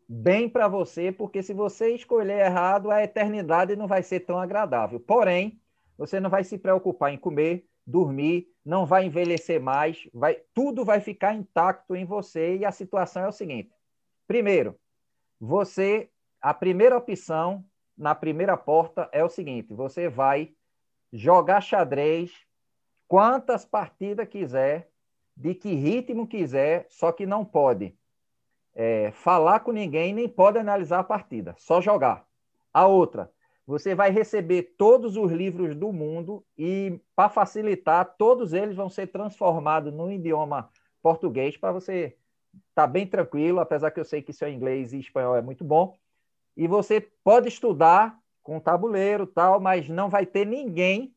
bem 0.08 0.48
para 0.48 0.68
você, 0.68 1.12
porque 1.12 1.42
se 1.42 1.54
você 1.54 1.96
escolher 1.96 2.46
errado, 2.46 2.92
a 2.92 3.04
eternidade 3.04 3.76
não 3.76 3.88
vai 3.88 4.04
ser 4.04 4.22
tão 4.22 4.40
agradável. 4.40 5.00
Porém, 5.00 5.60
você 5.98 6.20
não 6.20 6.30
vai 6.30 6.44
se 6.44 6.58
preocupar 6.58 7.14
em 7.14 7.18
comer, 7.18 7.66
dormir, 7.86 8.48
não 8.64 8.86
vai 8.86 9.06
envelhecer 9.06 9.62
mais, 9.62 10.08
vai, 10.14 10.40
tudo 10.54 10.86
vai 10.86 11.02
ficar 11.02 11.34
intacto 11.34 11.96
em 11.96 12.06
você 12.06 12.58
e 12.58 12.66
a 12.66 12.72
situação 12.72 13.24
é 13.24 13.28
o 13.28 13.34
seguinte. 13.34 13.72
Primeiro, 14.28 14.80
você, 15.40 16.10
a 16.42 16.54
primeira 16.54 16.98
opção 16.98 17.66
na 17.98 18.16
primeira 18.16 18.58
porta 18.58 19.10
é 19.12 19.24
o 19.24 19.30
seguinte, 19.30 19.74
você 19.74 20.10
vai 20.10 20.54
jogar 21.12 21.62
xadrez 21.62 22.32
quantas 23.14 23.64
partidas 23.64 24.28
quiser, 24.28 24.90
de 25.38 25.54
que 25.54 25.76
ritmo 25.76 26.26
quiser, 26.26 26.88
só 26.90 27.12
que 27.12 27.28
não 27.28 27.46
pode 27.46 27.96
é, 28.74 29.12
falar 29.12 29.60
com 29.60 29.72
ninguém, 29.72 30.16
nem 30.16 30.28
pode 30.28 30.58
analisar 30.58 30.98
a 30.98 31.04
partida, 31.04 31.54
só 31.60 31.80
jogar. 31.80 32.26
A 32.74 32.88
outra, 32.88 33.32
você 33.68 33.94
vai 33.94 34.10
receber 34.10 34.74
todos 34.80 35.16
os 35.16 35.32
livros 35.32 35.76
do 35.76 35.94
mundo 35.94 36.44
e, 36.58 37.00
para 37.16 37.30
facilitar, 37.30 38.16
todos 38.18 38.52
eles 38.52 38.76
vão 38.76 38.90
ser 38.90 39.06
transformados 39.06 39.94
no 39.94 40.12
idioma 40.12 40.72
português 41.00 41.56
para 41.56 41.72
você 41.72 42.18
estar 42.72 42.74
tá 42.74 42.88
bem 42.88 43.06
tranquilo, 43.06 43.60
apesar 43.60 43.92
que 43.92 44.00
eu 44.00 44.06
sei 44.06 44.24
que 44.24 44.34
seu 44.34 44.50
inglês 44.50 44.92
e 44.92 44.98
espanhol 44.98 45.36
é 45.36 45.42
muito 45.44 45.64
bom. 45.64 45.96
E 46.58 46.68
você 46.68 47.00
pode 47.24 47.48
estudar 47.48 48.18
com 48.42 48.60
tabuleiro 48.60 49.28
tal, 49.28 49.60
mas 49.60 49.88
não 49.88 50.10
vai 50.10 50.26
ter 50.26 50.48
ninguém 50.48 51.13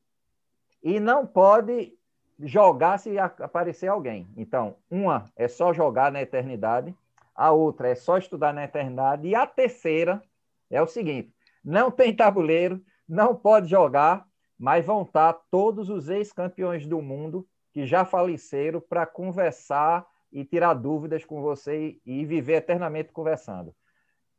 e 0.87 1.01
não 1.01 1.26
pode 1.26 1.99
jogar 2.39 2.99
se 2.99 3.18
aparecer 3.18 3.89
alguém. 3.89 4.28
Então, 4.37 4.76
uma 4.89 5.24
é 5.34 5.49
só 5.49 5.72
jogar 5.72 6.12
na 6.12 6.22
eternidade, 6.22 6.95
a 7.34 7.51
outra 7.51 7.89
é 7.89 7.97
só 7.97 8.16
estudar 8.18 8.55
na 8.55 8.62
eternidade 8.62 9.26
e 9.26 9.34
a 9.34 9.45
terceira 9.45 10.22
é 10.70 10.80
o 10.80 10.87
seguinte: 10.87 11.34
não 11.64 11.91
tem 11.91 12.14
tabuleiro, 12.14 12.80
não 13.09 13.34
pode 13.34 13.66
jogar, 13.66 14.28
mas 14.57 14.87
vão 14.87 15.03
estar 15.03 15.32
todos 15.51 15.91
os 15.91 16.09
ex-campeões 16.09 16.87
do 16.87 17.03
mundo 17.03 17.45
que 17.72 17.84
já 17.84 18.05
faleceram 18.05 18.80
para 18.80 19.05
conversar 19.05 20.07
e 20.30 20.45
tirar 20.45 20.74
dúvidas 20.74 21.24
com 21.24 21.43
você 21.43 21.99
e 22.07 22.24
viver 22.24 22.59
eternamente 22.59 23.11
conversando. 23.11 23.74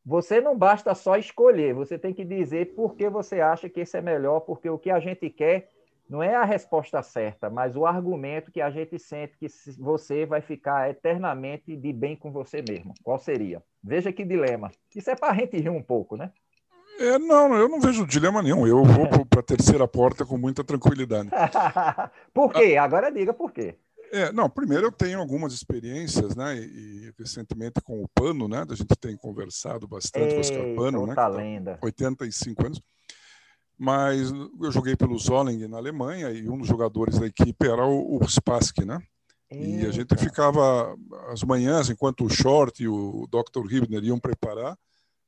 Você 0.05 0.39
não 0.39 0.57
basta 0.57 0.95
só 0.95 1.17
escolher, 1.17 1.73
você 1.73 1.99
tem 1.99 2.13
que 2.13 2.23
dizer 2.23 2.73
por 2.73 2.95
que 2.95 3.09
você 3.09 3.41
acha 3.41 3.67
que 3.69 3.81
esse 3.81 3.97
é 3.97 4.01
melhor, 4.01 4.39
porque 4.39 4.69
o 4.69 4.79
que 4.79 4.89
a 4.89 5.01
gente 5.01 5.29
quer 5.29 5.69
não 6.09 6.23
é 6.23 6.35
a 6.35 6.45
resposta 6.45 7.01
certa, 7.03 7.49
mas 7.49 7.75
o 7.75 7.85
argumento 7.85 8.51
que 8.51 8.61
a 8.61 8.69
gente 8.69 8.97
sente 8.97 9.37
que 9.37 9.47
você 9.77 10.25
vai 10.25 10.41
ficar 10.41 10.89
eternamente 10.89 11.75
de 11.75 11.91
bem 11.91 12.15
com 12.15 12.31
você 12.31 12.63
mesmo. 12.67 12.93
Qual 13.03 13.19
seria? 13.19 13.61
Veja 13.83 14.11
que 14.11 14.23
dilema. 14.23 14.71
Isso 14.95 15.09
é 15.09 15.15
para 15.15 15.31
a 15.31 15.35
gente 15.35 15.57
rir 15.57 15.69
um 15.69 15.83
pouco, 15.83 16.15
né? 16.15 16.31
É, 16.99 17.19
não, 17.19 17.53
eu 17.53 17.69
não 17.69 17.79
vejo 17.79 18.07
dilema 18.07 18.41
nenhum. 18.41 18.65
Eu 18.65 18.83
vou 18.83 19.07
para 19.27 19.41
a 19.41 19.43
terceira 19.43 19.87
porta 19.87 20.25
com 20.25 20.37
muita 20.37 20.63
tranquilidade. 20.63 21.29
por 22.33 22.51
quê? 22.51 22.75
Agora 22.77 23.11
diga 23.11 23.33
por 23.33 23.51
quê. 23.51 23.75
É, 24.11 24.31
não, 24.31 24.49
primeiro 24.49 24.87
eu 24.87 24.91
tenho 24.91 25.19
algumas 25.19 25.53
experiências, 25.53 26.33
né, 26.33 26.55
e, 26.55 27.11
recentemente 27.19 27.81
com 27.81 28.01
o 28.01 28.07
Pano, 28.07 28.47
né, 28.47 28.65
a 28.69 28.73
gente 28.73 28.95
tem 28.95 29.17
conversado 29.17 29.85
bastante 29.85 30.27
Ei, 30.27 30.29
com 30.31 30.37
o 30.37 30.39
Oscar 30.39 30.75
Pano, 30.75 31.07
né, 31.07 31.13
tá 31.13 31.27
lenda. 31.27 31.77
85 31.81 32.65
anos, 32.65 32.81
mas 33.77 34.31
eu 34.31 34.71
joguei 34.71 34.95
pelo 34.95 35.17
Zolling 35.17 35.67
na 35.67 35.77
Alemanha 35.77 36.31
e 36.31 36.49
um 36.49 36.57
dos 36.57 36.67
jogadores 36.67 37.19
da 37.19 37.27
equipe 37.27 37.67
era 37.67 37.85
o, 37.85 38.17
o 38.17 38.27
Spassky, 38.27 38.85
né, 38.85 38.99
Eita. 39.49 39.65
e 39.65 39.85
a 39.85 39.91
gente 39.91 40.17
ficava 40.17 40.97
as 41.29 41.43
manhãs, 41.43 41.89
enquanto 41.89 42.25
o 42.25 42.29
Short 42.29 42.81
e 42.81 42.87
o 42.87 43.27
Dr. 43.27 43.71
Hibner 43.71 44.03
iam 44.03 44.19
preparar, 44.19 44.77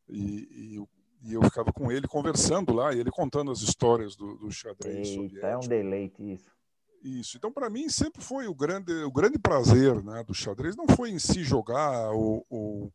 e, 0.10 0.78
e 0.78 1.00
e 1.22 1.34
eu 1.34 1.44
ficava 1.44 1.72
com 1.74 1.92
ele 1.92 2.08
conversando 2.08 2.74
lá, 2.74 2.94
e 2.94 3.00
ele 3.00 3.12
contando 3.12 3.52
as 3.52 3.60
histórias 3.60 4.16
do, 4.16 4.38
do 4.38 4.52
xadrez 4.52 5.10
Eita, 5.10 5.22
soviético. 5.22 5.46
É 5.46 5.58
um 5.58 5.68
deleite 5.68 6.34
isso. 6.34 6.46
Isso. 7.04 7.38
Então, 7.38 7.52
para 7.52 7.70
mim, 7.70 7.90
sempre 7.90 8.22
foi 8.22 8.48
o 8.48 8.56
grande, 8.56 8.94
o 9.04 9.12
grande 9.12 9.38
prazer 9.38 10.04
né, 10.04 10.24
do 10.24 10.34
xadrez. 10.34 10.76
Não 10.76 10.88
foi 10.88 11.10
em 11.10 11.20
si 11.20 11.44
jogar 11.44 12.12
ou, 12.12 12.46
ou 12.50 12.94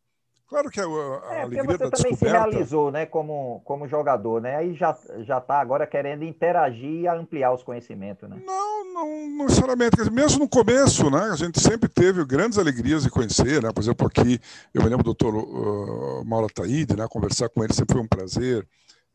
Claro 0.55 0.71
que 0.71 0.81
a, 0.81 0.85
a 0.85 1.35
é, 1.35 1.43
alegria 1.43 1.65
você 1.65 1.79
da 1.79 1.91
também 1.91 2.13
descoberta... 2.13 2.45
se 2.45 2.51
realizou, 2.51 2.93
né, 2.93 3.07
como, 3.07 3.61
como 3.65 3.89
jogador, 3.89 4.41
né? 4.41 4.55
Aí 4.55 4.73
já 4.73 4.97
já 5.25 5.39
está 5.39 5.59
agora 5.59 5.85
querendo 5.85 6.23
interagir 6.23 7.01
e 7.01 7.09
ampliar 7.09 7.53
os 7.53 7.65
conhecimentos, 7.65 8.31
né? 8.31 8.41
Não, 8.47 8.95
não 8.95 9.45
necessariamente. 9.45 10.09
Mesmo 10.13 10.45
no 10.45 10.49
começo, 10.49 11.11
né, 11.11 11.31
a 11.33 11.35
gente 11.35 11.59
sempre 11.59 11.89
teve 11.89 12.25
grandes 12.25 12.57
alegrias 12.57 13.03
de 13.03 13.11
conhecer, 13.11 13.61
né? 13.61 13.73
Por 13.73 13.81
exemplo, 13.83 14.07
aqui 14.07 14.39
eu 14.73 14.85
me 14.85 14.89
lembro 14.89 15.03
do 15.03 15.13
doutor 15.13 15.35
uh, 15.35 16.25
Mauro 16.25 16.47
Ataíde, 16.47 16.97
né? 16.97 17.05
Conversar 17.11 17.49
com 17.49 17.65
ele 17.65 17.73
sempre 17.73 17.95
foi 17.95 18.03
um 18.05 18.09
prazer, 18.09 18.65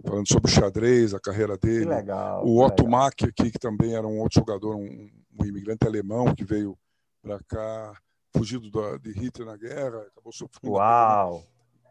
falando 0.05 0.27
sobre 0.27 0.51
o 0.51 0.53
xadrez, 0.53 1.13
a 1.13 1.21
carreira 1.21 1.57
dele. 1.57 1.85
Que 1.85 1.89
legal. 1.89 2.45
O 2.45 2.61
Otto 2.61 2.85
Mack 2.85 3.23
aqui, 3.23 3.49
que 3.49 3.59
também 3.59 3.95
era 3.95 4.05
um 4.05 4.19
outro 4.19 4.41
jogador, 4.41 4.75
um, 4.75 5.09
um 5.39 5.45
imigrante 5.45 5.87
alemão 5.87 6.35
que 6.35 6.43
veio 6.43 6.77
para 7.23 7.39
cá 7.47 7.93
fugido 8.35 8.69
da, 8.69 8.97
de 8.97 9.11
Hitler 9.11 9.47
na 9.47 9.57
guerra, 9.57 10.01
acabou 10.01 10.31
sofrendo. 10.31 10.75
Uau! 10.75 11.43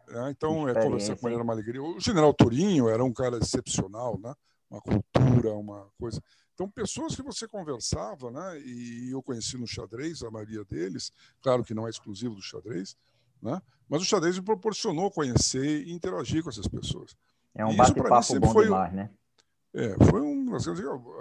É, 0.09 0.29
então, 0.31 0.67
é, 0.67 0.73
conversar 0.73 1.15
com 1.17 1.27
ele 1.27 1.35
era 1.35 1.43
uma 1.43 1.53
alegria. 1.53 1.81
O 1.81 1.99
general 1.99 2.33
Turinho 2.33 2.89
era 2.89 3.03
um 3.03 3.13
cara 3.13 3.37
excepcional, 3.37 4.19
né? 4.19 4.33
uma 4.69 4.81
cultura, 4.81 5.53
uma 5.53 5.87
coisa. 5.99 6.21
Então, 6.53 6.69
pessoas 6.69 7.15
que 7.15 7.23
você 7.23 7.47
conversava, 7.47 8.29
né? 8.31 8.59
e 8.59 9.11
eu 9.11 9.21
conheci 9.23 9.57
no 9.57 9.67
xadrez, 9.67 10.23
a 10.23 10.29
maioria 10.31 10.63
deles, 10.63 11.11
claro 11.41 11.63
que 11.63 11.73
não 11.73 11.87
é 11.87 11.89
exclusivo 11.89 12.35
do 12.35 12.41
xadrez, 12.41 12.95
né? 13.41 13.61
mas 13.87 14.01
o 14.01 14.05
xadrez 14.05 14.37
me 14.37 14.43
proporcionou 14.43 15.09
conhecer 15.09 15.87
e 15.87 15.93
interagir 15.93 16.43
com 16.43 16.49
essas 16.49 16.67
pessoas. 16.67 17.15
É 17.55 17.65
um 17.65 17.75
bate-papo 17.75 18.39
bom 18.39 18.51
foi, 18.51 18.65
demais, 18.65 18.93
né? 18.93 19.09
É, 19.73 19.95
foi 20.09 20.21
um. 20.21 20.55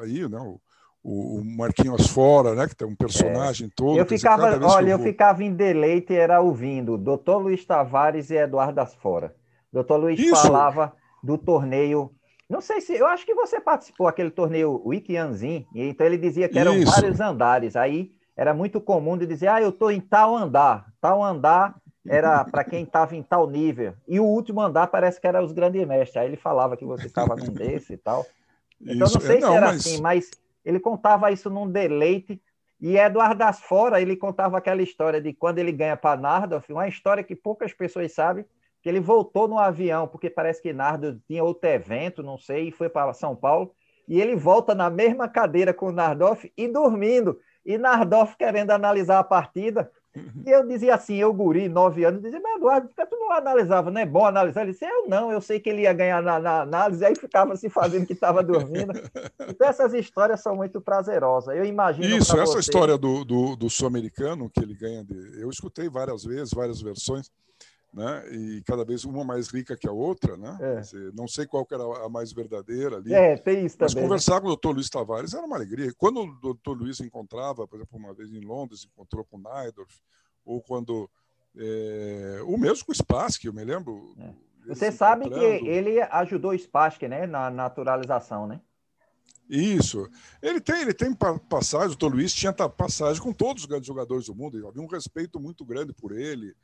Aí, 0.01 0.29
né, 0.29 0.39
o, 0.39 0.61
o, 1.09 1.43
Marquinhos 1.45 2.09
Fora, 2.09 2.55
né? 2.55 2.69
Que 2.69 2.77
tem 2.77 2.87
um 2.87 2.95
personagem 2.95 3.69
é. 3.69 3.71
todo. 3.75 3.99
Eu 3.99 4.05
ficava, 4.05 4.53
dizer, 4.53 4.65
olha, 4.65 4.91
eu, 4.91 4.99
eu, 4.99 5.03
ficava 5.03 5.43
em 5.43 5.55
deleite 5.55 6.15
era 6.15 6.41
ouvindo 6.41 6.99
Dr. 6.99 7.37
Luiz 7.37 7.65
Tavares 7.65 8.31
e 8.31 8.37
Eduardo 8.37 8.81
Asfora. 8.81 9.35
Dr. 9.73 9.95
Luiz 9.95 10.21
Isso. 10.21 10.37
falava 10.37 10.93
do 11.23 11.39
torneio. 11.39 12.11
Não 12.49 12.61
sei 12.61 12.81
se. 12.81 12.95
Eu 12.95 13.07
acho 13.07 13.25
que 13.25 13.35
você 13.35 13.61
participou 13.61 14.07
aquele 14.07 14.31
torneio 14.31 14.83
Wikianzin, 14.85 15.67
então 15.75 16.07
ele 16.07 16.19
dizia 16.19 16.49
que 16.49 16.59
eram 16.59 16.75
Isso. 16.75 16.91
vários 16.91 17.21
andares. 17.21 17.75
Aí 17.75 18.11
era 18.37 18.53
muito 18.53 18.81
comum 18.81 19.17
de 19.17 19.27
dizer, 19.27 19.49
ah, 19.49 19.61
eu 19.61 19.71
estou 19.71 19.91
em 19.91 20.01
tal 20.01 20.37
andar. 20.37 20.87
Tal 21.01 21.23
andar 21.25 21.75
era 22.07 22.45
para 22.45 22.65
quem 22.65 22.85
estava 22.85 23.17
em 23.17 23.23
tal 23.23 23.49
nível. 23.49 23.95
E 24.07 24.21
o 24.21 24.25
último 24.25 24.61
andar 24.61 24.87
parece 24.87 25.21
que 25.21 25.27
era 25.27 25.43
os 25.43 25.53
grandes 25.53 25.87
mestres. 25.87 26.17
Aí 26.17 26.29
ele 26.29 26.37
falava 26.37 26.77
que 26.77 26.85
você 26.85 27.07
estava 27.07 27.35
num 27.35 27.53
desse 27.53 27.95
e 27.95 27.97
tal. 27.97 28.27
Então 28.81 29.07
isso. 29.07 29.19
não 29.19 29.27
sei 29.27 29.37
é, 29.39 29.41
não, 29.41 29.51
se 29.51 29.57
era 29.57 29.67
mas... 29.67 29.77
assim, 29.77 30.01
mas 30.01 30.31
ele 30.69 30.79
contava 30.79 31.33
isso 31.33 31.49
num 31.49 31.67
deleite. 31.67 32.39
E 32.79 32.99
Eduardo 32.99 33.39
das 33.39 33.59
Fora, 33.59 34.03
ele 34.03 34.15
contava 34.15 34.59
aquela 34.59 34.83
história 34.83 35.19
de 35.19 35.33
quando 35.33 35.59
ele 35.59 35.73
ganha 35.73 35.97
para 35.97 36.21
Nardolf, 36.21 36.69
uma 36.69 36.87
história 36.87 37.25
que 37.25 37.35
poucas 37.35 37.73
pessoas 37.73 38.13
sabem, 38.13 38.45
que 38.83 38.89
ele 38.89 39.01
voltou 39.01 39.49
no 39.49 39.59
avião, 39.59 40.07
porque 40.07 40.29
parece 40.29 40.61
que 40.61 40.73
Nardo 40.73 41.21
tinha 41.27 41.43
outro 41.43 41.71
evento, 41.71 42.23
não 42.23 42.37
sei, 42.37 42.69
e 42.69 42.71
foi 42.71 42.91
para 42.91 43.15
São 43.15 43.35
Paulo, 43.35 43.75
e 44.07 44.21
ele 44.21 44.37
volta 44.37 44.75
na 44.75 44.91
mesma 44.91 45.27
cadeira 45.27 45.73
com 45.73 45.87
o 45.87 45.93
Nardolf 45.93 46.45
e 46.55 46.69
dormindo. 46.69 47.41
E 47.65 47.79
Nardolf 47.79 48.37
querendo 48.37 48.71
analisar 48.71 49.19
a 49.19 49.25
partida. 49.25 49.91
E 50.17 50.51
eu 50.51 50.67
dizia 50.67 50.95
assim, 50.95 51.17
eu 51.17 51.33
guri, 51.33 51.69
nove 51.69 52.05
anos, 52.05 52.23
dizia, 52.23 52.41
mas 52.41 52.57
Eduardo, 52.57 52.89
por 52.89 52.97
que 52.97 53.07
tu 53.07 53.17
não 53.17 53.33
analisava? 53.33 53.91
Não 53.91 54.01
é 54.01 54.07
bom 54.07 54.25
analisar? 54.25 54.63
Ele 54.63 54.73
disse, 54.73 54.85
eu 54.85 55.09
não, 55.09 55.31
eu 55.31 55.41
sei 55.41 55.61
que 55.61 55.69
ele 55.69 55.83
ia 55.83 55.93
ganhar 55.93 56.23
na, 56.23 56.39
na 56.39 56.61
análise, 56.63 57.05
aí 57.05 57.15
ficava 57.15 57.57
se 57.57 57.69
fazendo 57.69 58.07
que 58.07 58.15
estava 58.15 58.43
dormindo. 58.43 58.93
Então 59.49 59.69
essas 59.69 59.95
histórias 59.95 60.41
são 60.41 60.57
muito 60.57 60.81
prazerosas. 60.81 61.57
Eu 61.57 61.65
imagino. 61.65 62.17
Isso, 62.17 62.39
essa 62.39 62.53
você... 62.53 62.61
história 62.61 62.97
do, 62.97 63.25
do, 63.25 63.57
do 63.57 63.71
sul-americano 63.71 64.51
que 64.51 64.61
ele 64.61 64.75
ganha 64.75 65.05
de. 65.05 65.41
Eu 65.41 65.51
escutei 65.51 65.89
várias 65.89 66.25
vezes, 66.25 66.53
várias 66.53 66.81
versões. 66.81 67.31
Né? 67.93 68.29
E 68.33 68.63
cada 68.63 68.85
vez 68.85 69.05
uma 69.05 69.25
mais 69.25 69.49
rica 69.49 69.77
que 69.77 69.89
a 69.89 69.93
outra, 69.93 70.37
né? 70.37 70.57
É. 70.61 70.81
Dizer, 70.81 71.13
não 71.15 71.27
sei 71.27 71.47
qual 71.47 71.67
era 71.71 72.05
a 72.05 72.09
mais 72.09 72.33
verdadeira 72.33 72.97
ali. 72.97 73.15
É, 73.15 73.37
tem 73.37 73.65
isso 73.65 73.77
Mas 73.81 73.93
também. 73.93 74.09
Mas 74.09 74.09
conversar 74.25 74.41
com 74.41 74.47
o 74.47 74.51
doutor 74.51 74.75
Luiz 74.75 74.91
Tavares 74.91 75.33
era 75.33 75.45
uma 75.45 75.57
alegria. 75.57 75.93
Quando 75.97 76.21
o 76.21 76.35
doutor 76.35 76.77
Luiz 76.77 77.01
encontrava, 77.01 77.67
por 77.67 77.77
exemplo, 77.77 77.99
uma 77.99 78.13
vez 78.13 78.31
em 78.31 78.41
Londres, 78.41 78.85
encontrou 78.85 79.25
com 79.25 79.39
Naidorf, 79.39 80.01
ou 80.45 80.61
quando. 80.63 81.11
É, 81.57 82.41
o 82.47 82.59
mesmo 82.59 82.85
com 82.85 82.93
o 82.93 82.95
Spassky, 82.95 83.47
eu 83.47 83.55
me 83.55 83.65
lembro. 83.65 84.15
É. 84.19 84.49
Você 84.69 84.93
sabe 84.93 85.31
que 85.31 85.41
ele 85.41 86.01
ajudou 86.03 86.51
o 86.51 86.59
Spassky 86.59 87.09
né, 87.09 87.27
na 87.27 87.51
naturalização, 87.51 88.47
né? 88.47 88.61
Isso. 89.49 90.07
Ele 90.43 90.61
tem, 90.61 90.83
ele 90.83 90.93
tem 90.93 91.15
passagem, 91.49 91.95
o 91.95 91.97
Dr. 91.97 92.15
Luiz 92.15 92.35
tinha 92.35 92.53
passagem 92.53 93.23
com 93.23 93.33
todos 93.33 93.63
os 93.63 93.69
grandes 93.69 93.87
jogadores 93.87 94.27
do 94.27 94.35
mundo, 94.35 94.69
havia 94.69 94.83
um 94.83 94.87
respeito 94.87 95.41
muito 95.41 95.65
grande 95.65 95.95
por 95.95 96.13
ele, 96.13 96.55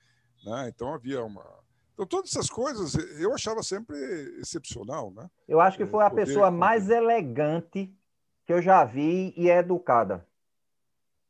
né? 0.44 0.70
Então 0.74 0.92
havia 0.92 1.24
uma. 1.24 1.44
Então, 1.94 2.06
todas 2.06 2.30
essas 2.30 2.50
coisas 2.50 2.94
eu 3.20 3.32
achava 3.32 3.62
sempre 3.62 3.96
excepcional, 4.40 5.12
né? 5.12 5.30
Eu 5.46 5.60
acho 5.60 5.76
que 5.76 5.84
é, 5.84 5.86
foi 5.86 6.04
a 6.04 6.10
poder... 6.10 6.26
pessoa 6.26 6.50
mais 6.50 6.90
elegante 6.90 7.94
que 8.44 8.52
eu 8.52 8.60
já 8.60 8.84
vi 8.84 9.32
e 9.36 9.48
é 9.48 9.58
educada. 9.58 10.26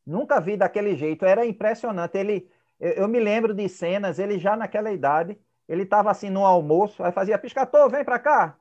Nunca 0.06 0.40
vi 0.40 0.56
daquele 0.56 0.96
jeito, 0.96 1.24
era 1.24 1.46
impressionante. 1.46 2.16
Ele, 2.18 2.50
eu, 2.78 3.08
me 3.08 3.20
lembro 3.20 3.54
de 3.54 3.68
cenas, 3.68 4.18
ele 4.18 4.38
já 4.38 4.56
naquela 4.56 4.92
idade, 4.92 5.38
ele 5.68 5.82
estava 5.82 6.10
assim 6.10 6.28
no 6.28 6.44
almoço, 6.44 7.02
aí 7.02 7.12
fazia 7.12 7.38
piscator, 7.38 7.90
vem 7.90 8.04
para 8.04 8.18
cá. 8.18 8.58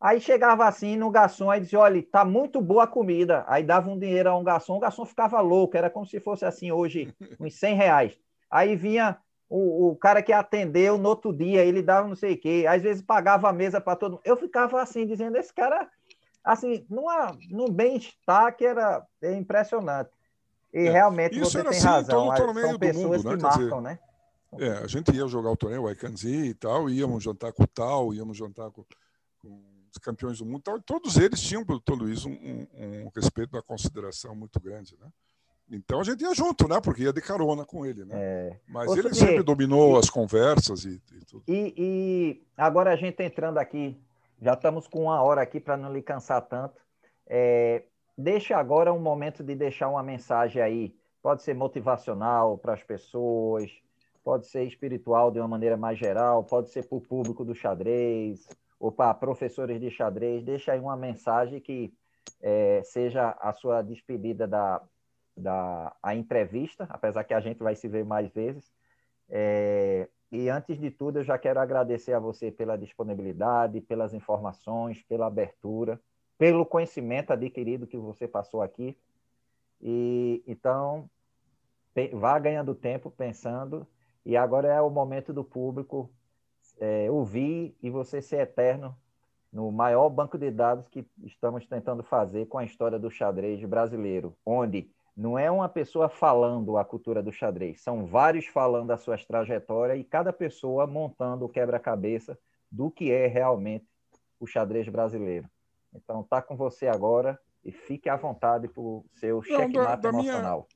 Aí 0.00 0.20
chegava 0.20 0.66
assim 0.66 0.96
no 0.96 1.10
garçom, 1.10 1.48
aí 1.48 1.60
dizia, 1.60 1.78
olha, 1.78 2.02
tá 2.02 2.24
muito 2.24 2.60
boa 2.60 2.84
a 2.84 2.88
comida. 2.88 3.44
Aí 3.46 3.62
dava 3.62 3.88
um 3.88 3.98
dinheiro 3.98 4.30
a 4.30 4.36
um 4.36 4.42
garçom, 4.42 4.76
o 4.76 4.80
garçom 4.80 5.04
ficava 5.04 5.40
louco, 5.40 5.76
era 5.76 5.88
como 5.88 6.04
se 6.04 6.18
fosse 6.18 6.44
assim 6.44 6.72
hoje, 6.72 7.14
uns 7.38 7.54
100 7.54 7.76
reais. 7.76 8.18
Aí 8.50 8.74
vinha 8.74 9.16
o, 9.52 9.90
o 9.90 9.96
cara 9.96 10.22
que 10.22 10.32
atendeu 10.32 10.96
no 10.96 11.10
outro 11.10 11.30
dia, 11.30 11.62
ele 11.62 11.82
dava 11.82 12.08
não 12.08 12.16
sei 12.16 12.32
o 12.32 12.38
quê, 12.38 12.64
às 12.66 12.82
vezes 12.82 13.02
pagava 13.02 13.50
a 13.50 13.52
mesa 13.52 13.82
para 13.82 13.96
todo 13.96 14.12
mundo. 14.12 14.22
Eu 14.24 14.34
ficava 14.34 14.80
assim, 14.80 15.06
dizendo, 15.06 15.36
esse 15.36 15.52
cara, 15.52 15.90
assim, 16.42 16.86
numa, 16.88 17.36
num 17.50 17.68
bem-estar 17.68 18.56
que 18.56 18.64
era 18.64 19.06
impressionante. 19.22 20.10
E 20.72 20.86
é. 20.86 20.90
realmente 20.90 21.38
Isso 21.38 21.50
você 21.50 21.60
tem 21.60 21.68
assim, 21.68 21.86
razão. 21.86 22.34
São 22.34 22.78
pessoas 22.78 23.22
mundo, 23.22 23.36
que 23.36 23.42
né? 23.42 23.42
marcam, 23.42 23.68
dizer, 23.68 23.80
né? 23.82 23.98
É, 24.58 24.84
a 24.84 24.86
gente 24.86 25.14
ia 25.14 25.26
jogar 25.26 25.50
o 25.50 25.56
torneio 25.56 25.86
Aikanzi 25.86 26.46
e 26.46 26.54
tal, 26.54 26.88
íamos 26.88 27.22
jantar 27.22 27.52
com 27.52 27.64
o 27.64 27.66
tal, 27.66 28.14
íamos 28.14 28.36
jantar 28.36 28.70
com, 28.70 28.84
com 29.42 29.62
os 29.90 29.98
campeões 29.98 30.38
do 30.38 30.46
mundo 30.46 30.62
tal, 30.62 30.78
e 30.78 30.82
todos 30.82 31.18
eles 31.18 31.40
tinham 31.40 31.64
pelo 31.64 31.78
Dr. 31.78 31.94
Luiz 31.94 32.24
um, 32.24 32.32
um, 32.32 32.66
um, 32.74 33.10
respeito, 33.14 33.54
uma 33.54 33.62
consideração 33.62 34.34
muito 34.34 34.58
grande, 34.60 34.96
né? 34.98 35.08
Então 35.72 36.00
a 36.00 36.04
gente 36.04 36.22
ia 36.22 36.34
junto, 36.34 36.68
né? 36.68 36.80
Porque 36.82 37.02
ia 37.02 37.12
de 37.12 37.22
carona 37.22 37.64
com 37.64 37.86
ele, 37.86 38.04
né? 38.04 38.14
É. 38.14 38.56
Mas 38.68 38.94
ele 38.94 39.14
sempre 39.14 39.42
dominou 39.42 39.96
as 39.96 40.10
conversas 40.10 40.84
e, 40.84 41.00
e 41.12 41.24
tudo. 41.24 41.42
E, 41.48 41.74
e, 41.76 42.46
agora 42.56 42.92
a 42.92 42.96
gente 42.96 43.22
entrando 43.22 43.56
aqui, 43.56 43.98
já 44.40 44.52
estamos 44.52 44.86
com 44.86 45.04
uma 45.04 45.22
hora 45.22 45.40
aqui 45.40 45.58
para 45.58 45.76
não 45.76 45.90
lhe 45.90 46.02
cansar 46.02 46.42
tanto. 46.42 46.80
É, 47.26 47.84
deixe 48.16 48.52
agora 48.52 48.92
um 48.92 49.00
momento 49.00 49.42
de 49.42 49.54
deixar 49.54 49.88
uma 49.88 50.02
mensagem 50.02 50.60
aí. 50.60 50.94
Pode 51.22 51.42
ser 51.42 51.54
motivacional 51.54 52.58
para 52.58 52.74
as 52.74 52.82
pessoas, 52.82 53.70
pode 54.22 54.46
ser 54.48 54.64
espiritual 54.64 55.30
de 55.30 55.38
uma 55.38 55.48
maneira 55.48 55.76
mais 55.76 55.98
geral, 55.98 56.44
pode 56.44 56.70
ser 56.70 56.86
para 56.86 56.98
o 56.98 57.00
público 57.00 57.44
do 57.44 57.54
xadrez, 57.54 58.46
ou 58.78 58.92
para 58.92 59.14
professores 59.14 59.80
de 59.80 59.90
xadrez. 59.90 60.44
Deixa 60.44 60.72
aí 60.72 60.80
uma 60.80 60.96
mensagem 60.96 61.60
que 61.60 61.94
é, 62.42 62.82
seja 62.84 63.36
a 63.40 63.52
sua 63.52 63.80
despedida 63.80 64.46
da, 64.46 64.82
da 65.36 65.94
a 66.02 66.14
entrevista, 66.14 66.86
apesar 66.90 67.24
que 67.24 67.34
a 67.34 67.40
gente 67.40 67.62
vai 67.62 67.74
se 67.74 67.88
ver 67.88 68.04
mais 68.04 68.30
vezes. 68.30 68.72
É, 69.28 70.08
e 70.30 70.48
antes 70.48 70.78
de 70.78 70.90
tudo, 70.90 71.18
eu 71.18 71.24
já 71.24 71.38
quero 71.38 71.60
agradecer 71.60 72.12
a 72.12 72.18
você 72.18 72.50
pela 72.50 72.76
disponibilidade, 72.76 73.80
pelas 73.80 74.14
informações, 74.14 75.02
pela 75.02 75.26
abertura 75.26 76.00
pelo 76.42 76.66
conhecimento 76.66 77.32
adquirido 77.32 77.86
que 77.86 77.96
você 77.96 78.26
passou 78.26 78.62
aqui. 78.62 78.98
E 79.80 80.42
então 80.44 81.08
vá 82.12 82.36
ganhando 82.36 82.74
tempo 82.74 83.12
pensando 83.12 83.86
e 84.26 84.36
agora 84.36 84.66
é 84.66 84.80
o 84.80 84.90
momento 84.90 85.32
do 85.32 85.44
público 85.44 86.10
é, 86.80 87.08
ouvir 87.08 87.76
e 87.80 87.88
você 87.90 88.20
ser 88.20 88.40
eterno 88.40 88.96
no 89.52 89.70
maior 89.70 90.08
banco 90.08 90.36
de 90.36 90.50
dados 90.50 90.88
que 90.88 91.06
estamos 91.22 91.64
tentando 91.64 92.02
fazer 92.02 92.46
com 92.46 92.58
a 92.58 92.64
história 92.64 92.98
do 92.98 93.08
xadrez 93.08 93.64
brasileiro, 93.64 94.36
onde 94.44 94.90
não 95.16 95.38
é 95.38 95.50
uma 95.50 95.68
pessoa 95.68 96.08
falando 96.08 96.76
a 96.76 96.84
cultura 96.84 97.22
do 97.22 97.32
xadrez, 97.32 97.80
são 97.82 98.06
vários 98.06 98.46
falando 98.46 98.90
as 98.90 99.02
suas 99.02 99.24
trajetórias 99.24 99.98
e 99.98 100.04
cada 100.04 100.32
pessoa 100.32 100.86
montando 100.86 101.44
o 101.44 101.48
quebra-cabeça 101.48 102.38
do 102.70 102.90
que 102.90 103.10
é 103.10 103.26
realmente 103.26 103.86
o 104.40 104.46
xadrez 104.46 104.88
brasileiro. 104.88 105.48
Então, 105.94 106.22
tá 106.22 106.40
com 106.40 106.56
você 106.56 106.86
agora 106.86 107.38
e 107.64 107.70
fique 107.70 108.08
à 108.08 108.16
vontade 108.16 108.66
para 108.66 108.82
o 108.82 109.04
seu 109.12 109.42
checkmate 109.42 110.06
emocional. 110.06 110.66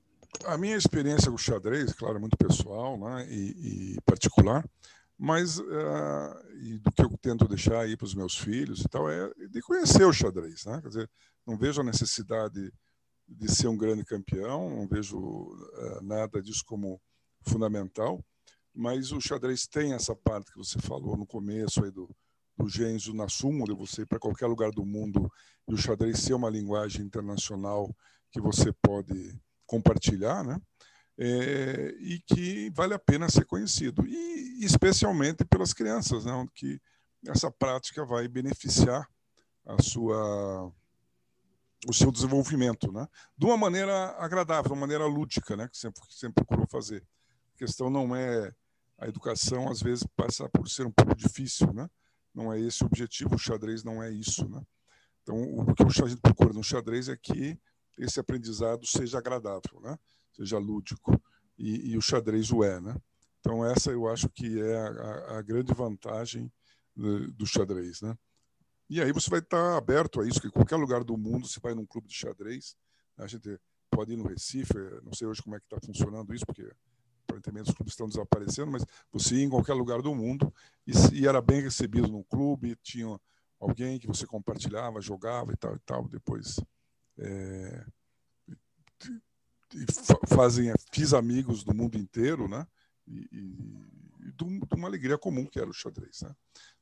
Minha, 0.40 0.54
a 0.54 0.58
minha 0.58 0.76
experiência 0.76 1.30
com 1.30 1.36
o 1.36 1.38
xadrez, 1.38 1.92
claro, 1.94 2.16
é 2.16 2.20
muito 2.20 2.36
pessoal 2.36 2.98
né, 2.98 3.26
e, 3.28 3.94
e 3.94 4.00
particular, 4.02 4.64
mas 5.18 5.58
uh, 5.58 5.64
e 6.62 6.78
do 6.78 6.92
que 6.92 7.02
eu 7.02 7.10
tento 7.20 7.48
deixar 7.48 7.80
aí 7.80 7.96
para 7.96 8.04
os 8.04 8.14
meus 8.14 8.36
filhos 8.36 8.82
e 8.82 8.88
tal 8.88 9.10
é 9.10 9.30
de 9.48 9.62
conhecer 9.62 10.04
o 10.04 10.12
xadrez, 10.12 10.66
né? 10.66 10.78
Quer 10.82 10.88
dizer, 10.88 11.10
não 11.46 11.56
vejo 11.56 11.80
a 11.80 11.84
necessidade 11.84 12.70
de 13.28 13.50
ser 13.50 13.68
um 13.68 13.76
grande 13.76 14.04
campeão, 14.04 14.70
não 14.70 14.86
vejo 14.86 15.18
uh, 15.18 16.02
nada 16.02 16.40
disso 16.40 16.62
como 16.64 17.00
fundamental, 17.42 18.24
mas 18.74 19.10
o 19.10 19.20
xadrez 19.20 19.66
tem 19.66 19.94
essa 19.94 20.14
parte 20.14 20.52
que 20.52 20.58
você 20.58 20.78
falou 20.78 21.16
no 21.16 21.26
começo 21.26 21.84
aí 21.84 21.90
do, 21.90 22.08
do 22.56 22.68
Genzo 22.68 23.14
na 23.14 23.28
súmula, 23.28 23.74
você 23.74 24.02
ir 24.02 24.06
para 24.06 24.18
qualquer 24.18 24.46
lugar 24.46 24.70
do 24.70 24.84
mundo 24.84 25.30
e 25.68 25.74
o 25.74 25.78
xadrez 25.78 26.20
ser 26.20 26.34
uma 26.34 26.50
linguagem 26.50 27.04
internacional 27.04 27.94
que 28.30 28.40
você 28.40 28.72
pode 28.82 29.38
compartilhar, 29.66 30.44
né? 30.44 30.60
É, 31.18 31.94
e 31.98 32.20
que 32.26 32.70
vale 32.74 32.92
a 32.92 32.98
pena 32.98 33.30
ser 33.30 33.46
conhecido. 33.46 34.06
E 34.06 34.62
especialmente 34.62 35.44
pelas 35.44 35.72
crianças, 35.72 36.26
né? 36.26 36.46
que 36.54 36.78
essa 37.26 37.50
prática 37.50 38.04
vai 38.04 38.28
beneficiar 38.28 39.08
a 39.64 39.82
sua 39.82 40.70
o 41.88 41.92
seu 41.92 42.10
desenvolvimento, 42.10 42.90
né? 42.90 43.06
De 43.36 43.46
uma 43.46 43.56
maneira 43.56 44.16
agradável, 44.18 44.64
de 44.64 44.72
uma 44.72 44.80
maneira 44.80 45.06
lúdica, 45.06 45.56
né? 45.56 45.68
Que 45.68 45.76
sempre, 45.76 46.02
sempre 46.10 46.44
procurou 46.44 46.66
fazer. 46.68 47.06
A 47.54 47.58
questão 47.58 47.90
não 47.90 48.14
é 48.14 48.52
a 48.98 49.06
educação, 49.06 49.68
às 49.68 49.80
vezes 49.80 50.06
passa 50.16 50.48
por 50.48 50.68
ser 50.68 50.86
um 50.86 50.90
pouco 50.90 51.14
difícil, 51.14 51.72
né? 51.72 51.88
não 52.36 52.52
é 52.52 52.60
esse 52.60 52.82
o 52.82 52.86
objetivo, 52.86 53.34
o 53.34 53.38
xadrez 53.38 53.82
não 53.82 54.02
é 54.02 54.10
isso. 54.10 54.46
Né? 54.48 54.62
Então, 55.22 55.42
o 55.42 55.74
que 55.74 55.82
a 55.82 56.06
gente 56.06 56.20
procura 56.20 56.52
no 56.52 56.62
xadrez 56.62 57.08
é 57.08 57.16
que 57.16 57.58
esse 57.96 58.20
aprendizado 58.20 58.86
seja 58.86 59.18
agradável, 59.18 59.80
né? 59.80 59.98
seja 60.32 60.58
lúdico, 60.58 61.20
e, 61.58 61.92
e 61.92 61.96
o 61.96 62.02
xadrez 62.02 62.52
o 62.52 62.62
é. 62.62 62.78
Né? 62.78 62.94
Então, 63.40 63.64
essa 63.64 63.90
eu 63.90 64.06
acho 64.06 64.28
que 64.28 64.60
é 64.60 64.76
a, 64.76 65.38
a 65.38 65.42
grande 65.42 65.72
vantagem 65.72 66.52
do, 66.94 67.32
do 67.32 67.46
xadrez. 67.46 68.02
Né? 68.02 68.14
E 68.88 69.02
aí 69.02 69.12
você 69.12 69.28
vai 69.28 69.40
estar 69.40 69.76
aberto 69.76 70.20
a 70.20 70.26
isso, 70.26 70.40
que 70.40 70.46
em 70.46 70.50
qualquer 70.50 70.76
lugar 70.76 71.02
do 71.02 71.16
mundo, 71.16 71.46
você 71.46 71.58
vai 71.60 71.74
num 71.74 71.86
clube 71.86 72.08
de 72.08 72.14
xadrez, 72.14 72.76
A 73.16 73.26
gente 73.26 73.58
pode 73.90 74.12
ir 74.12 74.16
no 74.16 74.26
Recife, 74.26 74.74
não 75.02 75.12
sei 75.12 75.26
hoje 75.26 75.42
como 75.42 75.56
é 75.56 75.58
que 75.58 75.66
está 75.66 75.78
funcionando 75.80 76.34
isso, 76.34 76.46
porque 76.46 76.70
aparentemente 77.26 77.70
os 77.70 77.74
clubes 77.74 77.92
estão 77.92 78.08
desaparecendo, 78.08 78.70
mas 78.70 78.84
você 79.12 79.36
ia 79.36 79.44
em 79.44 79.50
qualquer 79.50 79.74
lugar 79.74 80.00
do 80.02 80.14
mundo 80.14 80.52
e, 80.86 80.92
e 81.20 81.26
era 81.26 81.42
bem 81.42 81.60
recebido 81.60 82.08
no 82.08 82.22
clube, 82.24 82.76
tinha 82.82 83.18
alguém 83.58 83.98
que 83.98 84.06
você 84.06 84.26
compartilhava, 84.26 85.00
jogava 85.00 85.52
e 85.52 85.56
tal 85.56 85.74
e 85.74 85.78
tal. 85.80 86.08
Depois 86.08 86.60
é, 87.18 87.86
fazem, 90.28 90.72
fiz 90.92 91.12
amigos 91.12 91.64
do 91.64 91.74
mundo 91.74 91.98
inteiro, 91.98 92.48
né? 92.48 92.66
E, 93.06 93.28
e, 93.32 94.28
e 94.28 94.32
de 94.32 94.74
uma 94.74 94.88
alegria 94.88 95.18
comum 95.18 95.46
que 95.46 95.58
era 95.58 95.68
o 95.68 95.74
xadrez, 95.74 96.22
né? 96.22 96.34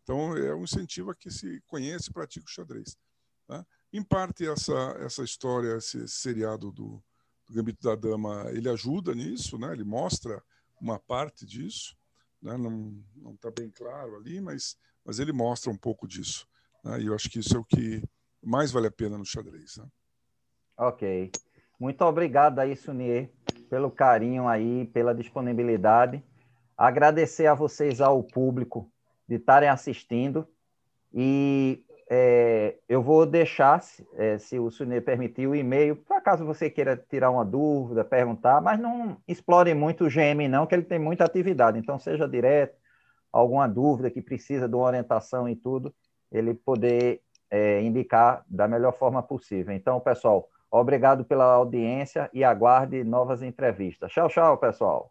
Então 0.05 0.37
é 0.37 0.55
um 0.55 0.63
incentivo 0.63 1.11
a 1.11 1.15
que 1.15 1.31
se 1.31 1.61
conheça 1.67 2.11
e 2.11 2.13
pratique 2.13 2.47
o 2.47 2.51
xadrez. 2.51 2.97
Né? 3.49 3.65
Em 3.93 4.03
parte 4.03 4.47
essa 4.47 4.97
essa 5.01 5.25
história, 5.25 5.77
esse 5.77 6.07
seriado 6.07 6.71
do, 6.71 7.03
do 7.49 7.55
Gambito 7.55 7.83
da 7.83 7.97
Dama, 7.97 8.51
ele 8.51 8.69
ajuda 8.69 9.15
nisso, 9.15 9.59
né? 9.59 9.73
Ele 9.73 9.85
mostra 9.85 10.43
uma 10.81 10.99
parte 10.99 11.47
disso, 11.47 11.97
né? 12.41 12.57
Não 12.57 13.03
está 13.35 13.51
bem 13.51 13.71
claro 13.71 14.17
ali, 14.17 14.41
mas 14.41 14.77
mas 15.05 15.19
ele 15.19 15.33
mostra 15.33 15.71
um 15.71 15.77
pouco 15.77 16.07
disso. 16.07 16.47
Né? 16.83 17.03
E 17.03 17.07
eu 17.07 17.15
acho 17.15 17.29
que 17.29 17.39
isso 17.39 17.57
é 17.57 17.59
o 17.59 17.65
que 17.65 18.03
mais 18.43 18.71
vale 18.71 18.87
a 18.87 18.91
pena 18.91 19.19
no 19.19 19.25
xadrez. 19.25 19.77
Né? 19.77 19.87
Ok. 20.79 21.31
Muito 21.79 22.03
obrigado 22.05 22.59
aí, 22.61 22.77
Sunier, 22.77 23.31
pelo 23.69 23.91
carinho 23.91 24.49
aí, 24.49 24.87
pela 24.87 25.15
disponibilidade. 25.15 26.25
Agradecer 26.77 27.47
a 27.47 27.55
vocês, 27.55 28.01
ao 28.01 28.23
público, 28.23 28.91
de 29.29 29.37
estarem 29.37 29.69
assistindo. 29.69 30.47
E 31.13 31.85
é, 32.09 32.77
eu 32.89 33.03
vou 33.03 33.25
deixar, 33.25 33.83
é, 34.15 34.39
se 34.39 34.59
o 34.59 34.71
Sunier 34.71 35.03
permitir, 35.03 35.47
o 35.47 35.55
e-mail, 35.55 35.97
para 35.97 36.21
caso 36.21 36.45
você 36.45 36.69
queira 36.69 36.97
tirar 36.97 37.31
uma 37.31 37.45
dúvida, 37.45 38.05
perguntar, 38.05 38.61
mas 38.61 38.79
não 38.79 39.17
explore 39.27 39.73
muito 39.75 40.05
o 40.05 40.09
GM, 40.09 40.49
não, 40.49 40.67
que 40.67 40.75
ele 40.75 40.83
tem 40.83 40.99
muita 40.99 41.25
atividade. 41.25 41.79
Então, 41.79 41.99
seja 41.99 42.29
direto, 42.29 42.77
alguma 43.33 43.67
dúvida 43.67 44.11
que 44.11 44.21
precisa 44.21 44.69
de 44.69 44.75
uma 44.75 44.87
orientação 44.87 45.49
e 45.49 45.57
tudo, 45.57 45.95
ele 46.31 46.55
poder 46.55 47.21
é, 47.51 47.81
indicar 47.83 48.45
da 48.49 48.69
melhor 48.69 48.93
forma 48.93 49.23
possível. 49.23 49.75
Então, 49.75 49.99
pessoal, 50.01 50.49
obrigado 50.71 51.25
pela 51.25 51.45
audiência 51.45 52.29
e 52.33 52.45
aguarde 52.45 53.03
novas 53.03 53.43
entrevistas. 53.43 54.13
Tchau, 54.13 54.29
tchau, 54.29 54.59
pessoal. 54.59 55.11